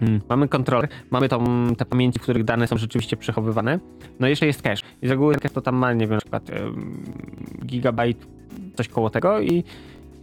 mm, 0.00 0.20
mamy 0.28 0.48
kontroler, 0.48 0.88
mamy 1.10 1.28
tą, 1.28 1.44
te 1.78 1.84
pamięci, 1.84 2.18
w 2.18 2.22
których 2.22 2.44
dane 2.44 2.66
są 2.66 2.78
rzeczywiście 2.78 3.16
przechowywane, 3.16 3.78
no 4.20 4.26
i 4.26 4.30
jeszcze 4.30 4.46
jest 4.46 4.62
cache. 4.62 4.82
I 5.02 5.08
z 5.08 5.10
reguły 5.10 5.34
cache 5.34 5.54
to 5.54 5.60
tam 5.60 5.76
ma, 5.76 5.92
nie 5.92 6.06
wiem, 6.06 6.14
na 6.14 6.20
przykład 6.20 6.50
ym, 6.50 7.02
gigabajt, 7.66 8.26
coś 8.74 8.88
koło 8.88 9.10
tego 9.10 9.40
i 9.40 9.64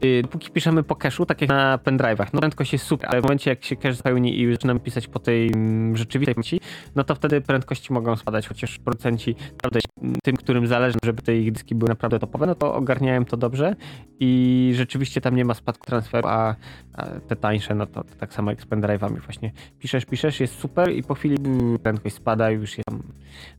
Yy, 0.02 0.22
Dopóki 0.22 0.52
piszemy 0.52 0.84
po 0.84 0.96
cache'u, 0.96 1.26
tak 1.26 1.42
jak 1.42 1.50
na 1.50 1.78
pendrive'ach, 1.78 2.28
no 2.34 2.40
prędkość 2.40 2.74
jest 2.74 2.86
super, 2.86 3.10
ale 3.10 3.22
w 3.22 3.24
momencie 3.24 3.50
jak 3.50 3.66
się 3.66 3.76
cache 3.76 3.96
spełni 3.96 4.42
i 4.42 4.52
zaczynamy 4.52 4.80
pisać 4.80 5.08
po 5.08 5.20
tej 5.20 5.48
mm, 5.48 5.98
rzeczywistej 5.98 6.36
pamięci, 6.36 6.60
no 6.96 7.04
to 7.04 7.16
wtedy 7.16 7.42
prędkości 7.42 7.94
mogą 7.94 8.16
spadać, 8.16 8.48
chociaż 8.48 8.80
producenci, 8.80 9.36
naprawdę 9.52 9.80
mm, 10.02 10.16
tym, 10.24 10.36
którym 10.38 10.68
zależy, 10.68 10.98
żeby 11.04 11.22
te 11.22 11.38
ich 11.38 11.52
dyski 11.52 11.76
były 11.76 11.90
naprawdę 11.90 12.20
topowe, 12.20 12.46
no 12.46 12.56
to 12.56 12.76
ogarniają 12.76 13.26
to 13.26 13.38
dobrze 13.38 13.76
i 14.20 14.72
rzeczywiście 14.76 15.22
tam 15.22 15.36
nie 15.36 15.46
ma 15.46 15.54
spadku 15.54 15.86
transferu, 15.86 16.28
a, 16.28 16.56
a 16.94 17.06
te 17.06 17.36
tańsze, 17.36 17.76
no 17.76 17.86
to, 17.86 18.04
to 18.04 18.16
tak 18.16 18.34
samo 18.34 18.52
jak 18.52 18.62
z 18.62 18.66
pendrive'ami 18.66 19.20
właśnie. 19.20 19.52
Piszesz, 19.80 20.06
piszesz, 20.06 20.40
jest 20.40 20.60
super 20.60 20.92
i 20.92 21.04
po 21.04 21.16
chwili 21.16 21.38
mm, 21.46 21.80
prędkość 21.80 22.16
spada 22.16 22.52
i 22.52 22.54
już 22.54 22.78
jest 22.78 22.86
tam 22.90 23.04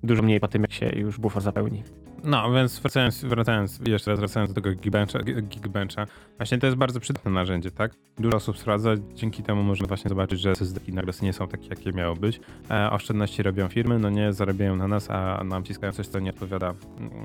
dużo 0.02 0.22
mniej 0.22 0.40
po 0.40 0.48
tym, 0.48 0.62
jak 0.62 0.72
się 0.72 0.86
już 0.96 1.18
bufor 1.18 1.42
zapełni. 1.42 1.82
No, 2.24 2.52
więc 2.52 2.78
wracając, 2.78 3.24
wracając 3.24 3.80
jeszcze 3.86 4.10
raz 4.10 4.20
wracając 4.20 4.52
do 4.52 4.60
tego 4.60 4.70
Geekbencha, 4.70 5.18
Geekbencha, 5.22 6.06
właśnie 6.36 6.58
to 6.58 6.66
jest 6.66 6.78
bardzo 6.78 7.00
przydatne 7.00 7.30
narzędzie, 7.30 7.70
tak? 7.70 7.92
Dużo 8.18 8.36
osób 8.36 8.58
sprawdza, 8.58 8.90
dzięki 9.14 9.42
temu 9.42 9.62
można 9.62 9.86
właśnie 9.86 10.08
zobaczyć, 10.08 10.40
że 10.40 10.50
SSD 10.50 10.80
nagle 10.92 11.12
nie 11.22 11.32
są 11.32 11.48
takie, 11.48 11.68
jakie 11.68 11.92
miało 11.92 12.16
być. 12.16 12.40
E, 12.70 12.90
oszczędności 12.90 13.42
robią 13.42 13.68
firmy, 13.68 13.98
no 13.98 14.10
nie 14.10 14.32
zarabiają 14.32 14.76
na 14.76 14.88
nas, 14.88 15.10
a 15.10 15.44
nam 15.44 15.64
ciskają 15.64 15.92
coś, 15.92 16.06
co 16.06 16.18
nie 16.18 16.30
odpowiada 16.30 16.74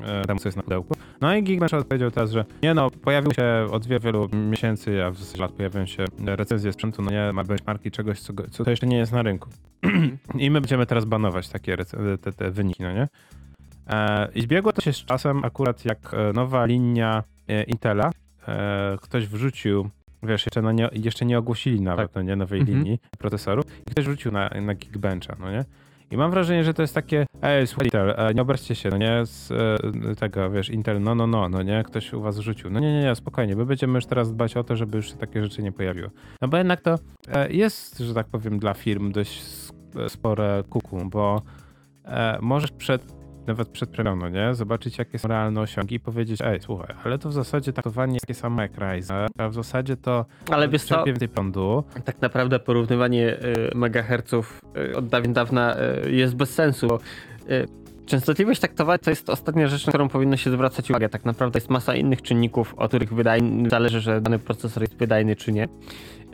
e, 0.03 0.25
temu, 0.25 0.39
co 0.39 0.47
jest 0.47 0.57
na 0.57 0.63
pudełku. 0.63 0.95
No 1.21 1.35
i 1.35 1.43
Geekbench 1.43 1.73
odpowiedział 1.73 2.11
teraz, 2.11 2.31
że 2.31 2.45
nie 2.63 2.73
no, 2.73 2.91
pojawił 2.91 3.31
się 3.33 3.67
od 3.71 3.87
wielu, 3.87 4.29
miesięcy, 4.33 5.03
a 5.03 5.11
w 5.11 5.17
zasadzie 5.17 5.41
lat 5.41 5.51
pojawiają 5.51 5.85
się 5.85 6.05
recenzje 6.25 6.73
sprzętu, 6.73 7.01
no 7.01 7.11
nie, 7.11 7.33
ma 7.33 7.43
benchmarki 7.43 7.91
czegoś, 7.91 8.19
co, 8.19 8.33
co 8.51 8.69
jeszcze 8.69 8.87
nie 8.87 8.97
jest 8.97 9.11
na 9.11 9.21
rynku. 9.21 9.49
I 10.39 10.51
my 10.51 10.61
będziemy 10.61 10.85
teraz 10.85 11.05
banować 11.05 11.49
takie 11.49 11.75
rece- 11.75 12.17
te, 12.17 12.42
te 12.43 12.51
wyniki, 12.51 12.83
no 12.83 12.91
nie? 12.93 13.07
E, 13.89 14.27
I 14.35 14.41
zbiegło 14.41 14.73
to 14.73 14.81
się 14.81 14.93
z 14.93 14.97
czasem 15.05 15.45
akurat 15.45 15.85
jak 15.85 16.13
e, 16.13 16.33
nowa 16.33 16.65
linia 16.65 17.23
e, 17.47 17.63
Intela, 17.63 18.11
ktoś 19.01 19.27
wrzucił, 19.27 19.89
wiesz, 20.23 20.45
jeszcze, 20.45 20.61
no 20.61 20.71
nie, 20.71 20.89
jeszcze 20.93 21.25
nie 21.25 21.37
ogłosili 21.37 21.81
nawet 21.81 22.07
Tak. 22.07 22.15
no 22.15 22.21
nie, 22.21 22.35
nowej 22.35 22.59
Mhm. 22.59 22.77
linii 22.77 22.99
procesoru 23.19 23.63
i 23.87 23.91
ktoś 23.91 24.05
wrzucił 24.05 24.31
na, 24.31 24.49
na 24.61 24.73
Geekbencha, 24.75 25.35
no 25.39 25.51
nie? 25.51 25.65
I 26.11 26.17
mam 26.17 26.31
wrażenie, 26.31 26.63
że 26.63 26.73
to 26.73 26.81
jest 26.81 26.95
takie, 26.95 27.25
ej, 27.41 27.67
słuchaj 27.67 27.85
Intel, 27.87 28.35
nie 28.35 28.41
obraźcie 28.41 28.75
się, 28.75 28.89
no 28.89 28.97
nie, 28.97 29.25
z 29.25 29.51
e, 29.51 30.15
tego, 30.15 30.49
wiesz, 30.51 30.69
Intel, 30.69 31.01
no, 31.01 31.15
no, 31.15 31.27
no, 31.27 31.49
no 31.49 31.61
nie, 31.61 31.83
ktoś 31.83 32.13
u 32.13 32.21
was 32.21 32.37
wrzucił. 32.39 32.69
No 32.69 32.79
nie, 32.79 32.93
nie, 32.93 33.01
nie, 33.03 33.15
spokojnie, 33.15 33.55
my 33.55 33.65
będziemy 33.65 33.93
już 33.93 34.05
teraz 34.05 34.31
dbać 34.33 34.57
o 34.57 34.63
to, 34.63 34.75
żeby 34.75 34.97
już 34.97 35.09
się 35.09 35.15
takie 35.17 35.43
rzeczy 35.43 35.63
nie 35.63 35.71
pojawiło. 35.71 36.09
No 36.41 36.47
bo 36.47 36.57
jednak 36.57 36.81
to 36.81 36.95
e, 37.27 37.51
jest, 37.51 37.97
że 37.99 38.13
tak 38.13 38.27
powiem, 38.27 38.59
dla 38.59 38.73
firm 38.73 39.11
dość 39.11 39.41
spore 40.07 40.63
kuku, 40.69 41.05
bo 41.05 41.41
e, 42.05 42.37
możesz 42.41 42.71
przed 42.71 43.23
nawet 43.47 43.69
przed 43.69 43.89
premierą, 43.89 44.29
nie? 44.29 44.55
Zobaczyć, 44.55 44.97
jakie 44.97 45.19
są 45.19 45.27
realne 45.27 45.61
osiągi 45.61 45.95
i 45.95 45.99
powiedzieć, 45.99 46.41
ej, 46.41 46.61
słuchaj, 46.61 46.95
ale 47.03 47.17
to 47.17 47.29
w 47.29 47.33
zasadzie 47.33 47.73
traktowanie 47.73 48.13
jest 48.13 48.25
takie 48.25 48.39
samo 48.39 48.61
jak 48.61 48.71
Ryzen, 48.77 49.27
a 49.37 49.49
w 49.49 49.53
zasadzie 49.53 49.97
to 49.97 50.25
Ale 50.51 50.69
wiesz 50.69 50.83
co, 50.83 51.03
więcej 51.03 51.29
prądu. 51.29 51.83
tak 52.05 52.21
naprawdę 52.21 52.59
porównywanie 52.59 53.37
y, 53.43 53.71
megaherców 53.75 54.61
y, 54.91 54.97
od 54.97 55.07
dawien 55.07 55.33
dawna 55.33 55.75
y, 56.05 56.11
jest 56.11 56.35
bez 56.35 56.53
sensu, 56.53 56.87
bo 56.87 56.99
y, 57.49 57.67
częstotliwość 58.05 58.59
taktowa 58.61 58.97
to 58.97 59.09
jest 59.09 59.29
ostatnia 59.29 59.67
rzecz, 59.67 59.85
na 59.85 59.91
którą 59.91 60.09
powinno 60.09 60.37
się 60.37 60.51
zwracać 60.51 60.89
uwagę. 60.89 61.09
Tak 61.09 61.25
naprawdę 61.25 61.57
jest 61.57 61.69
masa 61.69 61.95
innych 61.95 62.21
czynników, 62.21 62.73
od 62.77 62.87
których 62.87 63.13
wydajny, 63.13 63.69
zależy, 63.69 64.01
że 64.01 64.21
dany 64.21 64.39
procesor 64.39 64.83
jest 64.83 64.95
wydajny 64.95 65.35
czy 65.35 65.51
nie. 65.51 65.67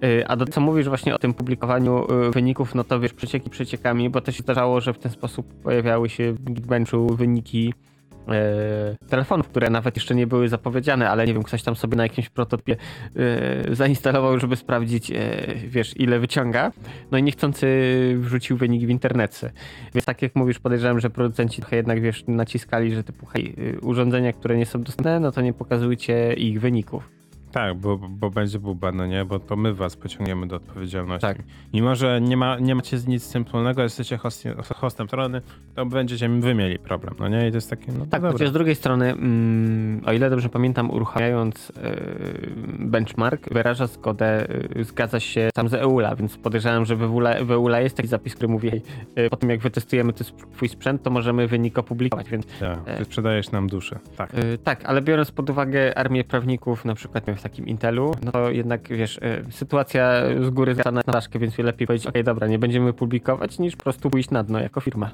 Y, 0.04 0.28
A 0.28 0.36
do 0.36 0.46
co 0.46 0.62
mówisz 0.62 0.88
właśnie 0.88 1.16
o 1.16 1.20
tym 1.20 1.34
publikowaniu 1.34 2.14
y, 2.28 2.32
wyników, 2.32 2.76
no 2.76 2.84
to 2.84 3.00
wiesz, 3.00 3.14
przecieki 3.14 3.50
przeciekami, 3.50 4.10
bo 4.10 4.22
to 4.22 4.32
się 4.32 4.44
zdarzało, 4.44 4.82
że 4.82 4.94
w 4.94 5.00
ten 5.00 5.12
sposób 5.12 5.54
pojawiały 5.64 6.10
się 6.10 6.34
w 6.34 6.44
Geekbenchu 6.44 7.16
wyniki 7.16 7.74
telefonów, 9.10 9.48
które 9.48 9.70
nawet 9.70 9.96
jeszcze 9.96 10.16
nie 10.16 10.28
były 10.28 10.50
zapowiedziane, 10.50 11.10
ale 11.10 11.26
nie 11.26 11.34
wiem, 11.34 11.44
ktoś 11.44 11.64
tam 11.64 11.76
sobie 11.76 11.98
na 11.98 12.04
jakimś 12.04 12.30
prototypie 12.30 12.76
e, 13.16 13.76
zainstalował, 13.76 14.40
żeby 14.40 14.56
sprawdzić, 14.56 15.12
e, 15.12 15.16
wiesz, 15.68 16.00
ile 16.00 16.20
wyciąga. 16.20 16.72
No 17.12 17.18
i 17.18 17.24
niechcący 17.24 17.68
wrzucił 18.20 18.58
wynik 18.58 18.86
w 18.86 18.90
internecie. 18.90 19.52
Więc 19.96 20.06
tak 20.06 20.22
jak 20.22 20.36
mówisz, 20.36 20.60
podejrzewam, 20.60 21.00
że 21.00 21.10
producenci 21.10 21.62
trochę 21.62 21.76
jednak, 21.76 22.02
wiesz, 22.02 22.24
naciskali, 22.28 22.96
że 22.96 23.04
typu, 23.04 23.26
hej, 23.26 23.56
urządzenia, 23.82 24.34
które 24.34 24.58
nie 24.58 24.66
są 24.66 24.84
dostępne, 24.84 25.20
no 25.20 25.32
to 25.32 25.42
nie 25.42 25.54
pokazujcie 25.54 26.34
ich 26.34 26.62
wyników. 26.62 27.19
Tak, 27.52 27.78
bo, 27.78 27.98
bo 27.98 28.30
będzie 28.30 28.60
buba, 28.60 28.92
no 28.92 29.06
nie? 29.06 29.26
Bo 29.26 29.40
to 29.40 29.56
my 29.56 29.74
was 29.74 29.96
pociągniemy 29.96 30.48
do 30.48 30.56
odpowiedzialności. 30.56 31.22
Tak. 31.28 31.38
Mimo, 31.74 31.96
że 31.96 32.22
nie, 32.22 32.38
ma, 32.38 32.60
nie 32.60 32.76
macie 32.76 32.98
z 32.98 33.08
nic 33.08 33.24
z 33.24 33.32
tym 33.32 33.46
wspólnego, 33.46 33.84
jesteście 33.84 34.18
hostem, 34.18 34.56
hostem 34.76 35.08
strony, 35.08 35.42
to 35.76 35.86
będziecie 35.86 36.30
wy 36.30 36.54
mieli 36.54 36.80
problem, 36.80 37.16
no 37.20 37.28
nie? 37.28 37.48
I 37.48 37.52
to 37.52 37.58
jest 37.58 37.70
takie, 37.70 37.92
no 37.92 38.06
Tak, 38.06 38.22
chociaż 38.22 38.50
z 38.50 38.52
drugiej 38.52 38.76
strony, 38.76 39.12
mm, 39.12 40.02
o 40.06 40.14
ile 40.14 40.30
dobrze 40.30 40.50
pamiętam, 40.50 40.92
uruchamiając 40.92 41.72
e, 41.84 41.96
benchmark, 42.80 43.54
wyraża 43.54 43.88
zgodę, 43.88 44.48
e, 44.80 44.84
zgadza 44.84 45.20
się 45.20 45.50
sam 45.56 45.70
z 45.70 45.74
EULA, 45.74 46.16
więc 46.16 46.38
podejrzewam, 46.38 46.86
że 46.86 46.96
w 46.96 47.04
EULA, 47.04 47.32
EULA 47.32 47.80
jest 47.82 47.98
taki 47.98 48.10
zapis, 48.10 48.36
który 48.36 48.48
mówi, 48.48 48.72
e, 49.16 49.30
po 49.30 49.38
tym 49.38 49.50
jak 49.50 49.60
wytestujemy 49.60 50.14
twój 50.54 50.70
sprzęt, 50.70 51.04
to 51.04 51.10
możemy 51.10 51.48
wynik 51.48 51.78
opublikować, 51.78 52.30
więc 52.30 52.46
Tak, 52.60 52.98
ty 52.98 53.06
sprzedajesz 53.06 53.52
nam 53.52 53.68
duszę. 53.68 54.00
Tak. 54.18 54.34
e, 54.34 54.58
tak, 54.58 54.86
ale 54.86 55.02
biorąc 55.02 55.32
pod 55.32 55.50
uwagę 55.50 55.98
armię 55.98 56.24
prawników, 56.24 56.86
na 56.86 56.96
przykład 56.96 57.28
w 57.40 57.44
takim 57.44 57.68
Intelu, 57.68 58.16
no 58.24 58.32
to 58.32 58.50
jednak, 58.52 58.88
wiesz, 58.88 59.20
e, 59.22 59.52
sytuacja 59.52 60.22
z 60.42 60.50
góry 60.50 60.74
zgadza 60.74 60.92
na 60.92 61.04
czaszkę, 61.04 61.40
więc 61.40 61.58
lepiej 61.58 61.88
powiedzieć, 61.88 62.08
okej, 62.08 62.24
dobra, 62.24 62.48
nie 62.48 62.60
będziemy 62.60 62.94
publikować, 62.94 63.60
niż 63.60 63.76
po 63.76 63.84
prostu 63.84 64.10
pójść 64.10 64.30
na 64.30 64.44
dno 64.44 64.60
jako 64.60 64.82
firma. 64.82 65.12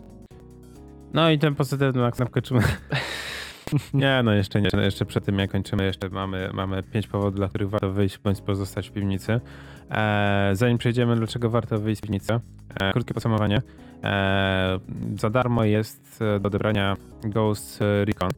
No 1.14 1.30
i 1.30 1.40
ten 1.40 1.56
pozytywny 1.56 2.06
akcent 2.06 2.30
kończymy. 2.30 2.62
Nie, 3.94 4.22
no 4.24 4.34
jeszcze 4.34 4.62
nie. 4.62 4.70
Jeszcze 4.82 5.06
przed 5.06 5.26
tym 5.26 5.40
jak 5.40 5.52
kończymy, 5.52 5.86
jeszcze 5.86 6.10
mamy, 6.10 6.50
mamy 6.54 6.84
pięć 6.84 7.08
powodów, 7.08 7.36
dla 7.36 7.48
których 7.48 7.70
warto 7.70 7.92
wyjść 7.92 8.18
bądź 8.18 8.42
pozostać 8.42 8.90
w 8.90 8.92
piwnicy. 8.92 9.40
E, 9.92 10.50
zanim 10.54 10.78
przejdziemy, 10.78 11.16
dlaczego 11.16 11.50
warto 11.50 11.80
wyjść 11.80 12.00
z 12.00 12.02
piwnicy, 12.02 12.40
e, 12.80 12.92
krótkie 12.92 13.14
podsumowanie. 13.14 13.62
E, 14.04 14.80
za 15.20 15.30
darmo 15.30 15.64
jest 15.64 16.22
e, 16.22 16.40
do 16.40 16.48
odebrania 16.48 16.96
Ghost 17.24 17.80
Recon. 18.06 18.30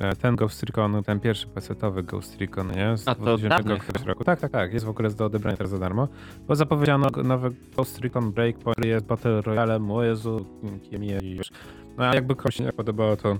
E, 0.00 0.16
Ten 0.16 0.36
Ghost 0.36 0.62
Recon, 0.62 1.02
ten 1.02 1.20
pierwszy 1.20 1.46
pecetowy 1.46 2.02
Ghost 2.02 2.40
Recon, 2.40 2.72
nie? 2.72 2.96
Z 2.96 3.08
A 3.08 3.14
to 3.14 3.20
2000 3.20 3.48
dawno 3.48 3.76
któregoś 3.78 4.06
roku. 4.06 4.24
Tak, 4.24 4.40
tak, 4.40 4.52
tak. 4.52 4.72
Jest 4.72 4.86
w 4.86 4.88
ogóle 4.88 5.10
do 5.10 5.24
odebrania 5.24 5.56
teraz 5.56 5.70
za 5.70 5.78
darmo. 5.78 6.08
Bo 6.48 6.56
zapowiedziano 6.56 7.08
nowy 7.24 7.50
Ghost 7.76 7.98
Recon 7.98 8.32
Breakpoint, 8.32 8.84
jest 8.84 9.06
Battle 9.06 9.40
Royale, 9.40 9.88
o 9.90 10.02
Jezu, 10.02 10.46
kim 10.82 11.04
już. 11.04 11.50
No 11.98 12.04
a 12.04 12.14
jakby 12.14 12.34
komuś 12.34 12.54
się 12.54 12.64
nie 12.64 12.72
podobało, 12.72 13.16
to 13.16 13.38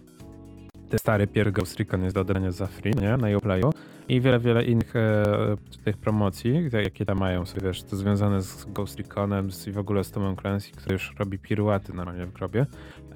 te 0.89 0.99
stary 0.99 1.27
pier 1.27 1.53
Ghost 1.53 1.78
Recon 1.78 2.03
jest 2.03 2.15
do 2.15 2.20
odebrania 2.20 2.53
za 2.53 2.66
free, 2.66 2.95
nie? 2.95 3.16
Na 3.16 3.37
Uplayu 3.37 3.73
i 4.09 4.20
wiele, 4.20 4.39
wiele 4.39 4.65
innych 4.65 4.97
e, 4.97 5.24
tych 5.85 5.97
promocji, 5.97 6.70
jakie 6.73 7.05
tam 7.05 7.19
mają 7.19 7.47
sobie, 7.47 7.62
wiesz, 7.66 7.83
to 7.83 7.97
związane 7.97 8.43
z 8.43 8.65
Ghost 8.65 8.99
Reconem 8.99 9.53
z, 9.53 9.66
i 9.66 9.73
w 9.73 9.78
ogóle 9.78 10.05
z 10.05 10.11
Tomem 10.11 10.37
Clancy, 10.37 10.73
który 10.73 10.93
już 10.93 11.15
robi 11.19 11.39
piruaty 11.39 11.93
normalnie 11.93 12.27
w 12.27 12.33
grobie. 12.33 12.66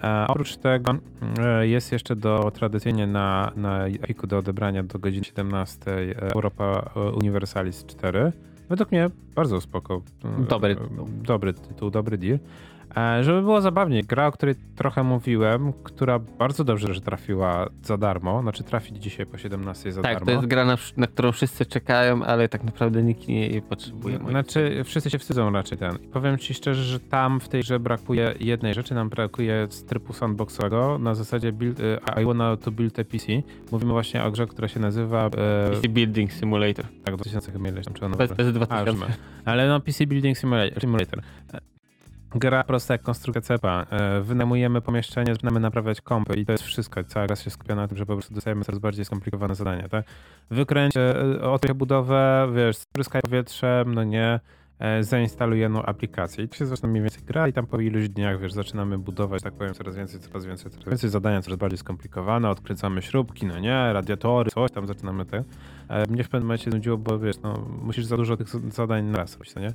E, 0.03 0.27
oprócz 0.29 0.57
tego 0.57 0.95
e, 1.39 1.67
jest 1.67 1.93
jeszcze 1.93 2.17
do 2.17 2.51
tradycyjnie 2.55 3.07
na, 3.07 3.53
na 3.57 3.87
Epiku 3.87 4.27
do 4.27 4.39
odebrania 4.39 4.83
do 4.83 4.99
godziny 4.99 5.25
17 5.25 5.91
e, 5.91 6.33
Europa 6.35 6.91
e, 6.97 7.01
Universalis 7.01 7.87
4. 7.87 8.33
Według 8.69 8.93
mnie 8.93 9.11
bardzo 9.35 9.61
spoko. 9.61 10.03
Dobry. 10.49 10.77
Dobry 11.23 11.55
tytuł, 11.55 11.91
dobry 11.91 12.19
deal. 12.19 12.39
E, 12.97 13.25
Żeby 13.25 13.43
było 13.43 13.61
zabawniej, 13.61 14.03
gra, 14.05 14.27
o 14.27 14.33
której 14.33 14.55
trochę 14.77 15.03
mówiłem, 15.03 15.73
która 15.83 16.19
bardzo 16.19 16.65
dobrze, 16.65 16.95
że 16.95 17.01
trafiła 17.01 17.67
za 17.83 17.97
darmo, 17.97 18.43
znaczy 18.43 18.65
trafi 18.65 18.93
dzisiaj 19.01 19.27
po 19.27 19.39
17 19.39 19.93
za 19.93 20.03
Tak, 20.03 20.13
darmo. 20.13 20.27
to 20.27 20.33
jest 20.33 20.47
gra, 20.47 20.65
na, 20.65 20.77
na 20.97 21.07
którą 21.07 21.33
wszyscy 21.33 21.67
czekają, 21.67 22.25
ale 22.25 22.49
tak 22.49 22.65
naprawdę 22.65 23.03
nikt 23.03 23.29
nie 23.29 23.47
jej 23.49 23.63
potrzebuje. 23.63 24.19
Znaczy, 24.29 24.83
wszyscy 24.85 25.11
się 25.11 25.19
wstydzą 25.19 25.53
raczej 25.53 25.79
ten. 25.79 25.95
I 25.97 26.09
powiem 26.09 26.39
ci 26.39 26.55
szczerze, 26.55 26.83
że 26.83 27.01
tam 27.01 27.41
w 27.41 27.49
tej 27.49 27.61
grze 27.63 27.81
brakuje 27.81 28.35
jednej 28.41 28.75
rzeczy, 28.75 28.95
nam 28.95 29.09
brakuje 29.09 29.67
z 29.71 29.85
trybu 29.85 30.13
sandboxowego 30.13 30.99
na 30.99 31.15
zasadzie 31.15 31.53
build, 31.53 31.81
e, 31.81 32.23
I 32.23 32.25
wanna 32.25 32.57
to 32.57 32.71
build 32.71 32.99
a 32.99 33.05
PC. 33.05 33.27
Mówimy 33.73 33.93
właśnie 33.93 34.25
o 34.25 34.31
grze, 34.31 34.47
która 34.47 34.69
się 34.69 34.81
nazywa 34.81 35.27
e, 35.27 35.31
PC 35.71 35.89
Building 35.89 36.33
Simulator. 36.33 36.85
tak, 37.05 37.15
2000 37.17 37.53
chyba 37.53 37.69
ileś 37.69 37.85
tam 37.85 37.95
czy 37.95 38.05
ona 38.05 38.17
To 38.17 38.23
jest, 38.23 38.37
to 38.37 38.43
jest 38.43 38.57
A, 38.57 38.61
już 38.61 38.69
2000. 38.69 38.99
ma. 38.99 39.07
Ale 39.45 39.69
no 39.69 39.81
PC 39.81 40.07
Building 40.07 40.37
Simula- 40.39 40.81
Simulator. 40.81 41.21
Gra 42.35 42.65
prosta 42.65 42.95
jak 42.95 43.03
konstrukcja 43.03 43.41
cepa. 43.41 43.87
E, 43.91 44.21
Wynajmujemy 44.21 44.81
pomieszczenie, 44.81 45.33
zaczynamy 45.33 45.61
naprawiać 45.61 46.01
kompy 46.01 46.35
i 46.35 46.47
to 46.47 46.53
jest 46.53 46.65
wszystko. 46.65 47.05
Cała 47.05 47.27
gra 47.27 47.37
się 47.37 47.51
skupia 47.51 47.75
na 47.75 47.89
tym, 47.89 47.99
że 47.99 48.07
po 48.07 48.13
prostu 48.13 48.35
dostajemy 48.35 48.65
coraz 48.65 48.79
bardziej 48.79 49.05
skomplikowane 49.05 49.55
zadania, 49.55 49.89
tak? 49.89 50.07
Wykręć, 50.51 50.97
e, 50.97 51.41
otwórz 51.43 51.73
budowę, 51.73 52.49
wiesz, 52.55 52.77
spryskaj 52.77 53.23
powietrzem, 53.23 53.95
no 53.95 54.05
nie, 54.05 54.41
e, 54.79 55.05
zainstaluj 55.05 55.61
jedną 55.61 55.83
aplikację. 55.83 56.45
I 56.45 56.49
to 56.49 56.57
się 56.57 56.67
zaczyna 56.67 56.89
mniej 56.89 57.03
więcej 57.03 57.23
gra 57.23 57.49
i 57.49 57.53
tam 57.53 57.67
po 57.67 57.81
iluś 57.81 58.09
dniach, 58.09 58.41
wiesz, 58.41 58.53
zaczynamy 58.53 58.99
budować, 58.99 59.43
tak 59.43 59.55
powiem, 59.55 59.75
coraz 59.75 59.97
więcej, 59.97 60.21
coraz 60.21 60.45
więcej, 60.47 60.71
coraz 60.71 60.89
więcej 60.89 61.11
zadania, 61.11 61.43
coraz 61.43 61.59
bardziej 61.59 61.79
skomplikowane, 61.79 62.51
odkręcamy 62.51 63.03
śrubki, 63.03 63.47
no 63.47 63.59
nie, 63.59 63.93
radiatory, 63.93 64.51
coś 64.51 64.71
tam 64.71 64.87
zaczynamy 64.87 65.27
te. 65.27 65.37
E, 65.37 65.45
Mnie 66.11 66.25
w 66.25 66.29
pewnym 66.29 66.47
momencie 66.47 66.71
nudziło, 66.71 66.99
bo 66.99 67.19
wiesz, 67.19 67.37
no, 67.43 67.69
musisz 67.83 68.05
za 68.05 68.17
dużo 68.17 68.37
tych 68.37 68.49
zadań 68.73 69.05
na 69.05 69.19
raz 69.19 69.33
robić, 69.37 69.55
no 69.55 69.61
nie? 69.63 69.73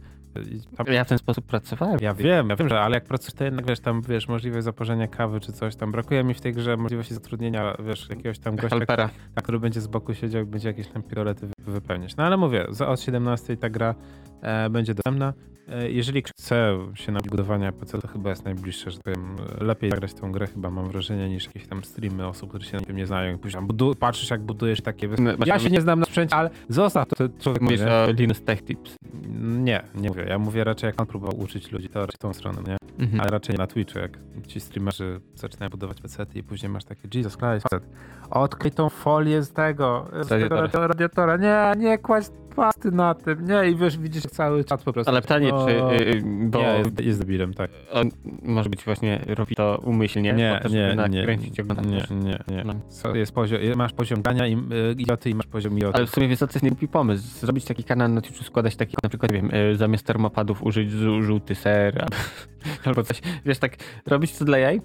Tam 0.77 0.87
Ja 0.93 1.03
w 1.03 1.07
ten 1.09 1.17
sposób 1.17 1.45
pracowałem. 1.45 1.97
ja 2.01 2.13
wiem, 2.13 2.49
ja 2.49 2.55
wiem, 2.55 2.69
że 2.69 2.81
ale 2.81 2.95
jak 2.95 3.03
pracujesz, 3.05 3.33
to 3.33 3.43
jednak 3.43 3.67
wiesz, 3.67 3.79
tam 3.79 4.01
wiesz, 4.01 4.27
możliwość 4.27 4.63
zaparzenia 4.63 5.07
kawy 5.07 5.39
czy 5.39 5.51
coś 5.53 5.75
tam. 5.75 5.91
Brakuje 5.91 6.23
mi 6.23 6.33
w 6.33 6.41
tej 6.41 6.53
grze 6.53 6.77
możliwości 6.77 7.13
zatrudnienia, 7.13 7.75
wiesz, 7.87 8.09
jakiegoś 8.09 8.39
tam 8.39 8.55
gościa, 8.55 8.69
Helpera. 8.69 9.09
na 9.35 9.41
który 9.41 9.59
będzie 9.59 9.81
z 9.81 9.87
boku 9.87 10.13
siedział 10.13 10.43
i 10.43 10.45
będzie 10.45 10.67
jakieś 10.67 10.87
tam 10.87 11.03
pirolety 11.03 11.47
wy- 11.47 11.71
wypełniać. 11.71 12.15
No 12.15 12.23
ale 12.23 12.37
mówię, 12.37 12.67
od 12.87 13.01
17 13.01 13.57
ta 13.57 13.69
gra 13.69 13.95
e, 14.41 14.69
będzie 14.69 14.93
dostępna. 14.93 15.33
E, 15.69 15.91
jeżeli 15.91 16.21
chce 16.21 16.77
się 16.93 17.11
na 17.11 17.19
budowania 17.29 17.71
PC, 17.71 17.99
to 18.01 18.07
chyba 18.07 18.29
jest 18.29 18.45
najbliższe, 18.45 18.91
że 18.91 18.97
tak 18.97 19.03
powiem, 19.15 19.35
lepiej 19.61 19.89
zagrać 19.91 20.11
w 20.11 20.13
tą 20.13 20.31
grę 20.31 20.47
chyba 20.47 20.69
mam 20.69 20.89
wrażenie 20.89 21.29
niż 21.29 21.45
jakieś 21.45 21.67
tam 21.67 21.83
streamy 21.83 22.27
osób, 22.27 22.49
które 22.49 22.65
się 22.65 22.77
na 22.77 22.83
tym 22.83 22.95
nie 22.95 23.05
znają. 23.07 23.35
I 23.35 23.39
później 23.39 23.53
tam 23.59 23.67
budu- 23.67 23.95
patrzysz 23.95 24.29
jak 24.29 24.41
budujesz 24.41 24.81
takie... 24.81 25.09
No, 25.19 25.31
ja 25.45 25.59
się 25.59 25.69
nie 25.69 25.81
znam 25.81 25.99
na 26.05 26.11
sprzęcie, 26.11 26.35
ale 26.35 26.49
zostaw 26.69 27.07
to, 27.07 27.15
to 27.15 27.29
człowiek 27.39 27.61
Mówisz 27.61 27.79
mówi, 27.79 27.91
o 27.91 28.11
Linus 28.11 28.41
Tech 28.43 28.63
Tips. 28.63 28.95
Nie, 29.39 29.83
nie 29.95 30.09
mówię. 30.09 30.25
Ja 30.27 30.39
mówię 30.39 30.63
raczej 30.63 30.87
jak 30.87 31.01
on 31.01 31.07
próbował 31.07 31.39
uczyć 31.39 31.71
ludzi, 31.71 31.89
to 31.89 31.99
raczej 31.99 32.15
w 32.15 32.19
tą 32.19 32.33
stronę, 32.33 32.61
nie? 32.67 32.77
Mhm. 32.99 33.21
Ale 33.21 33.31
raczej 33.31 33.55
na 33.55 33.67
Twitchu, 33.67 33.99
jak 33.99 34.11
ci 34.47 34.59
streamerzy 34.59 35.19
zaczynają 35.35 35.69
budować 35.69 36.01
PC 36.01 36.25
i 36.35 36.43
później 36.43 36.69
masz 36.71 36.83
takie 36.83 37.07
Jesus 37.13 37.37
Christ, 37.37 37.63
facet, 37.69 37.89
odkryj 38.29 38.71
tą 38.71 38.89
folię 38.89 39.43
z 39.43 39.51
tego, 39.51 40.07
z 40.21 40.27
tego 40.27 40.55
Radiatora. 40.55 40.87
radiatora, 40.87 41.37
nie, 41.37 41.83
nie 41.83 41.97
kładź 41.97 42.25
pasty 42.55 42.91
na 42.91 43.13
tym, 43.13 43.47
nie, 43.47 43.69
i 43.69 43.75
wiesz, 43.75 43.97
widzisz 43.97 44.23
cały 44.23 44.63
czat 44.63 44.83
po 44.83 44.93
prostu. 44.93 45.11
Ale 45.11 45.21
pytanie, 45.21 45.53
O, 45.53 45.65
czy... 45.67 45.71
y, 45.73 46.23
bo 46.25 46.59
Nie, 46.59 46.65
jest, 46.77 46.99
jest 47.01 47.19
debilem, 47.19 47.53
tak. 47.53 47.71
on 47.91 48.09
może 48.43 48.69
być 48.69 48.83
właśnie, 48.85 49.21
robi 49.27 49.55
to 49.55 49.81
umyślnie, 49.85 50.33
Nie, 50.33 50.59
po 50.63 50.69
nie, 50.69 50.75
nie, 50.75 50.95
nakręcić 50.95 51.59
oglądanie. 51.59 52.03
nie, 52.11 52.15
nie, 52.17 52.39
nie. 52.57 52.63
No. 52.63 52.73
Co, 52.89 53.15
jest 53.15 53.31
poziom, 53.31 53.59
masz 53.75 53.93
poziom 53.93 54.21
gania 54.21 54.47
i 54.47 54.53
y, 54.53 54.57
idioty 54.97 55.29
i 55.29 55.35
masz 55.35 55.47
poziom 55.47 55.77
idioty. 55.77 55.97
Ale 55.97 56.05
w 56.05 56.09
sumie 56.09 56.27
wiesz 56.27 56.39
co, 56.39 56.47
to 56.47 56.53
jest 56.53 56.63
niegłupi 56.63 56.87
pomysł. 56.87 57.39
Zrobić 57.39 57.65
taki 57.65 57.83
kanał 57.83 58.09
na 58.09 58.21
Twitchu, 58.21 58.43
składać 58.43 58.75
taki, 58.75 58.97
na 59.03 59.09
przykład, 59.09 59.31
nie 59.31 59.41
wiem, 59.41 59.51
y, 59.71 59.75
zamiast 59.75 60.05
termopadów 60.05 60.63
użyć 60.63 60.91
żół- 60.91 61.21
żółty 61.21 61.55
ser 61.55 62.05
albo, 62.85 63.03
coś. 63.03 63.21
Wiesz, 63.45 63.59
tak 63.59 63.75
robić 64.05 64.37
to 64.37 64.45
dla 64.45 64.57
jaj. 64.57 64.81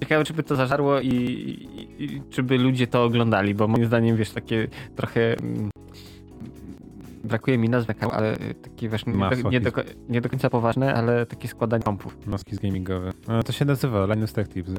Ciekawe, 0.00 0.24
czy 0.24 0.32
by 0.34 0.42
to 0.42 0.56
zażarło 0.56 1.00
i, 1.00 1.08
i, 1.08 2.04
i 2.04 2.22
czy 2.30 2.42
by 2.42 2.58
ludzie 2.58 2.86
to 2.86 3.04
oglądali, 3.04 3.54
bo 3.54 3.68
moim 3.68 3.86
zdaniem, 3.86 4.16
wiesz, 4.16 4.30
takie 4.30 4.68
trochę... 4.96 5.20
mm, 5.38 5.70
Brakuje 7.24 7.58
mi 7.58 7.68
nazwy, 7.68 7.94
ale 8.12 8.36
takie 8.62 8.88
wiesz, 8.88 9.06
nie 9.06 9.12
do, 9.42 9.50
nie, 9.50 9.60
do, 9.60 9.70
nie 10.08 10.20
do 10.20 10.28
końca 10.28 10.50
poważne, 10.50 10.94
ale 10.94 11.26
takie 11.26 11.48
składanie 11.48 11.82
pompów. 11.82 12.26
Moski 12.26 12.56
z 12.56 12.58
gamingowy. 12.58 13.12
No, 13.28 13.42
to 13.42 13.52
się 13.52 13.64
nazywa 13.64 14.06
Linus 14.06 14.32
Tech 14.32 14.48
Tips. 14.48 14.72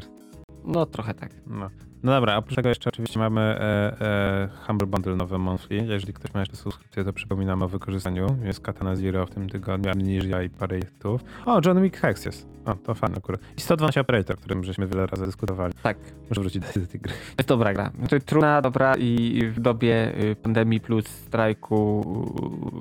No 0.67 0.85
trochę 0.85 1.13
tak. 1.13 1.31
No. 1.47 1.69
no 2.03 2.11
dobra, 2.11 2.37
oprócz 2.37 2.55
tego 2.55 2.69
jeszcze 2.69 2.89
oczywiście 2.89 3.19
mamy 3.19 3.41
e, 3.41 4.01
e, 4.01 4.49
Humble 4.67 4.87
Bundle 4.87 5.15
nowe 5.15 5.37
monthly. 5.37 5.75
Jeżeli 5.75 6.13
ktoś 6.13 6.33
ma 6.33 6.39
jeszcze 6.39 6.55
subskrypcję, 6.55 7.03
to 7.03 7.13
przypominam 7.13 7.63
o 7.63 7.67
wykorzystaniu. 7.67 8.27
Jest 8.43 8.59
Katana 8.59 8.95
Zero 8.95 9.25
w 9.25 9.29
tym 9.29 9.49
tygodniu, 9.49 9.91
Amnesia 9.91 10.43
i 10.43 10.49
parę 10.49 10.79
tytułów. 10.79 11.21
O, 11.45 11.61
John 11.65 11.81
Wick 11.81 11.97
Hex 11.97 12.25
jest. 12.25 12.47
O, 12.65 12.75
to 12.75 12.93
fajne 12.93 13.17
akurat. 13.17 13.41
I 13.57 13.61
112 13.61 14.01
Operator, 14.01 14.35
o 14.35 14.39
którym 14.39 14.63
żeśmy 14.63 14.87
wiele 14.87 15.07
razy 15.07 15.25
dyskutowali. 15.25 15.73
Tak. 15.83 15.97
Muszę 16.29 16.41
wrócić 16.41 16.61
do 16.61 16.87
tej, 16.87 16.99
gry. 16.99 17.13
To 17.13 17.35
jest 17.37 17.49
dobra 17.49 17.73
gra. 17.73 17.91
To 18.09 18.15
jest 18.15 18.27
trudna, 18.27 18.61
dobra 18.61 18.95
i 18.95 19.41
w 19.47 19.59
dobie 19.59 20.23
y, 20.23 20.35
pandemii 20.35 20.79
plus 20.79 21.07
strajku 21.07 22.03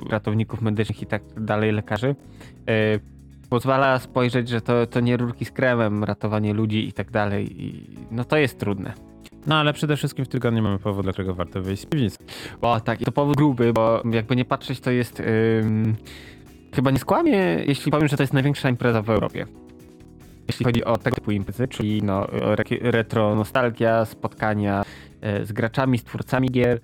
y, 0.06 0.11
ratowników 0.11 0.62
medycznych 0.62 1.02
i 1.02 1.06
tak 1.06 1.23
dalej, 1.36 1.73
lekarzy, 1.73 2.15
y, 2.70 3.14
pozwala 3.55 3.98
spojrzeć, 3.98 4.48
że 4.48 4.60
to, 4.60 4.86
to 4.86 5.01
nie 5.01 5.16
rurki 5.16 5.44
z 5.44 5.51
kremem, 5.51 6.05
ratowanie 6.05 6.55
ludzi 6.55 6.89
i 6.89 6.93
tak 6.93 7.10
dalej. 7.10 7.64
I, 7.64 7.90
no 8.10 8.24
to 8.24 8.36
jest 8.36 8.59
trudne. 8.59 8.93
No 9.47 9.55
ale 9.56 9.72
przede 9.72 9.97
wszystkim 9.97 10.24
w 10.24 10.28
tygodniu 10.28 10.62
mamy 10.62 10.78
powód, 10.78 11.02
dla 11.05 11.12
którego 11.12 11.35
warto 11.35 11.62
wyjść 11.62 11.82
z 11.82 11.86
piwnicy. 11.86 12.18
O 12.62 12.81
tak, 12.81 13.01
i 13.01 13.05
to 13.05 13.12
powód 13.12 13.36
gruby, 13.36 13.72
bo 13.72 14.02
jakby 14.10 14.36
nie 14.36 14.44
patrzeć, 14.44 14.81
to 14.81 14.90
jest... 14.90 15.20
ym, 15.20 15.97
chyba 16.74 16.90
nie 16.90 16.98
skłamię, 16.98 17.39
jeśli 17.66 17.93
powiem, 17.93 18.09
że 18.09 18.16
to 18.16 18.22
jest 18.22 18.32
największa 18.32 18.68
impreza 18.68 19.02
w 19.02 19.10
Europie. 19.10 19.47
Jeśli 20.48 20.64
chodzi 20.64 20.85
o 20.85 20.97
tego 20.97 21.16
typu 21.16 21.31
imprezy, 21.31 21.68
czyli 21.68 22.02
no, 22.02 22.28
re 22.32 22.64
retro 22.81 23.35
nostalgia, 23.35 24.05
spotkania 24.05 24.85
e, 25.20 25.44
z 25.44 25.52
graczami, 25.52 25.98
z 25.98 26.05
twórcami 26.05 26.48
gier, 26.48 26.81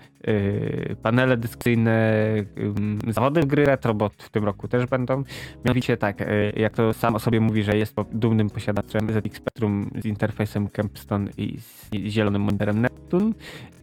panele 1.03 1.37
dyskusyjne, 1.37 2.15
ym, 2.59 2.99
zawody 3.09 3.41
w 3.41 3.47
gry 3.47 3.65
retro, 3.65 3.95
bo 3.95 4.11
w 4.19 4.31
tym 4.31 4.45
roku 4.45 4.69
też 4.69 4.87
będą. 4.87 5.25
Mianowicie 5.65 5.97
tak, 5.97 6.23
e, 6.23 6.51
jak 6.57 6.73
to 6.73 6.93
sam 6.93 7.15
o 7.15 7.19
sobie 7.19 7.41
mówi, 7.41 7.63
że 7.63 7.77
jest 7.77 7.97
dumnym 8.13 8.51
posiadaczem 8.51 9.13
ZX 9.13 9.37
Spectrum 9.37 9.91
z 10.03 10.05
interfejsem 10.05 10.69
Kempston 10.69 11.29
i 11.37 11.59
z 11.61 11.91
zielonym 11.95 12.43
monitorem 12.43 12.81
Neptune, 12.81 13.33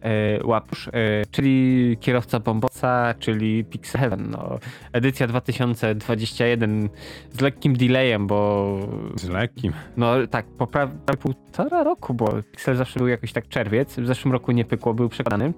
e, 0.02 0.46
Łapusz, 0.46 0.90
czyli 1.30 1.96
kierowca 2.00 2.40
Bombosa, 2.40 3.14
czyli 3.18 3.64
Pixel 3.64 4.00
Heaven. 4.00 4.30
No, 4.30 4.58
edycja 4.92 5.26
2021 5.26 6.88
z 7.32 7.40
lekkim 7.40 7.76
delayem, 7.76 8.26
bo 8.26 8.78
Z 9.16 9.28
lekkim. 9.28 9.72
no 9.96 10.26
tak, 10.26 10.46
po 10.46 10.66
prawie 10.66 10.92
półtora 11.20 11.82
roku, 11.82 12.14
bo 12.14 12.32
Pixel 12.50 12.76
zawsze 12.76 12.98
był 12.98 13.08
jakoś 13.08 13.32
tak 13.32 13.48
czerwiec, 13.48 14.00
w 14.00 14.06
zeszłym 14.06 14.32
roku 14.32 14.52
nie 14.52 14.64
pykło, 14.64 14.94
był 14.94 15.08
przekonany. 15.08 15.52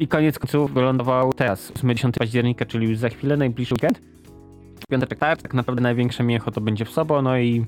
I 0.00 0.08
koniec 0.08 0.38
końców 0.38 0.74
wylądował 0.74 1.32
teraz, 1.32 1.72
8-10 1.72 2.10
października, 2.18 2.66
czyli 2.66 2.88
już 2.88 2.98
za 2.98 3.08
chwilę, 3.08 3.36
najbliższy 3.36 3.74
weekend. 3.74 4.00
Piąteczek 4.90 5.18
tak, 5.18 5.42
tak 5.42 5.54
naprawdę 5.54 5.82
największe 5.82 6.22
miecho 6.24 6.50
to 6.50 6.60
będzie 6.60 6.84
w 6.84 6.90
sobą, 6.90 7.22
no 7.22 7.38
i 7.38 7.66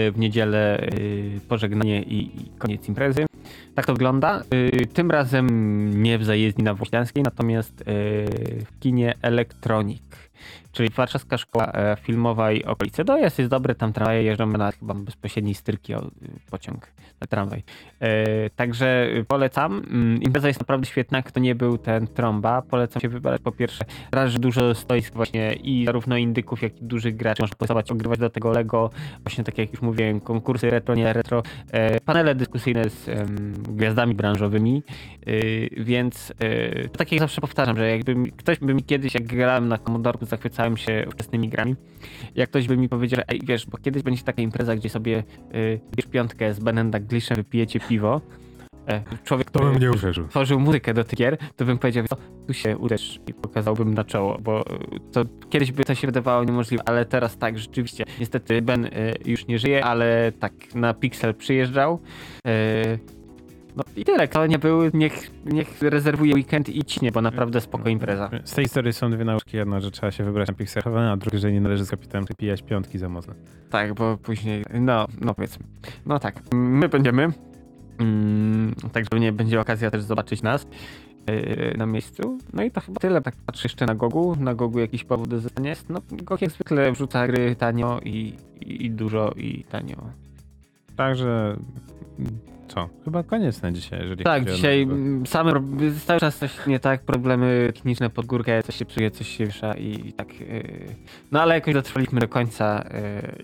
y, 0.00 0.12
w 0.12 0.18
niedzielę 0.18 0.80
y, 0.80 1.40
pożegnanie 1.48 2.02
i, 2.02 2.50
koniec 2.58 2.88
imprezy. 2.88 3.26
Tak 3.74 3.86
to 3.86 3.92
wygląda. 3.92 4.42
Y, 4.54 4.86
Tym 4.86 5.10
razem 5.10 6.02
nie 6.02 6.18
w 6.18 6.24
zajezdni 6.24 6.64
na 6.64 6.74
Włościańskiej, 6.74 7.22
natomiast 7.22 7.84
w 7.86 8.78
kinie 8.80 9.14
Elektronik, 9.22 10.30
czyli 10.72 10.88
warszawska 10.88 11.38
szkoła 11.38 11.72
e, 11.72 11.96
filmowa 12.02 12.52
i 12.52 12.64
okolice. 12.64 13.04
Dojazd 13.04 13.38
jest 13.38 13.50
dobry, 13.50 13.74
tam 13.74 13.92
tramwaje 13.92 14.22
jeżdżą 14.22 14.46
na 14.46 14.72
chyba 14.72 14.94
bezpośredniej 14.94 15.54
styrki 15.54 15.94
pociąg, 16.50 16.92
tramwaj. 17.26 17.62
E, 18.00 18.50
Także 18.50 19.08
y, 19.16 19.24
polecam. 19.24 19.82
Mm, 19.90 20.22
Impreza 20.22 20.48
jest 20.48 20.60
naprawdę 20.60 20.86
świetna, 20.86 21.22
kto 21.22 21.40
nie 21.40 21.54
był 21.54 21.78
ten 21.78 22.06
trąba. 22.06 22.62
Polecam 22.62 23.02
się 23.02 23.08
wybrać 23.08 23.42
po 23.42 23.52
pierwsze 23.52 23.84
raz, 24.12 24.30
że 24.32 24.38
dużo 24.38 24.74
stoisk 24.74 25.14
właśnie 25.14 25.52
i 25.52 25.84
zarówno 25.84 26.16
indyków, 26.16 26.62
jak 26.62 26.82
i 26.82 26.84
dużych 26.84 27.16
graczy 27.16 27.42
można 27.42 27.56
postawać, 27.56 27.90
ogrywać 27.90 28.18
do 28.18 28.30
tego 28.30 28.50
Lego, 28.50 28.90
właśnie 29.24 29.44
tak 29.44 29.58
jak 29.58 29.72
już 29.72 29.82
mówiłem, 29.82 30.20
konkursy 30.20 30.70
retro, 30.70 30.94
nie 30.94 31.12
retro, 31.12 31.42
e, 31.72 32.00
panele 32.00 32.34
dyskusyjne 32.34 32.90
z 32.90 33.30
gwiazdami 33.68 34.14
branżowymi, 34.14 34.82
y, 35.28 35.70
więc 35.76 36.30
y, 36.30 36.88
tak 36.98 37.12
jak 37.12 37.20
zawsze 37.20 37.40
powtarzam, 37.40 37.76
że 37.76 37.90
jakby 37.90 38.14
ktoś 38.36 38.58
by 38.58 38.74
mi 38.74 38.82
kiedyś, 38.82 39.14
jak 39.14 39.24
grałem 39.24 39.68
na 39.68 39.78
Commodore 39.78 40.26
zachwycałem 40.26 40.76
się 40.76 41.06
wczesnymi 41.10 41.48
grami. 41.48 41.76
Jak 42.34 42.50
ktoś 42.50 42.68
by 42.68 42.76
mi 42.76 42.88
powiedział, 42.88 43.16
że 43.16 43.28
ej, 43.28 43.40
wiesz, 43.44 43.66
bo 43.66 43.78
kiedyś 43.78 44.02
będzie 44.02 44.22
taka 44.22 44.42
impreza, 44.42 44.76
gdzie 44.76 44.88
sobie 44.88 45.24
y, 45.54 45.80
bierz 45.96 46.06
piątkę 46.06 46.54
z 46.54 46.60
Benem 46.60 46.90
Daglishem, 47.10 47.36
wypijecie 47.36 47.80
piwo. 47.80 48.20
E, 48.88 49.02
człowiek, 49.24 49.50
To 49.50 49.58
bym 49.58 49.68
który 49.68 49.86
nie 49.86 49.90
uwierzył. 49.90 50.28
tworzył 50.28 50.60
muzykę 50.60 50.94
do 50.94 51.04
tych 51.04 51.18
gier, 51.18 51.36
to 51.56 51.64
bym 51.64 51.78
powiedział, 51.78 52.04
co, 52.08 52.16
tu 52.46 52.52
się 52.54 52.78
uderz 52.78 53.20
i 53.26 53.34
pokazałbym 53.34 53.94
na 53.94 54.04
czoło, 54.04 54.38
bo 54.42 54.60
y, 54.60 54.64
to 55.12 55.24
kiedyś 55.50 55.72
by 55.72 55.84
to 55.84 55.94
się 55.94 56.06
wydawało 56.06 56.44
niemożliwe, 56.44 56.82
ale 56.86 57.04
teraz 57.04 57.38
tak, 57.38 57.58
rzeczywiście. 57.58 58.04
Niestety 58.20 58.62
Ben 58.62 58.84
y, 58.84 58.90
już 59.24 59.46
nie 59.46 59.58
żyje, 59.58 59.84
ale 59.84 60.32
tak 60.40 60.52
na 60.74 60.94
Pixel 60.94 61.34
przyjeżdżał. 61.34 62.00
No 63.80 63.84
i 63.96 64.04
tyle, 64.04 64.28
kto 64.28 64.46
nie 64.46 64.58
był, 64.58 64.80
niech, 64.94 65.30
niech 65.44 65.82
rezerwuje 65.82 66.34
weekend 66.34 66.68
i 66.68 66.84
ciśnie, 66.84 67.12
bo 67.12 67.20
naprawdę 67.22 67.60
spoko 67.60 67.88
impreza. 67.88 68.30
Z 68.44 68.54
tej 68.54 68.64
historii 68.64 68.92
są 68.92 69.10
dwie 69.10 69.24
nauczki. 69.24 69.56
Jedna, 69.56 69.80
że 69.80 69.90
trzeba 69.90 70.10
się 70.10 70.24
wybrać 70.24 70.48
na 70.48 70.54
Pixelowe, 70.54 71.10
a 71.10 71.16
druga, 71.16 71.38
że 71.38 71.52
nie 71.52 71.60
należy 71.60 71.84
z 71.84 71.90
kapitanem 71.90 72.26
pijać 72.38 72.62
piątki 72.62 72.98
za 72.98 73.08
mocno. 73.08 73.34
Tak, 73.70 73.94
bo 73.94 74.16
później, 74.16 74.64
no, 74.80 75.06
no 75.20 75.34
powiedzmy. 75.34 75.66
No 76.06 76.18
tak, 76.18 76.40
my 76.52 76.88
będziemy, 76.88 77.28
mm, 77.98 78.74
tak 78.92 79.04
żeby 79.04 79.20
nie 79.20 79.32
będzie 79.32 79.60
okazja 79.60 79.90
też 79.90 80.02
zobaczyć 80.02 80.42
nas 80.42 80.66
yy, 81.26 81.74
na 81.78 81.86
miejscu. 81.86 82.38
No 82.52 82.62
i 82.62 82.70
to 82.70 82.80
chyba 82.80 83.00
tyle, 83.00 83.22
tak 83.22 83.34
patrzę 83.46 83.62
jeszcze 83.64 83.86
na 83.86 83.94
Gogu, 83.94 84.36
na 84.36 84.54
Gogu 84.54 84.78
jakiś 84.78 85.04
powód 85.04 85.32
jest. 85.64 85.90
No, 85.90 86.00
Gog 86.12 86.42
jak 86.42 86.50
zwykle 86.50 86.92
wrzuca 86.92 87.26
gry 87.26 87.56
tanio 87.56 88.00
i, 88.04 88.34
i, 88.60 88.86
i 88.86 88.90
dużo 88.90 89.32
i 89.36 89.64
tanio. 89.64 89.96
Także 90.96 91.56
co? 92.74 92.88
Chyba 93.04 93.22
koniec 93.22 93.62
na 93.62 93.72
dzisiaj, 93.72 94.00
jeżeli 94.02 94.24
Tak, 94.24 94.40
chodzi 94.42 94.52
o 94.52 94.56
dzisiaj 94.56 94.86
nowego. 94.86 95.02
mm, 95.06 95.26
same, 95.26 95.52
cały 96.06 96.20
czas 96.20 96.38
coś 96.38 96.66
nie 96.66 96.80
tak, 96.80 97.02
problemy 97.02 97.70
techniczne 97.74 98.10
pod 98.10 98.26
górkę, 98.26 98.62
coś 98.62 98.74
się 98.76 98.84
psuje, 98.84 99.10
coś 99.10 99.28
się 99.28 99.46
wiesza 99.46 99.74
i, 99.74 100.08
i 100.08 100.12
tak. 100.12 100.40
Yy, 100.40 100.64
no 101.32 101.42
ale 101.42 101.54
jakoś 101.54 101.74
dotrwaliśmy 101.74 102.20
do 102.20 102.28
końca 102.28 102.84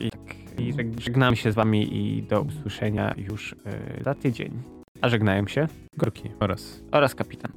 yy, 0.00 0.06
i 0.06 0.10
tak 0.10 0.20
i 0.60 0.74
żeg- 0.74 1.00
żegnamy 1.00 1.36
się 1.36 1.52
z 1.52 1.54
wami 1.54 1.96
i 1.96 2.22
do 2.22 2.40
usłyszenia 2.40 3.14
już 3.16 3.54
yy, 3.98 4.04
za 4.04 4.14
tydzień. 4.14 4.62
A 5.00 5.08
żegnają 5.08 5.46
się 5.46 5.68
Gorki 5.96 6.30
oraz 6.40 6.82
oraz 6.92 7.14
kapitan. 7.14 7.52